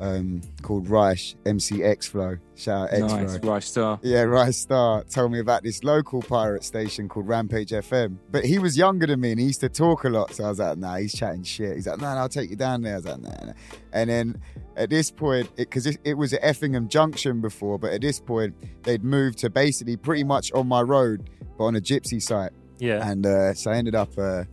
um, 0.00 0.40
called 0.62 0.88
Rice, 0.88 1.36
MC 1.44 1.84
X 1.84 2.06
Flow. 2.06 2.38
Shout 2.56 2.88
out 2.88 2.92
X 2.92 3.12
Flow. 3.12 3.22
Nice. 3.22 3.38
Right 3.44 3.62
star. 3.62 4.00
Yeah, 4.02 4.22
Rice 4.22 4.56
Star 4.56 5.04
told 5.04 5.30
me 5.30 5.38
about 5.38 5.62
this 5.62 5.84
local 5.84 6.22
pirate 6.22 6.64
station 6.64 7.08
called 7.08 7.28
Rampage 7.28 7.70
FM. 7.70 8.16
But 8.30 8.44
he 8.44 8.58
was 8.58 8.76
younger 8.76 9.06
than 9.06 9.20
me 9.20 9.32
and 9.32 9.40
he 9.40 9.46
used 9.46 9.60
to 9.60 9.68
talk 9.68 10.04
a 10.04 10.08
lot. 10.08 10.32
So 10.34 10.44
I 10.44 10.48
was 10.48 10.58
like, 10.58 10.78
nah, 10.78 10.96
he's 10.96 11.14
chatting 11.14 11.42
shit. 11.42 11.76
He's 11.76 11.86
like, 11.86 12.00
nah, 12.00 12.14
nah, 12.14 12.22
I'll 12.22 12.28
take 12.28 12.48
you 12.50 12.56
down 12.56 12.82
there. 12.82 12.94
I 12.94 12.96
was 12.96 13.04
like, 13.04 13.20
nah, 13.20 13.44
nah. 13.44 13.52
And 13.92 14.08
then 14.08 14.40
at 14.76 14.88
this 14.88 15.10
point, 15.10 15.54
because 15.56 15.86
it, 15.86 15.98
it, 16.04 16.14
was 16.14 16.32
at 16.32 16.40
Effingham 16.42 16.88
Junction 16.88 17.42
before, 17.42 17.78
but 17.78 17.92
at 17.92 18.00
this 18.00 18.20
point, 18.20 18.54
they'd 18.82 19.04
moved 19.04 19.38
to 19.38 19.50
basically 19.50 19.96
pretty 19.98 20.24
much 20.24 20.50
on 20.52 20.66
my 20.66 20.80
road, 20.80 21.28
but 21.58 21.64
on 21.64 21.76
a 21.76 21.80
gypsy 21.80 22.22
site. 22.22 22.52
Yeah. 22.78 23.06
And 23.06 23.26
uh, 23.26 23.52
so 23.52 23.70
I 23.70 23.76
ended 23.76 23.94
up 23.94 24.16
uh, 24.16 24.44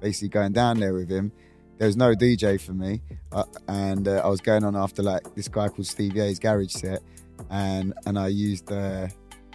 basically 0.00 0.30
going 0.30 0.52
down 0.52 0.80
there 0.80 0.94
with 0.94 1.08
him. 1.08 1.30
There 1.78 1.86
was 1.86 1.96
no 1.96 2.14
DJ 2.14 2.60
for 2.60 2.72
me, 2.72 3.02
uh, 3.32 3.44
and 3.68 4.08
uh, 4.08 4.22
I 4.24 4.28
was 4.28 4.40
going 4.40 4.64
on 4.64 4.74
after 4.74 5.02
like 5.02 5.34
this 5.34 5.48
guy 5.48 5.68
called 5.68 5.86
Steve 5.86 6.16
Ye's 6.16 6.38
garage 6.38 6.72
set, 6.72 7.02
and 7.50 7.92
and 8.06 8.18
I 8.18 8.28
used 8.28 8.70
uh, 8.72 9.08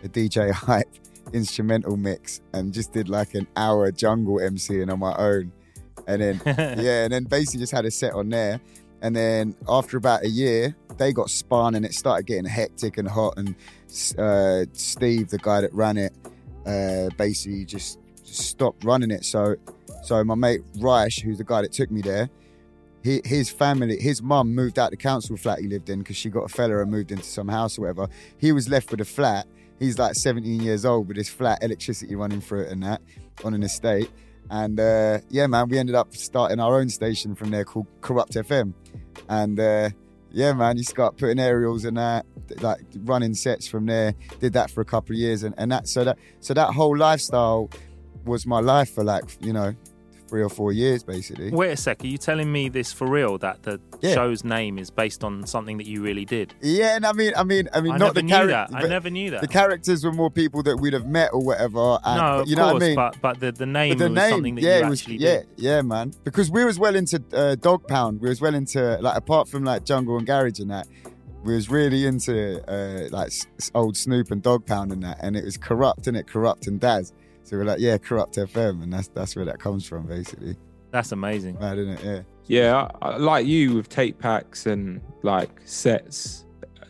a 0.04 0.10
DJ 0.10 0.52
hype 0.68 0.90
instrumental 1.34 1.98
mix 1.98 2.42
and 2.54 2.74
just 2.74 2.92
did 2.92 3.10
like 3.10 3.34
an 3.36 3.48
hour 3.56 3.92
jungle 3.92 4.36
MCing 4.38 4.92
on 4.92 5.00
my 5.00 5.16
own, 5.16 5.52
and 6.08 6.22
then 6.22 6.42
yeah, 6.46 7.04
and 7.06 7.14
then 7.14 7.24
basically 7.24 7.62
just 7.62 7.72
had 7.72 7.86
a 7.86 7.92
set 7.92 8.14
on 8.14 8.30
there, 8.30 8.62
and 9.02 9.16
then 9.16 9.56
after 9.68 9.98
about 9.98 10.24
a 10.24 10.30
year, 10.30 10.76
they 10.98 11.12
got 11.12 11.30
spun 11.30 11.74
and 11.76 11.86
it 11.86 11.94
started 11.94 12.28
getting 12.28 12.46
hectic 12.46 12.98
and 12.98 13.08
hot, 13.08 13.34
and 13.38 13.56
uh, 14.18 14.66
Steve, 14.74 15.30
the 15.30 15.40
guy 15.40 15.62
that 15.62 15.74
ran 15.74 15.98
it, 15.98 16.14
uh, 16.68 17.10
basically 17.18 17.66
just 17.66 18.00
stopped 18.24 18.84
running 18.84 19.12
it. 19.12 19.26
So, 19.26 19.56
so 20.02 20.24
my 20.24 20.36
mate 20.36 20.62
Rice, 20.80 21.18
who's 21.20 21.38
the 21.38 21.44
guy 21.44 21.62
that 21.62 21.72
took 21.72 21.92
me 21.92 22.02
there, 22.02 22.30
he, 23.04 23.22
his 23.26 23.50
family, 23.50 23.98
his 24.00 24.22
mum 24.22 24.54
moved 24.54 24.78
out 24.78 24.92
the 24.92 24.98
council 24.98 25.36
flat 25.36 25.60
he 25.60 25.68
lived 25.68 25.90
in 25.90 26.00
because 26.00 26.18
she 26.18 26.30
got 26.30 26.44
a 26.44 26.48
fella 26.48 26.82
and 26.82 26.92
moved 26.92 27.12
into 27.12 27.24
some 27.24 27.48
house 27.48 27.78
or 27.78 27.82
whatever. 27.82 28.08
He 28.38 28.52
was 28.52 28.70
left 28.70 28.92
with 28.92 29.02
a 29.02 29.06
flat. 29.06 29.48
He's 29.80 29.98
like 29.98 30.14
17 30.14 30.62
years 30.62 30.86
old 30.86 31.08
with 31.08 31.18
his 31.18 31.30
flat 31.30 31.64
electricity 31.64 32.16
running 32.16 32.42
through 32.42 32.62
it 32.62 32.72
and 32.72 32.84
that 32.84 33.02
on 33.44 33.56
an 33.56 33.64
estate. 33.64 34.12
And 34.52 34.80
uh, 34.80 35.20
yeah, 35.30 35.48
man, 35.48 35.70
we 35.70 35.80
ended 35.80 35.96
up 35.96 36.16
starting 36.16 36.60
our 36.60 36.80
own 36.80 36.90
station 36.90 37.34
from 37.34 37.50
there 37.50 37.66
called 37.66 37.88
Kurupt 38.02 38.34
FM. 38.34 38.74
And 39.30 39.60
uh, 39.60 39.90
yeah, 40.32 40.54
man, 40.54 40.78
you 40.78 40.84
start 40.84 41.18
putting 41.18 41.40
aerials 41.40 41.86
and 41.86 41.98
that, 41.98 42.26
like 42.62 42.82
running 43.04 43.34
sets 43.34 43.68
from 43.68 43.86
there. 43.86 44.14
Did 44.40 44.54
that 44.54 44.70
for 44.70 44.82
a 44.82 44.86
couple 44.86 45.16
of 45.16 45.20
years, 45.20 45.44
and, 45.44 45.56
and 45.58 45.72
that 45.72 45.88
so 45.88 46.04
that 46.04 46.18
so 46.40 46.54
that 46.54 46.74
whole 46.74 46.98
lifestyle 46.98 47.70
was 48.26 48.46
my 48.46 48.60
life 48.60 48.94
for 48.94 49.04
like 49.04 49.24
you 49.42 49.54
know 49.54 49.74
three 50.32 50.42
or 50.42 50.50
four 50.50 50.72
years 50.72 51.04
basically. 51.04 51.52
Wait 51.52 51.72
a 51.72 51.76
sec, 51.78 52.02
are 52.04 52.08
you 52.08 52.18
telling 52.18 52.50
me 52.50 52.70
this 52.70 52.94
for 52.94 53.06
real 53.06 53.38
that 53.40 53.64
the 53.64 53.82
Yeah. 54.00 54.14
show's 54.14 54.46
name 54.46 54.80
is 54.80 54.90
based 54.90 55.26
on 55.26 55.46
something 55.46 55.78
that 55.78 55.86
you 55.88 56.02
really 56.02 56.24
did? 56.24 56.54
Yeah, 56.62 56.96
and 56.96 57.06
I 57.06 57.12
mean, 57.12 57.34
I 57.36 57.44
mean, 57.44 57.68
I 57.74 57.82
mean, 57.82 57.92
I 57.92 57.98
not 57.98 58.16
the 58.16 58.24
character. 58.24 58.66
I 58.74 58.88
never 58.88 59.10
knew 59.10 59.30
that. 59.32 59.42
The 59.42 59.50
characters 59.50 60.06
were 60.06 60.14
more 60.14 60.32
people 60.32 60.64
that 60.64 60.78
we'd 60.78 60.94
have 60.94 61.06
met 61.06 61.32
or 61.34 61.42
whatever. 61.44 62.00
And, 62.06 62.18
no, 62.22 62.40
of 62.40 62.48
you 62.48 62.56
know 62.56 62.70
course, 62.72 62.74
what 62.76 62.84
I 62.84 62.88
mean. 62.88 62.96
but 62.96 63.18
but 63.22 63.40
the, 63.42 63.52
the 63.52 63.66
name 63.66 63.90
But 63.92 63.98
the 64.06 64.10
was 64.10 64.16
name, 64.16 64.30
something 64.32 64.56
that 64.56 64.62
yeah, 64.62 64.80
you 64.80 64.88
was, 64.90 65.02
actually 65.02 65.18
yeah, 65.18 65.38
did. 65.40 65.48
yeah, 65.58 65.82
man. 65.82 66.14
Because 66.24 66.50
we 66.50 66.64
was 66.64 66.80
well 66.80 66.96
into 66.96 67.22
uh, 67.34 67.56
Dogg 67.56 67.86
Pound. 67.88 68.22
We 68.22 68.30
was 68.30 68.40
well 68.40 68.56
into 68.56 68.98
like 69.02 69.18
apart 69.18 69.50
from 69.50 69.66
like 69.66 69.84
Jungle 69.84 70.18
and 70.18 70.26
Garage 70.26 70.60
and 70.62 70.72
that, 70.72 70.88
we 71.44 71.54
was 71.56 71.70
really 71.70 72.06
into 72.06 72.64
uh, 72.72 73.10
like 73.12 73.34
old 73.76 73.98
Snoop 73.98 74.32
and 74.32 74.42
Dogg 74.42 74.66
Pound 74.66 74.94
and 74.94 75.04
that, 75.04 75.18
and 75.22 75.36
it 75.36 75.44
was 75.44 75.58
Kurupt 75.58 76.08
and 76.08 76.16
it 76.16 76.26
Kurupt 76.28 76.68
and 76.68 76.80
Daz. 76.80 77.12
So 77.44 77.58
we're 77.58 77.66
like, 77.66 77.80
yeah, 77.80 77.98
Kurupt 77.98 78.34
FM, 78.36 78.84
and 78.84 78.94
that's 78.94 79.08
that's 79.10 79.36
where 79.36 79.46
that 79.46 79.60
comes 79.60 79.86
from, 79.86 80.08
basically. 80.08 80.56
That's 80.92 81.12
amazing. 81.12 81.58
Mad, 81.60 81.78
isn't 81.78 81.94
it? 81.94 82.04
Yeah. 82.04 82.22
Yeah, 82.48 82.88
I, 83.02 83.10
I- 83.12 83.18
like 83.18 83.46
you 83.46 83.76
with 83.76 83.90
tape 83.90 84.20
packs 84.20 84.66
and 84.66 85.02
like 85.24 85.62
sets, 85.66 86.46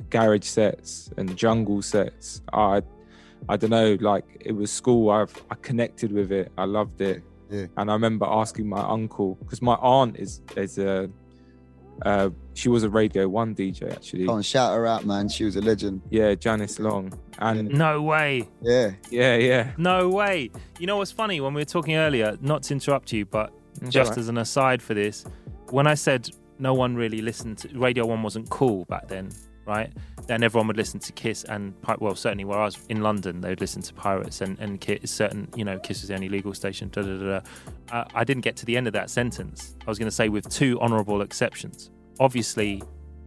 garage 0.09 0.45
sets 0.45 1.09
and 1.17 1.35
jungle 1.37 1.81
sets. 1.81 2.41
I 2.53 2.81
I 3.49 3.57
don't 3.57 3.69
know, 3.71 3.97
like 3.99 4.25
it 4.39 4.51
was 4.53 4.71
school. 4.71 5.09
I 5.09 5.25
I 5.49 5.55
connected 5.61 6.11
with 6.11 6.31
it. 6.31 6.51
I 6.57 6.65
loved 6.65 7.01
it. 7.01 7.23
Yeah. 7.49 7.65
And 7.77 7.89
I 7.89 7.93
remember 7.93 8.25
asking 8.29 8.69
my 8.69 8.81
uncle 8.81 9.35
because 9.35 9.61
my 9.61 9.75
aunt 9.75 10.17
is 10.17 10.41
is 10.55 10.77
a 10.77 11.09
uh, 12.05 12.29
she 12.53 12.69
was 12.69 12.83
a 12.83 12.89
Radio 12.89 13.27
One 13.29 13.55
DJ 13.55 13.91
actually. 13.91 14.25
Go 14.25 14.33
on, 14.33 14.41
shout 14.41 14.73
her 14.75 14.85
out, 14.85 15.05
man. 15.05 15.29
She 15.29 15.43
was 15.45 15.55
a 15.55 15.61
legend. 15.61 16.01
Yeah, 16.09 16.35
Janice 16.35 16.79
Long. 16.79 17.13
And 17.39 17.69
No 17.69 18.01
way. 18.01 18.47
Yeah. 18.61 18.91
yeah, 19.09 19.35
yeah. 19.37 19.71
No 19.77 20.09
way. 20.09 20.51
You 20.79 20.87
know 20.87 20.97
what's 20.97 21.11
funny? 21.11 21.39
When 21.41 21.53
we 21.53 21.61
were 21.61 21.65
talking 21.65 21.95
earlier, 21.95 22.37
not 22.41 22.63
to 22.63 22.73
interrupt 22.73 23.11
you, 23.13 23.25
but 23.25 23.51
It's 23.81 23.91
just 23.91 24.09
alright. 24.11 24.17
as 24.19 24.27
an 24.29 24.37
aside 24.37 24.81
for 24.81 24.93
this, 24.93 25.23
when 25.69 25.87
I 25.87 25.93
said 25.95 26.29
no 26.59 26.73
one 26.73 26.95
really 26.95 27.21
listened 27.21 27.57
to 27.59 27.69
Radio 27.79 28.05
1 28.05 28.21
wasn't 28.21 28.49
cool 28.49 28.85
back 28.85 29.07
then, 29.07 29.29
right? 29.65 29.91
Then 30.27 30.43
everyone 30.43 30.67
would 30.67 30.77
listen 30.77 30.99
to 30.99 31.11
Kiss 31.13 31.43
and, 31.45 31.79
Pi- 31.81 31.95
well, 31.99 32.13
certainly 32.13 32.45
where 32.45 32.59
I 32.59 32.65
was 32.65 32.77
in 32.89 33.01
London, 33.01 33.41
they 33.41 33.49
would 33.49 33.61
listen 33.61 33.81
to 33.81 33.93
Pirates 33.95 34.41
and, 34.41 34.59
and 34.59 34.79
Kiss, 34.79 35.09
certain, 35.09 35.47
you 35.55 35.65
know, 35.65 35.79
Kiss 35.79 36.01
was 36.01 36.09
the 36.09 36.13
only 36.13 36.29
legal 36.29 36.53
station, 36.53 36.89
da 36.89 37.01
da 37.01 37.17
da. 37.17 37.39
da. 37.39 37.41
Uh, 37.91 38.05
I 38.13 38.23
didn't 38.23 38.43
get 38.43 38.55
to 38.57 38.65
the 38.65 38.77
end 38.77 38.85
of 38.85 38.93
that 38.93 39.09
sentence. 39.09 39.75
I 39.87 39.89
was 39.89 39.97
going 39.97 40.07
to 40.09 40.15
say 40.15 40.29
with 40.29 40.47
two 40.49 40.79
honourable 40.79 41.21
exceptions. 41.21 41.89
Obviously, 42.19 42.81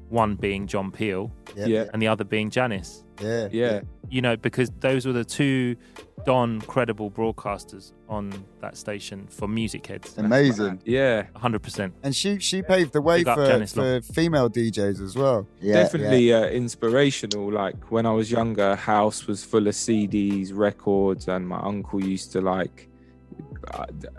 one 0.08 0.34
being 0.36 0.66
John 0.66 0.90
Peel 0.92 1.32
Yeah. 1.56 1.66
Yeah. 1.66 1.84
and 1.92 2.00
the 2.00 2.08
other 2.08 2.24
being 2.24 2.50
Janice 2.50 3.02
Yeah. 3.20 3.48
Yeah. 3.50 3.80
you 4.10 4.20
know, 4.22 4.36
because 4.36 4.70
those 4.80 5.06
were 5.06 5.12
the 5.12 5.24
two 5.24 5.76
Don 6.24 6.60
credible 6.62 7.10
broadcasters 7.10 7.92
on 8.08 8.32
that 8.60 8.76
station 8.76 9.26
for 9.28 9.46
music 9.48 9.86
heads. 9.86 10.16
Amazing. 10.16 10.80
Yeah. 10.84 11.24
100%. 11.36 11.92
And 12.02 12.14
she 12.14 12.38
she 12.38 12.62
paved 12.62 12.92
the 12.92 13.00
way 13.02 13.24
Big 13.24 13.34
for, 13.34 13.66
for 13.66 14.00
female 14.12 14.48
DJs 14.48 15.02
as 15.02 15.16
well. 15.16 15.46
Yeah, 15.60 15.74
Definitely 15.82 16.32
Uh, 16.32 16.46
inspirational. 16.46 17.50
Like 17.52 17.90
when 17.90 18.06
I 18.06 18.12
was 18.12 18.30
younger, 18.30 18.74
house 18.76 19.26
was 19.26 19.42
full 19.44 19.66
of 19.66 19.74
CDs, 19.74 20.52
records, 20.54 21.28
and 21.28 21.46
my 21.48 21.58
uncle 21.60 22.02
used 22.02 22.32
to 22.32 22.40
like 22.40 22.88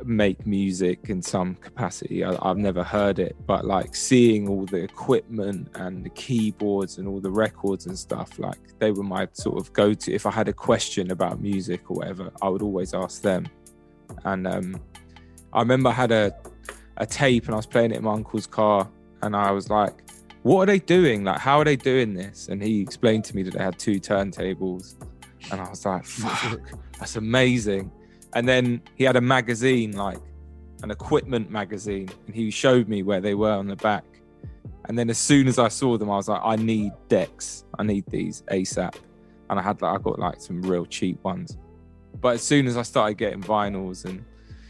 make 0.03 0.45
music 0.45 1.09
in 1.09 1.22
some 1.22 1.55
capacity. 1.55 2.24
I, 2.24 2.38
I've 2.41 2.57
never 2.57 2.84
heard 2.84 3.20
it, 3.20 3.36
but 3.45 3.66
like 3.66 3.95
seeing 3.95 4.47
all 4.49 4.66
the 4.66 4.84
equipment 4.84 5.70
and 5.76 6.03
the 6.03 6.09
keyboards 6.09 6.97
and 6.97 7.07
all 7.07 7.20
the 7.20 7.32
records 7.32 7.86
and 7.86 7.97
stuff, 7.97 8.39
like 8.39 8.57
they 8.80 8.91
were 8.91 9.03
my 9.03 9.28
sort 9.34 9.57
of 9.57 9.72
go 9.74 9.93
to. 9.93 10.13
If 10.13 10.26
I 10.26 10.32
had 10.32 10.47
a 10.47 10.53
question 10.53 11.11
about 11.11 11.41
music 11.41 11.89
or 11.89 11.97
whatever, 11.97 12.32
I 12.41 12.49
would 12.49 12.61
always 12.61 12.93
ask 12.93 13.22
them. 13.22 13.45
And 14.24 14.47
um, 14.47 14.82
I 15.53 15.59
remember 15.59 15.89
I 15.89 15.93
had 15.93 16.11
a, 16.11 16.36
a 16.97 17.05
tape 17.05 17.45
and 17.45 17.53
I 17.53 17.57
was 17.57 17.66
playing 17.66 17.91
it 17.91 17.97
in 17.97 18.03
my 18.03 18.13
uncle's 18.13 18.47
car, 18.47 18.89
and 19.22 19.36
I 19.36 19.51
was 19.51 19.70
like, 19.70 20.01
what 20.43 20.63
are 20.63 20.66
they 20.72 20.80
doing? 20.80 21.24
Like, 21.24 21.39
how 21.39 21.59
are 21.59 21.66
they 21.66 21.76
doing 21.76 22.13
this? 22.13 22.49
And 22.49 22.61
he 22.61 22.82
explained 22.82 23.26
to 23.26 23.36
me 23.36 23.43
that 23.43 23.53
they 23.55 23.63
had 23.63 23.80
two 23.80 23.99
turntables. 23.99 24.95
And 25.51 25.59
I 25.61 25.70
was 25.70 25.86
like, 25.86 26.05
fuck, 26.05 26.59
that's 26.99 27.16
amazing. 27.16 27.91
And 28.36 28.47
then 28.47 28.81
he 28.95 29.05
had 29.05 29.15
a 29.15 29.21
magazine, 29.21 29.93
like 29.93 30.19
an 30.83 30.91
equipment 30.91 31.49
magazine, 31.49 32.09
and 32.27 32.36
he 32.36 32.51
showed 32.51 32.88
me 32.88 33.01
where 33.01 33.21
they 33.21 33.33
were 33.33 33.51
on 33.51 33.67
the 33.67 33.77
back. 33.77 34.03
And 34.88 34.99
then 34.99 35.09
as 35.09 35.17
soon 35.17 35.47
as 35.47 35.57
I 35.57 35.69
saw 35.69 35.97
them, 35.97 36.11
I 36.11 36.17
was 36.17 36.27
like, 36.27 36.41
I 36.43 36.57
need 36.57 36.91
decks. 37.07 37.63
I 37.79 37.83
need 37.83 38.05
these 38.07 38.43
ASAP. 38.51 38.95
And 39.49 39.59
I 39.59 39.63
had 39.63 39.81
like, 39.81 39.99
I 39.99 40.03
got 40.03 40.19
like 40.19 40.39
some 40.41 40.61
real 40.61 40.86
cheap 40.86 41.23
ones. 41.23 41.57
But 42.21 42.36
as 42.36 42.43
soon 42.43 42.67
as 42.67 42.77
I 42.77 42.83
started 42.83 43.17
getting 43.17 43.41
vinyls 43.41 44.05
and 44.05 44.23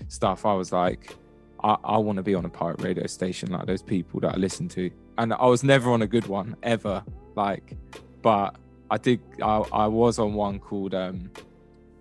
stuff, 0.08 0.46
I 0.46 0.54
was 0.54 0.72
like, 0.72 1.16
I, 1.64 1.76
I 1.84 1.98
want 1.98 2.18
to 2.18 2.24
be 2.24 2.36
on 2.36 2.46
a 2.46 2.50
pirate 2.50 2.82
radio 2.82 3.08
station 3.08 3.52
like 3.52 3.66
those 3.66 3.82
people 3.82 4.20
that 4.22 4.36
I 4.36 4.38
listen 4.38 4.70
to. 4.70 4.92
And 5.18 5.34
I 5.34 5.46
was 5.46 5.64
never 5.64 5.92
on 5.92 6.02
a 6.02 6.08
good 6.08 6.28
one 6.28 6.56
ever. 6.64 7.04
Like, 7.36 7.76
but 8.22 8.56
I 8.92 8.98
did. 8.98 9.20
I, 9.42 9.58
I 9.72 9.88
was 9.88 10.20
on 10.20 10.34
one 10.34 10.60
called 10.60 10.94
um, 10.94 11.32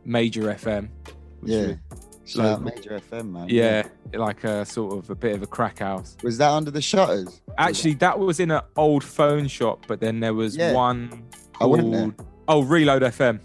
Major 0.05 0.43
FM. 0.43 0.89
Which 1.45 1.53
Yeah. 1.53 1.67
was- 1.67 1.77
Shout 2.27 2.47
out 2.47 2.63
Major 2.63 2.99
FM, 3.11 3.33
man. 3.33 3.49
yeah, 3.51 3.87
like 4.15 4.45
a 4.45 4.65
sort 4.65 4.97
of 4.97 5.11
a 5.11 5.15
bit 5.15 5.35
of 5.35 5.43
a 5.43 5.47
crack 5.47 5.81
house. 5.81 6.17
Was 6.23 6.39
that 6.39 6.51
under 6.51 6.71
the 6.71 6.81
shutters? 6.81 7.43
Actually, 7.59 7.95
that 7.97 8.19
was 8.19 8.41
in 8.41 8.51
an 8.51 8.63
old 8.77 9.05
phone 9.05 9.47
shop, 9.47 9.85
but 9.87 10.01
then 10.01 10.21
there 10.21 10.33
was 10.33 10.57
Yeah. 10.57 10.73
one 10.73 11.25
I 11.61 11.67
went 11.67 11.93
there. 11.93 12.01
called 12.01 12.15
oh 12.49 12.63
Reload 12.63 13.03
FM, 13.03 13.41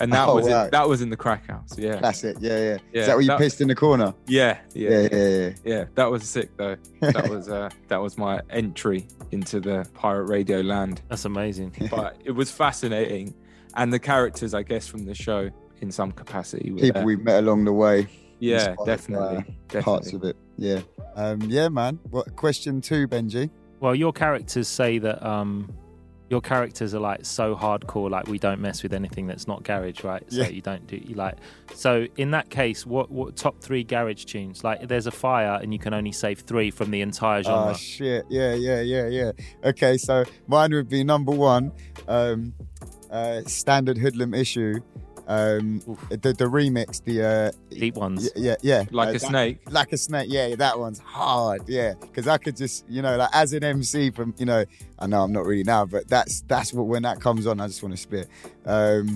and 0.00 0.12
that 0.12 0.26
Oh, 0.28 0.34
was 0.34 0.48
right. 0.48 0.64
in, 0.64 0.70
that 0.72 0.88
was 0.88 1.00
in 1.00 1.10
the 1.10 1.16
crack 1.16 1.46
house. 1.48 1.78
Yeah, 1.78 1.98
Classic. 2.00 2.36
Yeah, 2.40 2.58
yeah. 2.58 2.78
Yeah, 2.92 3.00
Is 3.02 3.06
that 3.06 3.12
where 3.14 3.20
you 3.20 3.28
that- 3.28 3.38
pissed 3.38 3.60
in 3.60 3.68
the 3.68 3.74
corner? 3.76 4.12
yeah, 4.26 4.58
yeah, 4.74 4.90
Yeah, 4.90 5.00
yeah, 5.00 5.08
yeah, 5.12 5.28
yeah. 5.28 5.50
yeah. 5.64 5.84
That 5.94 6.10
was 6.10 6.24
sick 6.28 6.50
though. 6.56 6.74
That 7.02 7.30
was 7.30 7.48
uh, 7.48 7.70
that 7.88 8.02
was 8.02 8.18
my 8.18 8.40
entry 8.50 9.06
into 9.30 9.60
the 9.60 9.86
pirate 9.94 10.24
radio 10.24 10.60
land. 10.60 11.02
That's 11.08 11.24
amazing. 11.24 11.70
But 11.88 12.16
it 12.24 12.32
was 12.32 12.50
fascinating, 12.50 13.32
and 13.76 13.92
the 13.92 14.00
characters, 14.00 14.54
I 14.54 14.64
guess, 14.64 14.88
from 14.88 15.04
the 15.04 15.14
show 15.14 15.50
in 15.84 15.92
some 15.92 16.10
capacity. 16.12 16.72
Were 16.72 16.78
People 16.78 17.00
there. 17.00 17.04
we've 17.06 17.20
met 17.22 17.38
along 17.44 17.64
the 17.64 17.72
way. 17.72 18.08
yeah, 18.40 18.70
inspired 18.70 18.86
definitely, 18.86 19.36
by 19.36 19.42
definitely. 19.68 19.82
Parts 19.82 20.12
of 20.12 20.24
it. 20.24 20.36
Yeah. 20.56 20.80
Um, 21.14 21.40
yeah, 21.42 21.68
man. 21.68 22.00
What 22.10 22.34
question 22.36 22.80
two, 22.80 23.06
Benji? 23.06 23.50
Well, 23.80 23.94
your 23.94 24.12
characters 24.12 24.66
say 24.66 24.98
that 24.98 25.24
um, 25.24 25.72
your 26.30 26.40
characters 26.40 26.94
are 26.94 27.00
like 27.00 27.24
so 27.24 27.54
hardcore, 27.54 28.08
like 28.10 28.26
we 28.28 28.38
don't 28.38 28.60
mess 28.60 28.82
with 28.82 28.94
anything 28.94 29.26
that's 29.26 29.46
not 29.46 29.62
garage, 29.62 30.02
right? 30.04 30.22
So 30.32 30.38
Yeah. 30.42 30.48
you 30.48 30.62
don't 30.62 30.86
do 30.86 30.96
you 30.96 31.14
like. 31.14 31.36
So 31.74 32.06
in 32.16 32.30
that 32.32 32.48
case, 32.50 32.86
what 32.86 33.10
what 33.10 33.36
top 33.36 33.60
three 33.60 33.84
garage 33.84 34.24
tunes? 34.24 34.64
Like, 34.64 34.88
there's 34.88 35.06
a 35.06 35.10
fire, 35.12 35.58
and 35.62 35.72
you 35.72 35.78
can 35.78 35.92
only 35.92 36.12
save 36.12 36.40
three 36.40 36.70
from 36.70 36.90
the 36.90 37.02
entire 37.02 37.42
genre. 37.42 37.72
Oh 37.72 37.76
shit! 37.76 38.24
Yeah, 38.30 38.54
yeah, 38.54 38.80
yeah, 38.80 39.06
yeah. 39.08 39.32
Okay, 39.64 39.96
so 39.98 40.24
mine 40.46 40.72
would 40.72 40.88
be 40.88 41.04
number 41.04 41.32
one, 41.32 41.72
um, 42.08 42.54
uh, 43.10 43.42
standard 43.46 43.98
hoodlum 43.98 44.32
issue, 44.34 44.80
um, 45.26 45.80
the 46.10 46.32
the 46.32 46.44
remix, 46.44 47.02
the 47.02 47.22
uh, 47.24 47.52
Deep 47.70 47.94
ones. 47.96 48.30
yeah, 48.36 48.56
yeah, 48.62 48.84
Like 48.90 49.08
uh, 49.08 49.10
a 49.10 49.12
that- 49.14 49.20
snake. 49.20 49.58
like 49.70 49.92
a 49.92 49.96
snake. 49.96 50.26
Yeah, 50.30 50.54
that 50.56 50.78
one's 50.78 50.98
hard. 50.98 51.62
Yeah, 51.68 51.94
because 52.00 52.28
I 52.28 52.38
could 52.38 52.56
just, 52.56 52.84
you 52.88 53.02
know, 53.02 53.16
like 53.16 53.30
as 53.32 53.52
an 53.52 53.64
MC 53.64 54.10
from, 54.10 54.34
you 54.38 54.46
know, 54.46 54.64
I 54.98 55.06
know 55.06 55.22
I'm 55.22 55.32
not 55.32 55.44
really 55.46 55.64
now, 55.64 55.86
but 55.86 56.08
that's 56.08 56.42
that's 56.42 56.72
what 56.72 56.86
when 56.86 57.02
that 57.02 57.20
comes 57.20 57.46
on, 57.46 57.60
I 57.60 57.66
just 57.66 57.82
want 57.82 57.94
to 57.94 58.00
spit. 58.00 58.28
Um, 58.66 59.06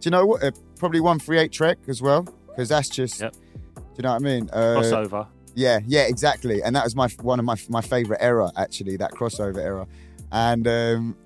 do 0.00 0.08
you 0.08 0.10
know 0.10 0.26
what? 0.26 0.42
Uh, 0.44 0.50
probably 0.78 1.00
one 1.00 1.18
three 1.18 1.38
eight 1.38 1.52
Trek 1.52 1.78
as 1.88 2.02
well, 2.02 2.22
because 2.48 2.68
that's 2.68 2.88
just. 2.88 3.20
Yep. 3.20 3.32
Do 3.76 3.82
you 3.98 4.02
know 4.02 4.10
what 4.12 4.22
I 4.22 4.24
mean? 4.24 4.50
Uh, 4.52 4.56
Crossover. 4.80 5.26
yeah, 5.54 5.78
yeah, 5.86 6.02
exactly. 6.02 6.62
And 6.62 6.74
that 6.74 6.82
was 6.84 6.96
my 6.96 7.08
one 7.22 7.38
of 7.38 7.44
my 7.44 7.54
my 7.68 7.80
favorite 7.80 8.18
era 8.20 8.50
actually, 8.56 8.96
that 8.98 9.12
crossover 9.12 9.58
era. 9.58 9.86
And 10.34 10.66
um 10.66 11.16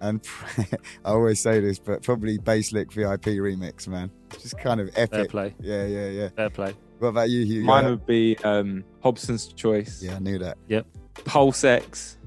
and 0.00 0.20
I 1.04 1.10
always 1.10 1.40
say 1.40 1.58
this, 1.60 1.78
but 1.78 2.02
probably 2.02 2.38
Basslick 2.38 2.92
VIP 2.92 3.38
remix, 3.40 3.88
man. 3.88 4.10
Just 4.40 4.58
kind 4.58 4.80
of 4.80 4.88
epic. 4.90 5.10
Fair 5.10 5.20
epic. 5.20 5.30
play. 5.30 5.54
Yeah, 5.60 5.86
yeah, 5.86 6.08
yeah. 6.08 6.28
Fair 6.36 6.50
play. 6.50 6.74
What 6.98 7.08
about 7.08 7.30
you, 7.30 7.44
Hugh? 7.44 7.64
Mine 7.64 7.86
would 7.86 8.06
be 8.06 8.36
um, 8.44 8.84
Hobson's 9.02 9.52
Choice, 9.52 10.02
yeah, 10.02 10.16
I 10.16 10.18
knew 10.18 10.38
that. 10.38 10.58
Yep. 10.68 10.86
Pulse 11.24 11.64
X. 11.64 12.18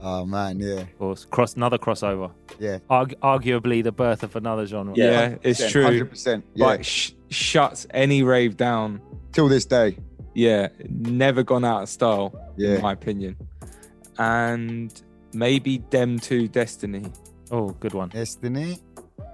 Oh 0.00 0.24
man, 0.26 0.58
yeah, 0.58 0.80
Of 0.80 0.98
course. 0.98 1.24
Cross 1.26 1.54
another 1.54 1.78
crossover. 1.78 2.30
yeah. 2.58 2.78
Arg- 2.90 3.14
arguably 3.22 3.82
the 3.84 3.92
birth 3.92 4.22
of 4.22 4.34
another 4.36 4.66
genre. 4.66 4.94
Yeah, 4.96 5.36
it's 5.42 5.70
true. 5.70 5.84
Hundred 5.84 6.10
percent. 6.10 6.44
Yeah. 6.54 6.66
Like 6.66 6.84
sh- 6.84 7.12
shuts 7.30 7.86
any 7.90 8.22
rave 8.22 8.56
down. 8.56 9.00
Till 9.32 9.48
this 9.48 9.64
day. 9.64 9.96
Yeah, 10.34 10.68
never 10.88 11.42
gone 11.44 11.64
out 11.64 11.82
of 11.84 11.88
style, 11.88 12.34
Yeah. 12.56 12.74
in 12.76 12.82
my 12.82 12.92
opinion. 12.92 13.36
And 14.18 15.02
maybe 15.34 15.78
Dem 15.78 16.18
2 16.18 16.48
Destiny. 16.48 17.04
Oh, 17.50 17.70
good 17.80 17.94
one. 17.94 18.08
Destiny. 18.10 18.78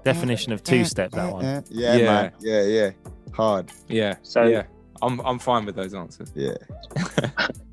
Definition 0.05 0.53
of 0.53 0.63
two 0.63 0.85
step, 0.85 1.11
that 1.13 1.33
one. 1.33 1.45
Yeah, 1.71 1.97
Yeah. 1.97 2.05
man. 2.05 2.33
Yeah, 2.41 2.63
yeah. 2.65 2.91
Hard. 3.33 3.71
Yeah. 3.89 4.17
So- 4.23 4.45
yeah, 4.45 4.63
I'm 5.03 5.21
I'm 5.21 5.39
fine 5.39 5.65
with 5.67 5.77
those 5.77 5.95
answers. 5.95 6.33
Yeah. 6.35 6.55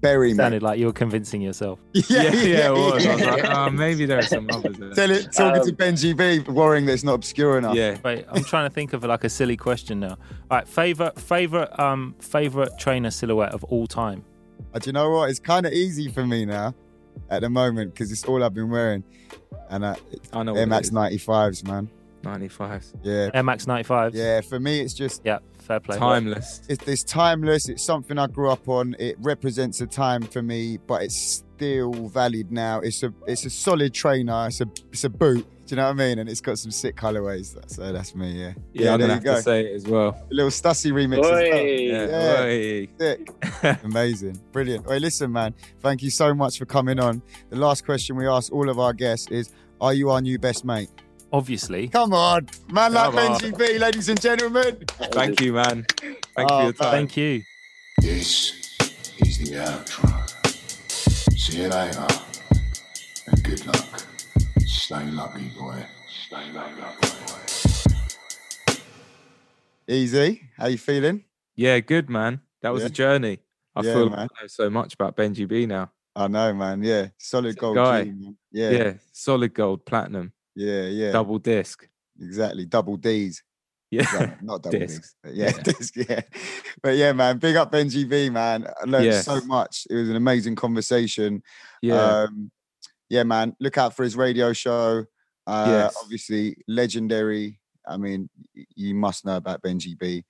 Berry, 0.02 0.30
man. 0.30 0.38
Sounded 0.46 0.62
like 0.64 0.80
you 0.80 0.86
were 0.86 0.94
convincing 0.94 1.42
yourself. 1.42 1.80
Yeah, 1.94 2.32
yeah, 2.34 2.68
it 2.70 2.74
was. 2.74 3.06
I 3.06 3.14
was 3.16 3.24
like, 3.26 3.46
oh, 3.46 3.70
maybe 3.70 4.06
there 4.06 4.20
are 4.20 4.22
some 4.22 4.48
others. 4.52 4.78
There. 4.78 4.94
Tell 4.94 5.12
it, 5.12 5.32
talking 5.34 5.64
to 5.64 5.70
Um, 5.72 5.76
Benji 5.76 6.16
B, 6.16 6.40
worrying 6.52 6.86
that 6.86 6.94
it's 6.94 7.04
not 7.04 7.16
obscure 7.16 7.58
enough. 7.58 7.76
Yeah, 7.76 7.98
Wait, 8.04 8.26
I'm 8.30 8.44
trying 8.44 8.70
to 8.70 8.74
think 8.74 8.94
of 8.94 9.04
like 9.04 9.24
a 9.24 9.30
silly 9.30 9.58
question 9.58 10.00
now. 10.00 10.12
All 10.52 10.58
right, 10.58 10.68
favorite 10.68 11.20
favorite 11.20 11.78
um 11.80 12.16
favorite 12.20 12.72
trainer 12.78 13.10
silhouette 13.12 13.54
of 13.54 13.64
all 13.66 13.88
time. 13.88 14.24
Uh, 14.74 14.80
do 14.80 14.90
you 14.90 14.94
know 14.94 15.10
what? 15.10 15.30
It's 15.30 15.40
kind 15.40 15.66
of 15.66 15.74
easy 15.74 16.10
for 16.12 16.26
me 16.26 16.46
now 16.46 16.76
at 17.30 17.42
the 17.42 17.50
moment 17.50 17.94
because 17.94 18.12
it's 18.12 18.26
all 18.26 18.44
I've 18.44 18.54
been 18.54 18.70
wearing. 18.70 19.04
And 19.70 19.84
uh, 19.84 19.96
I 20.34 20.44
know. 20.44 20.56
Air 20.56 20.68
Max 20.68 20.90
95s, 20.90 21.66
man. 21.68 21.90
95s. 22.24 22.94
Yeah. 23.04 23.30
Air 23.34 23.44
Max 23.44 23.66
95s. 23.66 24.12
Yeah, 24.14 24.42
for 24.42 24.60
me, 24.60 24.82
it's 24.82 24.94
just, 24.94 25.22
Yeah, 25.24 25.40
fair 25.60 25.80
play. 25.80 25.98
Timeless. 25.98 26.62
it's, 26.68 26.88
it's 26.88 27.04
timeless. 27.04 27.70
It's 27.70 27.84
something 27.84 28.18
I 28.18 28.28
grew 28.28 28.50
up 28.50 28.68
on. 28.68 28.96
It 29.00 29.16
represents 29.20 29.82
a 29.82 29.88
time 29.88 30.22
for 30.24 30.42
me, 30.42 30.78
but 30.88 31.04
it's 31.04 31.44
still 31.58 31.92
valid 32.10 32.52
now. 32.52 32.80
It's 32.80 33.04
a 33.04 33.14
it's 33.28 33.46
a 33.46 33.50
solid 33.50 33.94
trainer. 33.94 34.48
It's 34.48 34.62
a 34.62 34.68
it's 34.92 35.04
a 35.04 35.10
boot. 35.10 35.48
Do 35.68 35.76
you 35.76 35.82
know 35.82 35.84
what 35.84 35.90
I 35.90 35.94
mean? 35.94 36.20
And 36.20 36.30
it's 36.30 36.40
got 36.40 36.58
some 36.58 36.72
sick 36.72 36.96
colorways. 36.96 37.56
So 37.70 37.84
uh, 37.84 37.92
that's 37.92 38.16
me, 38.16 38.32
yeah. 38.32 38.54
Yeah, 38.72 38.94
I'm 38.94 39.00
gonna 39.02 39.16
have 39.16 39.24
go. 39.24 39.36
to 39.36 39.42
say 39.42 39.66
it 39.66 39.76
as 39.76 39.86
well. 39.86 40.18
A 40.32 40.34
little 40.34 40.50
Stussy 40.50 40.94
remix 40.94 41.20
as 41.20 41.30
well. 41.30 41.44
Yeah. 41.46 42.08
Yeah. 42.08 42.44
Oi. 42.44 42.88
Sick. 42.98 43.84
Amazing. 43.84 44.40
Brilliant. 44.54 44.86
Wait, 44.88 45.02
listen, 45.02 45.30
man. 45.32 45.54
Thank 45.82 46.02
you 46.04 46.10
so 46.10 46.34
much 46.34 46.58
for 46.58 46.66
coming 46.66 47.00
on. 47.02 47.22
The 47.50 47.58
last 47.58 47.86
question 47.86 48.16
we 48.16 48.26
ask 48.28 48.52
all 48.54 48.70
of 48.70 48.80
our 48.80 48.94
guests 48.94 49.28
is 49.30 49.52
Are 49.82 49.94
you 49.94 50.10
our 50.10 50.22
new 50.22 50.40
best 50.40 50.64
mate? 50.66 50.90
obviously. 51.34 51.90
Come 51.90 52.14
on, 52.14 52.48
man 52.72 52.94
like 52.94 53.12
Come. 53.12 53.38
Benji 53.38 53.58
B, 53.58 53.78
ladies 53.78 54.08
and 54.08 54.20
gentlemen. 54.22 54.78
Thank 55.12 55.42
you, 55.42 55.52
man. 55.52 55.86
Thank 56.00 56.16
you 56.38 56.46
Oh, 56.46 56.48
for 56.48 56.64
your 56.64 56.72
time. 56.74 56.92
Thank 56.92 57.18
you. 57.18 57.42
This 57.98 58.54
is 59.20 59.38
the 59.40 59.58
outro. 59.58 61.38
See 61.38 61.62
you 61.64 61.68
later. 61.68 62.08
And 63.28 63.44
good 63.44 63.66
luck. 63.66 64.07
Stay 64.78 65.10
lucky, 65.12 65.50
boy. 65.50 65.84
Stay 66.08 66.52
lucky, 66.54 66.82
boy. 67.26 67.40
Easy, 69.88 70.42
how 70.58 70.68
you 70.68 70.78
feeling? 70.78 71.24
Yeah, 71.56 71.80
good, 71.80 72.10
man. 72.10 72.42
That 72.62 72.70
was 72.70 72.84
Yeah. 72.84 72.88
a 72.88 72.92
journey. 72.92 73.40
I 73.76 73.82
Yeah, 73.84 73.94
feel 73.94 74.10
man. 74.10 74.20
I 74.20 74.42
know 74.42 74.48
so 74.48 74.70
much 74.70 74.94
about 74.94 75.16
Benji 75.18 75.48
B 75.48 75.66
now. 75.66 75.92
I 76.16 76.28
know, 76.28 76.54
man. 76.54 76.84
Yeah, 76.84 77.08
solid 77.18 77.58
gold 77.58 77.76
guy. 77.76 78.04
G, 78.06 78.12
man. 78.12 78.38
Yeah, 78.52 78.72
Yeah, 78.72 78.78
yeah, 78.84 78.94
solid 79.12 79.54
gold, 79.54 79.86
platinum, 79.86 80.32
yeah, 80.56 80.84
yeah. 80.88 81.12
double 81.12 81.40
disc. 81.40 81.88
exactly. 82.20 82.66
Double 82.66 82.98
D's. 82.98 83.44
Yeah, 83.90 84.06
Well, 84.14 84.38
not 84.42 84.64
double 84.64 84.80
Discs. 84.80 85.16
D's. 85.24 85.34
Yeah, 85.36 85.52
Yeah. 85.56 85.62
disc, 85.64 85.96
yeah. 85.96 86.22
But 86.84 86.98
yeah, 86.98 87.14
man, 87.14 87.38
big 87.40 87.56
up 87.56 87.72
Benji 87.72 88.08
B, 88.08 88.30
man. 88.30 88.68
I 88.68 88.84
learned 88.86 89.06
so 89.24 89.40
much. 89.46 89.88
It 89.90 89.96
was 89.96 90.10
an 90.10 90.16
amazing 90.18 90.56
conversation. 90.56 91.42
yeah, 91.82 92.24
Um, 92.24 92.52
yeah, 93.10 93.24
man. 93.24 93.56
Look 93.60 93.78
out 93.78 93.96
for 93.96 94.04
his 94.04 94.16
radio 94.16 94.54
show. 94.54 95.06
Uh, 95.46 95.66
Yes. 95.68 95.96
Obviously, 96.02 96.58
legendary. 96.68 97.60
I 97.88 97.98
mean, 97.98 98.30
you 98.76 98.94
must 98.96 99.26
know 99.26 99.38
about 99.38 99.62
Benji 99.62 99.98
B. 99.98 100.26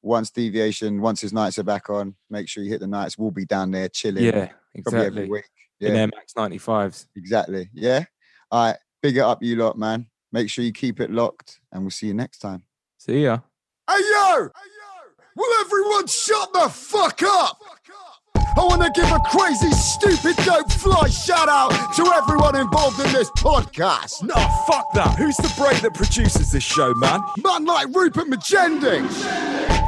Once 0.00 0.30
deviation, 0.30 1.00
once 1.00 1.20
his 1.20 1.32
nights 1.32 1.58
are 1.58 1.62
back 1.62 1.88
on, 1.90 2.16
make 2.30 2.48
sure 2.48 2.64
you 2.64 2.70
hit 2.70 2.80
the 2.80 2.86
nights. 2.86 3.16
We'll 3.18 3.30
be 3.30 3.44
down 3.44 3.70
there 3.70 3.88
chilling. 3.88 4.24
yeah, 4.24 4.48
probably 4.82 5.00
every 5.00 5.06
exactly. 5.24 5.28
week. 5.30 5.44
In 5.80 5.94
Yeah, 5.94 6.00
Air 6.00 6.06
Max 6.14 6.32
95s. 6.34 7.06
exactly. 7.16 7.68
Yeah. 7.74 8.04
All 8.50 8.66
right. 8.68 8.76
Big 9.02 9.16
it 9.16 9.20
up, 9.20 9.42
you 9.42 9.56
lot, 9.56 9.76
man. 9.78 10.06
Make 10.32 10.48
sure 10.48 10.64
you 10.64 10.72
keep 10.72 11.00
it 11.00 11.10
locked, 11.10 11.60
and 11.72 11.82
we'll 11.82 11.90
see 11.90 12.06
you 12.06 12.14
next 12.14 12.38
time. 12.38 12.64
See 12.98 13.24
ya. 13.24 13.38
Hey 13.90 13.98
yo! 14.00 14.48
Will 15.36 15.60
everyone 15.60 16.06
shut 16.06 16.52
the 16.52 16.68
fuck 16.70 17.20
up? 17.24 17.58
I 18.56 18.64
want 18.64 18.82
to 18.82 18.90
give 18.94 19.10
a 19.10 19.18
crazy, 19.20 19.70
stupid, 19.70 20.36
dope 20.44 20.70
fly 20.72 21.08
shout 21.08 21.48
out 21.48 21.70
to 21.96 22.04
everyone 22.12 22.56
involved 22.56 22.98
in 23.00 23.10
this 23.12 23.30
podcast. 23.32 24.22
Nah, 24.22 24.48
fuck 24.66 24.84
that. 24.94 25.16
Who's 25.16 25.36
the 25.36 25.52
brain 25.56 25.80
that 25.82 25.94
produces 25.94 26.52
this 26.52 26.62
show, 26.62 26.92
man? 26.94 27.20
Man 27.42 27.64
like 27.64 27.88
Rupert 27.94 28.28
Magending, 28.28 29.04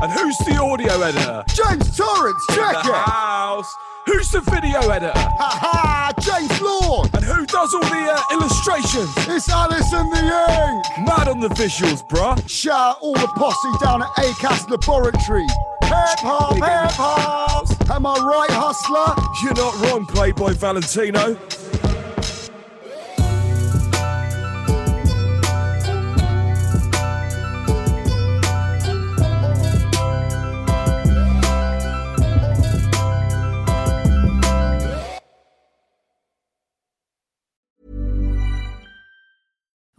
And 0.03 0.13
who's 0.13 0.37
the 0.39 0.57
audio 0.63 0.93
editor? 1.03 1.45
James 1.55 1.97
Torrance, 1.97 2.43
check 2.51 2.77
it. 2.77 2.91
house. 2.93 3.71
Who's 4.07 4.31
the 4.31 4.41
video 4.41 4.81
editor? 4.91 5.13
Ha 5.17 5.51
ha, 5.61 6.13
James 6.21 6.61
Lord. 6.61 7.09
And 7.15 7.25
who 7.25 7.47
does 7.47 7.73
all 7.75 7.81
the 7.81 8.13
uh, 8.13 8.21
illustrations? 8.33 9.09
It's 9.29 9.49
Alice 9.49 9.93
and 9.93 10.13
the 10.13 10.21
Ink. 10.21 11.07
Mad 11.09 11.29
on 11.29 11.41
the 11.41 11.49
visuals, 11.49 12.07
bruh. 12.07 12.37
Shout 12.49 12.99
all 13.01 13.15
the 13.15 13.29
posse 13.29 13.73
down 13.83 14.03
at 14.03 14.09
ACAS 14.19 14.69
Laboratory. 14.69 15.47
Hip 15.85 16.19
hop, 16.21 16.55
hip 16.55 16.93
hop. 16.97 17.67
Am 17.91 18.07
I 18.07 18.15
right, 18.19 18.51
hustler? 18.51 19.15
You're 19.43 19.55
not 19.55 19.79
wrong, 19.83 20.07
Playboy 20.07 20.55
Valentino. 20.55 21.37